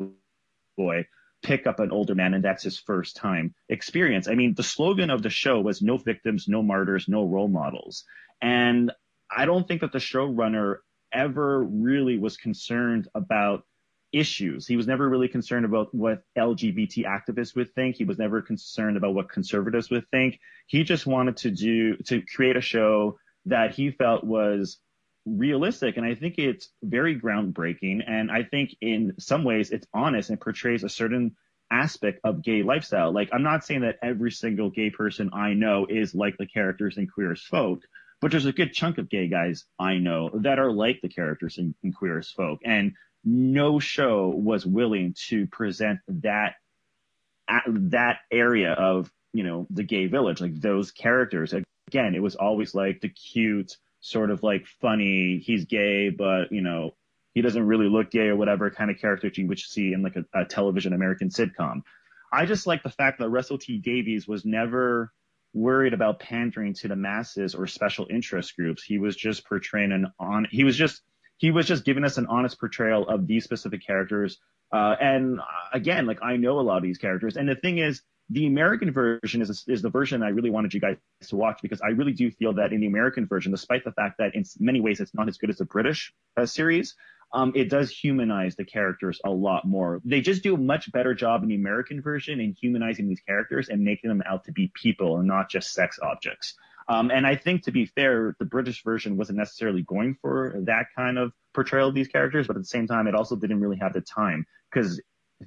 boy 0.76 1.06
pick 1.42 1.66
up 1.66 1.80
an 1.80 1.90
older 1.90 2.14
man 2.14 2.34
and 2.34 2.44
that's 2.44 2.62
his 2.62 2.78
first 2.78 3.16
time 3.16 3.54
experience. 3.68 4.28
I 4.28 4.34
mean, 4.34 4.54
the 4.54 4.62
slogan 4.62 5.10
of 5.10 5.22
the 5.22 5.30
show 5.30 5.60
was 5.60 5.82
no 5.82 5.96
victims, 5.96 6.46
no 6.48 6.62
martyrs, 6.62 7.06
no 7.08 7.24
role 7.24 7.48
models. 7.48 8.04
And 8.42 8.92
I 9.34 9.46
don't 9.46 9.66
think 9.66 9.80
that 9.80 9.92
the 9.92 9.98
showrunner 9.98 10.76
ever 11.12 11.62
really 11.62 12.18
was 12.18 12.36
concerned 12.36 13.08
about 13.14 13.64
issues. 14.12 14.66
He 14.66 14.76
was 14.76 14.86
never 14.86 15.08
really 15.08 15.28
concerned 15.28 15.64
about 15.64 15.94
what 15.94 16.22
LGBT 16.36 17.04
activists 17.04 17.54
would 17.54 17.72
think. 17.74 17.96
He 17.96 18.04
was 18.04 18.18
never 18.18 18.42
concerned 18.42 18.96
about 18.96 19.14
what 19.14 19.30
conservatives 19.30 19.90
would 19.90 20.08
think. 20.10 20.40
He 20.66 20.84
just 20.84 21.06
wanted 21.06 21.38
to 21.38 21.50
do, 21.50 21.96
to 22.06 22.22
create 22.22 22.56
a 22.56 22.60
show 22.60 23.18
that 23.46 23.74
he 23.74 23.90
felt 23.90 24.24
was 24.24 24.78
realistic. 25.26 25.96
And 25.96 26.06
I 26.06 26.14
think 26.14 26.38
it's 26.38 26.68
very 26.82 27.18
groundbreaking. 27.18 28.02
And 28.06 28.30
I 28.30 28.42
think 28.42 28.74
in 28.80 29.14
some 29.18 29.44
ways 29.44 29.70
it's 29.70 29.86
honest 29.92 30.30
and 30.30 30.40
portrays 30.40 30.84
a 30.84 30.88
certain 30.88 31.36
aspect 31.70 32.20
of 32.24 32.42
gay 32.42 32.62
lifestyle. 32.62 33.12
Like, 33.12 33.30
I'm 33.32 33.42
not 33.42 33.64
saying 33.64 33.82
that 33.82 33.98
every 34.02 34.32
single 34.32 34.70
gay 34.70 34.90
person 34.90 35.30
I 35.32 35.54
know 35.54 35.86
is 35.88 36.14
like 36.14 36.36
the 36.36 36.46
characters 36.46 36.96
in 36.96 37.06
Queer 37.06 37.32
as 37.32 37.42
Folk, 37.42 37.82
but 38.20 38.30
there's 38.30 38.46
a 38.46 38.52
good 38.52 38.72
chunk 38.72 38.98
of 38.98 39.08
gay 39.08 39.28
guys 39.28 39.64
I 39.78 39.98
know 39.98 40.30
that 40.34 40.58
are 40.58 40.72
like 40.72 41.00
the 41.00 41.08
characters 41.08 41.58
in, 41.58 41.74
in 41.82 41.92
Queer 41.92 42.18
as 42.18 42.30
Folk. 42.30 42.60
And 42.64 42.94
no 43.24 43.78
show 43.78 44.28
was 44.28 44.66
willing 44.66 45.14
to 45.28 45.46
present 45.46 46.00
that, 46.08 46.54
that 47.66 48.18
area 48.30 48.72
of, 48.72 49.10
you 49.32 49.44
know, 49.44 49.66
the 49.70 49.84
gay 49.84 50.06
village, 50.06 50.40
like 50.40 50.60
those 50.60 50.90
characters 50.90 51.54
again, 51.90 52.14
it 52.14 52.22
was 52.22 52.36
always 52.36 52.72
like 52.72 53.00
the 53.00 53.08
cute, 53.08 53.76
sort 54.00 54.30
of 54.30 54.42
like 54.42 54.66
funny, 54.80 55.42
he's 55.44 55.64
gay, 55.64 56.08
but 56.08 56.52
you 56.52 56.62
know, 56.62 56.94
he 57.34 57.42
doesn't 57.42 57.66
really 57.66 57.88
look 57.88 58.10
gay 58.10 58.28
or 58.28 58.36
whatever 58.36 58.70
kind 58.70 58.90
of 58.90 58.98
character 58.98 59.28
you 59.34 59.48
would 59.48 59.58
see 59.58 59.92
in 59.92 60.02
like 60.02 60.16
a, 60.16 60.24
a 60.40 60.44
television 60.44 60.92
American 60.92 61.30
sitcom. 61.30 61.82
I 62.32 62.46
just 62.46 62.66
like 62.66 62.84
the 62.84 62.90
fact 62.90 63.18
that 63.18 63.28
Russell 63.28 63.58
T 63.58 63.78
Davies 63.78 64.28
was 64.28 64.44
never 64.44 65.12
worried 65.52 65.94
about 65.94 66.20
pandering 66.20 66.74
to 66.74 66.86
the 66.86 66.94
masses 66.94 67.56
or 67.56 67.66
special 67.66 68.06
interest 68.08 68.54
groups. 68.56 68.84
He 68.84 68.98
was 68.98 69.16
just 69.16 69.44
portraying 69.44 69.90
an 69.90 70.12
on, 70.18 70.46
he 70.50 70.62
was 70.62 70.76
just, 70.76 71.02
he 71.38 71.50
was 71.50 71.66
just 71.66 71.84
giving 71.84 72.04
us 72.04 72.18
an 72.18 72.26
honest 72.26 72.60
portrayal 72.60 73.08
of 73.08 73.26
these 73.26 73.42
specific 73.42 73.84
characters. 73.84 74.38
Uh, 74.72 74.94
and 75.00 75.40
uh, 75.40 75.44
again, 75.72 76.06
like 76.06 76.22
I 76.22 76.36
know 76.36 76.60
a 76.60 76.62
lot 76.62 76.76
of 76.76 76.84
these 76.84 76.98
characters. 76.98 77.36
And 77.36 77.48
the 77.48 77.56
thing 77.56 77.78
is, 77.78 78.02
the 78.30 78.46
American 78.46 78.92
version 78.92 79.42
is 79.42 79.64
is 79.66 79.82
the 79.82 79.90
version 79.90 80.22
I 80.22 80.28
really 80.28 80.50
wanted 80.50 80.72
you 80.72 80.80
guys 80.80 80.96
to 81.28 81.36
watch 81.36 81.58
because 81.62 81.80
I 81.80 81.88
really 81.88 82.12
do 82.12 82.30
feel 82.30 82.52
that 82.54 82.72
in 82.72 82.80
the 82.80 82.86
American 82.86 83.26
version, 83.26 83.50
despite 83.50 83.84
the 83.84 83.92
fact 83.92 84.18
that 84.18 84.34
in 84.34 84.44
many 84.58 84.80
ways 84.80 85.00
it's 85.00 85.14
not 85.14 85.28
as 85.28 85.36
good 85.36 85.50
as 85.50 85.58
the 85.58 85.64
British 85.64 86.12
uh, 86.36 86.46
series, 86.46 86.94
um, 87.32 87.52
it 87.54 87.68
does 87.68 87.90
humanize 87.90 88.56
the 88.56 88.64
characters 88.64 89.20
a 89.24 89.30
lot 89.30 89.66
more. 89.66 90.00
They 90.04 90.20
just 90.20 90.42
do 90.42 90.54
a 90.54 90.58
much 90.58 90.90
better 90.92 91.12
job 91.12 91.42
in 91.42 91.48
the 91.48 91.56
American 91.56 92.00
version 92.00 92.40
in 92.40 92.54
humanizing 92.60 93.08
these 93.08 93.20
characters 93.20 93.68
and 93.68 93.82
making 93.82 94.08
them 94.08 94.22
out 94.26 94.44
to 94.44 94.52
be 94.52 94.72
people 94.74 95.18
and 95.18 95.26
not 95.26 95.50
just 95.50 95.72
sex 95.72 95.98
objects. 96.00 96.54
Um, 96.88 97.10
and 97.10 97.26
I 97.26 97.36
think, 97.36 97.64
to 97.64 97.72
be 97.72 97.86
fair, 97.86 98.34
the 98.38 98.44
British 98.44 98.82
version 98.82 99.16
wasn't 99.16 99.38
necessarily 99.38 99.82
going 99.82 100.16
for 100.20 100.54
that 100.66 100.86
kind 100.96 101.18
of 101.18 101.32
portrayal 101.54 101.88
of 101.88 101.94
these 101.94 102.08
characters, 102.08 102.46
but 102.46 102.56
at 102.56 102.62
the 102.62 102.66
same 102.66 102.88
time, 102.88 103.06
it 103.06 103.14
also 103.14 103.36
didn't 103.36 103.60
really 103.60 103.76
have 103.76 103.92
the 103.92 104.00
time 104.00 104.44
because, 104.72 105.00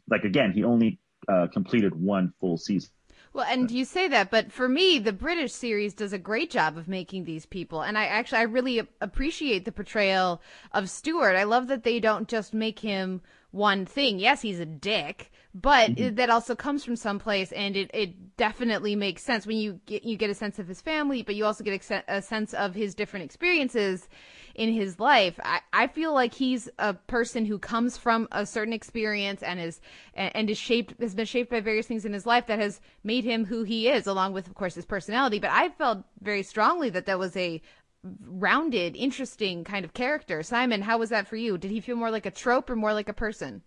like 0.10 0.24
again, 0.24 0.54
he 0.54 0.64
only 0.64 1.00
uh, 1.28 1.48
completed 1.48 1.94
one 1.95 2.34
full 2.40 2.58
season. 2.58 2.91
Well, 3.34 3.48
and 3.50 3.72
you 3.72 3.84
say 3.84 4.08
that, 4.10 4.30
but 4.30 4.52
for 4.52 4.70
me, 4.70 5.00
the 5.00 5.12
British 5.12 5.54
series 5.54 5.95
does 5.95 6.14
a 6.14 6.20
great 6.20 6.52
job 6.52 6.78
of 6.78 6.88
making 6.88 7.26
these 7.26 7.48
people, 7.48 7.82
and 7.82 7.98
I 7.98 8.06
actually 8.06 8.38
I 8.38 8.44
really 8.44 8.88
appreciate 9.02 9.66
the 9.66 9.72
portrayal 9.72 10.40
of 10.72 10.88
Stuart. 10.88 11.36
I 11.36 11.44
love 11.44 11.68
that 11.68 11.84
they 11.84 12.00
don't 12.00 12.28
just 12.28 12.54
make 12.54 12.80
him 12.80 13.22
one 13.54 13.86
thing. 13.86 14.18
Yes, 14.18 14.42
he's 14.42 14.60
a 14.60 14.66
dick, 14.66 15.32
but 15.54 15.98
it, 15.98 16.16
that 16.16 16.32
also 16.32 16.56
comes 16.56 16.84
from 16.84 16.96
someplace, 16.96 17.52
and 17.52 17.76
it, 17.76 17.92
it 17.94 18.36
definitely 18.36 18.96
makes 18.96 19.22
sense 19.22 19.46
when 19.46 19.58
you 19.58 19.80
get 19.86 20.04
you 20.04 20.18
get 20.18 20.32
a 20.32 20.36
sense 20.36 20.58
of 20.58 20.68
his 20.68 20.82
family, 20.82 21.22
but 21.22 21.36
you 21.36 21.46
also 21.46 21.64
get 21.64 21.90
a, 21.92 22.04
a 22.08 22.22
sense 22.22 22.56
of 22.56 22.74
his 22.74 22.96
different 22.96 23.26
experiences 23.26 24.10
in 24.56 24.74
his 24.74 25.00
life. 25.00 25.40
I, 25.44 25.60
I 25.72 25.88
feel 25.88 26.14
like 26.14 26.34
he's 26.34 26.68
a 26.80 26.96
person 26.96 27.46
who 27.46 27.60
comes 27.60 27.96
from 27.96 28.28
a 28.32 28.44
certain 28.44 28.74
experience 28.74 29.44
and 29.44 29.60
is 29.60 29.82
and, 30.16 30.36
and 30.36 30.50
is 30.50 30.58
shaped 30.58 31.00
has 31.00 31.14
been 31.14 31.28
shaped 31.28 31.52
by 31.52 31.60
various 31.60 31.86
things 31.86 32.06
in 32.06 32.14
his 32.14 32.26
life 32.26 32.48
that 32.48 32.58
has 32.58 32.82
made 33.04 33.24
him 33.24 33.46
who 33.46 33.62
he 33.64 33.88
is, 33.88 34.08
along 34.08 34.34
with 34.34 34.48
of 34.48 34.56
course 34.56 34.74
his 34.74 34.86
personality. 34.86 35.38
But 35.38 35.52
I 35.52 35.70
felt 35.70 36.00
very 36.22 36.42
strongly 36.42 36.90
that 36.90 37.06
that 37.06 37.20
was 37.20 37.38
a 37.38 37.62
rounded, 38.04 38.96
interesting 38.96 39.64
kind 39.64 39.86
of 39.86 39.94
character. 39.94 40.44
Simon, 40.44 40.82
how 40.82 40.98
was 40.98 41.10
that 41.10 41.28
for 41.28 41.36
you? 41.36 41.58
Did 41.58 41.72
he 41.72 41.82
feel 41.82 41.96
more 41.96 42.12
like 42.12 42.26
a 42.26 42.32
trope 42.32 42.70
or 42.70 42.76
more 42.76 42.94
like 42.94 43.10
a 43.10 43.14
person? 43.14 43.64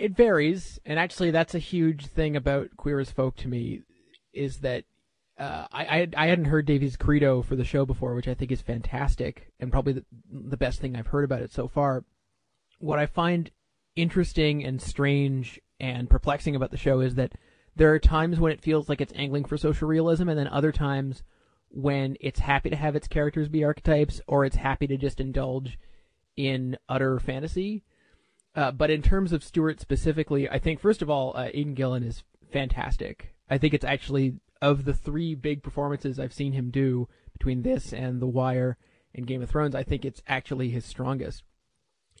it 0.00 0.16
varies, 0.16 0.80
and 0.86 0.98
actually, 0.98 1.30
that's 1.30 1.54
a 1.54 1.58
huge 1.58 2.06
thing 2.06 2.36
about 2.36 2.76
Queer 2.76 3.00
as 3.00 3.10
Folk 3.10 3.36
to 3.36 3.48
me, 3.48 3.82
is 4.32 4.58
that 4.58 4.84
uh, 5.38 5.66
I, 5.72 6.08
I 6.16 6.26
hadn't 6.26 6.46
heard 6.46 6.66
Davies' 6.66 6.96
credo 6.96 7.42
for 7.42 7.56
the 7.56 7.64
show 7.64 7.84
before, 7.84 8.14
which 8.14 8.28
I 8.28 8.34
think 8.34 8.52
is 8.52 8.62
fantastic 8.62 9.52
and 9.58 9.72
probably 9.72 9.94
the, 9.94 10.04
the 10.30 10.56
best 10.56 10.80
thing 10.80 10.96
I've 10.96 11.08
heard 11.08 11.24
about 11.24 11.42
it 11.42 11.52
so 11.52 11.66
far. 11.66 12.04
What 12.78 12.98
I 12.98 13.06
find 13.06 13.50
interesting 13.96 14.64
and 14.64 14.80
strange 14.80 15.60
and 15.78 16.08
perplexing 16.08 16.54
about 16.56 16.70
the 16.70 16.76
show 16.76 17.00
is 17.00 17.14
that 17.16 17.32
there 17.74 17.92
are 17.92 17.98
times 17.98 18.38
when 18.38 18.52
it 18.52 18.60
feels 18.60 18.88
like 18.88 19.00
it's 19.00 19.12
angling 19.16 19.44
for 19.44 19.56
social 19.56 19.88
realism, 19.88 20.28
and 20.28 20.38
then 20.38 20.48
other 20.48 20.72
times 20.72 21.22
when 21.70 22.16
it's 22.20 22.40
happy 22.40 22.70
to 22.70 22.76
have 22.76 22.96
its 22.96 23.08
characters 23.08 23.48
be 23.48 23.64
archetypes, 23.64 24.20
or 24.26 24.44
it's 24.44 24.56
happy 24.56 24.86
to 24.86 24.96
just 24.96 25.20
indulge 25.20 25.78
in 26.36 26.76
utter 26.88 27.18
fantasy. 27.18 27.84
Uh, 28.54 28.72
but 28.72 28.90
in 28.90 29.02
terms 29.02 29.32
of 29.32 29.44
Stuart 29.44 29.80
specifically, 29.80 30.48
I 30.48 30.58
think 30.58 30.80
first 30.80 31.02
of 31.02 31.10
all, 31.10 31.36
uh, 31.36 31.48
Aidan 31.52 31.74
Gillen 31.74 32.02
is 32.02 32.24
fantastic. 32.50 33.34
I 33.48 33.58
think 33.58 33.74
it's 33.74 33.84
actually 33.84 34.34
of 34.60 34.84
the 34.84 34.94
three 34.94 35.34
big 35.34 35.62
performances 35.62 36.18
I've 36.18 36.32
seen 36.32 36.52
him 36.52 36.70
do 36.70 37.08
between 37.32 37.62
this 37.62 37.92
and 37.92 38.20
The 38.20 38.26
Wire 38.26 38.76
and 39.14 39.26
Game 39.26 39.42
of 39.42 39.50
Thrones. 39.50 39.74
I 39.74 39.82
think 39.82 40.04
it's 40.04 40.22
actually 40.26 40.70
his 40.70 40.84
strongest. 40.84 41.44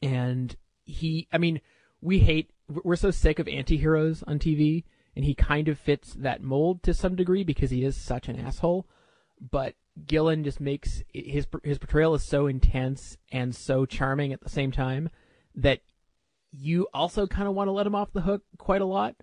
And 0.02 0.56
he, 0.84 1.28
I 1.32 1.38
mean, 1.38 1.60
we 2.00 2.20
hate, 2.20 2.50
we're 2.68 2.96
so 2.96 3.10
sick 3.10 3.38
of 3.38 3.48
anti-heroes 3.48 4.22
on 4.26 4.38
TV, 4.38 4.84
and 5.14 5.24
he 5.24 5.34
kind 5.34 5.68
of 5.68 5.78
fits 5.78 6.14
that 6.14 6.42
mold 6.42 6.82
to 6.84 6.94
some 6.94 7.16
degree 7.16 7.44
because 7.44 7.70
he 7.70 7.84
is 7.84 7.96
such 7.96 8.28
an 8.28 8.38
asshole. 8.38 8.86
But 9.40 9.74
Gillen 10.06 10.44
just 10.44 10.60
makes 10.60 11.02
his 11.12 11.46
his 11.62 11.78
portrayal 11.78 12.14
is 12.14 12.22
so 12.22 12.46
intense 12.46 13.16
and 13.32 13.54
so 13.54 13.86
charming 13.86 14.32
at 14.32 14.40
the 14.40 14.50
same 14.50 14.70
time 14.72 15.10
that 15.54 15.80
you 16.52 16.88
also 16.92 17.26
kind 17.26 17.48
of 17.48 17.54
want 17.54 17.68
to 17.68 17.72
let 17.72 17.86
him 17.86 17.94
off 17.94 18.12
the 18.12 18.22
hook 18.22 18.42
quite 18.58 18.82
a 18.82 18.86
lot. 18.86 19.16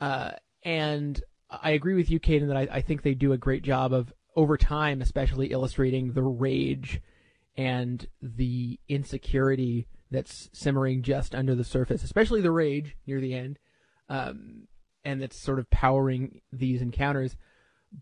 Uh, 0.00 0.32
and 0.62 1.22
I 1.50 1.70
agree 1.70 1.94
with 1.94 2.10
you, 2.10 2.20
Caden, 2.20 2.48
that 2.48 2.56
I, 2.56 2.68
I 2.70 2.80
think 2.80 3.02
they 3.02 3.14
do 3.14 3.32
a 3.32 3.38
great 3.38 3.62
job 3.62 3.92
of 3.92 4.12
over 4.36 4.56
time, 4.56 5.02
especially 5.02 5.48
illustrating 5.48 6.12
the 6.12 6.22
rage 6.22 7.00
and 7.56 8.06
the 8.22 8.78
insecurity 8.88 9.86
that's 10.10 10.48
simmering 10.52 11.02
just 11.02 11.34
under 11.34 11.54
the 11.54 11.64
surface, 11.64 12.02
especially 12.02 12.40
the 12.40 12.50
rage 12.50 12.96
near 13.06 13.20
the 13.20 13.34
end, 13.34 13.58
um, 14.08 14.68
and 15.04 15.20
that's 15.20 15.36
sort 15.36 15.58
of 15.58 15.70
powering 15.70 16.40
these 16.52 16.80
encounters. 16.80 17.36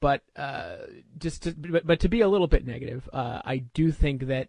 But 0.01 0.23
uh, 0.37 0.77
just 1.19 1.45
to, 1.45 1.55
but, 1.57 1.87
but 1.87 2.01
to 2.01 2.09
be 2.09 2.21
a 2.21 2.29
little 2.29 2.47
bit 2.47 2.67
negative, 2.67 3.09
uh, 3.13 3.41
I 3.45 3.59
do 3.59 3.91
think 3.91 4.27
that 4.27 4.49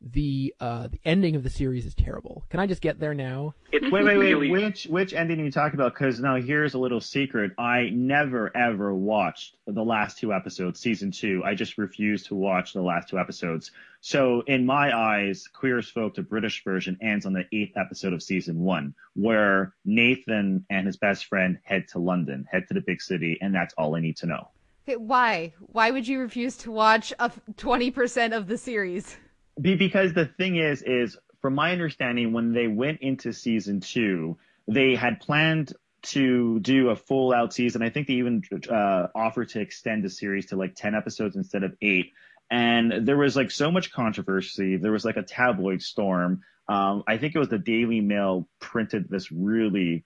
the 0.00 0.54
uh, 0.60 0.86
the 0.88 1.00
ending 1.04 1.34
of 1.34 1.42
the 1.42 1.50
series 1.50 1.84
is 1.84 1.94
terrible. 1.94 2.44
Can 2.50 2.60
I 2.60 2.66
just 2.66 2.80
get 2.80 3.00
there 3.00 3.14
now? 3.14 3.54
wait, 3.72 3.92
wait, 3.92 4.34
wait. 4.34 4.50
Which 4.50 4.84
which 4.86 5.12
ending 5.12 5.40
are 5.40 5.44
you 5.44 5.50
talking 5.50 5.78
about? 5.78 5.94
Because 5.94 6.20
now 6.20 6.36
here's 6.36 6.74
a 6.74 6.78
little 6.78 7.00
secret. 7.00 7.52
I 7.58 7.90
never 7.92 8.56
ever 8.56 8.94
watched 8.94 9.56
the 9.66 9.84
last 9.84 10.18
two 10.18 10.32
episodes, 10.32 10.80
season 10.80 11.10
two. 11.10 11.42
I 11.44 11.54
just 11.54 11.78
refused 11.78 12.26
to 12.26 12.36
watch 12.36 12.72
the 12.72 12.82
last 12.82 13.08
two 13.08 13.18
episodes. 13.18 13.72
So 14.00 14.42
in 14.46 14.64
my 14.64 14.96
eyes, 14.96 15.48
Queer 15.48 15.78
as 15.78 15.88
Folk, 15.88 16.14
the 16.14 16.22
British 16.22 16.62
version, 16.62 16.96
ends 17.02 17.26
on 17.26 17.32
the 17.32 17.44
eighth 17.52 17.76
episode 17.76 18.12
of 18.12 18.22
season 18.22 18.60
one, 18.60 18.94
where 19.14 19.74
Nathan 19.84 20.64
and 20.70 20.86
his 20.86 20.96
best 20.96 21.26
friend 21.26 21.58
head 21.64 21.88
to 21.88 21.98
London, 21.98 22.46
head 22.50 22.68
to 22.68 22.74
the 22.74 22.80
big 22.80 23.02
city, 23.02 23.38
and 23.40 23.52
that's 23.52 23.74
all 23.74 23.96
I 23.96 24.00
need 24.00 24.18
to 24.18 24.26
know. 24.26 24.48
Why? 24.96 25.54
Why 25.58 25.90
would 25.90 26.08
you 26.08 26.20
refuse 26.20 26.56
to 26.58 26.70
watch 26.70 27.12
a 27.18 27.30
twenty 27.56 27.90
percent 27.90 28.34
of 28.34 28.46
the 28.46 28.58
series? 28.58 29.16
Be, 29.60 29.74
because 29.74 30.14
the 30.14 30.26
thing 30.26 30.56
is, 30.56 30.82
is 30.82 31.16
from 31.40 31.54
my 31.54 31.72
understanding, 31.72 32.32
when 32.32 32.52
they 32.52 32.66
went 32.66 33.00
into 33.00 33.32
season 33.32 33.80
two, 33.80 34.38
they 34.66 34.94
had 34.94 35.20
planned 35.20 35.72
to 36.00 36.60
do 36.60 36.90
a 36.90 36.96
full 36.96 37.32
out 37.32 37.52
season. 37.52 37.82
I 37.82 37.90
think 37.90 38.06
they 38.06 38.14
even 38.14 38.42
uh, 38.70 39.08
offered 39.14 39.48
to 39.50 39.60
extend 39.60 40.04
the 40.04 40.10
series 40.10 40.46
to 40.46 40.56
like 40.56 40.74
10 40.74 40.94
episodes 40.94 41.36
instead 41.36 41.64
of 41.64 41.74
eight. 41.82 42.12
And 42.50 43.06
there 43.06 43.16
was 43.16 43.36
like 43.36 43.50
so 43.50 43.70
much 43.70 43.92
controversy. 43.92 44.76
There 44.76 44.92
was 44.92 45.04
like 45.04 45.16
a 45.16 45.22
tabloid 45.22 45.82
storm. 45.82 46.42
Um, 46.68 47.02
I 47.06 47.18
think 47.18 47.34
it 47.34 47.38
was 47.38 47.48
the 47.48 47.58
Daily 47.58 48.00
Mail 48.00 48.48
printed 48.60 49.08
this 49.08 49.32
really 49.32 50.04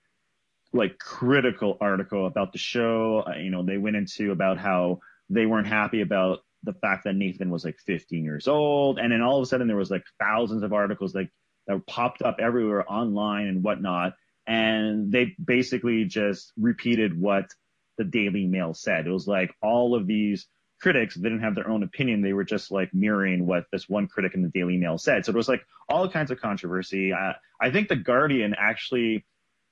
like 0.73 0.97
critical 0.97 1.77
article 1.79 2.25
about 2.25 2.51
the 2.51 2.57
show. 2.57 3.23
Uh, 3.27 3.37
you 3.37 3.51
know, 3.51 3.63
they 3.63 3.77
went 3.77 3.95
into 3.95 4.31
about 4.31 4.57
how 4.57 4.99
they 5.29 5.45
weren't 5.45 5.67
happy 5.67 6.01
about 6.01 6.39
the 6.63 6.73
fact 6.73 7.03
that 7.03 7.15
Nathan 7.15 7.49
was 7.49 7.65
like 7.65 7.77
15 7.85 8.23
years 8.23 8.47
old. 8.47 8.97
And 8.97 9.11
then 9.11 9.21
all 9.21 9.37
of 9.37 9.43
a 9.43 9.45
sudden 9.45 9.67
there 9.67 9.77
was 9.77 9.91
like 9.91 10.03
thousands 10.19 10.63
of 10.63 10.73
articles 10.73 11.13
like 11.13 11.29
that 11.67 11.85
popped 11.85 12.21
up 12.21 12.37
everywhere 12.39 12.89
online 12.91 13.47
and 13.47 13.63
whatnot. 13.63 14.13
And 14.47 15.11
they 15.11 15.35
basically 15.43 16.05
just 16.05 16.51
repeated 16.57 17.19
what 17.19 17.45
the 17.97 18.03
Daily 18.03 18.45
Mail 18.45 18.73
said. 18.73 19.07
It 19.07 19.11
was 19.11 19.27
like 19.27 19.53
all 19.61 19.95
of 19.95 20.07
these 20.07 20.47
critics 20.81 21.15
didn't 21.15 21.41
have 21.41 21.55
their 21.55 21.69
own 21.69 21.83
opinion. 21.83 22.21
They 22.21 22.33
were 22.33 22.43
just 22.43 22.71
like 22.71 22.93
mirroring 22.93 23.45
what 23.45 23.65
this 23.71 23.87
one 23.87 24.07
critic 24.07 24.33
in 24.33 24.41
the 24.41 24.49
Daily 24.49 24.77
Mail 24.77 24.97
said. 24.97 25.25
So 25.25 25.31
it 25.31 25.35
was 25.35 25.47
like 25.47 25.65
all 25.87 26.09
kinds 26.09 26.31
of 26.31 26.41
controversy. 26.41 27.13
I, 27.13 27.35
I 27.61 27.71
think 27.71 27.87
the 27.87 27.95
Guardian 27.95 28.53
actually 28.57 29.25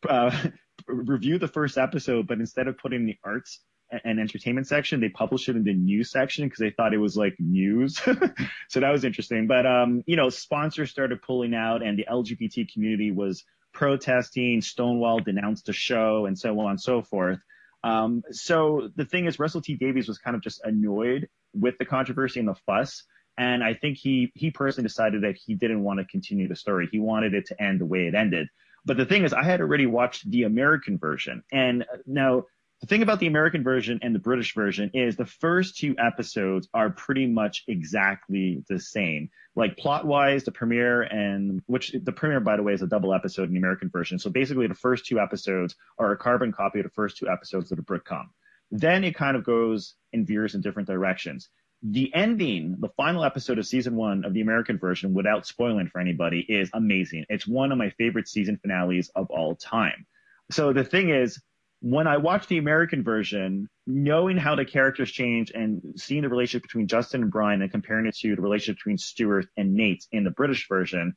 uh, 0.07 0.31
reviewed 0.87 1.41
the 1.41 1.47
first 1.47 1.77
episode, 1.77 2.27
but 2.27 2.39
instead 2.39 2.67
of 2.67 2.77
putting 2.77 3.05
the 3.05 3.17
arts 3.23 3.59
and 4.03 4.19
entertainment 4.19 4.67
section, 4.67 4.99
they 4.99 5.09
published 5.09 5.49
it 5.49 5.55
in 5.55 5.63
the 5.63 5.73
news 5.73 6.11
section 6.11 6.45
because 6.45 6.59
they 6.59 6.69
thought 6.69 6.93
it 6.93 6.97
was 6.97 7.17
like 7.17 7.35
news. 7.39 7.97
so 8.69 8.79
that 8.79 8.91
was 8.91 9.03
interesting. 9.03 9.47
But 9.47 9.65
um, 9.65 10.03
you 10.05 10.15
know, 10.15 10.29
sponsors 10.29 10.89
started 10.89 11.21
pulling 11.21 11.53
out, 11.53 11.83
and 11.83 11.97
the 11.97 12.05
LGBT 12.09 12.71
community 12.71 13.11
was 13.11 13.43
protesting. 13.73 14.61
Stonewall 14.61 15.19
denounced 15.19 15.65
the 15.65 15.73
show, 15.73 16.25
and 16.25 16.37
so 16.37 16.59
on 16.59 16.71
and 16.71 16.81
so 16.81 17.01
forth. 17.01 17.39
Um, 17.83 18.23
so 18.31 18.89
the 18.95 19.05
thing 19.05 19.25
is, 19.25 19.39
Russell 19.39 19.61
T 19.61 19.75
Davies 19.75 20.07
was 20.07 20.17
kind 20.17 20.35
of 20.35 20.41
just 20.41 20.61
annoyed 20.63 21.27
with 21.53 21.77
the 21.77 21.85
controversy 21.85 22.39
and 22.39 22.47
the 22.47 22.55
fuss. 22.65 23.03
And 23.37 23.63
I 23.63 23.73
think 23.73 23.97
he 23.97 24.31
he 24.35 24.51
personally 24.51 24.87
decided 24.87 25.23
that 25.23 25.37
he 25.37 25.55
didn't 25.55 25.83
want 25.83 25.99
to 25.99 26.05
continue 26.05 26.47
the 26.47 26.55
story. 26.55 26.87
He 26.91 26.99
wanted 26.99 27.33
it 27.33 27.47
to 27.47 27.61
end 27.61 27.79
the 27.79 27.85
way 27.85 28.07
it 28.07 28.15
ended. 28.15 28.47
But 28.85 28.97
the 28.97 29.05
thing 29.05 29.23
is, 29.23 29.33
I 29.33 29.43
had 29.43 29.61
already 29.61 29.85
watched 29.85 30.29
the 30.29 30.43
American 30.43 30.97
version, 30.97 31.43
and 31.51 31.85
now 32.05 32.45
the 32.81 32.87
thing 32.87 33.03
about 33.03 33.19
the 33.19 33.27
American 33.27 33.63
version 33.63 33.99
and 34.01 34.13
the 34.13 34.19
British 34.19 34.55
version 34.55 34.89
is 34.95 35.15
the 35.15 35.25
first 35.25 35.77
two 35.77 35.95
episodes 35.99 36.67
are 36.73 36.89
pretty 36.89 37.27
much 37.27 37.63
exactly 37.67 38.63
the 38.69 38.79
same. 38.79 39.29
Like 39.55 39.77
plot 39.77 40.07
wise, 40.07 40.45
the 40.45 40.51
premiere 40.51 41.03
and 41.03 41.61
which 41.67 41.93
the 42.03 42.11
premiere, 42.11 42.39
by 42.39 42.57
the 42.57 42.63
way, 42.63 42.73
is 42.73 42.81
a 42.81 42.87
double 42.87 43.13
episode 43.13 43.43
in 43.43 43.53
the 43.53 43.59
American 43.59 43.89
version. 43.89 44.17
So 44.17 44.31
basically 44.31 44.65
the 44.65 44.73
first 44.73 45.05
two 45.05 45.19
episodes 45.19 45.75
are 45.99 46.11
a 46.11 46.17
carbon 46.17 46.51
copy 46.51 46.79
of 46.79 46.85
the 46.85 46.91
first 46.91 47.17
two 47.17 47.29
episodes 47.29 47.71
of 47.71 47.77
the 47.77 47.83
Britcom. 47.83 48.29
Then 48.71 49.03
it 49.03 49.13
kind 49.13 49.37
of 49.37 49.43
goes 49.43 49.93
and 50.11 50.25
veers 50.25 50.55
in 50.55 50.61
different 50.61 50.87
directions. 50.87 51.49
The 51.83 52.13
ending, 52.13 52.77
the 52.79 52.89
final 52.89 53.23
episode 53.23 53.57
of 53.57 53.65
season 53.65 53.95
one 53.95 54.23
of 54.23 54.33
the 54.33 54.41
American 54.41 54.77
version, 54.77 55.13
without 55.13 55.47
spoiling 55.47 55.87
for 55.87 55.99
anybody, 55.99 56.45
is 56.47 56.69
amazing. 56.73 57.25
It's 57.29 57.47
one 57.47 57.71
of 57.71 57.77
my 57.77 57.89
favorite 57.91 58.27
season 58.27 58.57
finales 58.61 59.09
of 59.15 59.31
all 59.31 59.55
time. 59.55 60.05
So 60.51 60.73
the 60.73 60.83
thing 60.83 61.09
is, 61.09 61.41
when 61.81 62.05
I 62.05 62.17
watched 62.17 62.49
the 62.49 62.59
American 62.59 63.03
version, 63.03 63.67
knowing 63.87 64.37
how 64.37 64.55
the 64.55 64.65
characters 64.65 65.11
change 65.11 65.51
and 65.51 65.81
seeing 65.95 66.21
the 66.21 66.29
relationship 66.29 66.61
between 66.61 66.87
Justin 66.87 67.23
and 67.23 67.31
Brian 67.31 67.63
and 67.63 67.71
comparing 67.71 68.05
it 68.05 68.15
to 68.17 68.35
the 68.35 68.41
relationship 68.41 68.77
between 68.77 68.99
Stuart 68.99 69.47
and 69.57 69.73
Nate 69.73 70.05
in 70.11 70.23
the 70.23 70.29
British 70.29 70.67
version, 70.67 71.15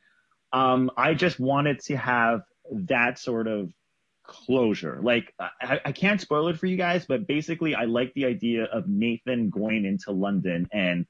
um, 0.55 0.91
I 0.97 1.13
just 1.13 1.39
wanted 1.39 1.81
to 1.81 1.97
have 1.99 2.41
that 2.73 3.19
sort 3.19 3.47
of 3.47 3.71
closure. 4.25 4.99
Like, 5.03 5.33
I, 5.39 5.81
I 5.85 5.93
can't 5.93 6.21
spoil 6.21 6.49
it 6.49 6.59
for 6.59 6.67
you 6.67 6.77
guys, 6.77 7.07
but 7.07 7.27
basically, 7.27 7.75
I 7.75 7.85
like 7.85 8.13
the 8.15 8.27
idea 8.27 8.65
of 8.65 8.89
Nathan 8.89 9.51
going 9.51 9.85
into 9.85 10.13
London 10.13 10.69
and 10.73 11.07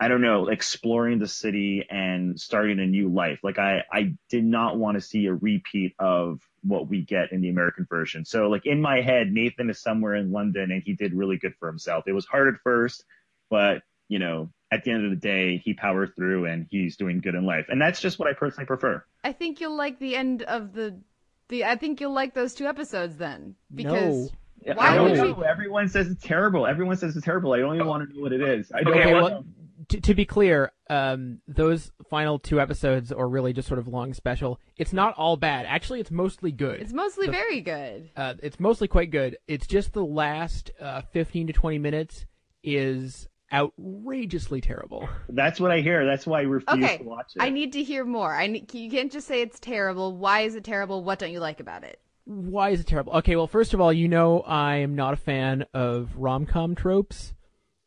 I 0.00 0.08
don't 0.08 0.22
know, 0.22 0.48
exploring 0.48 1.20
the 1.20 1.28
city 1.28 1.86
and 1.88 2.38
starting 2.38 2.80
a 2.80 2.86
new 2.86 3.08
life. 3.08 3.38
Like 3.44 3.58
I, 3.58 3.84
I 3.92 4.14
did 4.28 4.44
not 4.44 4.76
want 4.76 4.96
to 4.96 5.00
see 5.00 5.26
a 5.26 5.34
repeat 5.34 5.94
of 6.00 6.40
what 6.62 6.88
we 6.88 7.02
get 7.02 7.30
in 7.30 7.40
the 7.40 7.48
American 7.48 7.86
version. 7.88 8.24
So 8.24 8.48
like 8.48 8.66
in 8.66 8.80
my 8.80 9.02
head, 9.02 9.30
Nathan 9.30 9.70
is 9.70 9.80
somewhere 9.80 10.16
in 10.16 10.32
London 10.32 10.72
and 10.72 10.82
he 10.84 10.94
did 10.94 11.14
really 11.14 11.36
good 11.36 11.54
for 11.60 11.68
himself. 11.68 12.04
It 12.08 12.12
was 12.12 12.26
hard 12.26 12.52
at 12.52 12.60
first, 12.62 13.04
but 13.50 13.82
you 14.08 14.18
know, 14.18 14.50
at 14.72 14.82
the 14.82 14.90
end 14.90 15.04
of 15.04 15.10
the 15.10 15.16
day, 15.16 15.58
he 15.58 15.74
powered 15.74 16.14
through 16.16 16.46
and 16.46 16.66
he's 16.68 16.96
doing 16.96 17.20
good 17.20 17.36
in 17.36 17.46
life. 17.46 17.66
And 17.68 17.80
that's 17.80 18.00
just 18.00 18.18
what 18.18 18.28
I 18.28 18.32
personally 18.32 18.66
prefer. 18.66 19.04
I 19.22 19.32
think 19.32 19.60
you'll 19.60 19.76
like 19.76 20.00
the 20.00 20.16
end 20.16 20.42
of 20.42 20.72
the 20.72 21.00
the. 21.48 21.64
I 21.64 21.76
think 21.76 22.00
you'll 22.00 22.12
like 22.14 22.34
those 22.34 22.54
two 22.54 22.66
episodes 22.66 23.16
then 23.16 23.54
because. 23.74 24.30
I 24.66 24.72
Why 24.74 24.94
don't 24.94 25.10
would 25.10 25.18
know. 25.18 25.26
you? 25.26 25.44
Everyone 25.44 25.88
says 25.90 26.06
it's 26.08 26.22
terrible. 26.24 26.66
Everyone 26.66 26.96
says 26.96 27.14
it's 27.16 27.24
terrible. 27.24 27.52
I 27.52 27.58
don't 27.58 27.74
even 27.74 27.86
want 27.86 28.08
to 28.08 28.16
know 28.16 28.22
what 28.22 28.32
it 28.32 28.40
is. 28.40 28.72
I 28.74 28.82
don't 28.82 28.96
Okay, 28.98 29.12
want 29.12 29.24
well, 29.24 29.44
to, 29.90 30.00
to 30.00 30.14
be 30.14 30.24
clear, 30.24 30.72
um, 30.88 31.40
those 31.46 31.92
final 32.08 32.38
two 32.38 32.58
episodes, 32.58 33.12
are 33.12 33.28
really 33.28 33.52
just 33.52 33.68
sort 33.68 33.78
of 33.78 33.88
long 33.88 34.14
special, 34.14 34.58
it's 34.78 34.94
not 34.94 35.12
all 35.18 35.36
bad. 35.36 35.66
Actually, 35.66 36.00
it's 36.00 36.10
mostly 36.10 36.50
good. 36.50 36.80
It's 36.80 36.94
mostly 36.94 37.26
The- 37.26 37.32
very 37.32 37.60
good. 37.60 38.08
Uh, 38.16 38.34
it's 38.42 38.58
mostly 38.58 38.88
quite 38.88 39.10
good. 39.10 39.36
It's 39.46 39.66
just 39.66 39.92
the 39.92 40.02
last 40.04 40.70
uh, 40.80 41.02
15 41.12 41.48
to 41.48 41.52
20 41.52 41.76
minutes 41.78 42.24
is 42.62 43.28
outrageously 43.54 44.60
terrible. 44.60 45.08
That's 45.28 45.60
what 45.60 45.70
I 45.70 45.80
hear. 45.80 46.04
That's 46.04 46.26
why 46.26 46.40
I 46.40 46.42
refuse 46.42 46.84
Okay, 46.84 46.98
to 46.98 47.04
watch 47.04 47.32
it. 47.36 47.42
I 47.42 47.50
need 47.50 47.72
to 47.74 47.82
hear 47.82 48.04
more. 48.04 48.34
I 48.34 48.48
need, 48.48 48.74
you 48.74 48.90
can't 48.90 49.12
just 49.12 49.28
say 49.28 49.40
it's 49.40 49.60
terrible. 49.60 50.16
Why 50.16 50.40
is 50.40 50.56
it 50.56 50.64
terrible? 50.64 51.04
What 51.04 51.20
don't 51.20 51.32
you 51.32 51.40
like 51.40 51.60
about 51.60 51.84
it? 51.84 52.00
Why 52.24 52.70
is 52.70 52.80
it 52.80 52.86
terrible? 52.86 53.12
Okay, 53.14 53.36
well, 53.36 53.46
first 53.46 53.72
of 53.72 53.80
all, 53.80 53.92
you 53.92 54.08
know 54.08 54.40
I 54.40 54.76
am 54.76 54.96
not 54.96 55.14
a 55.14 55.18
fan 55.18 55.66
of 55.72 56.10
rom-com 56.16 56.74
tropes, 56.74 57.34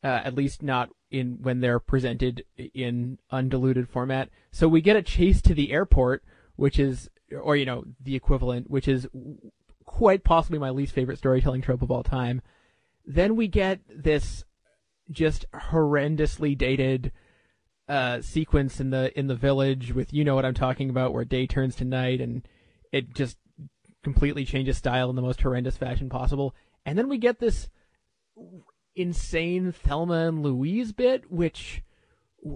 uh, 0.04 0.08
at 0.08 0.36
least 0.36 0.64
not 0.64 0.90
in 1.12 1.40
when 1.42 1.60
they're 1.60 1.80
presented 1.80 2.46
in 2.74 3.18
undiluted 3.32 3.90
format. 3.90 4.30
So 4.52 4.68
we 4.68 4.82
get 4.82 4.96
a 4.96 5.02
chase 5.02 5.42
to 5.44 5.54
the 5.54 5.72
airport, 5.72 6.24
which 6.56 6.80
is, 6.80 7.10
or 7.32 7.56
you 7.56 7.66
know, 7.66 7.84
the 8.02 8.16
equivalent, 8.16 8.70
which 8.70 8.88
is 8.88 9.08
quite 9.86 10.24
possibly 10.24 10.60
my 10.60 10.70
least 10.70 10.94
favorite 10.94 11.18
storytelling 11.18 11.62
trope 11.62 11.82
of 11.82 11.92
all 11.92 12.04
time. 12.04 12.42
Then 13.06 13.36
we 13.36 13.48
get 13.48 13.80
this 13.90 14.44
just 15.12 15.46
horrendously 15.52 16.58
dated 16.58 17.12
uh, 17.88 18.22
sequence 18.22 18.80
in 18.80 18.90
the 18.90 19.18
in 19.18 19.28
the 19.28 19.36
village 19.36 19.94
with 19.94 20.14
you 20.14 20.24
know 20.24 20.36
what 20.36 20.46
I'm 20.46 20.54
talking 20.54 20.90
about, 20.90 21.14
where 21.14 21.26
day 21.26 21.48
turns 21.48 21.76
to 21.78 21.86
night 21.86 22.22
and 22.22 22.48
it 22.92 23.14
just 23.14 23.38
completely 24.04 24.46
changes 24.46 24.78
style 24.78 25.10
in 25.10 25.16
the 25.16 25.22
most 25.22 25.42
horrendous 25.42 25.78
fashion 25.78 26.10
possible. 26.10 26.56
And 26.86 26.98
then 26.98 27.10
we 27.10 27.18
get 27.18 27.40
this 27.40 27.70
insane 28.96 29.72
Thelma 29.72 30.28
and 30.28 30.42
Louise 30.42 30.92
bit, 30.92 31.32
which 31.32 31.84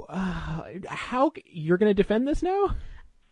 uh, 0.10 0.64
how 0.88 1.32
you're 1.46 1.78
going 1.78 1.90
to 1.90 1.94
defend 1.94 2.28
this 2.28 2.42
now? 2.42 2.76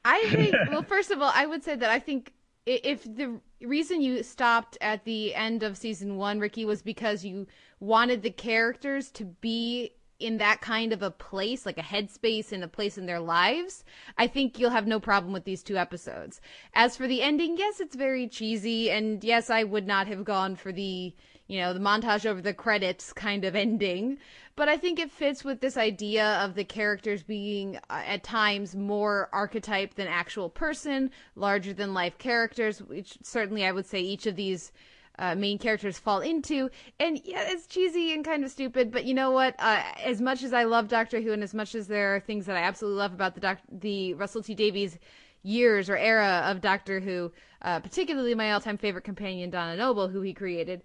I 0.05 0.25
think. 0.29 0.55
well, 0.69 0.83
first 0.83 1.11
of 1.11 1.21
all, 1.21 1.31
I 1.33 1.45
would 1.45 1.63
say 1.63 1.75
that 1.75 1.89
I 1.89 1.99
think 1.99 2.33
if 2.65 3.03
the 3.03 3.39
reason 3.61 4.01
you 4.01 4.23
stopped 4.23 4.77
at 4.81 5.03
the 5.05 5.33
end 5.35 5.63
of 5.63 5.77
season 5.77 6.17
one, 6.17 6.39
Ricky, 6.39 6.65
was 6.65 6.81
because 6.81 7.25
you 7.25 7.47
wanted 7.79 8.21
the 8.21 8.31
characters 8.31 9.11
to 9.11 9.25
be 9.25 9.91
in 10.19 10.37
that 10.37 10.59
kind 10.59 10.91
of 10.91 11.01
a 11.01 11.11
place, 11.11 11.65
like 11.65 11.77
a 11.77 11.81
headspace 11.81 12.51
and 12.51 12.63
a 12.63 12.67
place 12.67 12.97
in 12.97 13.05
their 13.05 13.21
lives, 13.21 13.85
I 14.17 14.27
think 14.27 14.59
you'll 14.59 14.69
have 14.69 14.87
no 14.87 14.99
problem 14.99 15.31
with 15.31 15.45
these 15.45 15.63
two 15.63 15.77
episodes. 15.77 16.41
As 16.73 16.97
for 16.97 17.07
the 17.07 17.21
ending, 17.21 17.57
yes, 17.57 17.79
it's 17.79 17.95
very 17.95 18.27
cheesy, 18.27 18.91
and 18.91 19.23
yes, 19.23 19.49
I 19.49 19.63
would 19.63 19.87
not 19.87 20.07
have 20.07 20.25
gone 20.25 20.57
for 20.57 20.73
the, 20.73 21.15
you 21.47 21.59
know, 21.61 21.73
the 21.73 21.79
montage 21.79 22.25
over 22.25 22.41
the 22.41 22.53
credits 22.53 23.13
kind 23.13 23.45
of 23.45 23.55
ending, 23.55 24.17
but 24.57 24.67
I 24.67 24.75
think 24.75 24.99
it 24.99 25.09
fits 25.09 25.45
with 25.45 25.61
this 25.61 25.77
idea 25.77 26.37
of 26.43 26.53
the 26.53 26.65
characters 26.65 27.23
being 27.23 27.77
uh, 27.89 28.03
at 28.05 28.23
times 28.23 28.75
more 28.75 29.29
archetype 29.31 29.95
than 29.95 30.07
actual 30.07 30.49
person, 30.49 31.11
larger 31.35 31.71
than 31.71 31.93
life 31.93 32.17
characters, 32.17 32.81
which 32.81 33.17
certainly 33.23 33.65
I 33.65 33.71
would 33.71 33.85
say 33.85 34.01
each 34.01 34.25
of 34.25 34.35
these 34.35 34.73
uh, 35.19 35.35
main 35.35 35.59
characters 35.59 35.99
fall 35.99 36.21
into. 36.21 36.69
And 36.99 37.21
yeah, 37.23 37.43
it's 37.47 37.67
cheesy 37.67 38.13
and 38.13 38.25
kind 38.25 38.43
of 38.43 38.49
stupid, 38.49 38.91
but 38.91 39.05
you 39.05 39.13
know 39.13 39.31
what? 39.31 39.53
Uh, 39.59 39.83
as 40.03 40.21
much 40.21 40.41
as 40.41 40.53
I 40.53 40.63
love 40.63 40.87
Doctor 40.87 41.21
Who, 41.21 41.33
and 41.33 41.43
as 41.43 41.53
much 41.53 41.75
as 41.75 41.87
there 41.87 42.15
are 42.15 42.19
things 42.19 42.45
that 42.47 42.55
I 42.55 42.61
absolutely 42.61 42.99
love 42.99 43.13
about 43.13 43.35
the 43.35 43.41
doc- 43.41 43.61
the 43.69 44.13
Russell 44.15 44.41
T 44.41 44.55
Davies 44.55 44.97
years 45.43 45.89
or 45.89 45.97
era 45.97 46.43
of 46.45 46.61
Doctor 46.61 46.99
Who, 46.99 47.31
uh, 47.61 47.79
particularly 47.81 48.33
my 48.33 48.53
all-time 48.53 48.77
favorite 48.77 49.03
companion 49.03 49.49
Donna 49.49 49.75
Noble, 49.75 50.07
who 50.07 50.21
he 50.21 50.33
created. 50.33 50.83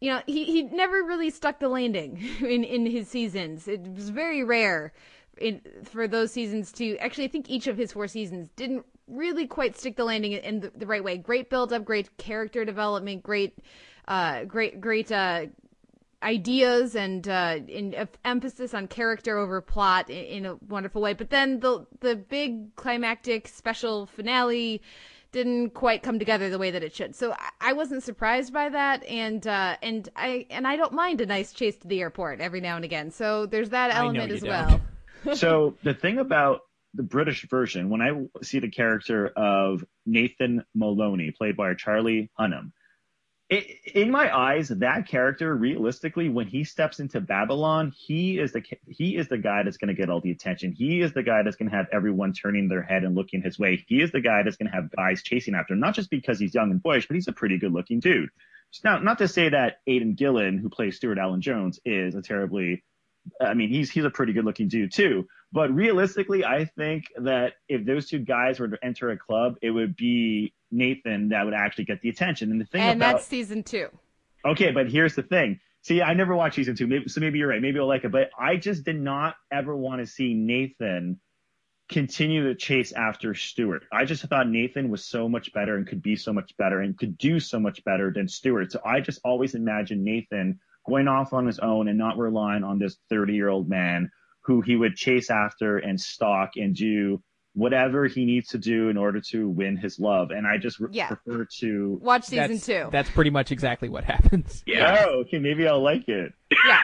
You 0.00 0.12
know, 0.12 0.22
he, 0.26 0.44
he 0.44 0.62
never 0.62 1.02
really 1.02 1.30
stuck 1.30 1.58
the 1.58 1.68
landing 1.68 2.22
in, 2.40 2.64
in 2.64 2.86
his 2.86 3.08
seasons. 3.08 3.66
It 3.66 3.80
was 3.94 4.10
very 4.10 4.44
rare 4.44 4.92
in 5.38 5.60
for 5.84 6.08
those 6.08 6.32
seasons 6.32 6.72
to 6.72 6.96
actually 6.96 7.24
I 7.24 7.28
think 7.28 7.50
each 7.50 7.66
of 7.66 7.76
his 7.76 7.92
four 7.92 8.08
seasons 8.08 8.48
didn't 8.56 8.86
really 9.08 9.46
quite 9.46 9.76
stick 9.76 9.96
the 9.96 10.04
landing 10.04 10.32
in 10.32 10.60
the, 10.60 10.72
the 10.74 10.86
right 10.86 11.02
way. 11.02 11.16
Great 11.16 11.50
build 11.50 11.72
up, 11.72 11.84
great 11.84 12.16
character 12.16 12.64
development, 12.64 13.22
great 13.22 13.58
uh 14.08 14.44
great 14.44 14.80
great 14.80 15.10
uh 15.10 15.46
ideas 16.22 16.94
and 16.94 17.28
uh 17.28 17.58
in 17.68 17.94
uh, 17.94 18.06
emphasis 18.24 18.72
on 18.72 18.86
character 18.86 19.36
over 19.36 19.60
plot 19.60 20.08
in, 20.10 20.24
in 20.24 20.46
a 20.46 20.54
wonderful 20.68 21.02
way. 21.02 21.12
But 21.12 21.30
then 21.30 21.60
the 21.60 21.86
the 22.00 22.16
big 22.16 22.74
climactic 22.76 23.48
special 23.48 24.06
finale 24.06 24.82
didn't 25.32 25.70
quite 25.70 26.02
come 26.02 26.18
together 26.18 26.48
the 26.48 26.58
way 26.58 26.70
that 26.70 26.82
it 26.82 26.94
should. 26.94 27.14
So 27.14 27.32
I, 27.32 27.50
I 27.60 27.72
wasn't 27.74 28.02
surprised 28.02 28.52
by 28.52 28.68
that, 28.70 29.04
and 29.04 29.46
uh, 29.46 29.76
and 29.82 30.08
I 30.16 30.46
and 30.50 30.66
I 30.66 30.76
don't 30.76 30.92
mind 30.92 31.20
a 31.20 31.26
nice 31.26 31.52
chase 31.52 31.76
to 31.78 31.88
the 31.88 32.00
airport 32.00 32.40
every 32.40 32.60
now 32.60 32.76
and 32.76 32.84
again. 32.84 33.10
So 33.10 33.46
there's 33.46 33.70
that 33.70 33.94
element 33.94 34.32
as 34.32 34.40
don't. 34.40 34.80
well. 35.24 35.34
so 35.36 35.74
the 35.82 35.94
thing 35.94 36.18
about 36.18 36.62
the 36.96 37.02
British 37.02 37.48
version, 37.48 37.90
when 37.90 38.00
I 38.00 38.10
see 38.42 38.58
the 38.58 38.70
character 38.70 39.28
of 39.28 39.84
Nathan 40.04 40.64
Maloney, 40.74 41.30
played 41.30 41.56
by 41.56 41.74
Charlie 41.74 42.30
Hunnam, 42.38 42.72
it, 43.48 43.64
in 43.94 44.10
my 44.10 44.36
eyes, 44.36 44.68
that 44.70 45.06
character, 45.06 45.54
realistically, 45.54 46.28
when 46.28 46.48
he 46.48 46.64
steps 46.64 46.98
into 46.98 47.20
Babylon, 47.20 47.92
he 47.96 48.40
is 48.40 48.52
the 48.52 48.62
he 48.88 49.16
is 49.16 49.28
the 49.28 49.38
guy 49.38 49.62
that's 49.62 49.76
going 49.76 49.94
to 49.94 49.94
get 49.94 50.10
all 50.10 50.20
the 50.20 50.32
attention. 50.32 50.72
He 50.72 51.00
is 51.00 51.12
the 51.12 51.22
guy 51.22 51.44
that's 51.44 51.54
going 51.54 51.70
to 51.70 51.76
have 51.76 51.86
everyone 51.92 52.32
turning 52.32 52.68
their 52.68 52.82
head 52.82 53.04
and 53.04 53.14
looking 53.14 53.42
his 53.42 53.56
way. 53.56 53.84
He 53.86 54.02
is 54.02 54.10
the 54.10 54.20
guy 54.20 54.42
that's 54.42 54.56
going 54.56 54.68
to 54.68 54.74
have 54.74 54.90
guys 54.90 55.22
chasing 55.22 55.54
after 55.54 55.74
him, 55.74 55.80
not 55.80 55.94
just 55.94 56.10
because 56.10 56.40
he's 56.40 56.54
young 56.54 56.72
and 56.72 56.82
boyish, 56.82 57.06
but 57.06 57.14
he's 57.14 57.28
a 57.28 57.32
pretty 57.32 57.58
good 57.58 57.72
looking 57.72 58.00
dude. 58.00 58.30
Now, 58.82 58.98
not 58.98 59.18
to 59.18 59.28
say 59.28 59.48
that 59.48 59.78
Aidan 59.86 60.14
Gillen, 60.14 60.58
who 60.58 60.68
plays 60.68 60.96
Stuart 60.96 61.18
Alan 61.18 61.40
Jones, 61.40 61.78
is 61.84 62.16
a 62.16 62.22
terribly 62.22 62.82
I 63.40 63.54
mean, 63.54 63.68
he's 63.68 63.90
he's 63.90 64.04
a 64.04 64.10
pretty 64.10 64.32
good 64.32 64.44
looking 64.44 64.68
dude 64.68 64.92
too. 64.92 65.26
But 65.52 65.72
realistically, 65.72 66.44
I 66.44 66.64
think 66.64 67.04
that 67.16 67.54
if 67.68 67.84
those 67.84 68.08
two 68.08 68.18
guys 68.18 68.60
were 68.60 68.68
to 68.68 68.78
enter 68.82 69.10
a 69.10 69.16
club, 69.16 69.56
it 69.62 69.70
would 69.70 69.96
be 69.96 70.52
Nathan 70.70 71.30
that 71.30 71.44
would 71.44 71.54
actually 71.54 71.84
get 71.84 72.00
the 72.00 72.08
attention. 72.08 72.50
And 72.50 72.60
the 72.60 72.64
thing 72.64 72.80
about 72.80 72.92
and 72.92 73.02
about 73.02 73.12
that's 73.16 73.26
season 73.26 73.62
two. 73.62 73.88
okay, 74.44 74.72
but 74.72 74.90
here's 74.90 75.14
the 75.14 75.22
thing. 75.22 75.60
See, 75.82 76.02
I 76.02 76.14
never 76.14 76.34
watched 76.34 76.56
season 76.56 76.74
two, 76.74 76.88
maybe, 76.88 77.08
so 77.08 77.20
maybe 77.20 77.38
you're 77.38 77.48
right. 77.48 77.62
Maybe 77.62 77.78
I'll 77.78 77.86
like 77.86 78.02
it, 78.04 78.10
but 78.10 78.30
I 78.36 78.56
just 78.56 78.84
did 78.84 79.00
not 79.00 79.36
ever 79.52 79.76
want 79.76 80.00
to 80.00 80.06
see 80.06 80.34
Nathan 80.34 81.20
continue 81.88 82.48
to 82.48 82.56
chase 82.56 82.90
after 82.90 83.34
Stuart. 83.34 83.84
I 83.92 84.04
just 84.04 84.24
thought 84.24 84.48
Nathan 84.48 84.90
was 84.90 85.04
so 85.04 85.28
much 85.28 85.52
better 85.52 85.76
and 85.76 85.86
could 85.86 86.02
be 86.02 86.16
so 86.16 86.32
much 86.32 86.56
better 86.56 86.80
and 86.80 86.98
could 86.98 87.16
do 87.16 87.38
so 87.38 87.60
much 87.60 87.84
better 87.84 88.12
than 88.12 88.26
Stuart. 88.26 88.72
So 88.72 88.80
I 88.84 89.00
just 89.00 89.20
always 89.24 89.54
imagined 89.54 90.02
Nathan 90.04 90.58
going 90.88 91.08
off 91.08 91.32
on 91.32 91.46
his 91.46 91.58
own 91.58 91.88
and 91.88 91.98
not 91.98 92.18
relying 92.18 92.64
on 92.64 92.78
this 92.78 92.96
30 93.10 93.34
year 93.34 93.48
old 93.48 93.68
man 93.68 94.10
who 94.44 94.60
he 94.60 94.76
would 94.76 94.94
chase 94.94 95.30
after 95.30 95.78
and 95.78 96.00
stalk 96.00 96.50
and 96.56 96.74
do 96.76 97.20
whatever 97.54 98.06
he 98.06 98.24
needs 98.26 98.48
to 98.50 98.58
do 98.58 98.90
in 98.90 98.96
order 98.96 99.20
to 99.20 99.48
win 99.48 99.76
his 99.76 99.98
love. 99.98 100.30
And 100.30 100.46
I 100.46 100.58
just 100.58 100.78
re- 100.78 100.90
Yeah. 100.92 101.08
prefer 101.08 101.46
to 101.60 101.98
Watch 102.02 102.24
season 102.24 102.52
that's, 102.52 102.66
two. 102.66 102.88
That's 102.92 103.10
pretty 103.10 103.30
much 103.30 103.50
exactly 103.50 103.88
what 103.88 104.04
happens. 104.04 104.62
Yeah. 104.66 105.04
Oh, 105.08 105.20
okay. 105.20 105.38
Maybe 105.38 105.66
I'll 105.66 105.82
like 105.82 106.06
it. 106.08 106.32
Yeah. 106.66 106.82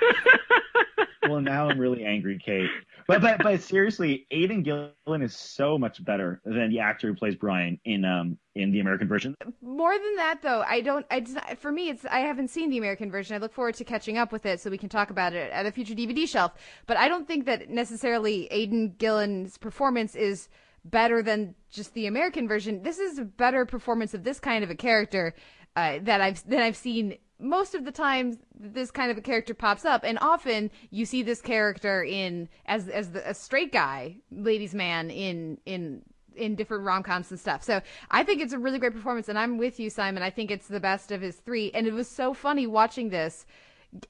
well, 1.29 1.41
now 1.41 1.69
I'm 1.69 1.79
really 1.79 2.05
angry, 2.05 2.41
Kate. 2.45 2.71
But 3.07 3.21
but 3.21 3.43
but 3.43 3.63
seriously, 3.63 4.27
Aidan 4.31 4.63
Gillen 4.63 5.23
is 5.23 5.37
so 5.37 5.79
much 5.79 6.05
better 6.05 6.41
than 6.45 6.71
the 6.71 6.81
actor 6.81 7.09
who 7.09 7.15
plays 7.15 7.35
Brian 7.35 7.79
in 7.85 8.05
um 8.05 8.39
in 8.55 8.71
the 8.71 8.81
American 8.81 9.09
version. 9.09 9.35
More 9.61 9.93
than 9.93 10.17
that, 10.17 10.43
though, 10.43 10.63
I 10.67 10.81
don't. 10.81 11.07
I 11.11 11.55
for 11.57 11.73
me, 11.73 11.89
it's 11.89 12.05
I 12.05 12.21
haven't 12.21 12.49
seen 12.49 12.71
the 12.71 12.79
American 12.79 13.11
version. 13.11 13.35
I 13.35 13.39
look 13.39 13.53
forward 13.53 13.75
to 13.77 13.85
catching 13.85 14.19
up 14.19 14.33
with 14.33 14.47
it 14.47 14.61
so 14.61 14.71
we 14.71 14.79
can 14.79 14.89
talk 14.89 15.11
about 15.11 15.33
it 15.33 15.53
at 15.53 15.67
a 15.67 15.73
future 15.73 15.95
DVD 15.95 16.29
shelf. 16.29 16.53
But 16.87 16.97
I 16.97 17.09
don't 17.09 17.27
think 17.27 17.47
that 17.47 17.71
necessarily 17.71 18.47
Aidan 18.51 18.95
Gillen's 18.99 19.59
performance 19.59 20.15
is 20.15 20.49
better 20.85 21.23
than 21.23 21.55
just 21.71 21.95
the 21.95 22.07
American 22.07 22.49
version. 22.49 22.83
This 22.83 22.99
is 22.99 23.19
a 23.19 23.25
better 23.25 23.65
performance 23.65 24.15
of 24.15 24.25
this 24.25 24.41
kind 24.41 24.65
of 24.65 24.71
a 24.71 24.75
character 24.75 25.35
uh, 25.77 25.99
that 26.03 26.21
I've 26.21 26.47
that 26.49 26.63
I've 26.63 26.77
seen 26.77 27.17
most 27.43 27.75
of 27.75 27.85
the 27.85 27.93
time 27.93 28.39
this 28.59 28.91
kind 28.91 29.11
of 29.11 29.19
a 29.19 29.21
character 29.21 29.53
pops 29.53 29.85
up 29.85 30.05
and 30.05 30.19
often 30.21 30.71
you 30.91 31.05
see 31.05 31.23
this 31.23 31.41
character 31.41 32.05
in 32.05 32.49
as 32.67 32.89
as 32.89 33.11
the, 33.11 33.29
a 33.29 33.35
straight 33.35 33.73
guy 33.73 34.17
ladies 34.31 34.75
man 34.75 35.11
in 35.11 35.59
in 35.67 36.03
in 36.35 36.55
different 36.55 36.83
rom-coms 36.85 37.31
and 37.31 37.39
stuff. 37.39 37.63
So 37.63 37.83
i 38.11 38.23
think 38.23 38.41
it's 38.41 38.53
a 38.53 38.59
really 38.59 38.79
great 38.79 38.95
performance 38.95 39.29
and 39.29 39.39
i'm 39.39 39.59
with 39.59 39.81
you 39.81 39.91
simon. 39.91 40.23
I 40.23 40.31
think 40.31 40.51
it's 40.51 40.69
the 40.69 40.81
best 40.81 41.11
of 41.11 41.21
his 41.21 41.37
three 41.37 41.71
and 41.75 41.87
it 41.87 41.93
was 41.93 42.09
so 42.09 42.33
funny 42.33 42.67
watching 42.67 43.11
this. 43.11 43.45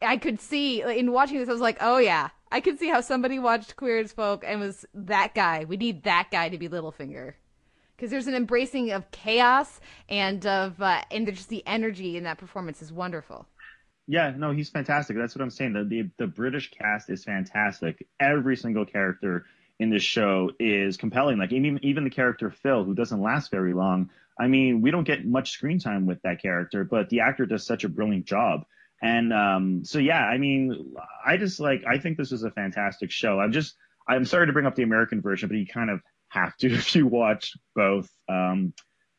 I 0.01 0.17
could 0.17 0.41
see 0.41 0.83
in 0.83 1.11
watching 1.11 1.39
this 1.39 1.49
i 1.49 1.53
was 1.53 1.61
like 1.61 1.79
oh 1.81 1.99
yeah. 1.99 2.29
I 2.51 2.61
could 2.61 2.79
see 2.79 2.89
how 2.89 3.01
somebody 3.01 3.39
watched 3.39 3.77
queer 3.77 3.99
as 3.99 4.13
folk 4.13 4.45
and 4.47 4.61
was 4.61 4.85
that 4.93 5.35
guy. 5.35 5.65
We 5.65 5.79
need 5.79 6.03
that 6.03 6.29
guy 6.31 6.51
to 6.51 6.59
be 6.59 6.69
littlefinger 6.69 7.35
because 8.03 8.11
there's 8.11 8.27
an 8.27 8.35
embracing 8.35 8.91
of 8.91 9.09
chaos 9.13 9.79
and 10.09 10.45
of 10.45 10.83
uh, 10.83 11.01
and 11.13 11.25
just 11.29 11.49
the 11.49 11.65
energy 11.69 12.17
in 12.17 12.25
that 12.25 12.37
performance 12.37 12.83
is 12.83 12.93
wonderful. 12.93 13.47
Yeah, 14.09 14.33
no, 14.37 14.51
he's 14.51 14.71
fantastic. 14.71 15.17
That's 15.17 15.37
what 15.37 15.43
I'm 15.43 15.51
saying. 15.51 15.75
The, 15.75 15.85
the 15.85 16.11
the 16.19 16.27
British 16.27 16.73
cast 16.73 17.11
is 17.11 17.23
fantastic. 17.23 18.05
Every 18.19 18.57
single 18.57 18.85
character 18.85 19.47
in 19.79 19.91
this 19.91 20.03
show 20.03 20.51
is 20.59 20.97
compelling. 20.97 21.39
Like 21.39 21.53
even 21.53 21.79
even 21.85 22.03
the 22.03 22.11
character 22.11 22.51
Phil, 22.51 22.83
who 22.83 22.93
doesn't 22.93 23.23
last 23.23 23.53
very 23.53 23.73
long. 23.73 24.11
I 24.37 24.49
mean, 24.49 24.81
we 24.81 24.91
don't 24.91 25.05
get 25.05 25.25
much 25.25 25.53
screen 25.53 25.79
time 25.79 26.05
with 26.05 26.21
that 26.23 26.43
character, 26.43 26.83
but 26.83 27.09
the 27.09 27.21
actor 27.21 27.47
does 27.47 27.65
such 27.65 27.85
a 27.85 27.89
brilliant 27.89 28.25
job. 28.25 28.65
And 29.01 29.33
um, 29.33 29.85
so 29.85 30.01
yeah, 30.01 30.25
I 30.25 30.39
mean, 30.39 30.97
I 31.25 31.37
just 31.37 31.61
like 31.61 31.85
I 31.87 31.99
think 31.99 32.19
this 32.19 32.33
is 32.33 32.43
a 32.43 32.51
fantastic 32.51 33.13
show. 33.13 33.39
I'm 33.39 33.53
just 33.53 33.77
I'm 34.09 34.25
sorry 34.25 34.49
to 34.49 34.53
bring 34.53 34.67
up 34.67 34.75
the 34.75 34.83
American 34.83 35.21
version, 35.21 35.49
but 35.49 35.57
he 35.57 35.67
kind 35.67 35.89
of 35.89 36.01
have 36.33 36.57
to 36.59 36.67
if 36.73 36.95
you 36.95 37.07
watch 37.07 37.55
both. 37.75 38.11
Um, 38.29 38.75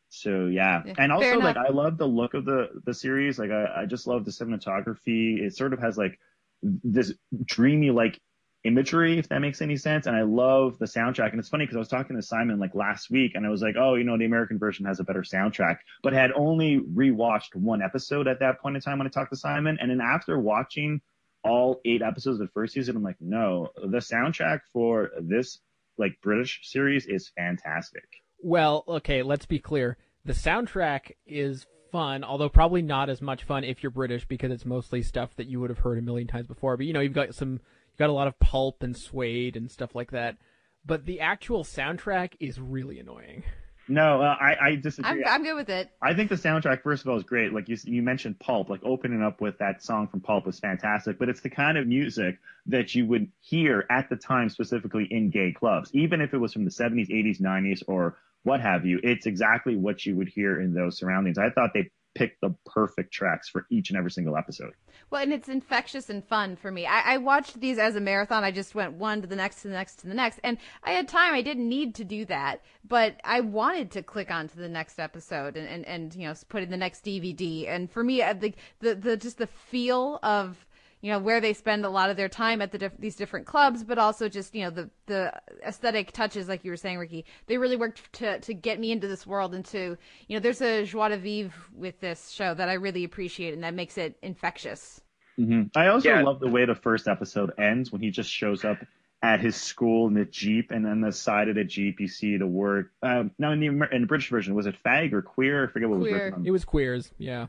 so 0.08 0.46
yeah, 0.46 0.82
Yeah, 0.86 0.94
and 0.98 1.12
also 1.12 1.38
like. 1.38 1.56
I 1.56 1.70
love 1.70 1.98
the 1.98 2.06
look 2.06 2.34
of 2.34 2.44
the 2.44 2.68
the 2.84 2.94
series. 2.94 3.38
Like 3.38 3.50
I, 3.50 3.82
I 3.82 3.86
just 3.86 4.06
love 4.06 4.24
the 4.24 4.30
cinematography. 4.30 5.40
It 5.40 5.56
sort 5.56 5.72
of 5.72 5.80
has 5.80 5.96
like 5.96 6.18
this 6.62 7.12
dreamy 7.44 7.90
like 7.90 8.20
imagery, 8.62 9.18
if 9.18 9.28
that 9.28 9.40
makes 9.40 9.60
any 9.60 9.76
sense. 9.76 10.06
And 10.06 10.16
I 10.16 10.22
love 10.22 10.78
the 10.78 10.86
soundtrack. 10.86 11.30
And 11.30 11.38
it's 11.38 11.48
funny 11.48 11.64
because 11.64 11.76
I 11.76 11.80
was 11.80 11.88
talking 11.88 12.16
to 12.16 12.22
Simon 12.22 12.58
like 12.58 12.74
last 12.74 13.10
week, 13.10 13.32
and 13.34 13.44
I 13.44 13.50
was 13.50 13.60
like, 13.60 13.74
oh, 13.78 13.94
you 13.94 14.04
know, 14.04 14.16
the 14.16 14.24
American 14.24 14.58
version 14.58 14.86
has 14.86 15.00
a 15.00 15.04
better 15.04 15.22
soundtrack, 15.22 15.78
but 16.02 16.12
had 16.12 16.32
only 16.32 16.80
rewatched 16.80 17.54
one 17.54 17.82
episode 17.82 18.28
at 18.28 18.40
that 18.40 18.60
point 18.60 18.76
in 18.76 18.82
time 18.82 18.98
when 18.98 19.06
I 19.06 19.10
talked 19.10 19.30
to 19.30 19.36
Simon. 19.36 19.78
And 19.80 19.90
then 19.90 20.00
after 20.00 20.38
watching 20.38 21.00
all 21.42 21.80
eight 21.84 22.02
episodes 22.02 22.40
of 22.40 22.46
the 22.46 22.52
first 22.52 22.72
season, 22.72 22.96
I'm 22.96 23.02
like, 23.02 23.20
no, 23.20 23.68
the 23.76 23.98
soundtrack 23.98 24.60
for 24.72 25.10
this 25.20 25.58
like 25.98 26.20
British 26.22 26.60
series 26.62 27.06
is 27.06 27.30
fantastic. 27.36 28.04
Well, 28.42 28.84
okay, 28.88 29.22
let's 29.22 29.46
be 29.46 29.58
clear. 29.58 29.96
The 30.24 30.32
soundtrack 30.32 31.12
is 31.26 31.66
fun, 31.92 32.24
although 32.24 32.48
probably 32.48 32.82
not 32.82 33.08
as 33.08 33.22
much 33.22 33.44
fun 33.44 33.64
if 33.64 33.82
you're 33.82 33.90
British 33.90 34.26
because 34.26 34.50
it's 34.50 34.64
mostly 34.64 35.02
stuff 35.02 35.36
that 35.36 35.46
you 35.46 35.60
would 35.60 35.70
have 35.70 35.78
heard 35.78 35.98
a 35.98 36.02
million 36.02 36.26
times 36.26 36.46
before. 36.46 36.76
But 36.76 36.86
you 36.86 36.92
know, 36.92 37.00
you've 37.00 37.12
got 37.12 37.34
some, 37.34 37.52
you've 37.52 37.98
got 37.98 38.10
a 38.10 38.14
lot 38.14 38.26
of 38.26 38.38
pulp 38.38 38.82
and 38.82 38.96
suede 38.96 39.56
and 39.56 39.70
stuff 39.70 39.94
like 39.94 40.10
that. 40.10 40.36
But 40.84 41.06
the 41.06 41.20
actual 41.20 41.64
soundtrack 41.64 42.32
is 42.40 42.60
really 42.60 42.98
annoying. 42.98 43.44
No, 43.88 44.22
uh, 44.22 44.36
I, 44.40 44.56
I 44.60 44.76
disagree. 44.76 45.24
I'm 45.24 45.34
I'm 45.34 45.42
good 45.42 45.54
with 45.54 45.68
it. 45.68 45.90
I 46.00 46.14
think 46.14 46.30
the 46.30 46.36
soundtrack, 46.36 46.82
first 46.82 47.02
of 47.02 47.08
all, 47.08 47.16
is 47.16 47.24
great. 47.24 47.52
Like 47.52 47.68
you, 47.68 47.76
you 47.84 48.02
mentioned 48.02 48.38
Pulp, 48.38 48.70
like 48.70 48.80
opening 48.82 49.22
up 49.22 49.40
with 49.40 49.58
that 49.58 49.82
song 49.82 50.08
from 50.08 50.20
Pulp 50.20 50.46
was 50.46 50.58
fantastic, 50.58 51.18
but 51.18 51.28
it's 51.28 51.40
the 51.40 51.50
kind 51.50 51.76
of 51.76 51.86
music 51.86 52.38
that 52.66 52.94
you 52.94 53.06
would 53.06 53.30
hear 53.40 53.86
at 53.90 54.08
the 54.08 54.16
time, 54.16 54.48
specifically 54.48 55.06
in 55.10 55.30
gay 55.30 55.52
clubs. 55.52 55.90
Even 55.92 56.20
if 56.20 56.32
it 56.32 56.38
was 56.38 56.52
from 56.52 56.64
the 56.64 56.70
70s, 56.70 57.10
80s, 57.10 57.40
90s, 57.40 57.82
or 57.86 58.16
what 58.42 58.60
have 58.60 58.86
you, 58.86 59.00
it's 59.02 59.26
exactly 59.26 59.76
what 59.76 60.04
you 60.04 60.16
would 60.16 60.28
hear 60.28 60.60
in 60.60 60.74
those 60.74 60.98
surroundings. 60.98 61.38
I 61.38 61.50
thought 61.50 61.70
they 61.74 61.90
picked 62.14 62.40
the 62.40 62.54
perfect 62.64 63.12
tracks 63.12 63.48
for 63.48 63.66
each 63.70 63.90
and 63.90 63.98
every 63.98 64.10
single 64.10 64.36
episode. 64.36 64.72
Well, 65.10 65.22
and 65.22 65.32
it's 65.32 65.48
infectious 65.48 66.10
and 66.10 66.24
fun 66.24 66.56
for 66.56 66.70
me. 66.70 66.86
I, 66.86 67.14
I 67.14 67.16
watched 67.18 67.60
these 67.60 67.78
as 67.78 67.96
a 67.96 68.00
marathon. 68.00 68.44
I 68.44 68.50
just 68.50 68.74
went 68.74 68.94
one 68.94 69.20
to 69.22 69.26
the 69.26 69.36
next 69.36 69.62
to 69.62 69.68
the 69.68 69.74
next 69.74 69.96
to 69.96 70.06
the 70.06 70.14
next, 70.14 70.40
and 70.42 70.58
I 70.82 70.92
had 70.92 71.08
time. 71.08 71.34
I 71.34 71.42
didn't 71.42 71.68
need 71.68 71.94
to 71.96 72.04
do 72.04 72.24
that, 72.26 72.62
but 72.86 73.20
I 73.24 73.40
wanted 73.40 73.90
to 73.92 74.02
click 74.02 74.30
on 74.30 74.48
to 74.48 74.56
the 74.56 74.68
next 74.68 74.98
episode 74.98 75.56
and, 75.56 75.68
and, 75.68 75.84
and 75.86 76.14
you 76.14 76.28
know 76.28 76.34
put 76.48 76.62
in 76.62 76.70
the 76.70 76.76
next 76.76 77.04
DVD. 77.04 77.68
And 77.68 77.90
for 77.90 78.02
me, 78.02 78.18
the 78.18 78.54
the, 78.80 78.94
the 78.94 79.16
just 79.16 79.38
the 79.38 79.46
feel 79.46 80.18
of 80.22 80.64
you 81.04 81.10
know 81.10 81.18
where 81.18 81.38
they 81.38 81.52
spend 81.52 81.84
a 81.84 81.90
lot 81.90 82.08
of 82.08 82.16
their 82.16 82.30
time 82.30 82.62
at 82.62 82.72
the 82.72 82.78
diff- 82.78 82.96
these 82.98 83.14
different 83.14 83.44
clubs, 83.44 83.84
but 83.84 83.98
also 83.98 84.26
just 84.26 84.54
you 84.54 84.62
know 84.62 84.70
the 84.70 84.88
the 85.04 85.30
aesthetic 85.62 86.12
touches, 86.12 86.48
like 86.48 86.64
you 86.64 86.70
were 86.70 86.78
saying, 86.78 86.96
Ricky. 86.96 87.26
They 87.46 87.58
really 87.58 87.76
worked 87.76 88.10
to 88.14 88.40
to 88.40 88.54
get 88.54 88.80
me 88.80 88.90
into 88.90 89.06
this 89.06 89.26
world 89.26 89.54
and 89.54 89.62
to 89.66 89.98
you 90.28 90.34
know 90.34 90.40
there's 90.40 90.62
a 90.62 90.86
joie 90.86 91.10
de 91.10 91.18
vivre 91.18 91.52
with 91.76 92.00
this 92.00 92.30
show 92.30 92.54
that 92.54 92.70
I 92.70 92.74
really 92.74 93.04
appreciate, 93.04 93.52
and 93.52 93.62
that 93.64 93.74
makes 93.74 93.98
it 93.98 94.16
infectious. 94.22 95.02
hmm 95.36 95.64
I 95.76 95.88
also 95.88 96.08
Yeah. 96.08 96.22
love 96.22 96.40
the 96.40 96.48
way 96.48 96.64
the 96.64 96.74
first 96.74 97.06
episode 97.06 97.52
ends 97.58 97.92
when 97.92 98.00
he 98.00 98.10
just 98.10 98.30
shows 98.30 98.64
up 98.64 98.78
at 99.22 99.40
his 99.40 99.56
school 99.56 100.06
in 100.06 100.14
the 100.14 100.24
jeep, 100.24 100.70
and 100.70 100.86
on 100.86 101.02
the 101.02 101.12
side 101.12 101.50
of 101.50 101.54
the 101.56 101.64
jeep 101.64 102.00
you 102.00 102.08
see 102.08 102.38
the 102.38 102.46
word. 102.46 102.88
Um, 103.02 103.30
now 103.38 103.52
in 103.52 103.60
the 103.60 103.66
in 103.94 104.00
the 104.00 104.06
British 104.06 104.30
version, 104.30 104.54
was 104.54 104.64
it 104.64 104.76
fag 104.82 105.12
or 105.12 105.20
queer? 105.20 105.64
I 105.64 105.66
forget 105.70 105.90
what 105.90 105.98
was 105.98 106.10
written 106.10 106.32
on 106.32 106.46
It 106.46 106.50
was 106.50 106.64
queers, 106.64 107.12
yeah. 107.18 107.46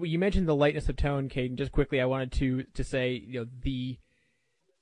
You 0.00 0.18
mentioned 0.18 0.48
the 0.48 0.56
lightness 0.56 0.88
of 0.88 0.96
tone, 0.96 1.28
Caden. 1.28 1.56
Just 1.56 1.70
quickly, 1.70 2.00
I 2.00 2.06
wanted 2.06 2.32
to 2.32 2.64
to 2.74 2.82
say, 2.84 3.12
you 3.12 3.40
know, 3.40 3.46
the 3.62 3.98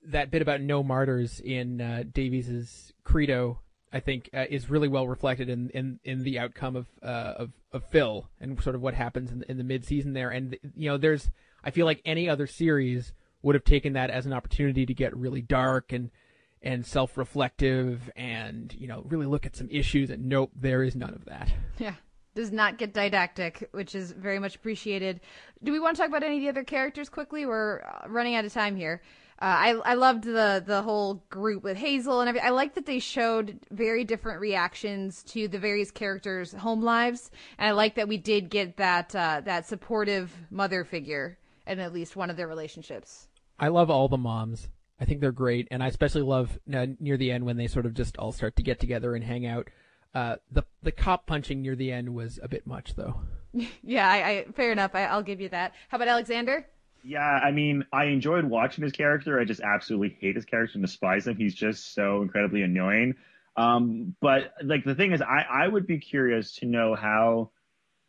that 0.06 0.30
bit 0.30 0.40
about 0.40 0.60
no 0.60 0.82
martyrs 0.82 1.40
in 1.40 1.80
uh, 1.80 2.04
Davies's 2.10 2.92
credo, 3.04 3.58
I 3.92 4.00
think, 4.00 4.30
uh, 4.32 4.46
is 4.48 4.70
really 4.70 4.88
well 4.88 5.06
reflected 5.06 5.48
in, 5.48 5.68
in, 5.70 6.00
in 6.04 6.22
the 6.22 6.38
outcome 6.38 6.76
of 6.76 6.86
uh, 7.02 7.34
of 7.36 7.50
of 7.72 7.84
Phil 7.86 8.28
and 8.40 8.62
sort 8.62 8.76
of 8.76 8.82
what 8.82 8.94
happens 8.94 9.32
in, 9.32 9.44
in 9.48 9.58
the 9.58 9.64
mid 9.64 9.84
season 9.84 10.12
there. 10.12 10.30
And 10.30 10.56
you 10.76 10.88
know, 10.88 10.96
there's 10.96 11.30
I 11.64 11.70
feel 11.70 11.86
like 11.86 12.00
any 12.04 12.28
other 12.28 12.46
series 12.46 13.12
would 13.42 13.54
have 13.54 13.64
taken 13.64 13.94
that 13.94 14.10
as 14.10 14.26
an 14.26 14.32
opportunity 14.32 14.86
to 14.86 14.94
get 14.94 15.16
really 15.16 15.42
dark 15.42 15.92
and 15.92 16.10
and 16.62 16.86
self 16.86 17.16
reflective 17.18 18.10
and 18.14 18.72
you 18.78 18.86
know 18.86 19.02
really 19.08 19.26
look 19.26 19.44
at 19.44 19.56
some 19.56 19.68
issues. 19.70 20.10
And 20.10 20.26
nope, 20.26 20.52
there 20.54 20.82
is 20.84 20.94
none 20.94 21.14
of 21.14 21.24
that. 21.24 21.50
Yeah. 21.78 21.94
Does 22.34 22.52
not 22.52 22.78
get 22.78 22.94
didactic, 22.94 23.68
which 23.72 23.94
is 23.94 24.12
very 24.12 24.38
much 24.38 24.54
appreciated. 24.54 25.20
Do 25.64 25.72
we 25.72 25.80
want 25.80 25.96
to 25.96 26.02
talk 26.02 26.08
about 26.08 26.22
any 26.22 26.36
of 26.36 26.42
the 26.42 26.48
other 26.48 26.64
characters 26.64 27.08
quickly? 27.08 27.44
We're 27.44 27.82
uh, 27.82 28.08
running 28.08 28.36
out 28.36 28.44
of 28.44 28.52
time 28.52 28.76
here. 28.76 29.02
Uh, 29.42 29.44
I 29.46 29.68
I 29.84 29.94
loved 29.94 30.24
the 30.24 30.62
the 30.64 30.82
whole 30.82 31.24
group 31.30 31.62
with 31.64 31.76
Hazel 31.76 32.20
and 32.20 32.28
everything. 32.28 32.46
I 32.46 32.50
like 32.52 32.74
that 32.74 32.86
they 32.86 32.98
showed 32.98 33.58
very 33.70 34.04
different 34.04 34.40
reactions 34.40 35.22
to 35.24 35.48
the 35.48 35.58
various 35.58 35.90
characters' 35.90 36.52
home 36.52 36.82
lives, 36.82 37.30
and 37.58 37.66
I 37.66 37.72
like 37.72 37.94
that 37.94 38.06
we 38.06 38.18
did 38.18 38.50
get 38.50 38.76
that 38.76 39.14
uh, 39.16 39.40
that 39.44 39.66
supportive 39.66 40.30
mother 40.50 40.84
figure 40.84 41.38
in 41.66 41.80
at 41.80 41.92
least 41.92 42.16
one 42.16 42.28
of 42.28 42.36
their 42.36 42.48
relationships. 42.48 43.28
I 43.58 43.68
love 43.68 43.90
all 43.90 44.08
the 44.08 44.18
moms. 44.18 44.68
I 45.00 45.06
think 45.06 45.20
they're 45.20 45.32
great, 45.32 45.68
and 45.70 45.82
I 45.82 45.86
especially 45.86 46.22
love 46.22 46.58
uh, 46.72 46.86
near 46.98 47.16
the 47.16 47.32
end 47.32 47.46
when 47.46 47.56
they 47.56 47.66
sort 47.66 47.86
of 47.86 47.94
just 47.94 48.18
all 48.18 48.32
start 48.32 48.56
to 48.56 48.62
get 48.62 48.78
together 48.78 49.14
and 49.14 49.24
hang 49.24 49.46
out. 49.46 49.68
Uh, 50.14 50.36
the 50.50 50.64
the 50.82 50.92
cop 50.92 51.26
punching 51.26 51.62
near 51.62 51.76
the 51.76 51.92
end 51.92 52.14
was 52.14 52.38
a 52.42 52.48
bit 52.48 52.66
much, 52.66 52.94
though. 52.94 53.20
yeah, 53.82 54.08
I, 54.08 54.16
I 54.28 54.44
fair 54.54 54.72
enough. 54.72 54.92
I, 54.94 55.04
I'll 55.04 55.22
give 55.22 55.40
you 55.40 55.48
that. 55.50 55.72
How 55.88 55.96
about 55.96 56.08
Alexander? 56.08 56.66
Yeah, 57.02 57.20
I 57.20 57.50
mean, 57.50 57.86
I 57.92 58.06
enjoyed 58.06 58.44
watching 58.44 58.84
his 58.84 58.92
character. 58.92 59.40
I 59.40 59.44
just 59.44 59.60
absolutely 59.60 60.16
hate 60.20 60.36
his 60.36 60.44
character 60.44 60.76
and 60.76 60.84
despise 60.84 61.26
him. 61.26 61.36
He's 61.36 61.54
just 61.54 61.94
so 61.94 62.20
incredibly 62.20 62.62
annoying. 62.62 63.14
Um, 63.56 64.14
but 64.20 64.52
like 64.62 64.84
the 64.84 64.94
thing 64.94 65.12
is, 65.12 65.22
I, 65.22 65.46
I 65.50 65.68
would 65.68 65.86
be 65.86 65.98
curious 65.98 66.52
to 66.56 66.66
know 66.66 66.94
how 66.94 67.50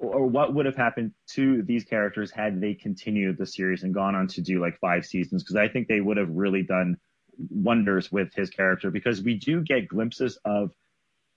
or 0.01 0.25
what 0.25 0.53
would 0.53 0.65
have 0.65 0.75
happened 0.75 1.13
to 1.27 1.61
these 1.63 1.83
characters 1.83 2.31
had 2.31 2.59
they 2.59 2.73
continued 2.73 3.37
the 3.37 3.45
series 3.45 3.83
and 3.83 3.93
gone 3.93 4.15
on 4.15 4.27
to 4.27 4.41
do 4.41 4.59
like 4.59 4.79
five 4.79 5.05
seasons 5.05 5.43
because 5.43 5.55
I 5.55 5.67
think 5.67 5.87
they 5.87 6.01
would 6.01 6.17
have 6.17 6.29
really 6.29 6.63
done 6.63 6.97
wonders 7.49 8.11
with 8.11 8.33
his 8.33 8.49
character 8.49 8.89
because 8.89 9.21
we 9.21 9.35
do 9.35 9.61
get 9.61 9.87
glimpses 9.87 10.37
of 10.43 10.71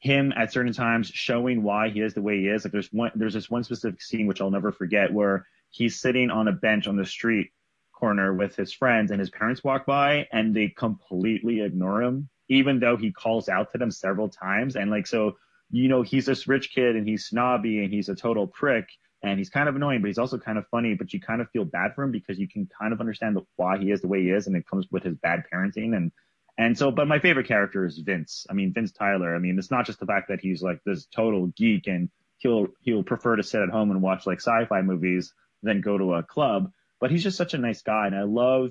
him 0.05 0.35
at 0.37 0.53
certain 0.53 0.75
times 0.75 1.09
showing 1.09 1.63
why 1.63 1.89
he 1.89 2.01
is 2.01 2.13
the 2.13 2.21
way 2.21 2.39
he 2.39 2.49
is. 2.49 2.63
Like 2.63 2.73
there's 2.73 2.93
one, 2.93 3.11
there's 3.15 3.33
this 3.33 3.49
one 3.49 3.65
specific 3.65 4.03
scene 4.03 4.27
which 4.27 4.43
I'll 4.43 4.51
never 4.51 4.71
forget 4.71 5.11
where 5.11 5.47
he's 5.71 5.99
sitting 5.99 6.31
on 6.31 6.47
a 6.47 6.53
bench 6.53 6.87
on 6.87 6.97
the 6.97 7.07
street 7.07 7.53
corner 7.91 8.35
with 8.35 8.55
his 8.55 8.71
friends 8.71 9.11
and 9.11 9.19
his 9.19 9.31
parents 9.31 9.65
walk 9.65 9.87
by 9.87 10.29
and 10.31 10.55
they 10.55 10.69
completely 10.69 11.63
ignore 11.63 12.03
him, 12.03 12.29
even 12.51 12.81
though 12.81 12.99
he 12.99 13.13
calls 13.13 13.49
out 13.49 13.73
to 13.73 13.79
them 13.79 13.91
several 13.91 14.29
times. 14.29 14.77
And 14.77 14.91
like, 14.91 15.07
so, 15.07 15.39
you 15.71 15.89
know, 15.89 16.03
he's 16.03 16.27
this 16.27 16.47
rich 16.47 16.75
kid 16.75 16.97
and 16.97 17.09
he's 17.09 17.25
snobby 17.25 17.83
and 17.83 17.91
he's 17.91 18.11
a 18.11 18.15
total 18.15 18.47
prick 18.47 18.87
and 19.23 19.39
he's 19.39 19.49
kind 19.49 19.71
of 19.71 19.75
annoying, 19.75 20.03
but 20.03 20.09
he's 20.09 20.19
also 20.19 20.37
kind 20.37 20.59
of 20.59 20.69
funny, 20.69 20.93
but 20.93 21.15
you 21.15 21.21
kind 21.21 21.41
of 21.41 21.49
feel 21.49 21.65
bad 21.65 21.95
for 21.95 22.05
him 22.05 22.11
because 22.11 22.39
you 22.39 22.47
can 22.47 22.69
kind 22.79 22.93
of 22.93 23.01
understand 23.01 23.37
the, 23.37 23.43
why 23.57 23.79
he 23.79 23.91
is 23.91 24.03
the 24.03 24.09
way 24.09 24.21
he 24.21 24.29
is. 24.29 24.49
And 24.49 24.55
it 24.55 24.69
comes 24.69 24.87
with 24.91 25.03
his 25.03 25.17
bad 25.17 25.45
parenting 25.51 25.97
and, 25.97 26.13
and 26.57 26.79
so, 26.79 26.91
but 26.91 27.09
my 27.09 27.19
favorite 27.19 27.49
character 27.49 27.85
is 27.85 27.99
Vince. 27.99 28.47
I 28.49 28.53
mean, 28.53 28.73
Vince 28.73 28.93
Tyler. 28.93 29.35
I 29.35 29.39
mean, 29.39 29.59
it's 29.59 29.71
not 29.71 29.87
just 29.87 30.01
the 30.01 30.07
fact 30.07 30.29
that 30.29 30.41
he's 30.41 30.63
like 30.63 30.81
this 30.85 31.07
total 31.07 31.49
geek 31.49 31.87
and 31.87 32.11
he'll, 32.39 32.69
he'll 32.81 33.03
prefer 33.03 33.37
to 33.37 33.43
sit 33.43 33.63
at 33.63 33.71
home 33.71 33.91
and 33.91 34.03
watch 34.03 34.27
like 34.27 34.39
sci-fi 34.39 34.83
movies 34.83 35.33
than 35.63 35.81
go 35.81 35.99
to 35.99 36.15
a 36.15 36.23
club, 36.23 36.71
but 37.01 37.11
he's 37.11 37.23
just 37.23 37.37
such 37.37 37.55
a 37.55 37.59
nice 37.59 37.83
guy. 37.83 38.07
And 38.07 38.15
I 38.15 38.23
love 38.23 38.71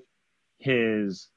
his, 0.60 1.28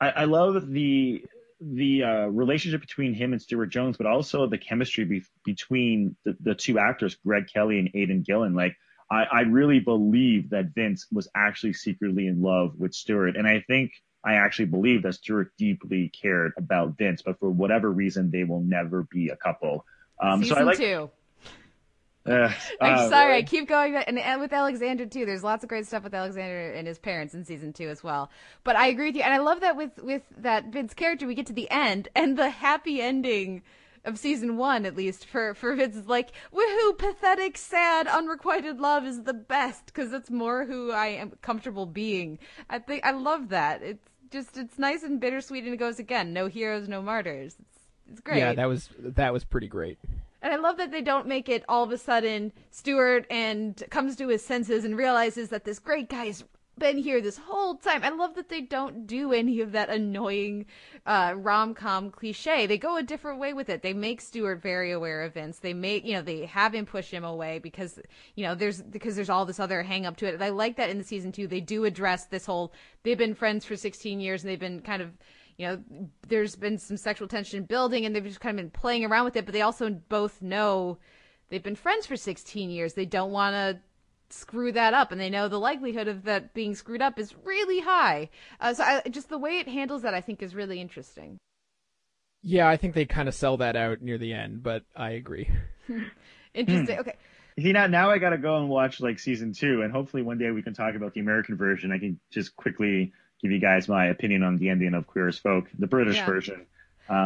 I, 0.00 0.10
I 0.10 0.24
love 0.24 0.68
the, 0.68 1.24
the 1.60 2.04
uh, 2.04 2.26
relationship 2.26 2.80
between 2.80 3.14
him 3.14 3.32
and 3.32 3.42
Stuart 3.42 3.66
Jones, 3.66 3.96
but 3.96 4.06
also 4.06 4.46
the 4.46 4.58
chemistry 4.58 5.04
be- 5.04 5.24
between 5.44 6.16
the, 6.24 6.36
the 6.40 6.54
two 6.54 6.78
actors, 6.78 7.16
Craig 7.26 7.48
Kelly 7.52 7.78
and 7.78 7.90
Aidan 7.94 8.22
Gillen. 8.22 8.54
Like, 8.54 8.76
I, 9.10 9.24
I 9.24 9.40
really 9.40 9.80
believe 9.80 10.50
that 10.50 10.74
Vince 10.74 11.06
was 11.10 11.28
actually 11.34 11.72
secretly 11.72 12.26
in 12.26 12.42
love 12.42 12.74
with 12.76 12.94
Stuart. 12.94 13.36
And 13.36 13.46
I 13.46 13.64
think 13.66 13.92
I 14.28 14.34
actually 14.34 14.66
believe 14.66 15.04
that 15.04 15.14
Stuart 15.14 15.52
deeply 15.56 16.10
cared 16.10 16.52
about 16.58 16.98
Vince, 16.98 17.22
but 17.22 17.40
for 17.40 17.48
whatever 17.48 17.90
reason, 17.90 18.30
they 18.30 18.44
will 18.44 18.60
never 18.60 19.04
be 19.04 19.30
a 19.30 19.36
couple. 19.36 19.86
Um, 20.20 20.42
Season 20.42 20.56
so 20.56 20.60
I 20.60 20.64
like. 20.64 20.76
two. 20.76 21.10
Uh, 22.26 22.52
I'm 22.78 22.98
uh, 22.98 23.08
sorry, 23.08 23.36
I 23.36 23.42
keep 23.42 23.66
going 23.66 23.94
back, 23.94 24.04
and, 24.06 24.18
and 24.18 24.38
with 24.38 24.52
Alexander 24.52 25.06
too. 25.06 25.24
There's 25.24 25.42
lots 25.42 25.62
of 25.62 25.70
great 25.70 25.86
stuff 25.86 26.04
with 26.04 26.12
Alexander 26.12 26.72
and 26.72 26.86
his 26.86 26.98
parents 26.98 27.32
in 27.32 27.42
season 27.46 27.72
two 27.72 27.88
as 27.88 28.04
well. 28.04 28.30
But 28.64 28.76
I 28.76 28.88
agree 28.88 29.06
with 29.06 29.16
you, 29.16 29.22
and 29.22 29.32
I 29.32 29.38
love 29.38 29.60
that 29.60 29.78
with 29.78 29.96
with 30.02 30.22
that 30.36 30.66
Vince 30.66 30.92
character, 30.92 31.26
we 31.26 31.34
get 31.34 31.46
to 31.46 31.54
the 31.54 31.70
end 31.70 32.08
and 32.14 32.36
the 32.36 32.50
happy 32.50 33.00
ending 33.00 33.62
of 34.04 34.18
season 34.18 34.58
one, 34.58 34.84
at 34.84 34.94
least 34.94 35.24
for 35.24 35.54
for 35.54 35.74
Vince 35.74 35.96
is 35.96 36.06
like, 36.06 36.32
woohoo, 36.52 36.98
pathetic, 36.98 37.56
sad, 37.56 38.06
unrequited 38.06 38.78
love 38.78 39.06
is 39.06 39.22
the 39.22 39.32
best 39.32 39.86
because 39.86 40.12
it's 40.12 40.30
more 40.30 40.66
who 40.66 40.92
I 40.92 41.06
am 41.06 41.32
comfortable 41.40 41.86
being. 41.86 42.38
I 42.68 42.78
think 42.78 43.06
I 43.06 43.12
love 43.12 43.48
that. 43.48 43.82
It's 43.82 44.08
just 44.30 44.56
it's 44.56 44.78
nice 44.78 45.02
and 45.02 45.20
bittersweet, 45.20 45.64
and 45.64 45.74
it 45.74 45.78
goes 45.78 45.98
again, 45.98 46.32
no 46.32 46.46
heroes, 46.46 46.88
no 46.88 47.02
martyrs. 47.02 47.56
It's 47.58 47.78
it's 48.10 48.20
great. 48.20 48.38
Yeah, 48.38 48.54
that 48.54 48.66
was 48.66 48.88
that 48.98 49.32
was 49.32 49.44
pretty 49.44 49.68
great. 49.68 49.98
And 50.40 50.52
I 50.52 50.56
love 50.56 50.76
that 50.76 50.90
they 50.90 51.02
don't 51.02 51.26
make 51.26 51.48
it 51.48 51.64
all 51.68 51.82
of 51.82 51.90
a 51.90 51.98
sudden 51.98 52.52
Stuart 52.70 53.26
and 53.28 53.82
comes 53.90 54.16
to 54.16 54.28
his 54.28 54.44
senses 54.44 54.84
and 54.84 54.96
realizes 54.96 55.48
that 55.48 55.64
this 55.64 55.78
great 55.78 56.08
guy's 56.08 56.44
been 56.78 56.98
here 56.98 57.20
this 57.20 57.38
whole 57.38 57.76
time. 57.76 58.02
I 58.02 58.10
love 58.10 58.34
that 58.34 58.48
they 58.48 58.60
don't 58.60 59.06
do 59.06 59.32
any 59.32 59.60
of 59.60 59.72
that 59.72 59.88
annoying 59.88 60.66
uh, 61.06 61.34
rom 61.36 61.74
com 61.74 62.10
cliche. 62.10 62.66
They 62.66 62.78
go 62.78 62.96
a 62.96 63.02
different 63.02 63.38
way 63.38 63.52
with 63.52 63.68
it. 63.68 63.82
They 63.82 63.92
make 63.92 64.20
Stuart 64.20 64.62
very 64.62 64.92
aware 64.92 65.22
of 65.22 65.34
Vince. 65.34 65.58
They 65.58 65.74
make 65.74 66.04
you 66.04 66.14
know 66.14 66.22
they 66.22 66.46
have 66.46 66.74
him 66.74 66.86
push 66.86 67.10
him 67.10 67.24
away 67.24 67.58
because 67.58 67.98
you 68.34 68.44
know 68.44 68.54
there's 68.54 68.82
because 68.82 69.16
there's 69.16 69.30
all 69.30 69.46
this 69.46 69.60
other 69.60 69.82
hang 69.82 70.06
up 70.06 70.16
to 70.18 70.26
it. 70.26 70.34
And 70.34 70.44
I 70.44 70.50
like 70.50 70.76
that 70.76 70.90
in 70.90 70.98
the 70.98 71.04
season 71.04 71.32
two 71.32 71.46
they 71.46 71.60
do 71.60 71.84
address 71.84 72.26
this 72.26 72.46
whole 72.46 72.72
they've 73.02 73.18
been 73.18 73.34
friends 73.34 73.64
for 73.64 73.76
16 73.76 74.20
years 74.20 74.42
and 74.42 74.50
they've 74.50 74.58
been 74.58 74.80
kind 74.80 75.02
of 75.02 75.10
you 75.58 75.66
know, 75.66 75.82
there's 76.28 76.54
been 76.54 76.78
some 76.78 76.96
sexual 76.96 77.26
tension 77.26 77.64
building 77.64 78.06
and 78.06 78.14
they've 78.14 78.24
just 78.24 78.40
kind 78.40 78.58
of 78.58 78.64
been 78.64 78.70
playing 78.70 79.04
around 79.04 79.24
with 79.24 79.36
it, 79.36 79.44
but 79.44 79.52
they 79.52 79.62
also 79.62 79.90
both 79.90 80.40
know 80.40 80.98
they've 81.48 81.64
been 81.64 81.74
friends 81.74 82.06
for 82.06 82.16
16 82.16 82.70
years. 82.70 82.94
They 82.94 83.04
don't 83.04 83.32
want 83.32 83.54
to 83.54 83.80
screw 84.30 84.72
that 84.72 84.94
up 84.94 85.12
and 85.12 85.20
they 85.20 85.30
know 85.30 85.48
the 85.48 85.58
likelihood 85.58 86.08
of 86.08 86.24
that 86.24 86.52
being 86.54 86.74
screwed 86.74 87.02
up 87.02 87.18
is 87.18 87.34
really 87.44 87.80
high. 87.80 88.28
Uh, 88.60 88.74
so 88.74 88.82
I, 88.84 89.02
just 89.08 89.28
the 89.28 89.38
way 89.38 89.58
it 89.58 89.68
handles 89.68 90.02
that 90.02 90.14
I 90.14 90.20
think 90.20 90.42
is 90.42 90.54
really 90.54 90.80
interesting. 90.80 91.38
Yeah, 92.42 92.68
I 92.68 92.76
think 92.76 92.94
they 92.94 93.04
kind 93.04 93.28
of 93.28 93.34
sell 93.34 93.56
that 93.56 93.74
out 93.76 94.00
near 94.00 94.18
the 94.18 94.32
end, 94.32 94.62
but 94.62 94.84
I 94.94 95.10
agree. 95.10 95.50
Interesting. 96.54 96.94
Hmm. 96.96 97.00
Okay. 97.00 97.14
See 97.58 97.72
now, 97.72 97.88
now 97.88 98.10
I 98.10 98.18
gotta 98.18 98.38
go 98.38 98.58
and 98.58 98.68
watch 98.68 99.00
like 99.00 99.18
season 99.18 99.52
two, 99.52 99.82
and 99.82 99.92
hopefully 99.92 100.22
one 100.22 100.38
day 100.38 100.50
we 100.52 100.62
can 100.62 100.74
talk 100.74 100.94
about 100.94 101.14
the 101.14 101.20
American 101.20 101.56
version. 101.56 101.90
I 101.90 101.98
can 101.98 102.20
just 102.30 102.54
quickly 102.54 103.12
give 103.42 103.50
you 103.50 103.58
guys 103.58 103.88
my 103.88 104.06
opinion 104.06 104.44
on 104.44 104.56
the 104.58 104.68
ending 104.68 104.94
of 104.94 105.06
Queer 105.08 105.28
as 105.28 105.38
Folk, 105.38 105.66
the 105.76 105.88
British 105.88 106.16
Yeah. 106.16 106.26
version, 106.26 106.66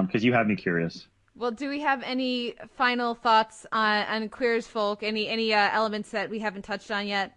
because 0.06 0.24
you 0.24 0.32
have 0.32 0.46
me 0.46 0.56
curious. 0.56 1.06
Well, 1.34 1.50
do 1.50 1.68
we 1.68 1.80
have 1.80 2.02
any 2.02 2.54
final 2.76 3.14
thoughts 3.14 3.66
on, 3.72 4.02
on 4.06 4.28
Queer 4.28 4.56
as 4.56 4.66
Folk? 4.66 5.02
Any 5.02 5.28
any 5.28 5.54
uh, 5.54 5.70
elements 5.72 6.10
that 6.10 6.28
we 6.28 6.38
haven't 6.40 6.62
touched 6.62 6.90
on 6.90 7.06
yet? 7.06 7.36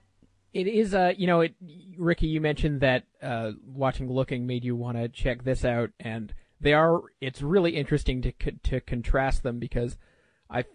It 0.54 0.68
is, 0.68 0.94
uh, 0.94 1.14
you 1.18 1.28
know, 1.28 1.42
it, 1.42 1.56
Ricky, 1.98 2.28
you 2.28 2.40
mentioned 2.40 2.82
that 2.82 3.04
uh, 3.22 3.52
watching 3.66 4.10
Looking 4.12 4.48
made 4.48 4.64
you 4.64 4.76
want 4.76 4.98
to 4.98 5.10
check 5.10 5.44
this 5.44 5.66
out, 5.66 5.92
and 6.00 6.34
they 6.60 6.74
are. 6.74 7.02
It's 7.22 7.42
really 7.42 7.76
interesting 7.76 8.22
to 8.22 8.32
to 8.64 8.82
contrast 8.82 9.44
them 9.44 9.60
because 9.60 9.98
I 10.50 10.66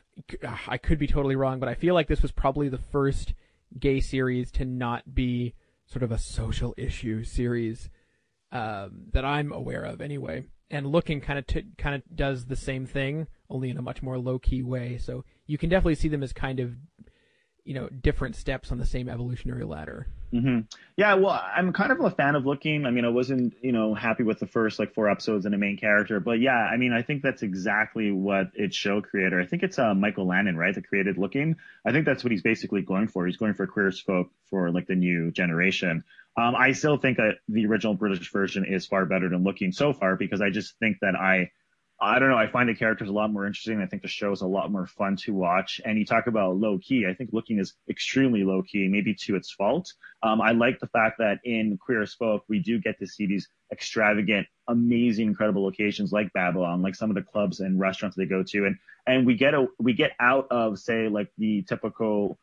I 0.66 0.78
could 0.78 0.98
be 0.98 1.06
totally 1.06 1.36
wrong, 1.36 1.60
but 1.60 1.68
I 1.68 1.74
feel 1.74 1.94
like 1.94 2.08
this 2.08 2.22
was 2.22 2.32
probably 2.32 2.68
the 2.68 2.78
first 2.78 3.34
gay 3.78 4.00
series 4.00 4.50
to 4.52 4.64
not 4.64 5.14
be 5.14 5.54
sort 5.86 6.02
of 6.02 6.12
a 6.12 6.18
social 6.18 6.74
issue 6.76 7.24
series 7.24 7.90
um, 8.52 9.06
that 9.12 9.24
I'm 9.24 9.52
aware 9.52 9.82
of, 9.82 10.00
anyway. 10.00 10.44
And 10.70 10.86
Looking 10.86 11.20
kind 11.20 11.38
of 11.38 11.46
t- 11.46 11.66
kind 11.78 11.96
of 11.96 12.02
does 12.14 12.46
the 12.46 12.56
same 12.56 12.86
thing, 12.86 13.26
only 13.48 13.70
in 13.70 13.76
a 13.76 13.82
much 13.82 14.02
more 14.02 14.18
low 14.18 14.38
key 14.38 14.62
way. 14.62 14.98
So 14.98 15.24
you 15.46 15.58
can 15.58 15.68
definitely 15.68 15.96
see 15.96 16.08
them 16.08 16.22
as 16.22 16.32
kind 16.32 16.60
of 16.60 16.74
you 17.64 17.74
know 17.74 17.88
different 17.88 18.36
steps 18.36 18.72
on 18.72 18.78
the 18.78 18.86
same 18.86 19.08
evolutionary 19.08 19.64
ladder. 19.64 20.06
hmm 20.32 20.60
Yeah, 20.96 21.14
well, 21.14 21.40
I'm 21.54 21.72
kind 21.72 21.92
of 21.92 22.00
a 22.00 22.10
fan 22.10 22.34
of 22.34 22.46
looking. 22.46 22.86
I 22.86 22.90
mean, 22.90 23.04
I 23.04 23.08
wasn't, 23.08 23.54
you 23.62 23.72
know, 23.72 23.94
happy 23.94 24.22
with 24.22 24.38
the 24.38 24.46
first 24.46 24.78
like 24.78 24.94
four 24.94 25.10
episodes 25.10 25.44
and 25.44 25.54
a 25.54 25.58
main 25.58 25.76
character, 25.76 26.20
but 26.20 26.40
yeah, 26.40 26.56
I 26.56 26.76
mean, 26.76 26.92
I 26.92 27.02
think 27.02 27.22
that's 27.22 27.42
exactly 27.42 28.12
what 28.12 28.50
its 28.54 28.76
show 28.76 29.00
creator. 29.00 29.40
I 29.40 29.46
think 29.46 29.62
it's 29.62 29.78
uh, 29.78 29.94
Michael 29.94 30.26
Lannan, 30.26 30.56
right, 30.56 30.74
that 30.74 30.88
created 30.88 31.18
Looking. 31.18 31.56
I 31.84 31.92
think 31.92 32.06
that's 32.06 32.24
what 32.24 32.30
he's 32.30 32.42
basically 32.42 32.82
going 32.82 33.08
for. 33.08 33.26
He's 33.26 33.36
going 33.36 33.54
for 33.54 33.66
queer 33.66 33.92
folk 33.92 34.30
for 34.48 34.70
like 34.70 34.86
the 34.86 34.94
new 34.94 35.30
generation. 35.30 36.04
Um, 36.36 36.54
I 36.54 36.72
still 36.72 36.96
think 36.96 37.16
that 37.16 37.36
the 37.48 37.66
original 37.66 37.94
British 37.94 38.30
version 38.32 38.64
is 38.64 38.86
far 38.86 39.04
better 39.06 39.28
than 39.28 39.44
Looking 39.44 39.72
so 39.72 39.92
far 39.92 40.16
because 40.16 40.40
I 40.40 40.50
just 40.50 40.78
think 40.78 40.98
that 41.00 41.14
I 41.16 41.50
I 42.02 42.18
don't 42.18 42.30
know. 42.30 42.38
I 42.38 42.46
find 42.46 42.66
the 42.66 42.74
characters 42.74 43.10
a 43.10 43.12
lot 43.12 43.30
more 43.30 43.46
interesting. 43.46 43.82
I 43.82 43.86
think 43.86 44.00
the 44.00 44.08
show 44.08 44.32
is 44.32 44.40
a 44.40 44.46
lot 44.46 44.72
more 44.72 44.86
fun 44.86 45.16
to 45.16 45.34
watch. 45.34 45.82
And 45.84 45.98
you 45.98 46.06
talk 46.06 46.28
about 46.28 46.56
low 46.56 46.78
key. 46.78 47.06
I 47.06 47.12
think 47.12 47.30
looking 47.34 47.58
is 47.58 47.74
extremely 47.90 48.42
low 48.42 48.62
key, 48.62 48.88
maybe 48.88 49.14
to 49.26 49.36
its 49.36 49.52
fault. 49.52 49.92
Um, 50.22 50.40
I 50.40 50.52
like 50.52 50.80
the 50.80 50.86
fact 50.86 51.18
that 51.18 51.40
in 51.44 51.76
Queer 51.76 52.00
as 52.00 52.14
Folk, 52.14 52.44
we 52.48 52.58
do 52.58 52.80
get 52.80 52.98
to 53.00 53.06
see 53.06 53.26
these 53.26 53.48
extravagant, 53.70 54.46
amazing, 54.66 55.28
incredible 55.28 55.62
locations 55.62 56.10
like 56.10 56.32
Babylon, 56.32 56.80
like 56.80 56.94
some 56.94 57.10
of 57.10 57.16
the 57.16 57.22
clubs 57.22 57.60
and 57.60 57.78
restaurants 57.78 58.16
they 58.16 58.24
go 58.24 58.42
to. 58.44 58.64
And, 58.64 58.76
and 59.06 59.26
we 59.26 59.34
get 59.34 59.52
a, 59.52 59.66
we 59.78 59.92
get 59.92 60.12
out 60.18 60.46
of, 60.50 60.78
say, 60.78 61.08
like 61.08 61.30
the 61.36 61.64
typical 61.68 62.38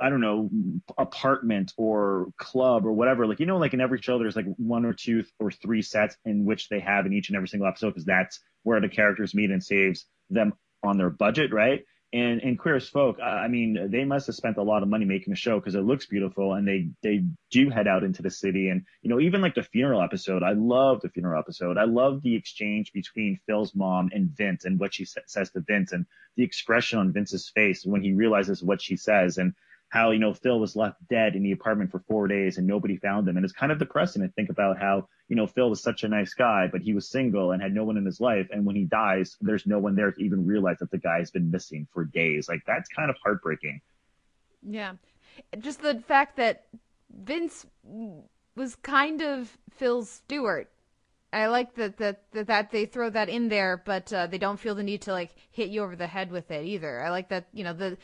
I 0.00 0.08
don't 0.08 0.20
know, 0.20 0.50
apartment 0.96 1.72
or 1.76 2.28
club 2.36 2.86
or 2.86 2.92
whatever. 2.92 3.26
Like, 3.26 3.40
you 3.40 3.46
know, 3.46 3.58
like 3.58 3.74
in 3.74 3.80
every 3.80 4.00
show, 4.00 4.18
there's 4.18 4.36
like 4.36 4.46
one 4.56 4.84
or 4.84 4.92
two 4.92 5.24
or 5.40 5.50
three 5.50 5.82
sets 5.82 6.16
in 6.24 6.44
which 6.44 6.68
they 6.68 6.80
have 6.80 7.06
in 7.06 7.12
each 7.12 7.28
and 7.28 7.36
every 7.36 7.48
single 7.48 7.68
episode 7.68 7.90
because 7.90 8.04
that's 8.04 8.40
where 8.62 8.80
the 8.80 8.88
characters 8.88 9.34
meet 9.34 9.50
and 9.50 9.62
saves 9.62 10.06
them 10.30 10.52
on 10.82 10.96
their 10.96 11.10
budget, 11.10 11.52
right? 11.52 11.84
And 12.12 12.40
in 12.40 12.56
Queer 12.56 12.76
as 12.76 12.88
Folk, 12.88 13.18
I 13.20 13.44
I 13.44 13.48
mean, 13.48 13.90
they 13.90 14.04
must 14.04 14.26
have 14.28 14.36
spent 14.36 14.56
a 14.56 14.62
lot 14.62 14.82
of 14.82 14.88
money 14.88 15.04
making 15.04 15.30
the 15.30 15.36
show 15.36 15.58
because 15.58 15.74
it 15.74 15.82
looks 15.82 16.06
beautiful 16.06 16.54
and 16.54 16.66
they, 16.66 16.88
they 17.02 17.24
do 17.50 17.68
head 17.68 17.86
out 17.86 18.02
into 18.02 18.22
the 18.22 18.30
city. 18.30 18.70
And, 18.70 18.84
you 19.02 19.10
know, 19.10 19.20
even 19.20 19.42
like 19.42 19.54
the 19.54 19.62
funeral 19.62 20.02
episode, 20.02 20.42
I 20.42 20.52
love 20.52 21.02
the 21.02 21.10
funeral 21.10 21.38
episode. 21.38 21.76
I 21.76 21.84
love 21.84 22.22
the 22.22 22.34
exchange 22.34 22.92
between 22.92 23.40
Phil's 23.46 23.74
mom 23.74 24.08
and 24.12 24.30
Vince 24.30 24.64
and 24.64 24.80
what 24.80 24.94
she 24.94 25.04
sa- 25.04 25.20
says 25.26 25.50
to 25.50 25.60
Vince 25.60 25.92
and 25.92 26.06
the 26.36 26.44
expression 26.44 26.98
on 26.98 27.12
Vince's 27.12 27.50
face 27.54 27.84
when 27.84 28.00
he 28.00 28.12
realizes 28.12 28.62
what 28.62 28.80
she 28.80 28.96
says 28.96 29.36
and 29.36 29.52
how, 29.90 30.10
you 30.10 30.18
know, 30.18 30.34
Phil 30.34 30.60
was 30.60 30.76
left 30.76 30.96
dead 31.08 31.34
in 31.34 31.42
the 31.42 31.52
apartment 31.52 31.90
for 31.90 32.00
four 32.00 32.28
days 32.28 32.58
and 32.58 32.66
nobody 32.66 32.96
found 32.96 33.26
him. 33.26 33.36
And 33.36 33.44
it's 33.44 33.54
kind 33.54 33.72
of 33.72 33.78
depressing 33.78 34.22
to 34.22 34.28
think 34.28 34.50
about 34.50 34.78
how, 34.78 35.08
you 35.28 35.36
know, 35.36 35.46
Phil 35.46 35.70
was 35.70 35.82
such 35.82 36.04
a 36.04 36.08
nice 36.08 36.34
guy, 36.34 36.68
but 36.70 36.82
he 36.82 36.92
was 36.92 37.08
single 37.08 37.52
and 37.52 37.62
had 37.62 37.74
no 37.74 37.84
one 37.84 37.96
in 37.96 38.04
his 38.04 38.20
life. 38.20 38.48
And 38.50 38.66
when 38.66 38.76
he 38.76 38.84
dies, 38.84 39.36
there's 39.40 39.66
no 39.66 39.78
one 39.78 39.94
there 39.94 40.12
to 40.12 40.22
even 40.22 40.46
realize 40.46 40.78
that 40.80 40.90
the 40.90 40.98
guy's 40.98 41.30
been 41.30 41.50
missing 41.50 41.86
for 41.92 42.04
days. 42.04 42.48
Like 42.48 42.62
that's 42.66 42.88
kind 42.90 43.08
of 43.08 43.16
heartbreaking. 43.22 43.80
Yeah. 44.62 44.94
Just 45.58 45.80
the 45.80 46.02
fact 46.06 46.36
that 46.36 46.66
Vince 47.10 47.64
was 48.56 48.76
kind 48.76 49.22
of 49.22 49.56
Phil 49.70 50.04
Stuart. 50.04 50.70
I 51.32 51.46
like 51.46 51.74
that 51.74 51.98
that 51.98 52.22
that, 52.32 52.46
that 52.46 52.70
they 52.70 52.86
throw 52.86 53.10
that 53.10 53.28
in 53.28 53.48
there, 53.48 53.82
but 53.84 54.12
uh, 54.12 54.26
they 54.26 54.38
don't 54.38 54.58
feel 54.58 54.74
the 54.74 54.82
need 54.82 55.02
to 55.02 55.12
like 55.12 55.34
hit 55.50 55.68
you 55.68 55.82
over 55.82 55.94
the 55.94 56.06
head 56.06 56.30
with 56.30 56.50
it 56.50 56.64
either. 56.64 57.02
I 57.02 57.10
like 57.10 57.28
that 57.28 57.48
you 57.52 57.64
know 57.64 57.74
the, 57.74 57.98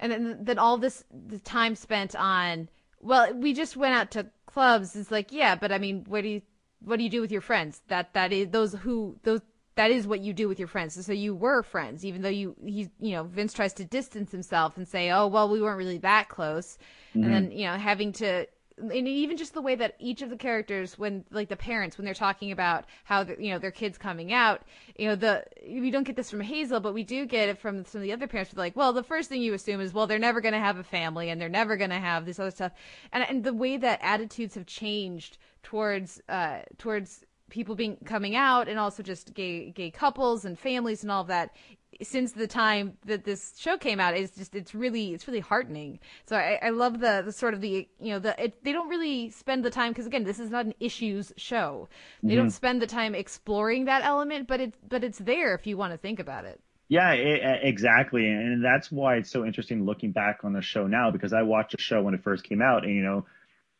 and 0.00 0.10
then 0.10 0.38
then 0.42 0.58
all 0.58 0.76
this 0.78 1.04
the 1.28 1.38
time 1.38 1.76
spent 1.76 2.16
on. 2.16 2.68
Well, 3.00 3.32
we 3.34 3.52
just 3.54 3.76
went 3.76 3.94
out 3.94 4.10
to 4.12 4.26
clubs. 4.46 4.96
It's 4.96 5.10
like 5.10 5.30
yeah, 5.32 5.54
but 5.54 5.70
I 5.70 5.78
mean, 5.78 6.04
what 6.08 6.22
do 6.22 6.28
you 6.28 6.42
what 6.82 6.96
do 6.96 7.04
you 7.04 7.10
do 7.10 7.20
with 7.20 7.30
your 7.30 7.40
friends? 7.42 7.82
That 7.88 8.12
that 8.14 8.32
is 8.32 8.48
those 8.48 8.74
who 8.74 9.16
those 9.22 9.40
that 9.76 9.90
is 9.90 10.06
what 10.06 10.20
you 10.20 10.32
do 10.32 10.48
with 10.48 10.58
your 10.58 10.68
friends. 10.68 11.02
So 11.06 11.12
you 11.12 11.34
were 11.34 11.62
friends, 11.62 12.04
even 12.04 12.22
though 12.22 12.28
you 12.28 12.56
he 12.64 12.88
you 12.98 13.12
know 13.12 13.22
Vince 13.22 13.52
tries 13.52 13.72
to 13.74 13.84
distance 13.84 14.32
himself 14.32 14.76
and 14.76 14.86
say, 14.88 15.10
oh 15.10 15.26
well, 15.28 15.48
we 15.48 15.62
weren't 15.62 15.78
really 15.78 15.98
that 15.98 16.28
close, 16.28 16.76
Mhm. 17.14 17.24
and 17.24 17.32
then 17.32 17.50
you 17.52 17.66
know 17.66 17.76
having 17.76 18.12
to 18.14 18.46
and 18.80 19.08
even 19.08 19.36
just 19.36 19.54
the 19.54 19.62
way 19.62 19.74
that 19.74 19.94
each 19.98 20.22
of 20.22 20.30
the 20.30 20.36
characters 20.36 20.98
when 20.98 21.24
like 21.30 21.48
the 21.48 21.56
parents 21.56 21.98
when 21.98 22.04
they're 22.04 22.14
talking 22.14 22.52
about 22.52 22.84
how 23.04 23.22
the, 23.22 23.36
you 23.38 23.50
know 23.50 23.58
their 23.58 23.70
kids 23.70 23.98
coming 23.98 24.32
out 24.32 24.62
you 24.96 25.06
know 25.06 25.16
the 25.16 25.44
we 25.66 25.90
don't 25.90 26.04
get 26.04 26.16
this 26.16 26.30
from 26.30 26.40
hazel 26.40 26.80
but 26.80 26.94
we 26.94 27.02
do 27.02 27.26
get 27.26 27.48
it 27.48 27.58
from 27.58 27.84
some 27.84 28.00
of 28.00 28.02
the 28.02 28.12
other 28.12 28.26
parents 28.26 28.52
Are 28.52 28.56
like 28.56 28.76
well 28.76 28.92
the 28.92 29.02
first 29.02 29.28
thing 29.28 29.42
you 29.42 29.54
assume 29.54 29.80
is 29.80 29.92
well 29.92 30.06
they're 30.06 30.18
never 30.18 30.40
going 30.40 30.54
to 30.54 30.60
have 30.60 30.78
a 30.78 30.84
family 30.84 31.30
and 31.30 31.40
they're 31.40 31.48
never 31.48 31.76
going 31.76 31.90
to 31.90 31.96
have 31.96 32.26
this 32.26 32.38
other 32.38 32.50
stuff. 32.50 32.72
And 33.12 33.24
and 33.28 33.44
the 33.44 33.54
way 33.54 33.76
that 33.76 34.00
attitudes 34.02 34.54
have 34.54 34.66
changed 34.66 35.38
towards 35.62 36.20
uh 36.28 36.60
towards 36.78 37.24
people 37.48 37.74
being 37.74 37.96
coming 38.04 38.36
out 38.36 38.68
and 38.68 38.78
also 38.78 39.02
just 39.02 39.34
gay 39.34 39.70
gay 39.70 39.90
couples 39.90 40.44
and 40.44 40.58
families 40.58 41.02
and 41.02 41.10
all 41.10 41.22
of 41.22 41.26
that 41.28 41.54
since 42.02 42.32
the 42.32 42.46
time 42.46 42.96
that 43.06 43.24
this 43.24 43.54
show 43.58 43.76
came 43.76 44.00
out 44.00 44.14
it's 44.14 44.36
just 44.36 44.54
it's 44.54 44.74
really 44.74 45.12
it's 45.14 45.26
really 45.28 45.40
heartening. 45.40 45.98
So 46.26 46.36
i, 46.36 46.58
I 46.62 46.70
love 46.70 47.00
the, 47.00 47.22
the 47.24 47.32
sort 47.32 47.54
of 47.54 47.60
the 47.60 47.88
you 48.00 48.12
know 48.12 48.18
the 48.18 48.42
it, 48.44 48.62
they 48.64 48.72
don't 48.72 48.88
really 48.88 49.30
spend 49.30 49.64
the 49.64 49.70
time 49.70 49.92
because 49.92 50.06
again 50.06 50.24
this 50.24 50.38
is 50.40 50.50
not 50.50 50.66
an 50.66 50.74
issues 50.80 51.32
show. 51.36 51.88
They 52.22 52.34
don't 52.34 52.48
Mhm. 52.48 52.52
spend 52.52 52.82
the 52.82 52.86
time 52.86 53.14
exploring 53.14 53.84
that 53.86 54.02
element 54.04 54.46
but 54.48 54.60
it's 54.60 54.78
but 54.88 55.04
it's 55.04 55.18
there 55.18 55.54
if 55.54 55.66
you 55.66 55.76
want 55.76 55.92
to 55.92 55.98
think 55.98 56.18
about 56.18 56.44
it. 56.44 56.60
Yeah, 56.88 57.08
i 57.08 57.14
exactly, 57.62 58.26
and 58.28 58.64
that's 58.64 58.90
why 58.90 59.16
it's 59.16 59.30
so 59.30 59.44
interesting 59.44 59.84
looking 59.84 60.10
back 60.10 60.40
on 60.42 60.52
the 60.52 60.60
show 60.62 60.88
now 60.88 61.12
because 61.12 61.32
I 61.32 61.42
watched 61.42 61.72
the 61.76 61.78
show 61.80 62.02
when 62.02 62.14
it 62.14 62.22
first 62.24 62.42
came 62.42 62.60
out, 62.60 62.84
and 62.84 62.92
you 62.92 63.02
know, 63.02 63.26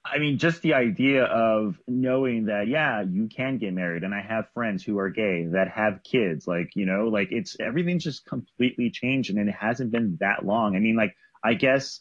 I 0.05 0.19
mean, 0.19 0.39
just 0.39 0.63
the 0.63 0.75
idea 0.75 1.25
of 1.25 1.79
knowing 1.87 2.47
that, 2.47 2.69
yeah, 2.69 3.03
you 3.03 3.29
can 3.29 3.59
get 3.59 3.75
married, 3.75 4.03
and 4.03 4.15
I 4.15 4.23
have 4.23 4.51
friends 4.55 4.83
who 4.83 4.99
are 4.99 5.11
gay 5.11 5.45
that 5.53 5.69
have 5.69 6.03
kids, 6.03 6.47
like 6.49 6.71
you 6.75 6.87
know, 6.87 7.09
like 7.09 7.29
it's 7.33 7.57
everything's 7.61 8.05
just 8.05 8.25
completely 8.25 8.91
changed, 8.91 9.31
and 9.31 9.49
it 9.49 9.55
hasn't 9.55 9.91
been 9.91 10.17
that 10.21 10.45
long. 10.45 10.75
I 10.75 10.79
mean, 10.79 10.97
like 10.97 11.15
I 11.45 11.55
guess 11.55 12.01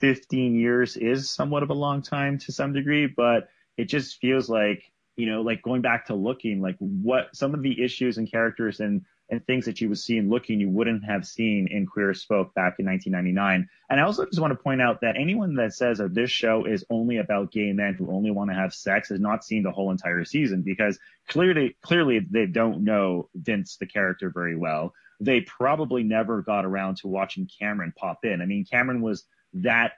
15 0.00 0.56
years 0.56 0.96
is 0.96 1.30
somewhat 1.30 1.62
of 1.62 1.70
a 1.70 1.74
long 1.74 2.02
time 2.02 2.38
to 2.38 2.52
some 2.52 2.72
degree, 2.72 3.06
but 3.06 3.48
it 3.76 3.84
just 3.84 4.18
feels 4.20 4.48
like 4.48 4.82
you 5.16 5.26
know, 5.26 5.42
like 5.42 5.62
going 5.62 5.82
back 5.82 6.06
to 6.06 6.14
looking, 6.14 6.60
like 6.60 6.76
what 6.78 7.34
some 7.34 7.54
of 7.54 7.62
the 7.62 7.82
issues 7.82 8.18
and 8.18 8.30
characters 8.30 8.80
and 8.80 9.02
and 9.30 9.44
things 9.46 9.66
that 9.66 9.80
you 9.80 9.88
would 9.88 9.98
see 9.98 10.16
in 10.16 10.30
looking 10.30 10.58
you 10.58 10.70
wouldn't 10.70 11.04
have 11.04 11.26
seen 11.26 11.68
in 11.70 11.86
Queer 11.86 12.14
Folk 12.14 12.54
back 12.54 12.76
in 12.78 12.86
1999. 12.86 13.68
And 13.90 14.00
I 14.00 14.04
also 14.04 14.24
just 14.24 14.40
want 14.40 14.52
to 14.52 14.62
point 14.62 14.80
out 14.80 15.02
that 15.02 15.16
anyone 15.18 15.54
that 15.56 15.74
says 15.74 15.98
that 15.98 16.14
this 16.14 16.30
show 16.30 16.64
is 16.64 16.84
only 16.88 17.18
about 17.18 17.52
gay 17.52 17.72
men 17.72 17.94
who 17.94 18.10
only 18.10 18.30
want 18.30 18.50
to 18.50 18.54
have 18.54 18.72
sex 18.72 19.10
has 19.10 19.20
not 19.20 19.44
seen 19.44 19.62
the 19.62 19.70
whole 19.70 19.90
entire 19.90 20.24
season 20.24 20.62
because 20.62 20.98
clearly, 21.28 21.76
clearly 21.82 22.20
they 22.30 22.46
don't 22.46 22.84
know 22.84 23.28
Vince, 23.34 23.76
the 23.76 23.86
character, 23.86 24.30
very 24.30 24.56
well. 24.56 24.94
They 25.20 25.42
probably 25.42 26.04
never 26.04 26.42
got 26.42 26.64
around 26.64 26.98
to 26.98 27.08
watching 27.08 27.48
Cameron 27.58 27.92
pop 27.96 28.24
in. 28.24 28.40
I 28.40 28.46
mean, 28.46 28.64
Cameron 28.64 29.02
was 29.02 29.24
that, 29.54 29.92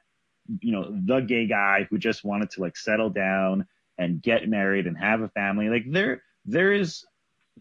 you 0.61 0.73
know, 0.73 0.90
the 1.05 1.20
gay 1.20 1.47
guy 1.47 1.86
who 1.89 1.98
just 1.98 2.24
wanted 2.24 2.51
to 2.52 2.62
like 2.62 2.77
settle 2.77 3.11
down 3.11 3.66
and 3.97 4.20
get 4.20 4.48
married 4.48 4.86
and 4.86 4.97
have 4.98 5.20
a 5.20 5.28
family. 5.28 5.69
Like 5.69 5.85
there, 5.86 6.23
there 6.47 6.73
is 6.73 7.05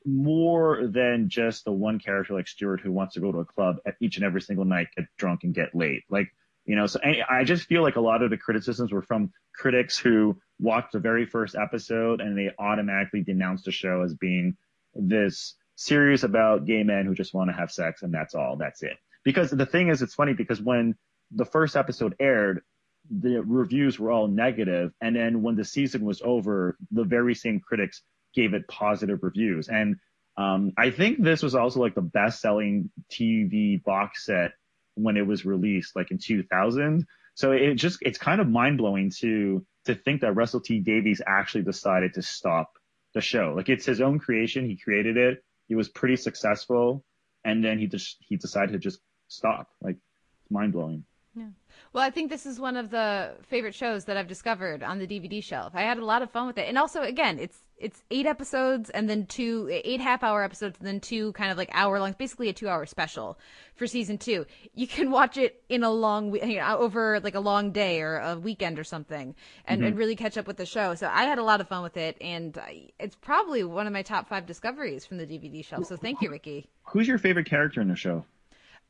more 0.05 0.88
than 0.88 1.30
just 1.30 1.65
the 1.65 1.71
one 1.71 1.99
character 1.99 2.34
like 2.34 2.47
Stuart 2.47 2.81
who 2.81 2.91
wants 2.91 3.15
to 3.15 3.19
go 3.19 3.31
to 3.31 3.39
a 3.39 3.45
club 3.45 3.77
at 3.85 3.95
each 3.99 4.17
and 4.17 4.26
every 4.26 4.41
single 4.41 4.65
night, 4.65 4.88
get 4.95 5.05
drunk 5.17 5.43
and 5.43 5.53
get 5.53 5.76
late. 5.76 6.03
Like, 6.09 6.34
you 6.65 6.76
know, 6.76 6.85
so 6.85 6.99
I 7.03 7.43
just 7.43 7.67
feel 7.67 7.81
like 7.81 7.95
a 7.95 8.01
lot 8.01 8.21
of 8.21 8.30
the 8.30 8.38
criticisms 8.38 8.91
were 8.91 9.01
from 9.01 9.31
critics 9.55 9.97
who 9.97 10.39
watched 10.59 10.91
the 10.91 10.99
very 10.99 11.26
first 11.26 11.55
episode 11.55 12.21
and 12.21 12.38
they 12.38 12.51
automatically 12.59 13.23
denounced 13.23 13.65
the 13.65 13.71
show 13.71 14.03
as 14.03 14.13
being 14.13 14.55
this 14.93 15.55
series 15.76 16.23
about 16.23 16.65
gay 16.65 16.84
men 16.84 17.05
who 17.05 17.15
just 17.15 17.34
want 17.34 17.49
to 17.49 17.55
have 17.55 17.71
sex 17.71 18.01
and 18.03 18.13
that's 18.13 18.35
all, 18.35 18.57
that's 18.57 18.84
it. 18.84 18.97
Because 19.23 19.49
the 19.49 19.65
thing 19.65 19.89
is, 19.89 20.01
it's 20.01 20.13
funny 20.13 20.34
because 20.34 20.61
when 20.61 20.95
the 21.31 21.45
first 21.45 21.76
episode 21.76 22.15
aired, 22.19 22.61
the 23.09 23.41
reviews 23.41 23.97
were 23.99 24.11
all 24.11 24.27
negative, 24.27 24.93
and 25.01 25.15
then 25.15 25.41
when 25.41 25.55
the 25.55 25.65
season 25.65 26.05
was 26.05 26.21
over, 26.23 26.77
the 26.91 27.03
very 27.03 27.34
same 27.34 27.59
critics 27.59 28.03
gave 28.39 28.53
it 28.53 28.67
positive 28.69 29.19
reviews. 29.21 29.67
And 29.67 29.97
um, 30.37 30.71
I 30.77 30.91
think 30.91 31.21
this 31.21 31.43
was 31.43 31.55
also 31.55 31.81
like 31.81 31.95
the 31.95 32.01
best 32.01 32.39
selling 32.39 32.89
TV 33.11 33.83
box 33.83 34.25
set 34.25 34.53
when 34.95 35.17
it 35.17 35.27
was 35.27 35.45
released, 35.45 35.93
like 35.93 36.11
in 36.11 36.17
2000. 36.17 37.05
So 37.35 37.51
it 37.51 37.75
just, 37.75 37.99
it's 38.01 38.17
kind 38.17 38.39
of 38.39 38.47
mind 38.47 38.77
blowing 38.77 39.11
to, 39.19 39.65
to 39.85 39.95
think 39.95 40.21
that 40.21 40.33
Russell 40.33 40.61
T 40.61 40.79
Davies 40.79 41.21
actually 41.27 41.63
decided 41.63 42.13
to 42.13 42.21
stop 42.21 42.71
the 43.13 43.19
show. 43.19 43.53
Like 43.55 43.67
it's 43.67 43.85
his 43.85 43.99
own 43.99 44.19
creation. 44.19 44.65
He 44.65 44.77
created 44.77 45.17
it. 45.17 45.43
He 45.67 45.75
was 45.75 45.89
pretty 45.89 46.15
successful. 46.15 47.03
And 47.43 47.63
then 47.63 47.77
he 47.77 47.87
just, 47.87 48.17
he 48.21 48.37
decided 48.37 48.71
to 48.71 48.79
just 48.79 48.99
stop. 49.27 49.67
Like 49.81 49.97
it's 50.41 50.51
mind 50.51 50.71
blowing. 50.71 51.03
Yeah. 51.35 51.47
Well, 51.91 52.03
I 52.03 52.11
think 52.11 52.29
this 52.29 52.45
is 52.45 52.59
one 52.59 52.77
of 52.77 52.89
the 52.89 53.35
favorite 53.47 53.75
shows 53.75 54.05
that 54.05 54.15
I've 54.15 54.27
discovered 54.27 54.83
on 54.83 54.99
the 54.99 55.07
DVD 55.07 55.43
shelf. 55.43 55.73
I 55.75 55.81
had 55.81 55.97
a 55.97 56.05
lot 56.05 56.21
of 56.21 56.31
fun 56.31 56.47
with 56.47 56.57
it. 56.57 56.67
And 56.67 56.77
also, 56.77 57.01
again, 57.01 57.39
it's 57.39 57.59
it's 57.80 58.03
eight 58.11 58.26
episodes 58.26 58.89
and 58.89 59.10
then 59.10 59.26
two 59.26 59.68
eight 59.72 60.01
half 60.01 60.23
hour 60.23 60.43
episodes 60.43 60.77
and 60.80 60.88
then 60.88 60.99
two 60.99 61.31
kind 61.34 61.51
of 61.51 61.57
like 61.57 61.69
hour 61.73 61.99
long 61.99 62.14
basically 62.18 62.49
a 62.49 62.53
two 62.53 62.68
hour 62.68 62.85
special 62.85 63.39
for 63.76 63.88
season 63.88 64.18
two 64.18 64.45
you 64.73 64.85
can 64.88 65.10
watch 65.11 65.38
it 65.38 65.64
in 65.69 65.84
a 65.84 65.89
long 65.89 66.35
you 66.35 66.57
know, 66.57 66.77
over 66.77 67.19
like 67.22 67.35
a 67.35 67.39
long 67.39 67.72
day 67.72 68.01
or 68.01 68.18
a 68.18 68.38
weekend 68.38 68.77
or 68.77 68.84
something 68.84 69.35
and, 69.65 69.81
Mhm. 69.81 69.88
and 69.88 69.97
really 69.97 70.15
catch 70.15 70.38
up 70.38 70.45
with 70.47 70.57
the 70.57 70.65
show 70.65 70.93
so 70.95 71.07
i 71.07 71.23
had 71.23 71.38
a 71.39 71.43
lot 71.43 71.61
of 71.61 71.68
fun 71.68 71.81
with 71.84 71.97
it 71.97 72.18
and 72.22 72.57
I, 72.57 72.89
it's 72.99 73.15
probably 73.15 73.64
one 73.64 73.88
of 73.88 73.93
my 73.93 74.01
top 74.01 74.27
five 74.27 74.45
discoveries 74.45 75.06
from 75.06 75.18
the 75.18 75.26
dvd 75.26 75.64
shelf 75.65 75.85
so 75.85 75.95
thank 75.95 76.22
you 76.22 76.30
ricky 76.30 76.68
Who's 76.91 77.07
your 77.07 77.18
favorite 77.19 77.45
character 77.45 77.81
in 77.81 77.88
the 77.88 77.95
show? 77.95 78.26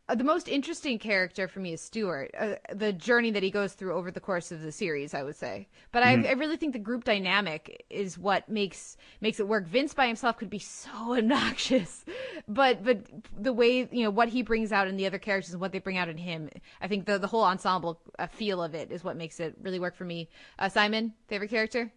Uh, 0.09 0.15
the 0.15 0.23
most 0.23 0.47
interesting 0.49 0.99
character 0.99 1.47
for 1.47 1.59
me 1.59 1.73
is 1.73 1.81
Stuart. 1.81 2.31
Uh, 2.37 2.55
the 2.73 2.91
journey 2.91 3.31
that 3.31 3.43
he 3.43 3.51
goes 3.51 3.73
through 3.73 3.93
over 3.93 4.11
the 4.11 4.19
course 4.19 4.51
of 4.51 4.61
the 4.61 4.71
series, 4.71 5.13
I 5.13 5.23
would 5.23 5.35
say. 5.35 5.67
But 5.91 6.03
Mhm. 6.03 6.25
I, 6.25 6.29
I 6.29 6.31
really 6.33 6.57
think 6.57 6.73
the 6.73 6.79
group 6.79 7.03
dynamic 7.03 7.85
is 7.89 8.17
what 8.17 8.49
makes 8.49 8.97
makes 9.21 9.39
it 9.39 9.47
work. 9.47 9.67
Vince 9.67 9.93
by 9.93 10.07
himself 10.07 10.37
could 10.37 10.49
be 10.49 10.59
so 10.59 11.15
obnoxious, 11.17 12.05
but 12.47 12.83
but 12.83 13.05
the 13.37 13.53
way 13.53 13.87
you 13.91 14.03
know 14.03 14.09
what 14.09 14.29
he 14.29 14.41
brings 14.41 14.71
out 14.71 14.87
in 14.87 14.97
the 14.97 15.05
other 15.05 15.19
characters 15.19 15.53
and 15.53 15.61
what 15.61 15.71
they 15.71 15.79
bring 15.79 15.97
out 15.97 16.09
in 16.09 16.17
him, 16.17 16.49
I 16.81 16.87
think 16.87 17.05
the 17.05 17.19
the 17.19 17.27
whole 17.27 17.43
ensemble 17.43 18.01
uh, 18.17 18.27
feel 18.27 18.63
of 18.63 18.73
it 18.75 18.91
is 18.91 19.03
what 19.03 19.15
makes 19.15 19.39
it 19.39 19.55
really 19.61 19.79
work 19.79 19.95
for 19.95 20.05
me. 20.05 20.29
Uh, 20.57 20.69
Simon, 20.69 21.13
favorite 21.27 21.49
character? 21.51 21.91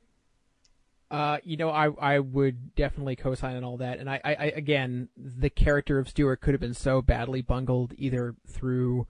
Uh, 1.13 1.37
you 1.45 1.59
know, 1.59 1.69
I 1.69 1.91
I 2.01 2.19
would 2.21 2.75
definitely 2.75 3.17
co-sign 3.17 3.57
on 3.57 3.65
all 3.65 3.77
that, 3.77 3.99
and 3.99 4.09
I, 4.09 4.19
I, 4.25 4.35
I 4.35 4.45
again, 4.57 5.11
the 5.15 5.51
character 5.51 5.99
of 5.99 6.09
Stuart 6.09 6.41
could 6.41 6.55
have 6.55 6.61
been 6.61 6.73
so 6.73 7.03
badly 7.03 7.43
bungled 7.43 7.93
either 7.99 8.35
through 8.49 9.07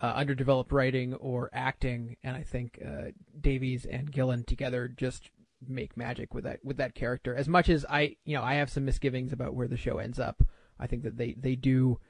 uh, 0.00 0.12
underdeveloped 0.16 0.72
writing 0.72 1.14
or 1.14 1.48
acting, 1.52 2.16
and 2.24 2.36
I 2.36 2.42
think 2.42 2.80
uh, 2.84 3.12
Davies 3.40 3.86
and 3.86 4.10
Gillen 4.10 4.42
together 4.42 4.88
just 4.88 5.30
make 5.68 5.96
magic 5.96 6.34
with 6.34 6.42
that 6.42 6.58
with 6.64 6.78
that 6.78 6.96
character. 6.96 7.32
As 7.32 7.46
much 7.48 7.68
as 7.68 7.86
I, 7.88 8.16
you 8.24 8.34
know, 8.34 8.42
I 8.42 8.54
have 8.54 8.68
some 8.68 8.84
misgivings 8.84 9.32
about 9.32 9.54
where 9.54 9.68
the 9.68 9.76
show 9.76 9.98
ends 9.98 10.18
up. 10.18 10.42
I 10.80 10.88
think 10.88 11.04
that 11.04 11.16
they 11.16 11.36
they 11.38 11.54
do 11.54 12.00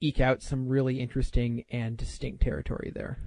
eke 0.00 0.20
out 0.20 0.42
some 0.42 0.68
really 0.68 0.98
interesting 0.98 1.64
and 1.70 1.96
distinct 1.96 2.42
territory 2.42 2.90
there. 2.92 3.18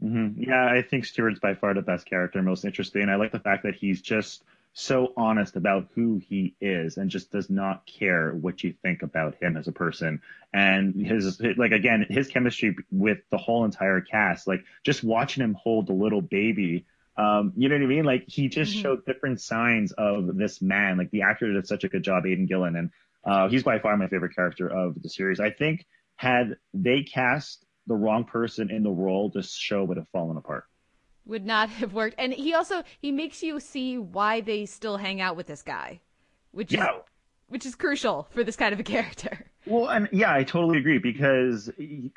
hmm 0.00 0.30
Yeah, 0.36 0.66
I 0.66 0.82
think 0.82 1.04
Stuart's 1.04 1.38
by 1.38 1.54
far 1.54 1.74
the 1.74 1.82
best 1.82 2.06
character, 2.06 2.42
most 2.42 2.64
interesting. 2.64 3.02
And 3.02 3.10
I 3.10 3.16
like 3.16 3.32
the 3.32 3.38
fact 3.38 3.62
that 3.62 3.74
he's 3.76 4.02
just 4.02 4.42
so 4.74 5.12
honest 5.16 5.56
about 5.56 5.88
who 5.94 6.18
he 6.18 6.54
is 6.60 6.98
and 6.98 7.08
just 7.08 7.30
does 7.30 7.48
not 7.48 7.86
care 7.86 8.32
what 8.34 8.62
you 8.62 8.74
think 8.82 9.02
about 9.02 9.36
him 9.40 9.56
as 9.56 9.68
a 9.68 9.72
person. 9.72 10.20
And 10.52 10.94
his, 10.94 11.40
like, 11.56 11.72
again, 11.72 12.04
his 12.08 12.28
chemistry 12.28 12.76
with 12.90 13.18
the 13.30 13.38
whole 13.38 13.64
entire 13.64 14.00
cast, 14.00 14.46
like, 14.46 14.64
just 14.84 15.02
watching 15.02 15.42
him 15.42 15.54
hold 15.54 15.86
the 15.86 15.92
little 15.92 16.20
baby. 16.20 16.86
Um, 17.16 17.52
you 17.56 17.68
know 17.68 17.76
what 17.76 17.84
I 17.84 17.86
mean? 17.86 18.04
Like 18.04 18.24
he 18.26 18.48
just 18.48 18.74
showed 18.74 19.06
different 19.06 19.40
signs 19.40 19.92
of 19.92 20.36
this 20.36 20.60
man. 20.60 20.98
Like 20.98 21.12
the 21.12 21.22
actor 21.22 21.52
did 21.52 21.66
such 21.66 21.84
a 21.84 21.88
good 21.88 22.02
job, 22.02 22.26
Aidan 22.26 22.46
Gillen, 22.46 22.74
and 22.74 22.90
uh, 23.24 23.48
he's 23.48 23.62
by 23.62 23.78
far 23.78 23.96
my 23.96 24.08
favorite 24.08 24.34
character 24.34 24.68
of 24.68 25.00
the 25.00 25.08
series. 25.08 25.38
I 25.38 25.50
think 25.50 25.86
had 26.16 26.56
they 26.72 27.04
cast 27.04 27.64
the 27.86 27.94
wrong 27.94 28.24
person 28.24 28.70
in 28.70 28.82
the 28.82 28.90
role, 28.90 29.30
this 29.32 29.54
show 29.54 29.84
would 29.84 29.96
have 29.96 30.08
fallen 30.08 30.36
apart. 30.36 30.64
Would 31.26 31.46
not 31.46 31.70
have 31.70 31.94
worked. 31.94 32.16
And 32.18 32.32
he 32.32 32.54
also 32.54 32.82
he 33.00 33.10
makes 33.10 33.42
you 33.42 33.60
see 33.60 33.98
why 33.98 34.40
they 34.40 34.66
still 34.66 34.98
hang 34.98 35.20
out 35.20 35.36
with 35.36 35.46
this 35.46 35.62
guy, 35.62 36.00
which 36.52 36.72
is 36.72 36.80
which 37.48 37.66
is 37.66 37.74
crucial 37.74 38.28
for 38.30 38.44
this 38.44 38.56
kind 38.56 38.72
of 38.72 38.80
a 38.80 38.82
character. 38.82 39.46
Well, 39.66 39.88
and 39.88 40.08
yeah, 40.12 40.34
I 40.34 40.44
totally 40.44 40.78
agree 40.78 40.98
because 40.98 41.70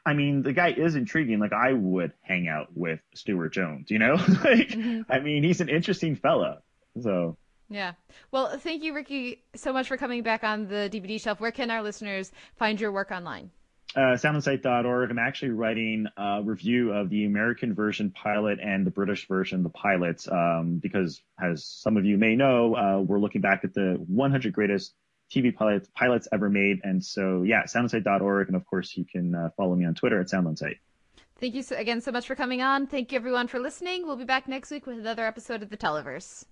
I 0.05 0.13
mean 0.13 0.41
the 0.41 0.53
guy 0.53 0.71
is 0.71 0.95
intriguing. 0.95 1.39
Like 1.39 1.53
I 1.53 1.73
would 1.73 2.11
hang 2.21 2.47
out 2.47 2.67
with 2.75 2.99
Stuart 3.13 3.53
Jones, 3.53 3.89
you 3.89 3.99
know. 3.99 4.13
like 4.43 4.69
mm-hmm. 4.69 5.09
I 5.09 5.19
mean 5.19 5.43
he's 5.43 5.61
an 5.61 5.69
interesting 5.69 6.15
fella. 6.15 6.59
So 7.01 7.38
Yeah. 7.69 7.93
Well, 8.31 8.57
thank 8.57 8.84
you, 8.84 8.93
Ricky, 8.93 9.43
so 9.55 9.71
much 9.71 9.88
for 9.88 9.97
coming 9.97 10.23
back 10.23 10.43
on 10.43 10.67
the 10.67 10.89
DVD 10.91 11.21
shelf. 11.21 11.39
Where 11.39 11.51
can 11.51 11.71
our 11.71 11.81
listeners 11.81 12.31
find 12.57 12.81
your 12.81 12.91
work 12.91 13.11
online? 13.11 13.51
Uh. 13.95 14.18
I'm 14.23 15.19
actually 15.19 15.49
writing 15.49 16.07
a 16.18 16.41
review 16.43 16.91
of 16.91 17.09
the 17.09 17.26
American 17.26 17.73
version 17.73 18.11
pilot 18.11 18.59
and 18.61 18.85
the 18.85 18.91
British 18.91 19.27
version, 19.27 19.64
the 19.64 19.69
pilots, 19.69 20.27
um, 20.27 20.80
because 20.81 21.22
as 21.41 21.65
some 21.65 21.97
of 21.97 22.05
you 22.05 22.18
may 22.18 22.35
know, 22.35 22.76
uh, 22.76 22.99
we're 22.99 23.19
looking 23.19 23.41
back 23.41 23.64
at 23.64 23.73
the 23.73 23.95
100 24.07 24.53
greatest 24.53 24.93
TV 25.34 25.55
pilots, 25.55 25.89
pilots 25.95 26.27
ever 26.31 26.49
made. 26.49 26.80
And 26.84 27.03
so, 27.03 27.43
yeah, 27.43 27.64
soundonsight.org. 27.64 28.47
And 28.47 28.55
of 28.55 28.65
course, 28.65 28.95
you 28.95 29.05
can 29.05 29.35
uh, 29.35 29.49
follow 29.57 29.76
me 29.76 29.85
on 29.85 29.95
Twitter 29.95 30.19
at 30.19 30.27
soundonsight. 30.27 30.77
Thank 31.39 31.53
you 31.53 31.61
so, 31.61 31.76
again 31.76 32.01
so 32.01 32.11
much 32.11 32.26
for 32.26 32.35
coming 32.35 32.61
on. 32.61 32.88
Thank 32.88 33.11
you, 33.11 33.18
everyone, 33.18 33.47
for 33.47 33.59
listening. 33.59 34.07
We'll 34.07 34.15
be 34.15 34.23
back 34.23 34.47
next 34.47 34.72
week 34.72 34.88
with 34.88 34.97
another 34.97 35.26
episode 35.26 35.61
of 35.61 35.69
The 35.69 35.77
Televerse. 35.77 36.45